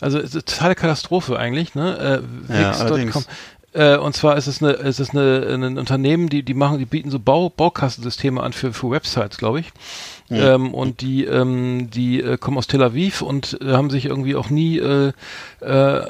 also 0.00 0.18
es 0.18 0.26
ist 0.26 0.34
eine 0.34 0.44
totale 0.44 0.74
Katastrophe 0.76 1.38
eigentlich, 1.38 1.74
ne, 1.74 2.22
äh, 2.48 2.54
Ja, 2.54 2.68
Wix.com. 2.70 2.86
allerdings. 2.86 3.28
Äh, 3.74 3.96
und 3.96 4.14
zwar 4.14 4.36
ist 4.36 4.46
es 4.46 4.62
eine, 4.62 4.72
ist 4.74 5.00
es 5.00 5.10
eine, 5.10 5.48
ein 5.52 5.78
Unternehmen, 5.78 6.28
die, 6.28 6.44
die 6.44 6.54
machen, 6.54 6.78
die 6.78 6.86
bieten 6.86 7.10
so 7.10 7.18
Bau, 7.18 7.50
Baukastensysteme 7.50 8.40
an 8.40 8.52
für, 8.52 8.72
für 8.72 8.90
Websites, 8.90 9.36
glaube 9.36 9.60
ich. 9.60 9.72
Ähm, 10.30 10.72
und 10.72 11.00
die, 11.00 11.24
ähm, 11.24 11.90
die 11.90 12.20
äh, 12.20 12.38
kommen 12.38 12.56
aus 12.56 12.66
Tel 12.66 12.82
Aviv 12.82 13.20
und 13.20 13.58
äh, 13.60 13.72
haben 13.72 13.90
sich 13.90 14.06
irgendwie 14.06 14.36
auch 14.36 14.48
nie, 14.48 14.78
äh, 14.78 15.12
äh, 15.60 16.02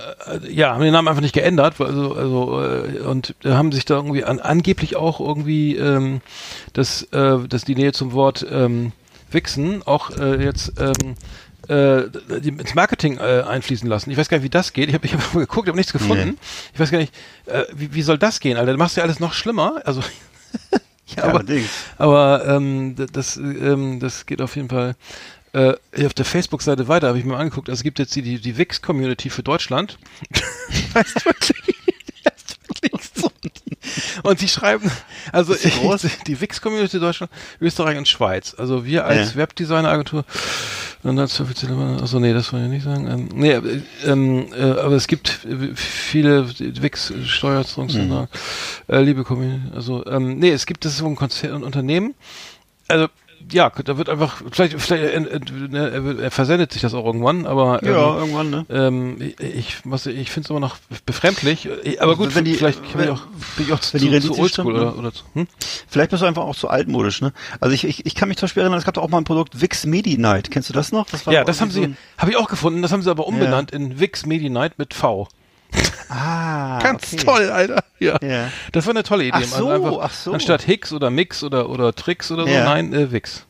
ja, 0.48 0.72
haben 0.72 0.82
den 0.82 0.92
Namen 0.92 1.08
einfach 1.08 1.20
nicht 1.20 1.34
geändert, 1.34 1.80
also, 1.80 2.14
also 2.14 2.62
äh, 2.62 3.00
und 3.00 3.34
äh, 3.44 3.50
haben 3.50 3.72
sich 3.72 3.84
da 3.84 3.96
irgendwie 3.96 4.24
an, 4.24 4.38
angeblich 4.38 4.96
auch 4.96 5.20
irgendwie 5.20 5.76
ähm, 5.76 6.20
das, 6.72 7.02
äh, 7.12 7.38
das 7.48 7.64
die 7.64 7.74
Nähe 7.74 7.92
zum 7.92 8.12
Wort 8.12 8.46
ähm, 8.50 8.92
Wichsen 9.30 9.82
auch 9.84 10.10
jetzt 10.16 10.74
ähm, 10.78 11.16
äh, 11.68 12.02
ins 12.36 12.74
Marketing 12.74 13.18
äh, 13.18 13.42
einfließen 13.46 13.88
lassen. 13.88 14.10
Ich 14.10 14.16
weiß 14.16 14.28
gar 14.28 14.38
nicht, 14.38 14.44
wie 14.44 14.50
das 14.50 14.72
geht. 14.72 14.88
Ich 14.88 14.94
habe 14.94 15.06
ich 15.06 15.14
hab 15.14 15.32
geguckt, 15.32 15.68
habe 15.68 15.76
nichts 15.76 15.92
gefunden. 15.92 16.30
Nee. 16.30 16.36
Ich 16.74 16.80
weiß 16.80 16.90
gar 16.90 16.98
nicht, 16.98 17.14
äh, 17.46 17.64
wie, 17.74 17.94
wie 17.94 18.02
soll 18.02 18.18
das 18.18 18.40
gehen, 18.40 18.56
Alter? 18.56 18.72
Du 18.72 18.78
machst 18.78 18.96
ja 18.96 19.02
alles 19.02 19.20
noch 19.20 19.32
schlimmer. 19.32 19.82
Also 19.84 20.02
ja, 21.06 21.24
aber, 21.24 21.34
allerdings. 21.34 21.68
aber 21.98 22.44
ähm, 22.46 22.94
das, 23.12 23.36
ähm, 23.36 24.00
das 24.00 24.26
geht 24.26 24.40
auf 24.40 24.56
jeden 24.56 24.68
Fall 24.68 24.96
äh, 25.52 25.74
auf 26.04 26.14
der 26.14 26.24
Facebook-Seite 26.24 26.88
weiter, 26.88 27.08
habe 27.08 27.18
ich 27.18 27.24
mir 27.24 27.36
angeguckt. 27.36 27.68
Also 27.68 27.80
es 27.80 27.84
gibt 27.84 27.98
jetzt 27.98 28.14
die, 28.16 28.22
die, 28.22 28.40
die 28.40 28.58
Wix-Community 28.58 29.30
für 29.30 29.42
Deutschland. 29.42 29.98
heißt 30.94 31.24
wirklich. 31.24 31.76
Und 34.22 34.38
sie 34.38 34.48
schreiben, 34.48 34.90
also 35.32 35.54
die 35.54 35.70
groß? 35.70 36.06
die 36.26 36.40
Wix-Community 36.40 36.98
Deutschland, 36.98 37.30
Österreich 37.60 37.98
und 37.98 38.08
Schweiz. 38.08 38.54
Also 38.56 38.84
wir 38.84 39.04
als 39.04 39.30
Ja. 39.32 39.36
Webdesigner-Agentur, 39.36 40.24
dann 41.02 41.18
als 41.18 41.38
offizielle, 41.40 41.76
achso, 42.00 42.18
nee, 42.18 42.32
das 42.32 42.52
wollte 42.52 42.66
ich 42.66 42.70
nicht 42.72 42.84
sagen. 42.84 43.06
Ähm, 43.06 43.28
nee, 43.34 43.52
äh, 43.52 43.82
ähm, 44.06 44.46
äh, 44.56 44.62
aber 44.62 44.94
es 44.96 45.06
gibt 45.06 45.28
viele 45.74 46.48
Wix-Steuerungsvertrag, 46.48 48.28
äh, 48.88 49.00
liebe 49.00 49.24
Community, 49.24 49.62
also 49.74 50.04
ähm, 50.06 50.38
nee, 50.38 50.50
es 50.50 50.66
gibt 50.66 50.84
das 50.84 50.92
ist 50.92 50.98
so 50.98 51.06
ein 51.06 51.16
Konzern, 51.16 51.56
ein 51.56 51.62
Unternehmen, 51.64 52.14
also 52.88 53.08
ja, 53.52 53.70
da 53.70 53.96
wird 53.98 54.08
einfach, 54.08 54.42
vielleicht, 54.50 54.80
vielleicht 54.80 55.04
äh, 55.04 56.26
äh, 56.26 56.30
versendet 56.30 56.72
sich 56.72 56.82
das 56.82 56.94
auch 56.94 57.04
irgendwann, 57.04 57.46
aber 57.46 57.82
ähm, 57.82 57.88
Ja, 57.92 58.16
irgendwann, 58.18 58.50
ne? 58.50 58.66
ähm, 58.70 59.16
ich, 59.38 59.76
was, 59.84 60.06
ich 60.06 60.30
finde 60.30 60.46
es 60.46 60.50
immer 60.50 60.60
noch 60.60 60.76
befremdlich. 61.06 61.66
äh, 61.84 61.98
Aber 61.98 62.16
gut, 62.16 62.34
Wenn 62.34 62.44
die- 62.44 62.54
vielleicht 62.54 62.80
bin 62.80 62.88
ich 62.90 62.96
wenn- 62.96 63.08
auch, 63.10 63.22
bin 63.56 63.66
ich 63.66 63.72
auch 63.72 63.80
zu, 63.80 63.94
wenn 63.94 64.00
die 64.00 64.20
zu 64.20 64.30
oldschool 64.38 64.48
stimmt, 64.48 64.68
ne? 64.68 64.74
oder, 64.74 64.98
oder 64.98 65.12
zu, 65.12 65.24
hm? 65.34 65.46
Vielleicht 65.88 66.10
bist 66.10 66.22
du 66.22 66.26
einfach 66.26 66.42
auch 66.44 66.56
zu 66.56 66.68
altmodisch, 66.68 67.20
ne? 67.20 67.32
Also 67.60 67.74
ich, 67.74 67.84
ich, 67.84 68.06
ich 68.06 68.14
kann 68.14 68.28
mich 68.28 68.38
zum 68.38 68.46
Beispiel 68.46 68.62
erinnern, 68.62 68.78
es 68.78 68.84
gab 68.84 68.94
da 68.94 69.00
auch 69.00 69.08
mal 69.10 69.18
ein 69.18 69.24
Produkt 69.24 69.60
Wix 69.60 69.84
Medi 69.86 70.18
Night. 70.18 70.50
Kennst 70.50 70.68
du 70.68 70.72
das 70.72 70.92
noch? 70.92 71.06
Das 71.10 71.24
Ja, 71.26 71.44
das 71.44 71.60
haben 71.60 71.70
irgendwie 71.70 71.94
sie, 71.94 72.20
habe 72.20 72.30
ich 72.30 72.36
auch 72.36 72.48
gefunden. 72.48 72.82
Das 72.82 72.92
haben 72.92 73.02
sie 73.02 73.10
aber 73.10 73.26
umbenannt 73.26 73.70
in 73.70 74.00
Wix 74.00 74.26
Medi 74.26 74.50
Night 74.50 74.78
mit 74.78 74.94
V. 74.94 75.28
Ah, 76.08 76.78
Ganz 76.82 77.12
okay. 77.12 77.24
toll, 77.24 77.50
Alter. 77.50 77.84
Ja. 77.98 78.18
Ja. 78.22 78.48
Das 78.72 78.86
war 78.86 78.92
eine 78.92 79.02
tolle 79.02 79.24
Idee. 79.24 79.32
Ach 79.38 79.42
so, 79.44 79.68
einfach, 79.68 79.98
ach 80.00 80.12
so. 80.12 80.32
Anstatt 80.32 80.62
Hicks 80.62 80.92
oder 80.92 81.10
Mix 81.10 81.42
oder 81.42 81.68
oder 81.70 81.94
Tricks 81.94 82.30
oder 82.30 82.44
so, 82.44 82.50
Ja. 82.50 82.64
nein, 82.64 82.92
äh, 82.92 83.10
Wix. 83.12 83.46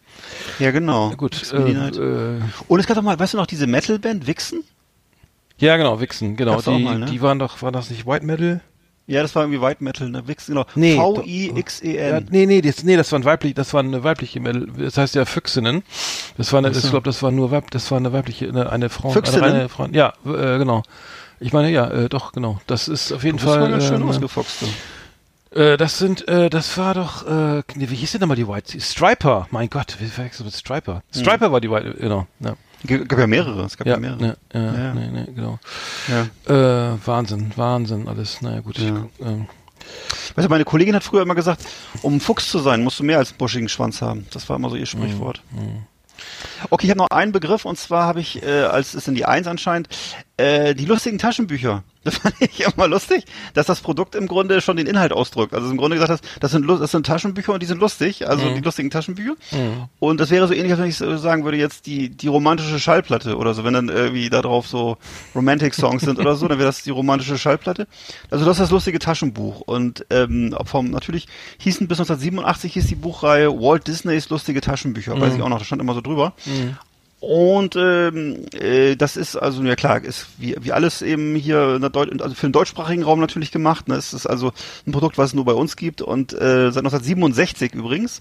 Ja, 0.58 0.70
genau. 0.70 1.10
Gut. 1.10 1.52
Äh, 1.52 1.56
äh, 1.56 2.40
Und 2.68 2.80
es 2.80 2.86
gab 2.86 2.96
doch 2.96 3.02
mal, 3.02 3.18
weißt 3.18 3.34
du 3.34 3.38
noch, 3.38 3.46
diese 3.46 3.66
Metalband 3.66 4.26
Wixen? 4.26 4.62
ja, 5.58 5.76
genau, 5.76 6.00
Wixen, 6.00 6.36
genau. 6.36 6.60
Die, 6.60 6.70
mal, 6.82 6.98
ne? 7.00 7.06
die 7.06 7.20
waren 7.20 7.38
doch, 7.38 7.62
war 7.62 7.72
das 7.72 7.90
nicht 7.90 8.06
White 8.06 8.24
Metal? 8.24 8.60
Ja, 9.06 9.20
das 9.20 9.34
war 9.34 9.42
irgendwie 9.42 9.60
White 9.60 9.84
Metal, 9.84 10.08
ne? 10.08 10.26
Wixen, 10.26 10.54
genau. 10.54 10.66
Nee, 10.74 10.96
Ja, 10.96 11.02
V-I-X-E-N. 11.02 12.28
nee, 12.30 12.46
nee, 12.46 12.62
das, 12.62 12.82
nee, 12.84 12.96
das 12.96 13.12
war 13.12 13.18
ein 13.18 13.24
weiblich, 13.26 13.52
das 13.54 13.74
war 13.74 13.80
eine 13.80 14.02
weibliche 14.02 14.40
Metal, 14.40 14.66
das 14.78 14.96
heißt 14.96 15.14
ja 15.14 15.26
Füchsinnen. 15.26 15.82
Das 16.38 16.52
war 16.52 16.58
eine, 16.58 16.70
ich 16.70 16.80
glaube, 16.90 17.02
das 17.02 17.22
war 17.22 17.30
nur 17.30 17.50
Weib, 17.50 17.70
das 17.70 17.90
war 17.90 17.98
eine 17.98 18.12
weibliche, 18.14 18.48
eine, 18.48 18.70
eine 18.72 18.88
Frau, 18.88 19.10
Füchsinnen? 19.10 19.44
eine 19.44 19.54
reine 19.54 19.68
Frau. 19.68 19.86
Ja, 19.92 20.14
äh, 20.24 20.58
genau. 20.58 20.82
Ich 21.40 21.52
meine, 21.52 21.70
ja, 21.70 21.90
äh, 21.90 22.08
doch, 22.08 22.32
genau. 22.32 22.60
Das 22.66 22.88
ist 22.88 23.12
auf 23.12 23.24
jeden 23.24 23.38
Das 23.38 23.46
war 23.46 23.58
Fall. 23.60 23.70
ganz 23.70 23.84
schön 23.84 24.00
ähm, 24.00 24.08
ausgefoxt. 24.08 24.62
du. 24.62 25.60
Äh, 25.60 25.76
das 25.76 25.98
sind, 25.98 26.26
äh, 26.28 26.50
das 26.50 26.76
war 26.78 26.94
doch, 26.94 27.26
äh, 27.26 27.62
wie 27.74 27.94
hieß 27.94 28.12
denn 28.12 28.20
nochmal 28.22 28.36
die 28.36 28.48
White? 28.48 28.80
Striper, 28.80 29.46
mein 29.50 29.70
Gott, 29.70 29.96
wie 30.00 30.06
verwechselt 30.06 30.46
mit 30.46 30.54
Striper? 30.54 31.02
Striper 31.14 31.52
war 31.52 31.60
die 31.60 31.70
White, 31.70 31.94
genau. 32.00 32.26
Ja, 32.40 32.56
gab 32.96 33.18
ja 33.18 33.26
mehrere, 33.26 33.62
es 33.64 33.76
gab 33.76 33.86
ja, 33.86 33.94
ja, 33.94 34.00
mehrere. 34.00 34.36
ja, 34.52 34.60
ja, 34.60 34.72
Ja. 34.72 34.94
Nee, 34.94 35.08
nee, 35.12 35.32
genau. 35.34 35.58
Ja. 36.08 36.92
Äh, 36.92 36.98
Wahnsinn, 37.04 37.52
Wahnsinn, 37.56 38.08
alles. 38.08 38.42
Naja, 38.42 38.60
gut. 38.60 38.78
Ja. 38.78 39.06
Ich, 39.18 39.26
ähm, 39.26 39.46
Weißt 40.34 40.46
du, 40.46 40.50
meine 40.50 40.64
Kollegin 40.64 40.94
hat 40.94 41.04
früher 41.04 41.22
immer 41.22 41.34
gesagt, 41.34 41.62
um 42.02 42.18
Fuchs 42.20 42.48
zu 42.50 42.58
sein, 42.58 42.82
musst 42.82 42.98
du 42.98 43.04
mehr 43.04 43.18
als 43.18 43.30
einen 43.30 43.38
buschigen 43.38 43.68
Schwanz 43.68 44.00
haben. 44.02 44.26
Das 44.32 44.48
war 44.48 44.56
immer 44.56 44.70
so 44.70 44.76
ihr 44.76 44.86
Sprichwort. 44.86 45.42
Okay, 46.70 46.86
ich 46.86 46.90
habe 46.90 46.98
noch 46.98 47.10
einen 47.10 47.32
Begriff 47.32 47.64
und 47.64 47.76
zwar 47.78 48.06
habe 48.06 48.20
ich, 48.20 48.42
äh, 48.42 48.62
als 48.62 48.94
es 48.94 49.08
in 49.08 49.14
die 49.14 49.26
Eins 49.26 49.46
anscheinend, 49.46 49.88
äh, 50.36 50.74
die 50.74 50.84
lustigen 50.86 51.18
Taschenbücher. 51.18 51.84
Das 52.04 52.18
fand 52.18 52.34
ich 52.38 52.60
immer 52.60 52.86
lustig, 52.86 53.24
dass 53.54 53.64
das 53.64 53.80
Produkt 53.80 54.14
im 54.14 54.26
Grunde 54.26 54.60
schon 54.60 54.76
den 54.76 54.86
Inhalt 54.86 55.10
ausdrückt. 55.10 55.54
Also 55.54 55.70
im 55.70 55.78
Grunde 55.78 55.96
gesagt 55.96 56.10
hast, 56.12 56.22
das 56.38 56.50
sind, 56.50 56.68
das 56.68 56.90
sind 56.90 57.06
Taschenbücher 57.06 57.54
und 57.54 57.62
die 57.62 57.66
sind 57.66 57.80
lustig, 57.80 58.28
also 58.28 58.44
die 58.54 58.60
lustigen 58.60 58.90
Taschenbücher. 58.90 59.36
Und 60.00 60.20
das 60.20 60.28
wäre 60.28 60.46
so 60.46 60.52
ähnlich, 60.52 60.72
als 60.72 60.82
wenn 60.82 60.88
ich 60.90 60.98
so 60.98 61.16
sagen 61.16 61.44
würde, 61.44 61.56
jetzt 61.56 61.86
die, 61.86 62.10
die 62.10 62.26
romantische 62.26 62.78
Schallplatte 62.78 63.38
oder 63.38 63.54
so, 63.54 63.64
wenn 63.64 63.72
dann 63.72 63.88
irgendwie 63.88 64.28
da 64.28 64.42
drauf 64.42 64.68
so 64.68 64.98
Romantic 65.34 65.72
Songs 65.72 66.02
sind 66.02 66.18
oder 66.18 66.34
so, 66.34 66.46
dann 66.46 66.58
wäre 66.58 66.68
das 66.68 66.82
die 66.82 66.90
romantische 66.90 67.38
Schallplatte. 67.38 67.86
Also 68.30 68.44
das 68.44 68.58
ist 68.58 68.64
das 68.64 68.70
lustige 68.70 68.98
Taschenbuch. 68.98 69.62
Und 69.62 70.04
ähm, 70.10 70.54
vom 70.66 70.90
natürlich 70.90 71.26
hießen 71.56 71.88
bis 71.88 72.00
1987 72.00 72.74
hieß 72.74 72.86
die 72.86 72.96
Buchreihe 72.96 73.48
Walt 73.50 73.86
Disneys 73.86 74.28
lustige 74.28 74.60
Taschenbücher, 74.60 75.18
weiß 75.18 75.36
ich 75.36 75.40
auch 75.42 75.48
noch, 75.48 75.58
da 75.58 75.64
stand 75.64 75.80
immer 75.80 75.94
so 75.94 76.02
drüber. 76.02 76.34
Und 77.26 77.74
ähm, 77.76 78.44
äh, 78.52 78.96
das 78.96 79.16
ist 79.16 79.34
also 79.36 79.62
ja 79.62 79.76
klar, 79.76 80.02
ist 80.04 80.26
wie, 80.36 80.56
wie 80.60 80.72
alles 80.72 81.00
eben 81.00 81.34
hier 81.36 81.76
in 81.76 81.80
der 81.80 81.88
Deut 81.90 82.10
also 82.20 82.34
für 82.34 82.46
den 82.46 82.52
deutschsprachigen 82.52 83.02
Raum 83.02 83.18
natürlich 83.20 83.50
gemacht. 83.50 83.88
Ne? 83.88 83.94
Es 83.94 84.12
ist 84.12 84.26
also 84.26 84.52
ein 84.86 84.92
Produkt, 84.92 85.16
was 85.16 85.30
es 85.30 85.34
nur 85.34 85.46
bei 85.46 85.52
uns 85.54 85.76
gibt 85.76 86.02
und 86.02 86.32
äh, 86.34 86.70
seit 86.70 86.84
1967 86.84 87.72
übrigens 87.74 88.20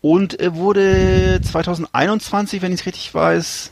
und 0.00 0.40
äh, 0.40 0.54
wurde 0.54 1.40
2021, 1.42 2.62
wenn 2.62 2.72
ich 2.72 2.80
es 2.80 2.86
richtig 2.86 3.12
weiß, 3.14 3.70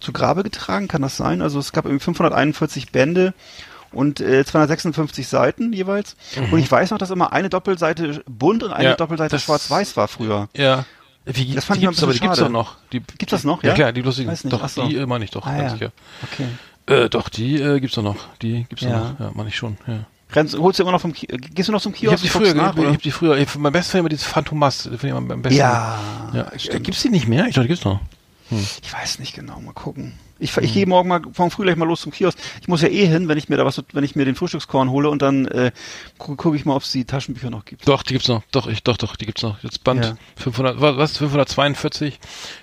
zu 0.00 0.12
Grabe 0.12 0.42
getragen. 0.42 0.88
Kann 0.88 1.02
das 1.02 1.16
sein? 1.16 1.42
Also 1.42 1.58
es 1.58 1.72
gab 1.72 1.84
irgendwie 1.84 2.04
541 2.04 2.92
Bände 2.92 3.34
und 3.92 4.20
äh, 4.20 4.44
256 4.44 5.26
Seiten 5.28 5.72
jeweils. 5.72 6.16
Und 6.50 6.58
ich 6.60 6.70
weiß 6.70 6.90
noch, 6.92 6.98
dass 6.98 7.10
immer 7.10 7.32
eine 7.32 7.48
Doppelseite 7.50 8.22
bunt 8.26 8.62
und 8.62 8.72
eine 8.72 8.90
Ja, 8.90 8.94
Doppelseite 8.96 9.38
schwarz-weiß 9.38 9.96
war 9.96 10.08
früher. 10.08 10.48
ja. 10.56 10.84
Wie, 11.30 11.54
Das 11.54 11.64
fand 11.66 11.78
die 11.80 11.84
ich 11.84 11.88
gibt's 11.90 12.02
aber, 12.02 12.12
die 12.12 12.18
bisschen 12.20 12.28
gibt's 12.28 12.38
doch 12.40 12.48
noch. 12.48 12.76
Die, 12.92 13.00
Gibt's 13.00 13.30
das 13.32 13.44
noch, 13.44 13.62
Ja, 13.62 13.70
ja? 13.70 13.74
klar, 13.74 13.92
die 13.92 14.02
lustigen. 14.02 14.30
Weiß 14.30 14.44
nicht, 14.44 14.52
Doch, 14.52 14.66
so. 14.68 14.86
die 14.88 14.96
äh, 14.96 15.06
meine 15.06 15.24
ich 15.24 15.30
doch, 15.30 15.46
Ah, 15.46 15.50
ganz 15.56 15.62
ja. 15.72 15.78
sicher. 15.78 15.92
Okay. 16.32 16.46
Äh, 17.04 17.08
doch, 17.10 17.28
die 17.28 17.60
äh, 17.60 17.80
gibt's 17.80 17.96
doch 17.96 18.02
noch. 18.02 18.16
Die 18.40 18.64
gibt's 18.68 18.82
doch 18.84 18.90
Ja. 18.90 18.98
noch. 19.00 19.20
Ja, 19.20 19.30
meine 19.34 19.48
ich 19.50 19.56
schon. 19.56 19.76
Ja. 19.86 20.04
Rennst, 20.32 20.58
holst 20.58 20.78
du 20.78 20.82
immer 20.82 20.92
noch 20.92 21.00
vom 21.00 21.12
äh, 21.12 21.36
gehst 21.36 21.68
du 21.68 21.72
noch 21.72 21.80
zum 21.80 21.92
Ich 21.92 22.00
Kiosk? 22.00 22.12
habe 22.12 22.22
die 22.22 22.28
früher, 22.28 22.54
nach, 22.54 22.76
ich, 22.76 22.82
ich 22.82 22.88
hab 22.94 23.02
die 23.02 23.10
früher, 23.10 23.36
ich, 23.38 23.54
mein 23.56 23.72
bestes 23.72 23.92
Film 23.92 24.04
war 24.04 24.08
dieses 24.10 24.26
Phantomas, 24.26 24.82
finde 24.82 25.08
ich 25.08 25.12
am 25.14 25.42
besten. 25.42 25.58
Ja, 25.58 25.98
ja. 26.34 26.50
Stimmt. 26.58 26.84
Gibt's 26.84 27.02
die 27.02 27.08
nicht 27.10 27.28
mehr? 27.28 27.46
Ich 27.46 27.54
dachte, 27.54 27.62
die 27.62 27.68
gibt's 27.68 27.84
noch. 27.84 28.00
Ich 28.50 28.92
weiß 28.92 29.18
nicht 29.18 29.34
genau, 29.34 29.60
mal 29.60 29.72
gucken. 29.74 30.14
Ich, 30.38 30.56
ich 30.56 30.72
gehe 30.72 30.86
morgen 30.86 31.08
mal 31.08 31.20
morgen 31.20 31.50
früh 31.50 31.64
gleich 31.64 31.76
mal 31.76 31.86
los 31.86 32.00
zum 32.00 32.12
Kiosk. 32.12 32.38
Ich 32.60 32.68
muss 32.68 32.82
ja 32.82 32.88
eh 32.88 33.06
hin, 33.06 33.28
wenn 33.28 33.38
ich 33.38 33.48
mir 33.48 33.56
da 33.56 33.64
was, 33.64 33.82
wenn 33.92 34.04
ich 34.04 34.16
mir 34.16 34.24
den 34.24 34.34
Frühstückskorn 34.34 34.90
hole 34.90 35.08
und 35.10 35.22
dann 35.22 35.46
äh, 35.46 35.72
gucke 36.18 36.36
guck 36.36 36.54
ich 36.54 36.64
mal, 36.64 36.76
ob 36.76 36.82
es 36.82 36.92
die 36.92 37.04
Taschenbücher 37.04 37.50
noch 37.50 37.64
gibt. 37.64 37.86
Doch, 37.88 38.02
die 38.02 38.14
gibt's 38.14 38.28
noch. 38.28 38.42
Doch, 38.52 38.66
ich, 38.66 38.82
doch, 38.82 38.96
doch, 38.96 39.16
die 39.16 39.26
gibt's 39.26 39.42
noch. 39.42 39.62
Jetzt 39.62 39.84
Band 39.84 40.04
Ja. 40.04 40.16
500, 40.36 40.80
was, 40.80 40.96
was 40.96 41.16
542? 41.18 42.20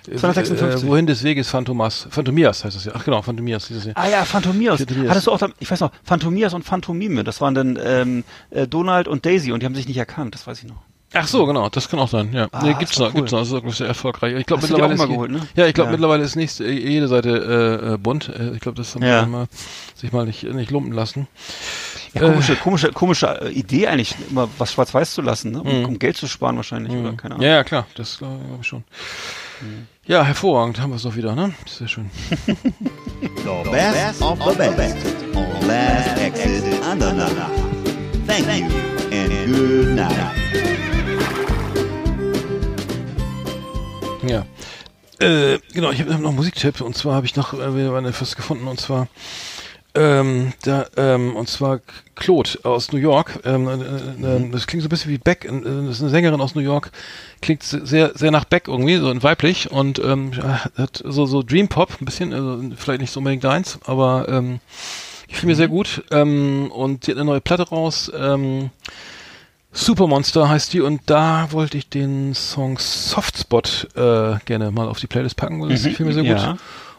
Äh, 0.08 0.16
256. 0.16 0.84
Äh, 0.84 0.86
wohin 0.86 1.06
des 1.06 1.22
Weges 1.22 1.50
Phantomas? 1.50 2.08
Phantomias 2.10 2.64
heißt 2.64 2.76
das 2.76 2.84
ja. 2.84 2.92
Ach 2.94 3.04
genau, 3.04 3.22
Phantomias 3.22 3.68
hieß 3.68 3.76
das 3.76 3.86
ja. 3.86 3.92
Ah 3.94 4.08
ja, 4.08 4.24
Phantomias. 4.24 4.78
Phantomias. 4.78 5.10
Hattest 5.10 5.26
du 5.26 5.32
auch, 5.32 5.38
da, 5.38 5.48
ich 5.58 5.70
weiß 5.70 5.80
noch, 5.80 5.92
Phantomias 6.04 6.54
und 6.54 6.64
Phantomime. 6.64 7.24
Das 7.24 7.40
waren 7.40 7.54
dann 7.54 7.78
ähm, 7.82 8.24
äh, 8.50 8.66
Donald 8.66 9.08
und 9.08 9.26
Daisy 9.26 9.52
und 9.52 9.60
die 9.60 9.66
haben 9.66 9.74
sich 9.74 9.86
nicht 9.88 9.98
erkannt. 9.98 10.34
Das 10.34 10.46
weiß 10.46 10.62
ich 10.62 10.68
noch. 10.68 10.85
Ach 11.14 11.26
so, 11.26 11.46
genau, 11.46 11.68
das 11.68 11.88
kann 11.88 11.98
auch 12.00 12.08
sein. 12.08 12.32
Ja, 12.32 12.48
Ah, 12.52 12.62
nee, 12.64 12.74
gibt's 12.78 12.98
noch, 12.98 13.08
cool. 13.08 13.14
gibt's 13.20 13.32
noch. 13.32 13.38
Das 13.38 13.48
ist 13.48 13.54
wirklich 13.54 13.76
sehr 13.76 13.86
erfolgreich. 13.86 14.34
Ich 14.36 14.44
glaube 14.46 14.62
mittlerweile 14.62 14.94
auch 14.94 14.98
ist 15.04 15.08
geholt, 15.08 15.30
ne? 15.30 15.40
Ja, 15.54 15.66
ich 15.66 15.72
glaube 15.74 15.88
Ja. 15.88 15.92
mittlerweile 15.92 16.24
ist 16.24 16.34
nächste 16.36 16.64
äh, 16.64 16.70
jede 16.72 17.08
Seite 17.08 17.30
äh, 17.90 17.94
äh, 17.94 17.96
bunt. 17.96 18.28
Äh, 18.28 18.50
ich 18.54 18.60
glaube, 18.60 18.76
das 18.76 18.94
haben 18.94 19.02
Ja. 19.02 19.22
wir 19.22 19.26
mal 19.26 19.46
sich 19.94 20.12
mal 20.12 20.26
nicht 20.26 20.42
nicht 20.42 20.70
lumpen 20.70 20.92
lassen. 20.92 21.28
Ja, 22.12 22.22
komische, 22.22 22.56
komische, 22.56 22.92
komische 22.92 23.40
äh, 23.42 23.50
Idee 23.50 23.86
eigentlich, 23.86 24.14
immer 24.30 24.48
was 24.58 24.72
schwarz-weiß 24.72 25.14
zu 25.14 25.22
lassen, 25.22 25.52
ne? 25.52 25.62
um, 25.62 25.78
Mhm. 25.80 25.84
um 25.86 25.98
Geld 25.98 26.16
zu 26.16 26.26
sparen 26.26 26.56
wahrscheinlich 26.56 26.92
oder 26.92 27.12
keine 27.12 27.34
Ahnung. 27.36 27.46
Ja, 27.46 27.54
ja, 27.54 27.64
klar, 27.64 27.86
das 27.94 28.18
glaube 28.18 28.40
ich 28.60 28.66
schon. 28.66 28.84
Ja, 30.06 30.22
hervorragend, 30.24 30.80
haben 30.80 30.90
wir 30.90 30.96
es 30.96 31.02
doch 31.02 31.16
wieder, 31.16 31.34
ne? 31.34 31.54
Sehr 31.66 31.88
schön. 31.88 32.10
The 32.46 33.70
best 33.70 34.20
of 34.22 34.38
the 34.44 34.68
best 34.76 34.96
on 35.34 35.66
Last 35.68 36.18
Exit 36.20 36.64
Andernach. 36.84 37.50
Thank 38.26 38.46
you 38.60 38.66
and 39.12 39.46
good 39.56 39.88
night. 39.96 40.75
Äh, 45.18 45.58
genau, 45.72 45.90
ich 45.90 46.00
habe 46.00 46.10
noch 46.10 46.28
einen 46.28 46.36
Musiktipp 46.36 46.80
und 46.80 46.96
zwar 46.96 47.14
habe 47.14 47.26
ich 47.26 47.36
noch 47.36 47.54
äh, 47.54 47.74
wieder 47.74 47.96
etwas 48.04 48.36
gefunden 48.36 48.66
und 48.66 48.80
zwar 48.80 49.08
ähm, 49.96 50.52
da, 50.62 50.86
ähm, 50.98 51.34
und 51.36 51.48
zwar 51.48 51.80
Claude 52.14 52.50
aus 52.64 52.92
New 52.92 52.98
York. 52.98 53.40
Ähm, 53.44 53.66
äh, 53.66 54.36
äh, 54.36 54.50
das 54.50 54.66
klingt 54.66 54.82
so 54.82 54.88
ein 54.88 54.90
bisschen 54.90 55.10
wie 55.10 55.18
Beck. 55.18 55.46
äh, 55.46 55.60
Das 55.62 55.96
ist 55.96 56.02
eine 56.02 56.10
Sängerin 56.10 56.40
aus 56.40 56.54
New 56.54 56.60
York. 56.60 56.90
Klingt 57.40 57.62
sehr, 57.62 58.12
sehr 58.14 58.30
nach 58.30 58.44
Beck 58.44 58.68
irgendwie, 58.68 58.96
so 58.96 59.22
weiblich 59.22 59.70
und 59.70 59.98
ähm, 59.98 60.32
hat 60.76 61.02
so 61.02 61.24
so 61.24 61.42
Dream 61.42 61.68
Pop 61.68 61.98
ein 62.00 62.04
bisschen, 62.04 62.34
also 62.34 62.62
vielleicht 62.76 63.00
nicht 63.00 63.10
so 63.10 63.20
unbedingt 63.20 63.44
deins, 63.44 63.78
aber 63.86 64.28
ähm, 64.28 64.60
gefiel 65.28 65.48
mir 65.48 65.56
sehr 65.56 65.68
gut. 65.68 66.04
Ähm, 66.10 66.70
und 66.70 67.06
die 67.06 67.12
hat 67.12 67.18
eine 67.18 67.24
neue 67.30 67.40
Platte 67.40 67.66
raus. 67.68 68.12
Ähm, 68.14 68.70
Supermonster 69.76 70.48
heißt 70.48 70.72
die 70.72 70.80
und 70.80 71.02
da 71.06 71.48
wollte 71.52 71.76
ich 71.76 71.88
den 71.88 72.34
Song 72.34 72.78
Softspot 72.78 73.88
äh, 73.94 74.36
gerne 74.46 74.70
mal 74.70 74.88
auf 74.88 74.98
die 74.98 75.06
Playlist 75.06 75.36
packen, 75.36 75.60
weil 75.60 75.68
das 75.68 75.84
Mhm, 75.84 76.06
mir 76.06 76.12
sehr 76.14 76.22
gut. 76.24 76.32
ja. 76.32 76.56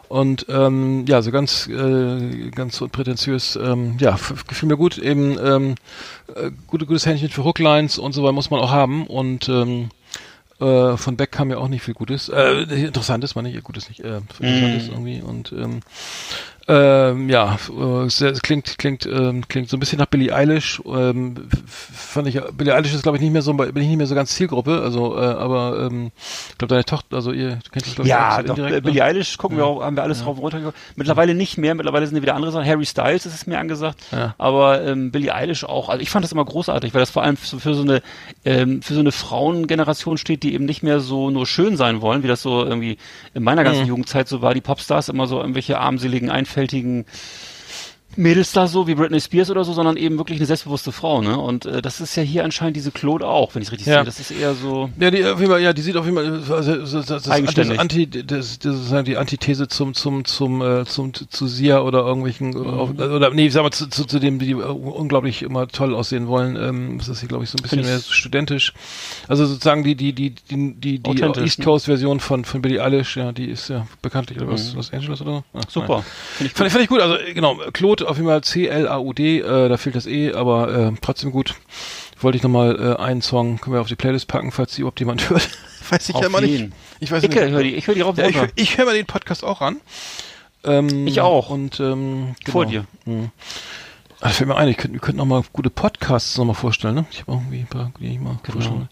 Und 0.08 0.46
ähm, 0.48 1.04
ja, 1.06 1.20
so 1.20 1.30
ganz 1.30 1.66
äh, 1.66 2.50
ganz 2.50 2.80
unprätentiös, 2.80 3.56
ähm, 3.56 3.96
ja, 4.00 4.18
gefiel 4.46 4.68
mir 4.68 4.76
gut. 4.78 4.96
Eben 4.96 5.38
ähm, 5.44 5.74
äh, 6.34 6.50
gute, 6.66 6.86
gutes 6.86 7.04
Händchen 7.04 7.28
für 7.28 7.44
Hooklines 7.44 7.98
und 7.98 8.12
so 8.14 8.22
weiter 8.22 8.32
muss 8.32 8.50
man 8.50 8.60
auch 8.60 8.70
haben. 8.70 9.06
Und 9.06 9.50
ähm, 9.50 9.90
äh, 10.60 10.96
von 10.96 11.16
Beck 11.18 11.32
kam 11.32 11.50
ja 11.50 11.58
auch 11.58 11.68
nicht 11.68 11.82
viel 11.82 11.94
Gutes. 11.94 12.30
Äh, 12.30 12.62
interessantes, 12.86 13.34
meine 13.34 13.50
ich, 13.50 13.62
Gutes 13.62 13.88
nicht, 13.90 14.00
äh, 14.00 14.20
interessantes 14.40 14.88
irgendwie. 14.88 15.20
Und 15.20 15.52
ähm, 15.52 15.80
ähm, 16.68 17.28
ja, 17.30 17.58
äh, 17.70 18.32
klingt 18.42 18.76
klingt 18.78 19.06
ähm, 19.06 19.48
klingt 19.48 19.70
so 19.70 19.76
ein 19.76 19.80
bisschen 19.80 19.98
nach 19.98 20.06
Billie 20.06 20.34
Eilish. 20.34 20.82
Ähm, 20.86 21.48
fand 21.66 22.28
ich 22.28 22.40
Billie 22.52 22.74
Eilish 22.74 22.92
ist 22.94 23.02
glaube 23.02 23.16
ich 23.16 23.22
nicht 23.22 23.32
mehr 23.32 23.42
so 23.42 23.54
bin 23.54 23.74
ich 23.76 23.88
nicht 23.88 23.96
mehr 23.96 24.06
so 24.06 24.14
ganz 24.14 24.32
Zielgruppe. 24.34 24.82
Also 24.82 25.16
äh, 25.16 25.20
aber 25.20 25.88
ähm, 25.90 26.12
ich 26.50 26.58
glaube 26.58 26.74
deine 26.74 26.84
Tochter, 26.84 27.16
also 27.16 27.32
ihr 27.32 27.56
du 27.56 27.70
kennst 27.72 27.86
das 27.88 27.94
glaube 27.94 28.08
ich 28.08 28.10
Ja, 28.10 28.32
auch 28.32 28.36
so 28.36 28.42
doch, 28.42 28.48
indirekt, 28.50 28.72
äh, 28.72 28.76
ne? 28.76 28.82
Billie 28.82 29.02
Eilish 29.04 29.38
gucken 29.38 29.56
wir 29.56 29.64
auch, 29.66 29.82
haben 29.82 29.96
wir 29.96 30.02
alles 30.02 30.22
drauf 30.22 30.36
und 30.36 30.42
runter 30.42 30.58
geguckt. 30.58 30.76
Mittlerweile 30.96 31.34
nicht 31.34 31.56
mehr, 31.58 31.74
mittlerweile 31.74 32.06
sind 32.06 32.20
wieder 32.20 32.34
andere 32.34 32.52
Sachen. 32.52 32.66
Harry 32.66 32.84
Styles 32.86 33.24
ist 33.26 33.34
es 33.34 33.46
mir 33.46 33.58
angesagt. 33.58 34.00
Ja. 34.12 34.34
Aber 34.38 34.82
ähm, 34.84 35.10
Billie 35.10 35.34
Eilish 35.34 35.64
auch. 35.64 35.88
Also 35.88 36.02
ich 36.02 36.10
fand 36.10 36.24
das 36.24 36.32
immer 36.32 36.44
großartig, 36.44 36.92
weil 36.92 37.00
das 37.00 37.10
vor 37.10 37.22
allem 37.22 37.36
für, 37.38 37.58
für 37.60 37.74
so 37.74 37.82
eine 37.82 38.02
ähm, 38.44 38.82
für 38.82 38.92
so 38.94 39.00
eine 39.00 39.12
Frauengeneration 39.12 40.18
steht, 40.18 40.42
die 40.42 40.52
eben 40.54 40.66
nicht 40.66 40.82
mehr 40.82 41.00
so 41.00 41.30
nur 41.30 41.46
schön 41.46 41.76
sein 41.78 42.02
wollen, 42.02 42.22
wie 42.22 42.28
das 42.28 42.42
so 42.42 42.64
irgendwie 42.64 42.98
in 43.34 43.42
meiner 43.42 43.64
ganzen 43.64 43.82
Mhm. 43.82 43.88
Jugendzeit 43.88 44.28
so 44.28 44.42
war. 44.42 44.52
Die 44.54 44.60
Popstars 44.60 45.08
immer 45.08 45.26
so 45.26 45.40
irgendwelche 45.40 45.78
armseligen, 45.78 46.30
einfältigen 46.58 47.04
Mädels 48.18 48.52
da 48.52 48.66
so 48.66 48.86
wie 48.88 48.94
Britney 48.96 49.20
Spears 49.20 49.50
oder 49.50 49.64
so, 49.64 49.72
sondern 49.72 49.96
eben 49.96 50.18
wirklich 50.18 50.38
eine 50.38 50.46
selbstbewusste 50.46 50.92
Frau, 50.92 51.22
ne? 51.22 51.38
Und 51.38 51.66
äh, 51.66 51.80
das 51.80 52.00
ist 52.00 52.16
ja 52.16 52.22
hier 52.22 52.44
anscheinend 52.44 52.76
diese 52.76 52.90
Claude 52.90 53.26
auch, 53.26 53.54
wenn 53.54 53.62
ich 53.62 53.70
richtig 53.70 53.86
Ja. 53.86 53.98
sehe. 53.98 54.04
Das 54.04 54.18
ist 54.18 54.30
eher 54.32 54.54
so. 54.54 54.90
Ja, 54.98 55.10
die 55.10 55.24
auf 55.24 55.38
jeden 55.38 55.50
Fall, 55.52 55.62
ja, 55.62 55.72
die 55.72 55.82
sieht 55.82 55.96
auf 55.96 56.04
jeden 56.04 56.16
Fall 56.16 56.56
also, 56.56 56.76
das, 56.76 56.90
das, 56.90 57.06
das 57.06 57.30
Eigenständig. 57.30 57.78
Anti, 57.78 58.06
das, 58.08 58.58
das 58.58 58.74
ist 58.76 58.90
halt 58.92 59.06
die 59.06 59.16
Antithese 59.16 59.68
zum 59.68 59.94
zum 59.94 60.24
zum 60.24 60.60
äh, 60.62 60.84
zum 60.84 61.12
zu 61.14 61.46
Sia 61.46 61.80
oder 61.80 62.00
irgendwelchen 62.00 62.50
Mhm. 62.50 62.56
oder, 62.56 63.14
oder 63.14 63.30
nee, 63.30 63.48
sag 63.50 63.62
mal 63.62 63.70
zu, 63.70 63.88
zu, 63.88 64.04
zu 64.04 64.18
dem 64.18 64.38
die 64.40 64.50
äh, 64.50 64.54
unglaublich 64.56 65.42
immer 65.42 65.68
toll 65.68 65.94
aussehen 65.94 66.26
wollen. 66.26 66.56
Ähm, 66.56 66.98
das 66.98 67.08
ist 67.08 67.20
hier 67.20 67.28
glaube 67.28 67.44
ich 67.44 67.50
so 67.50 67.56
ein 67.58 67.62
bisschen 67.62 67.82
mehr 67.82 67.98
ich- 67.98 68.12
studentisch. 68.12 68.72
Also 69.28 69.46
sozusagen 69.46 69.84
die 69.84 69.94
die 69.94 70.12
die 70.12 70.30
die 70.50 70.74
die, 70.74 70.98
die 70.98 71.22
East 71.40 71.60
ne? 71.60 71.64
Coast 71.64 71.86
Version 71.86 72.18
von 72.20 72.44
von 72.44 72.62
Billie 72.62 72.82
Eilish, 72.82 73.16
ja, 73.16 73.30
die 73.32 73.44
ist 73.46 73.68
ja 73.68 73.86
bekanntlich 74.02 74.38
oder 74.40 74.50
was 74.50 74.74
Los 74.74 74.92
Angeles 74.92 75.20
oder 75.20 75.30
so. 75.30 75.44
Ja, 75.54 75.60
Super. 75.68 76.04
Finde 76.36 76.50
ich 76.50 76.56
Fand, 76.56 76.66
ich- 76.66 76.72
fand 76.72 76.82
ich 76.84 76.88
gut, 76.88 77.00
also 77.00 77.16
äh, 77.16 77.32
genau, 77.32 77.56
Claude 77.72 78.07
auf 78.08 78.16
jeden 78.16 78.28
Fall 78.28 78.42
C-L-A-U-D, 78.42 79.40
äh, 79.40 79.68
da 79.68 79.76
fehlt 79.76 79.94
das 79.96 80.06
E, 80.06 80.32
aber 80.32 80.72
äh, 80.74 80.92
trotzdem 81.00 81.30
gut. 81.30 81.54
Wollte 82.20 82.36
ich 82.36 82.42
nochmal 82.42 82.96
äh, 82.98 83.00
einen 83.02 83.22
Song, 83.22 83.58
können 83.60 83.74
wir 83.74 83.80
auf 83.80 83.86
die 83.88 83.94
Playlist 83.96 84.26
packen, 84.26 84.50
falls 84.50 84.74
die 84.74 84.80
überhaupt 84.80 84.98
jemand 85.00 85.30
hört. 85.30 85.48
weiß 85.90 86.08
ich 86.08 86.14
Auf 86.14 86.22
ja 86.22 86.26
immer 86.28 86.40
nicht. 86.40 86.68
Ich 87.00 87.12
weiß 87.12 87.22
Ich 87.22 87.30
nicht. 87.30 87.38
höre 87.38 87.62
die, 87.62 87.74
ich 87.76 87.86
höre 87.86 87.94
die 87.94 88.00
rauf 88.00 88.16
ja, 88.18 88.24
ich, 88.26 88.34
runter. 88.36 88.48
hör- 88.48 88.52
ich 88.62 88.76
höre 88.78 88.86
mir 88.86 88.94
den 88.94 89.06
Podcast 89.06 89.44
auch 89.44 89.60
an. 89.60 89.76
Ähm, 90.64 91.06
Ich 91.06 91.20
auch. 91.20 91.50
Und 91.50 91.78
ähm, 91.78 92.34
genau. 92.44 92.52
Vor 92.52 92.66
dir. 92.66 92.84
Mhm. 93.04 93.30
Ah, 94.20 94.30
fällt 94.30 94.48
mir 94.48 94.56
ein, 94.56 94.66
ich 94.68 94.76
könnte, 94.76 94.94
wir 94.94 95.00
könnten 95.00 95.18
noch 95.18 95.26
mal 95.26 95.44
gute 95.52 95.70
Podcasts 95.70 96.36
noch 96.38 96.44
mal 96.44 96.52
vorstellen, 96.54 96.96
ne? 96.96 97.06
Ich 97.12 97.20
habe 97.20 97.32
irgendwie 97.34 97.60
ein 97.60 97.68
paar, 97.68 97.92
die 98.00 98.08
ich 98.14 98.18
mal 98.18 98.36
vorstellen. 98.42 98.88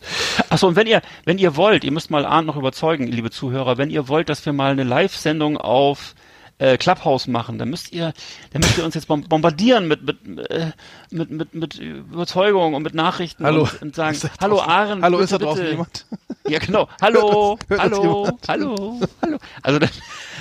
Achso, 0.51 0.69
und 0.69 0.77
wenn 0.77 0.87
ihr, 0.87 1.03
wenn 1.25 1.39
ihr 1.39 1.57
wollt, 1.57 1.83
ihr 1.83 1.91
müsst 1.91 2.13
mal 2.13 2.25
Arndt 2.25 2.47
noch 2.47 2.55
überzeugen, 2.55 3.09
liebe 3.09 3.33
Zuhörer, 3.33 3.77
wenn 3.77 3.91
ihr 3.91 4.07
wollt, 4.07 4.29
dass 4.29 4.47
wir 4.47 4.53
mal 4.53 4.71
eine 4.71 4.85
Live-Sendung 4.85 5.57
auf 5.57 6.15
äh, 6.59 6.79
Clubhouse 6.79 7.27
machen, 7.27 7.59
dann 7.59 7.69
müsst 7.69 7.93
ihr, 7.93 8.13
dann 8.53 8.61
müsst 8.61 8.79
ihr 8.79 8.85
uns 8.85 8.95
jetzt 8.95 9.09
bom- 9.09 9.29
bombardieren 9.29 9.89
mit 9.89 10.03
mit, 10.07 10.51
äh, 10.51 10.73
mit 11.11 11.31
mit 11.31 11.55
mit 11.55 11.79
Überzeugung 11.79 12.73
und 12.75 12.83
mit 12.83 12.95
Nachrichten 12.95 13.45
Hallo. 13.45 13.63
und, 13.63 13.83
und 13.83 13.95
sagen, 13.95 14.19
hallo 14.41 14.61
Aaron, 14.61 15.03
Hallo, 15.03 15.19
bitte, 15.19 15.25
ist 15.25 15.33
da 15.33 15.39
draußen 15.39 15.61
bitte. 15.63 15.71
jemand? 15.73 16.07
Ja, 16.49 16.61
genau. 16.61 16.89
Hallo, 17.03 17.59
Hört 17.69 17.81
das 17.81 17.91
hallo, 17.99 18.23
jemand? 18.25 18.49
hallo, 18.49 19.01
hallo. 19.21 19.39
Also 19.65 19.81
dann, 19.81 19.91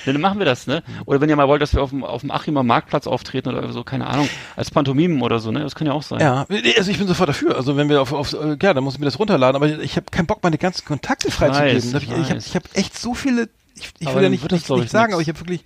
dann 0.06 0.22
machen 0.22 0.38
wir 0.38 0.46
das, 0.46 0.68
ne? 0.68 0.84
Oder 1.08 1.20
wenn 1.20 1.30
ihr 1.30 1.36
mal 1.36 1.48
wollt, 1.48 1.64
dass 1.64 1.74
wir 1.74 1.82
auf 1.82 1.90
dem, 1.90 2.04
auf 2.04 2.22
dem 2.22 2.30
Achimer 2.30 2.62
Marktplatz 2.62 3.08
auftreten 3.08 3.50
oder 3.50 3.72
so, 3.74 3.84
keine 3.84 4.06
Ahnung, 4.06 4.30
als 4.56 4.70
Pantomimen 4.70 5.24
oder 5.24 5.40
so, 5.40 5.50
ne? 5.52 5.62
Das 5.62 5.74
kann 5.74 5.88
ja 5.88 5.94
auch 5.94 6.04
sein. 6.04 6.20
Ja, 6.20 6.46
also 6.78 6.92
ich 6.92 7.00
bin 7.00 7.08
sofort 7.08 7.30
dafür. 7.30 7.56
Also 7.56 7.76
wenn 7.76 7.90
wir 7.90 8.04
auf, 8.04 8.14
auf 8.14 8.34
ja, 8.34 8.76
dann 8.76 8.84
muss 8.84 8.94
ich 8.94 9.00
mir 9.00 9.06
das 9.06 9.18
runterladen, 9.18 9.56
aber 9.56 9.68
ich 9.80 9.96
habe 9.96 10.06
keinen 10.12 10.28
Bock, 10.28 10.44
meine 10.44 10.60
ganzen 10.60 10.86
Kontakte 10.86 11.32
freizugeben. 11.32 11.78
ich 11.80 11.86
Ich, 11.86 12.04
ich 12.12 12.30
habe 12.30 12.38
ich 12.38 12.56
hab 12.56 12.64
echt 12.78 12.96
so 13.00 13.16
viele, 13.16 13.50
ich, 13.76 13.90
ich 13.98 14.14
will 14.14 14.22
ja 14.22 14.30
nicht, 14.30 14.44
nicht, 14.52 14.70
nicht 14.70 14.84
ich, 14.86 14.92
sagen, 14.92 15.12
aber 15.14 15.24
ich 15.24 15.28
habe 15.28 15.40
wirklich, 15.40 15.64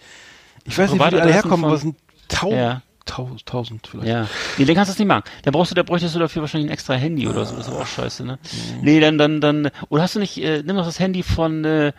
ich 0.65 0.77
weiß 0.77 0.91
nicht, 0.91 1.05
wie 1.05 1.09
die 1.09 1.21
alle 1.21 1.33
herkommen, 1.33 1.65
aber 1.65 1.75
es 1.75 1.81
sind 1.81 1.95
tausend, 2.27 2.59
Ja. 2.59 2.81
Tausend, 3.09 3.45
tausend 3.45 3.87
vielleicht. 3.87 4.07
Ja. 4.07 4.27
Nee, 4.57 4.65
dann 4.65 4.75
kannst 4.75 4.89
du 4.89 4.93
das 4.93 4.99
nicht 4.99 5.07
machen. 5.07 5.23
Dann 5.43 5.51
brauchst 5.51 5.71
du, 5.71 5.75
da 5.75 5.83
bräuchtest 5.83 6.15
du 6.15 6.19
dafür 6.19 6.41
wahrscheinlich 6.41 6.69
ein 6.69 6.73
extra 6.73 6.93
Handy 6.93 7.27
oder 7.27 7.45
so. 7.45 7.55
Das 7.55 7.67
ist 7.67 7.73
aber 7.73 7.81
auch 7.81 7.87
scheiße, 7.87 8.23
ne? 8.23 8.39
Mhm. 8.43 8.81
Nee, 8.81 8.99
dann, 8.99 9.17
dann, 9.17 9.41
dann, 9.41 9.71
oder 9.89 10.03
hast 10.03 10.15
du 10.15 10.19
nicht, 10.19 10.37
äh, 10.37 10.61
nimm 10.63 10.75
doch 10.75 10.85
das 10.85 10.99
Handy 10.99 11.23
von, 11.23 11.65
äh, 11.65 11.91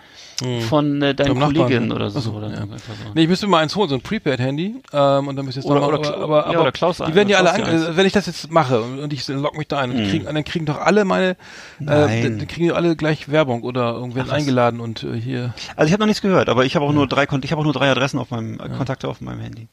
von 0.68 1.02
äh, 1.02 1.14
deinen 1.14 1.28
Beim 1.28 1.38
Nachbarn, 1.38 1.54
Kollegin 1.54 1.88
ne? 1.88 1.94
oder 1.94 2.10
so. 2.10 2.18
Achso, 2.20 2.30
oder 2.32 2.50
ja. 2.50 2.60
so. 2.60 2.66
Nee, 3.14 3.22
ich 3.22 3.28
müsste 3.28 3.46
mir 3.46 3.52
mal 3.52 3.58
eins 3.58 3.74
holen, 3.74 3.88
so 3.88 3.96
ein 3.96 4.00
Prepaid-Handy. 4.00 4.76
Ähm, 4.92 5.28
und 5.28 5.36
dann 5.36 5.44
müsste 5.44 5.60
ich 5.60 5.64
jetzt 5.64 5.70
Oder- 5.70 5.86
oder 5.86 5.98
aber, 5.98 6.22
aber, 6.22 6.36
ja, 6.38 6.44
aber 6.46 6.60
oder 6.62 6.72
Klaus 6.72 6.98
die 6.98 7.14
werden 7.14 7.28
ja 7.28 7.38
alle, 7.38 7.52
an, 7.52 7.62
äh, 7.62 7.96
wenn 7.96 8.06
ich 8.06 8.12
das 8.12 8.26
jetzt 8.26 8.50
mache 8.50 8.80
und, 8.80 9.12
ich 9.12 9.26
log 9.28 9.56
mich 9.56 9.68
da 9.68 9.78
ein, 9.78 9.90
und 9.90 10.08
krieg, 10.08 10.24
dann 10.24 10.44
kriegen 10.44 10.66
doch 10.66 10.78
alle 10.78 11.04
meine, 11.04 11.30
äh, 11.30 11.34
Nein. 11.80 12.38
dann 12.38 12.48
kriegen 12.48 12.66
die 12.66 12.72
alle 12.72 12.96
gleich 12.96 13.28
Werbung 13.28 13.62
oder 13.62 14.00
was? 14.14 14.30
eingeladen 14.30 14.80
und 14.80 15.02
äh, 15.02 15.20
hier. 15.20 15.54
Also 15.76 15.88
ich 15.88 15.92
habe 15.92 16.02
noch 16.02 16.06
nichts 16.06 16.22
gehört, 16.22 16.48
aber 16.48 16.64
ich 16.64 16.76
habe 16.76 16.84
auch 16.84 16.92
nur 16.92 17.06
drei, 17.06 17.24
ich 17.24 17.52
habe 17.52 17.60
auch 17.60 17.64
nur 17.64 17.72
drei 17.72 17.90
Adressen 17.90 18.18
auf 18.18 18.30
meinem, 18.30 18.60
äh, 18.60 18.68
Kontakte 18.68 19.08
auf 19.08 19.20
meinem 19.20 19.40
Handy. 19.40 19.68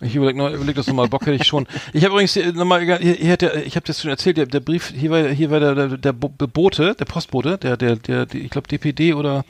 Ich 0.00 0.14
überleg, 0.14 0.36
noch, 0.36 0.50
überleg 0.52 0.76
das 0.76 0.86
nochmal, 0.88 1.08
Bock 1.08 1.22
hätte 1.22 1.32
ich 1.42 1.46
schon. 1.46 1.66
Ich 1.94 2.04
habe 2.04 2.12
übrigens 2.12 2.36
nochmal, 2.54 2.82
ich 2.82 3.30
habe 3.30 3.86
das 3.86 4.00
schon 4.02 4.10
erzählt, 4.10 4.36
der, 4.36 4.60
Brief, 4.60 4.92
hier 4.94 5.10
war, 5.10 5.26
hier 5.28 5.50
war 5.50 5.60
der, 5.60 5.74
der, 5.74 5.88
der 5.96 6.12
Bo- 6.12 6.28
Bote, 6.28 6.94
der 6.94 7.06
Postbote, 7.06 7.56
der, 7.56 7.78
der, 7.78 7.96
der, 7.96 8.26
die, 8.26 8.40
ich 8.40 8.50
glaube 8.50 8.68
DPD 8.68 9.14
oder 9.14 9.44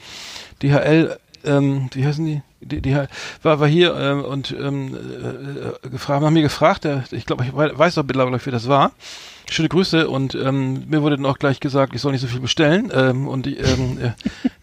DHL, 0.62 1.18
ähm, 1.44 1.90
wie 1.94 2.06
heißen 2.06 2.24
die? 2.24 2.42
D- 2.60 2.80
DHL, 2.80 3.08
war, 3.42 3.60
war 3.60 3.68
hier 3.68 3.94
ähm, 3.96 4.24
und 4.24 4.54
ähm, 4.58 4.96
äh, 5.84 5.88
gefragt, 5.88 6.24
haben 6.24 6.32
mich 6.32 6.42
gefragt, 6.44 6.84
der, 6.84 7.02
ich 7.10 7.26
glaube, 7.26 7.44
ich 7.44 7.54
wei- 7.54 7.76
weiß 7.76 7.96
doch 7.96 8.04
mittlerweile, 8.04 8.40
wer 8.42 8.52
das 8.52 8.68
war. 8.68 8.92
Schöne 9.50 9.68
Grüße 9.68 10.08
und 10.08 10.34
ähm, 10.36 10.84
mir 10.88 11.02
wurde 11.02 11.16
dann 11.16 11.26
auch 11.26 11.38
gleich 11.38 11.60
gesagt, 11.60 11.94
ich 11.94 12.00
soll 12.00 12.12
nicht 12.12 12.20
so 12.20 12.26
viel 12.28 12.40
bestellen 12.40 12.90
ähm, 12.94 13.28
und 13.28 13.46
die, 13.46 13.56
ähm, 13.58 13.98
äh, 14.00 14.10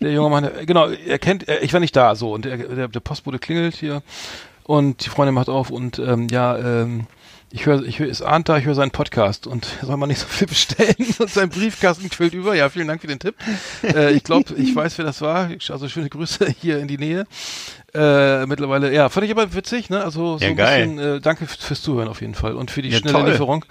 der 0.02 0.12
junge 0.14 0.30
Mann, 0.30 0.50
genau, 0.66 0.88
er 0.88 1.20
kennt, 1.20 1.48
äh, 1.48 1.60
ich 1.60 1.72
war 1.74 1.80
nicht 1.80 1.96
da 1.96 2.16
so 2.16 2.34
und 2.34 2.46
der, 2.46 2.58
der, 2.58 2.88
der 2.88 3.00
Postbote 3.00 3.40
klingelt 3.40 3.76
hier 3.76 4.02
und 4.64 5.06
die 5.06 5.10
Freundin 5.10 5.36
macht 5.36 5.50
auf 5.50 5.70
und 5.70 6.00
ähm, 6.00 6.28
ja, 6.30 6.58
ähm, 6.58 7.08
ich 7.56 7.68
höre, 7.68 7.84
ich 7.84 8.00
höre, 8.00 8.10
es 8.10 8.24
ahnt 8.24 8.50
da, 8.50 8.58
ich 8.58 8.66
höre 8.66 8.74
seinen 8.74 8.90
Podcast 8.90 9.46
und 9.46 9.68
soll 9.84 9.96
man 9.98 10.10
nicht 10.10 10.20
so 10.20 10.26
viel 10.28 10.48
bestellen 10.48 10.96
und 11.20 11.30
sein 11.30 11.50
Briefkasten 11.50 12.10
quillt 12.10 12.34
über. 12.34 12.56
Ja, 12.56 12.70
vielen 12.70 12.88
Dank 12.88 13.02
für 13.02 13.08
den 13.08 13.20
Tipp. 13.20 13.36
Äh, 13.84 14.14
ich 14.14 14.24
glaube, 14.24 14.54
ich 14.56 14.76
weiß, 14.76 14.98
wer 14.98 15.06
das 15.06 15.22
war. 15.22 15.50
Also 15.70 15.88
schöne 15.88 16.10
Grüße 16.10 16.48
hier 16.62 16.80
in 16.80 16.88
die 16.88 16.98
Nähe. 16.98 17.26
Äh, 17.94 18.48
mittlerweile, 18.48 18.92
ja, 18.92 19.08
fand 19.10 19.26
ich 19.28 19.32
aber 19.32 19.54
witzig, 19.54 19.92
ne? 19.92 20.04
Also 20.04 20.40
so 20.40 20.44
Ja, 20.44 20.50
ein 20.50 20.56
geil. 20.56 20.88
bisschen, 20.88 21.00
äh, 21.18 21.22
danke 21.22 21.46
fürs 21.46 21.82
Zuhören 21.84 22.08
auf 22.08 22.22
jeden 22.22 22.34
Fall 22.34 22.56
und 22.56 22.72
für 22.72 22.82
die 22.82 22.90
Ja, 22.90 22.98
schnelle 22.98 23.20
toll. 23.20 23.30
Lieferung. 23.30 23.66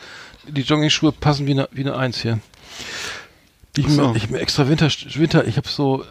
Die 0.47 0.62
Jogging-Schuhe 0.62 1.11
passen 1.11 1.47
wie 1.49 1.53
eine, 1.53 1.68
wie 1.72 1.80
eine 1.80 1.97
Eins 1.97 2.20
hier. 2.22 2.38
Ich, 3.76 3.88
so. 3.88 4.09
mir, 4.11 4.16
ich 4.16 4.30
mir 4.30 4.38
extra 4.38 4.68
Winter, 4.68 4.88
Winter, 5.14 5.47
ich 5.47 5.57
habe 5.57 5.66
so 5.68 6.05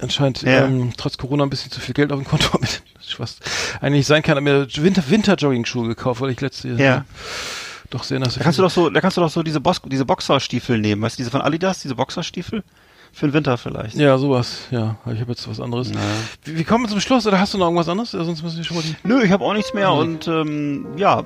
anscheinend 0.00 0.42
Ja. 0.42 0.64
ähm, 0.66 0.92
trotz 0.96 1.18
Corona 1.18 1.42
ein 1.44 1.50
bisschen 1.50 1.70
zu 1.72 1.80
viel 1.80 1.94
Geld 1.94 2.10
auf 2.12 2.18
dem 2.18 2.26
Konto 2.26 2.58
mit 2.60 2.82
was 3.18 3.36
eigentlich 3.80 4.06
sein 4.06 4.22
kann, 4.22 4.36
hab 4.36 4.42
mir 4.44 4.66
Winter 4.76 5.02
Winter 5.08 5.34
Jogging 5.36 5.64
Schuhe 5.64 5.88
gekauft, 5.88 6.20
weil 6.20 6.30
ich 6.30 6.40
letzte 6.40 6.68
Jahr 6.68 6.78
Ja. 6.78 7.04
doch 7.90 8.02
sehr 8.04 8.18
nass. 8.18 8.34
Da 8.34 8.42
kannst 8.42 8.58
du 8.58 8.62
doch 8.62 8.70
so, 8.70 8.90
da 8.90 9.00
kannst 9.00 9.16
du 9.16 9.20
doch 9.20 9.30
so 9.30 9.42
diese, 9.42 9.60
Bos 9.60 9.80
diese 9.86 10.04
Boxerstiefel 10.04 10.78
nehmen, 10.78 11.02
weißt 11.02 11.16
du, 11.16 11.20
diese 11.22 11.30
von 11.30 11.40
Adidas, 11.42 11.80
diese 11.82 11.94
Boxerstiefel? 11.94 12.62
Für 13.10 13.26
den 13.26 13.32
Winter 13.32 13.56
vielleicht. 13.56 13.94
ja, 13.96 14.18
sowas, 14.18 14.58
ja. 14.70 14.98
Ich 15.06 15.18
habe 15.20 15.30
jetzt 15.32 15.48
was 15.48 15.60
anderes. 15.60 15.88
Naja. 15.88 16.04
Wie, 16.44 16.58
wie 16.58 16.64
kommen 16.64 16.84
wir 16.84 16.90
zum 16.90 17.00
Schluss? 17.00 17.26
Oder 17.26 17.40
hast 17.40 17.54
du 17.54 17.58
noch 17.58 17.64
irgendwas 17.66 17.88
anderes? 17.88 18.10
Sonst 18.10 18.42
müssen 18.42 18.58
wir 18.58 18.64
schon 18.64 18.76
mal 18.76 18.82
die. 18.82 18.94
Nö, 19.02 19.22
ich 19.24 19.32
habe 19.32 19.42
auch 19.44 19.54
nichts 19.54 19.72
mehr 19.72 19.90
und 19.92 20.28
ähm, 20.28 20.86
ja, 20.98 21.24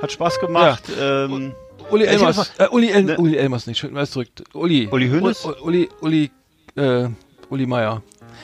hat 0.00 0.10
Spaß 0.12 0.40
gemacht. 0.40 0.82
Ähm, 0.98 1.52
Uli 1.90 2.06
Ja, 2.06 2.12
ich 2.12 2.18
Elmers. 2.20 2.38
hab 2.58 2.58
Äh, 2.58 2.74
Uli, 2.74 2.88
El 2.90 3.02
Ne- 3.04 3.16
Uli 3.18 3.36
Elmers 3.36 3.66
nicht. 3.66 3.78
Schön, 3.78 3.94
zurück. 4.06 4.28
Uli. 4.54 4.88
Uli 4.90 5.10
Hoeneß? 5.10 5.44
Uli, 5.44 5.90
Uli, 6.00 6.30
Uli, 6.76 6.82
äh, 6.82 7.08
Uli 7.50 7.66
Meier. 7.66 8.02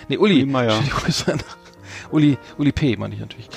Nee, 0.09 0.19
Uli. 0.19 0.35
Uli 0.35 0.47
Meier. 0.47 0.73
Schöne 0.73 0.89
Grüße 0.91 1.33
an- 1.33 1.41
Uli, 2.13 2.39
Uli 2.59 2.73
P. 2.73 2.97
meine 2.97 3.15
ich 3.15 3.21
natürlich. 3.21 3.49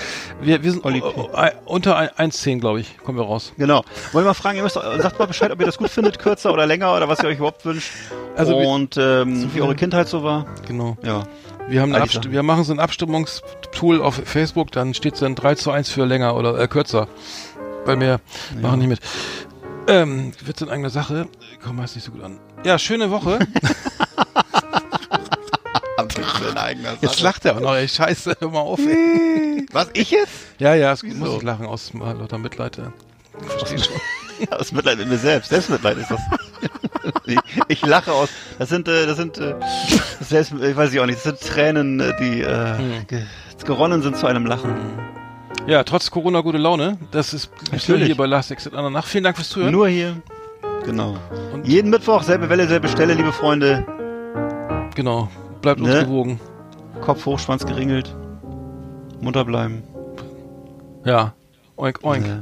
Wir, 0.41 0.64
wir 0.64 0.72
sind 0.72 0.86
Olli 0.86 1.01
P. 1.01 1.08
äh, 1.08 1.47
äh, 1.47 1.51
unter 1.66 1.95
ein- 1.97 2.10
1,10, 2.32 2.60
glaube 2.60 2.80
ich, 2.82 2.97
kommen 2.99 3.18
wir 3.18 3.26
raus. 3.26 3.54
Genau. 3.58 3.84
Wollen 4.12 4.26
wir 4.26 4.30
mal 4.30 4.34
fragen, 4.34 4.58
ihr 4.58 4.64
müsst, 4.64 4.76
sagt 4.76 5.20
mal 5.20 5.26
Bescheid, 5.26 5.51
ob 5.51 5.60
ihr 5.60 5.66
das 5.66 5.78
gut 5.78 5.89
findet, 5.89 6.20
kürzer 6.20 6.54
oder 6.54 6.66
länger 6.66 6.95
oder 6.95 7.08
was 7.10 7.20
ihr 7.24 7.30
euch 7.30 7.38
überhaupt 7.38 7.66
wünscht. 7.66 7.91
Also 8.36 8.56
Und 8.58 8.97
ähm, 8.97 9.49
wie 9.54 9.62
eure 9.62 9.76
Kindheit 9.76 10.08
so 10.08 10.24
war. 10.24 10.45
Genau. 10.68 10.97
Ja. 11.04 11.24
Wir 11.68 11.82
haben 11.82 11.93
eine 11.93 12.04
Abst 12.04 12.30
wir 12.32 12.43
machen 12.43 12.64
so 12.66 12.74
ein 12.74 12.80
Abstimmungstool 12.80 14.01
auf 14.01 14.16
Facebook, 14.26 14.72
dann 14.72 14.93
steht 14.93 15.22
dann 15.22 15.34
3 15.36 15.56
zu 15.56 15.72
1 15.72 15.89
für 15.89 16.06
länger 16.06 16.36
oder 16.36 16.60
äh, 16.60 16.68
kürzer. 16.68 17.08
Bei 17.86 17.95
mir 17.95 18.20
machen 18.62 18.80
nicht 18.80 18.89
mit. 18.89 18.99
Ähm, 19.88 20.32
wird's 20.41 20.62
in 20.62 20.70
eigener 20.70 20.89
Sache? 20.89 21.28
Komm, 21.64 21.82
heißt 21.82 21.95
nicht 21.95 22.06
so 22.06 22.12
gut 22.12 22.24
an. 22.24 22.39
Ja, 22.64 22.78
schöne 22.80 23.12
Woche. 23.12 23.39
Jetzt 27.02 27.22
lacht 27.22 27.45
er 27.45 27.56
auch 27.56 27.60
noch, 27.60 27.76
ey, 27.76 27.88
scheiße, 27.88 28.36
hör 28.40 28.49
mal 28.49 28.60
auf, 28.60 28.80
ey. 28.80 29.65
Was, 29.72 29.90
ich 29.94 30.11
jetzt? 30.11 30.32
Ja, 30.60 30.76
ja, 30.76 30.91
es 30.91 31.03
muss 31.03 31.38
ich 31.38 31.41
lachen 31.44 31.65
aus 31.65 31.94
mal 31.94 32.15
lauter 32.18 32.38
Mitleid. 32.38 32.78
Ich 33.41 33.48
verstehe 33.48 33.80
schon. 33.80 33.94
Aus 34.52 34.72
Mitleid 34.72 34.98
mit 34.98 35.07
mir 35.07 35.18
selbst. 35.18 35.49
Selbstmitleid 35.49 35.98
ist 35.98 36.11
das. 36.11 36.20
ich, 37.26 37.40
ich 37.68 37.86
lache 37.86 38.11
aus. 38.11 38.30
Das 38.60 38.68
sind, 38.68 38.88
äh, 38.88 39.06
das 39.06 39.15
sind, 39.15 39.38
äh, 39.38 39.56
selbst, 40.20 40.52
ich 40.53 40.76
weiß 40.76 40.91
ich 40.91 40.99
auch 40.99 41.06
nicht, 41.06 41.18
das 41.18 41.24
sind 41.24 41.40
Tränen, 41.40 41.99
äh, 41.99 42.14
die 42.20 42.41
äh, 42.41 42.78
Hm. 42.78 43.07
ge 43.07 43.24
geronnen 43.64 44.02
sind 44.02 44.18
zu 44.18 44.28
einem 44.28 44.45
Lachen. 44.45 44.76
Ja, 45.68 45.84
trotz 45.84 46.11
Corona 46.11 46.41
gute 46.41 46.57
Laune. 46.57 46.98
Das 47.11 47.34
ist 47.34 47.49
Natürlich. 47.72 48.07
hier 48.07 48.18
bei 48.18 48.26
Last 48.26 48.52
Exit 48.52 48.74
Nacht. 48.74 49.07
Vielen 49.07 49.24
Dank 49.24 49.38
fürs 49.38 49.49
Zuhören. 49.49 49.72
Nur 49.72 49.88
hier. 49.88 50.18
Genau. 50.84 51.18
Und- 51.53 51.65
Jeden 51.65 51.90
Mittwoch, 51.90 52.24
selbe 52.24 52.49
Welle, 52.49 52.68
selbe 52.68 52.90
Stelle, 52.90 53.14
liebe 53.14 53.32
Freunde. 53.32 53.86
Genau. 54.95 55.30
Bleibt 55.64 55.80
uns 55.80 55.90
Ne? 55.90 56.06
gewogen. 56.06 56.40
Kopf 57.02 57.26
hoch, 57.26 57.40
Schwanz 57.40 57.65
geringelt. 57.65 58.14
Munter 59.22 59.45
bleiben. 59.45 59.81
Ja. 61.06 61.34
Oink, 61.77 61.99
oink. 62.03 62.26
Äh, 62.27 62.41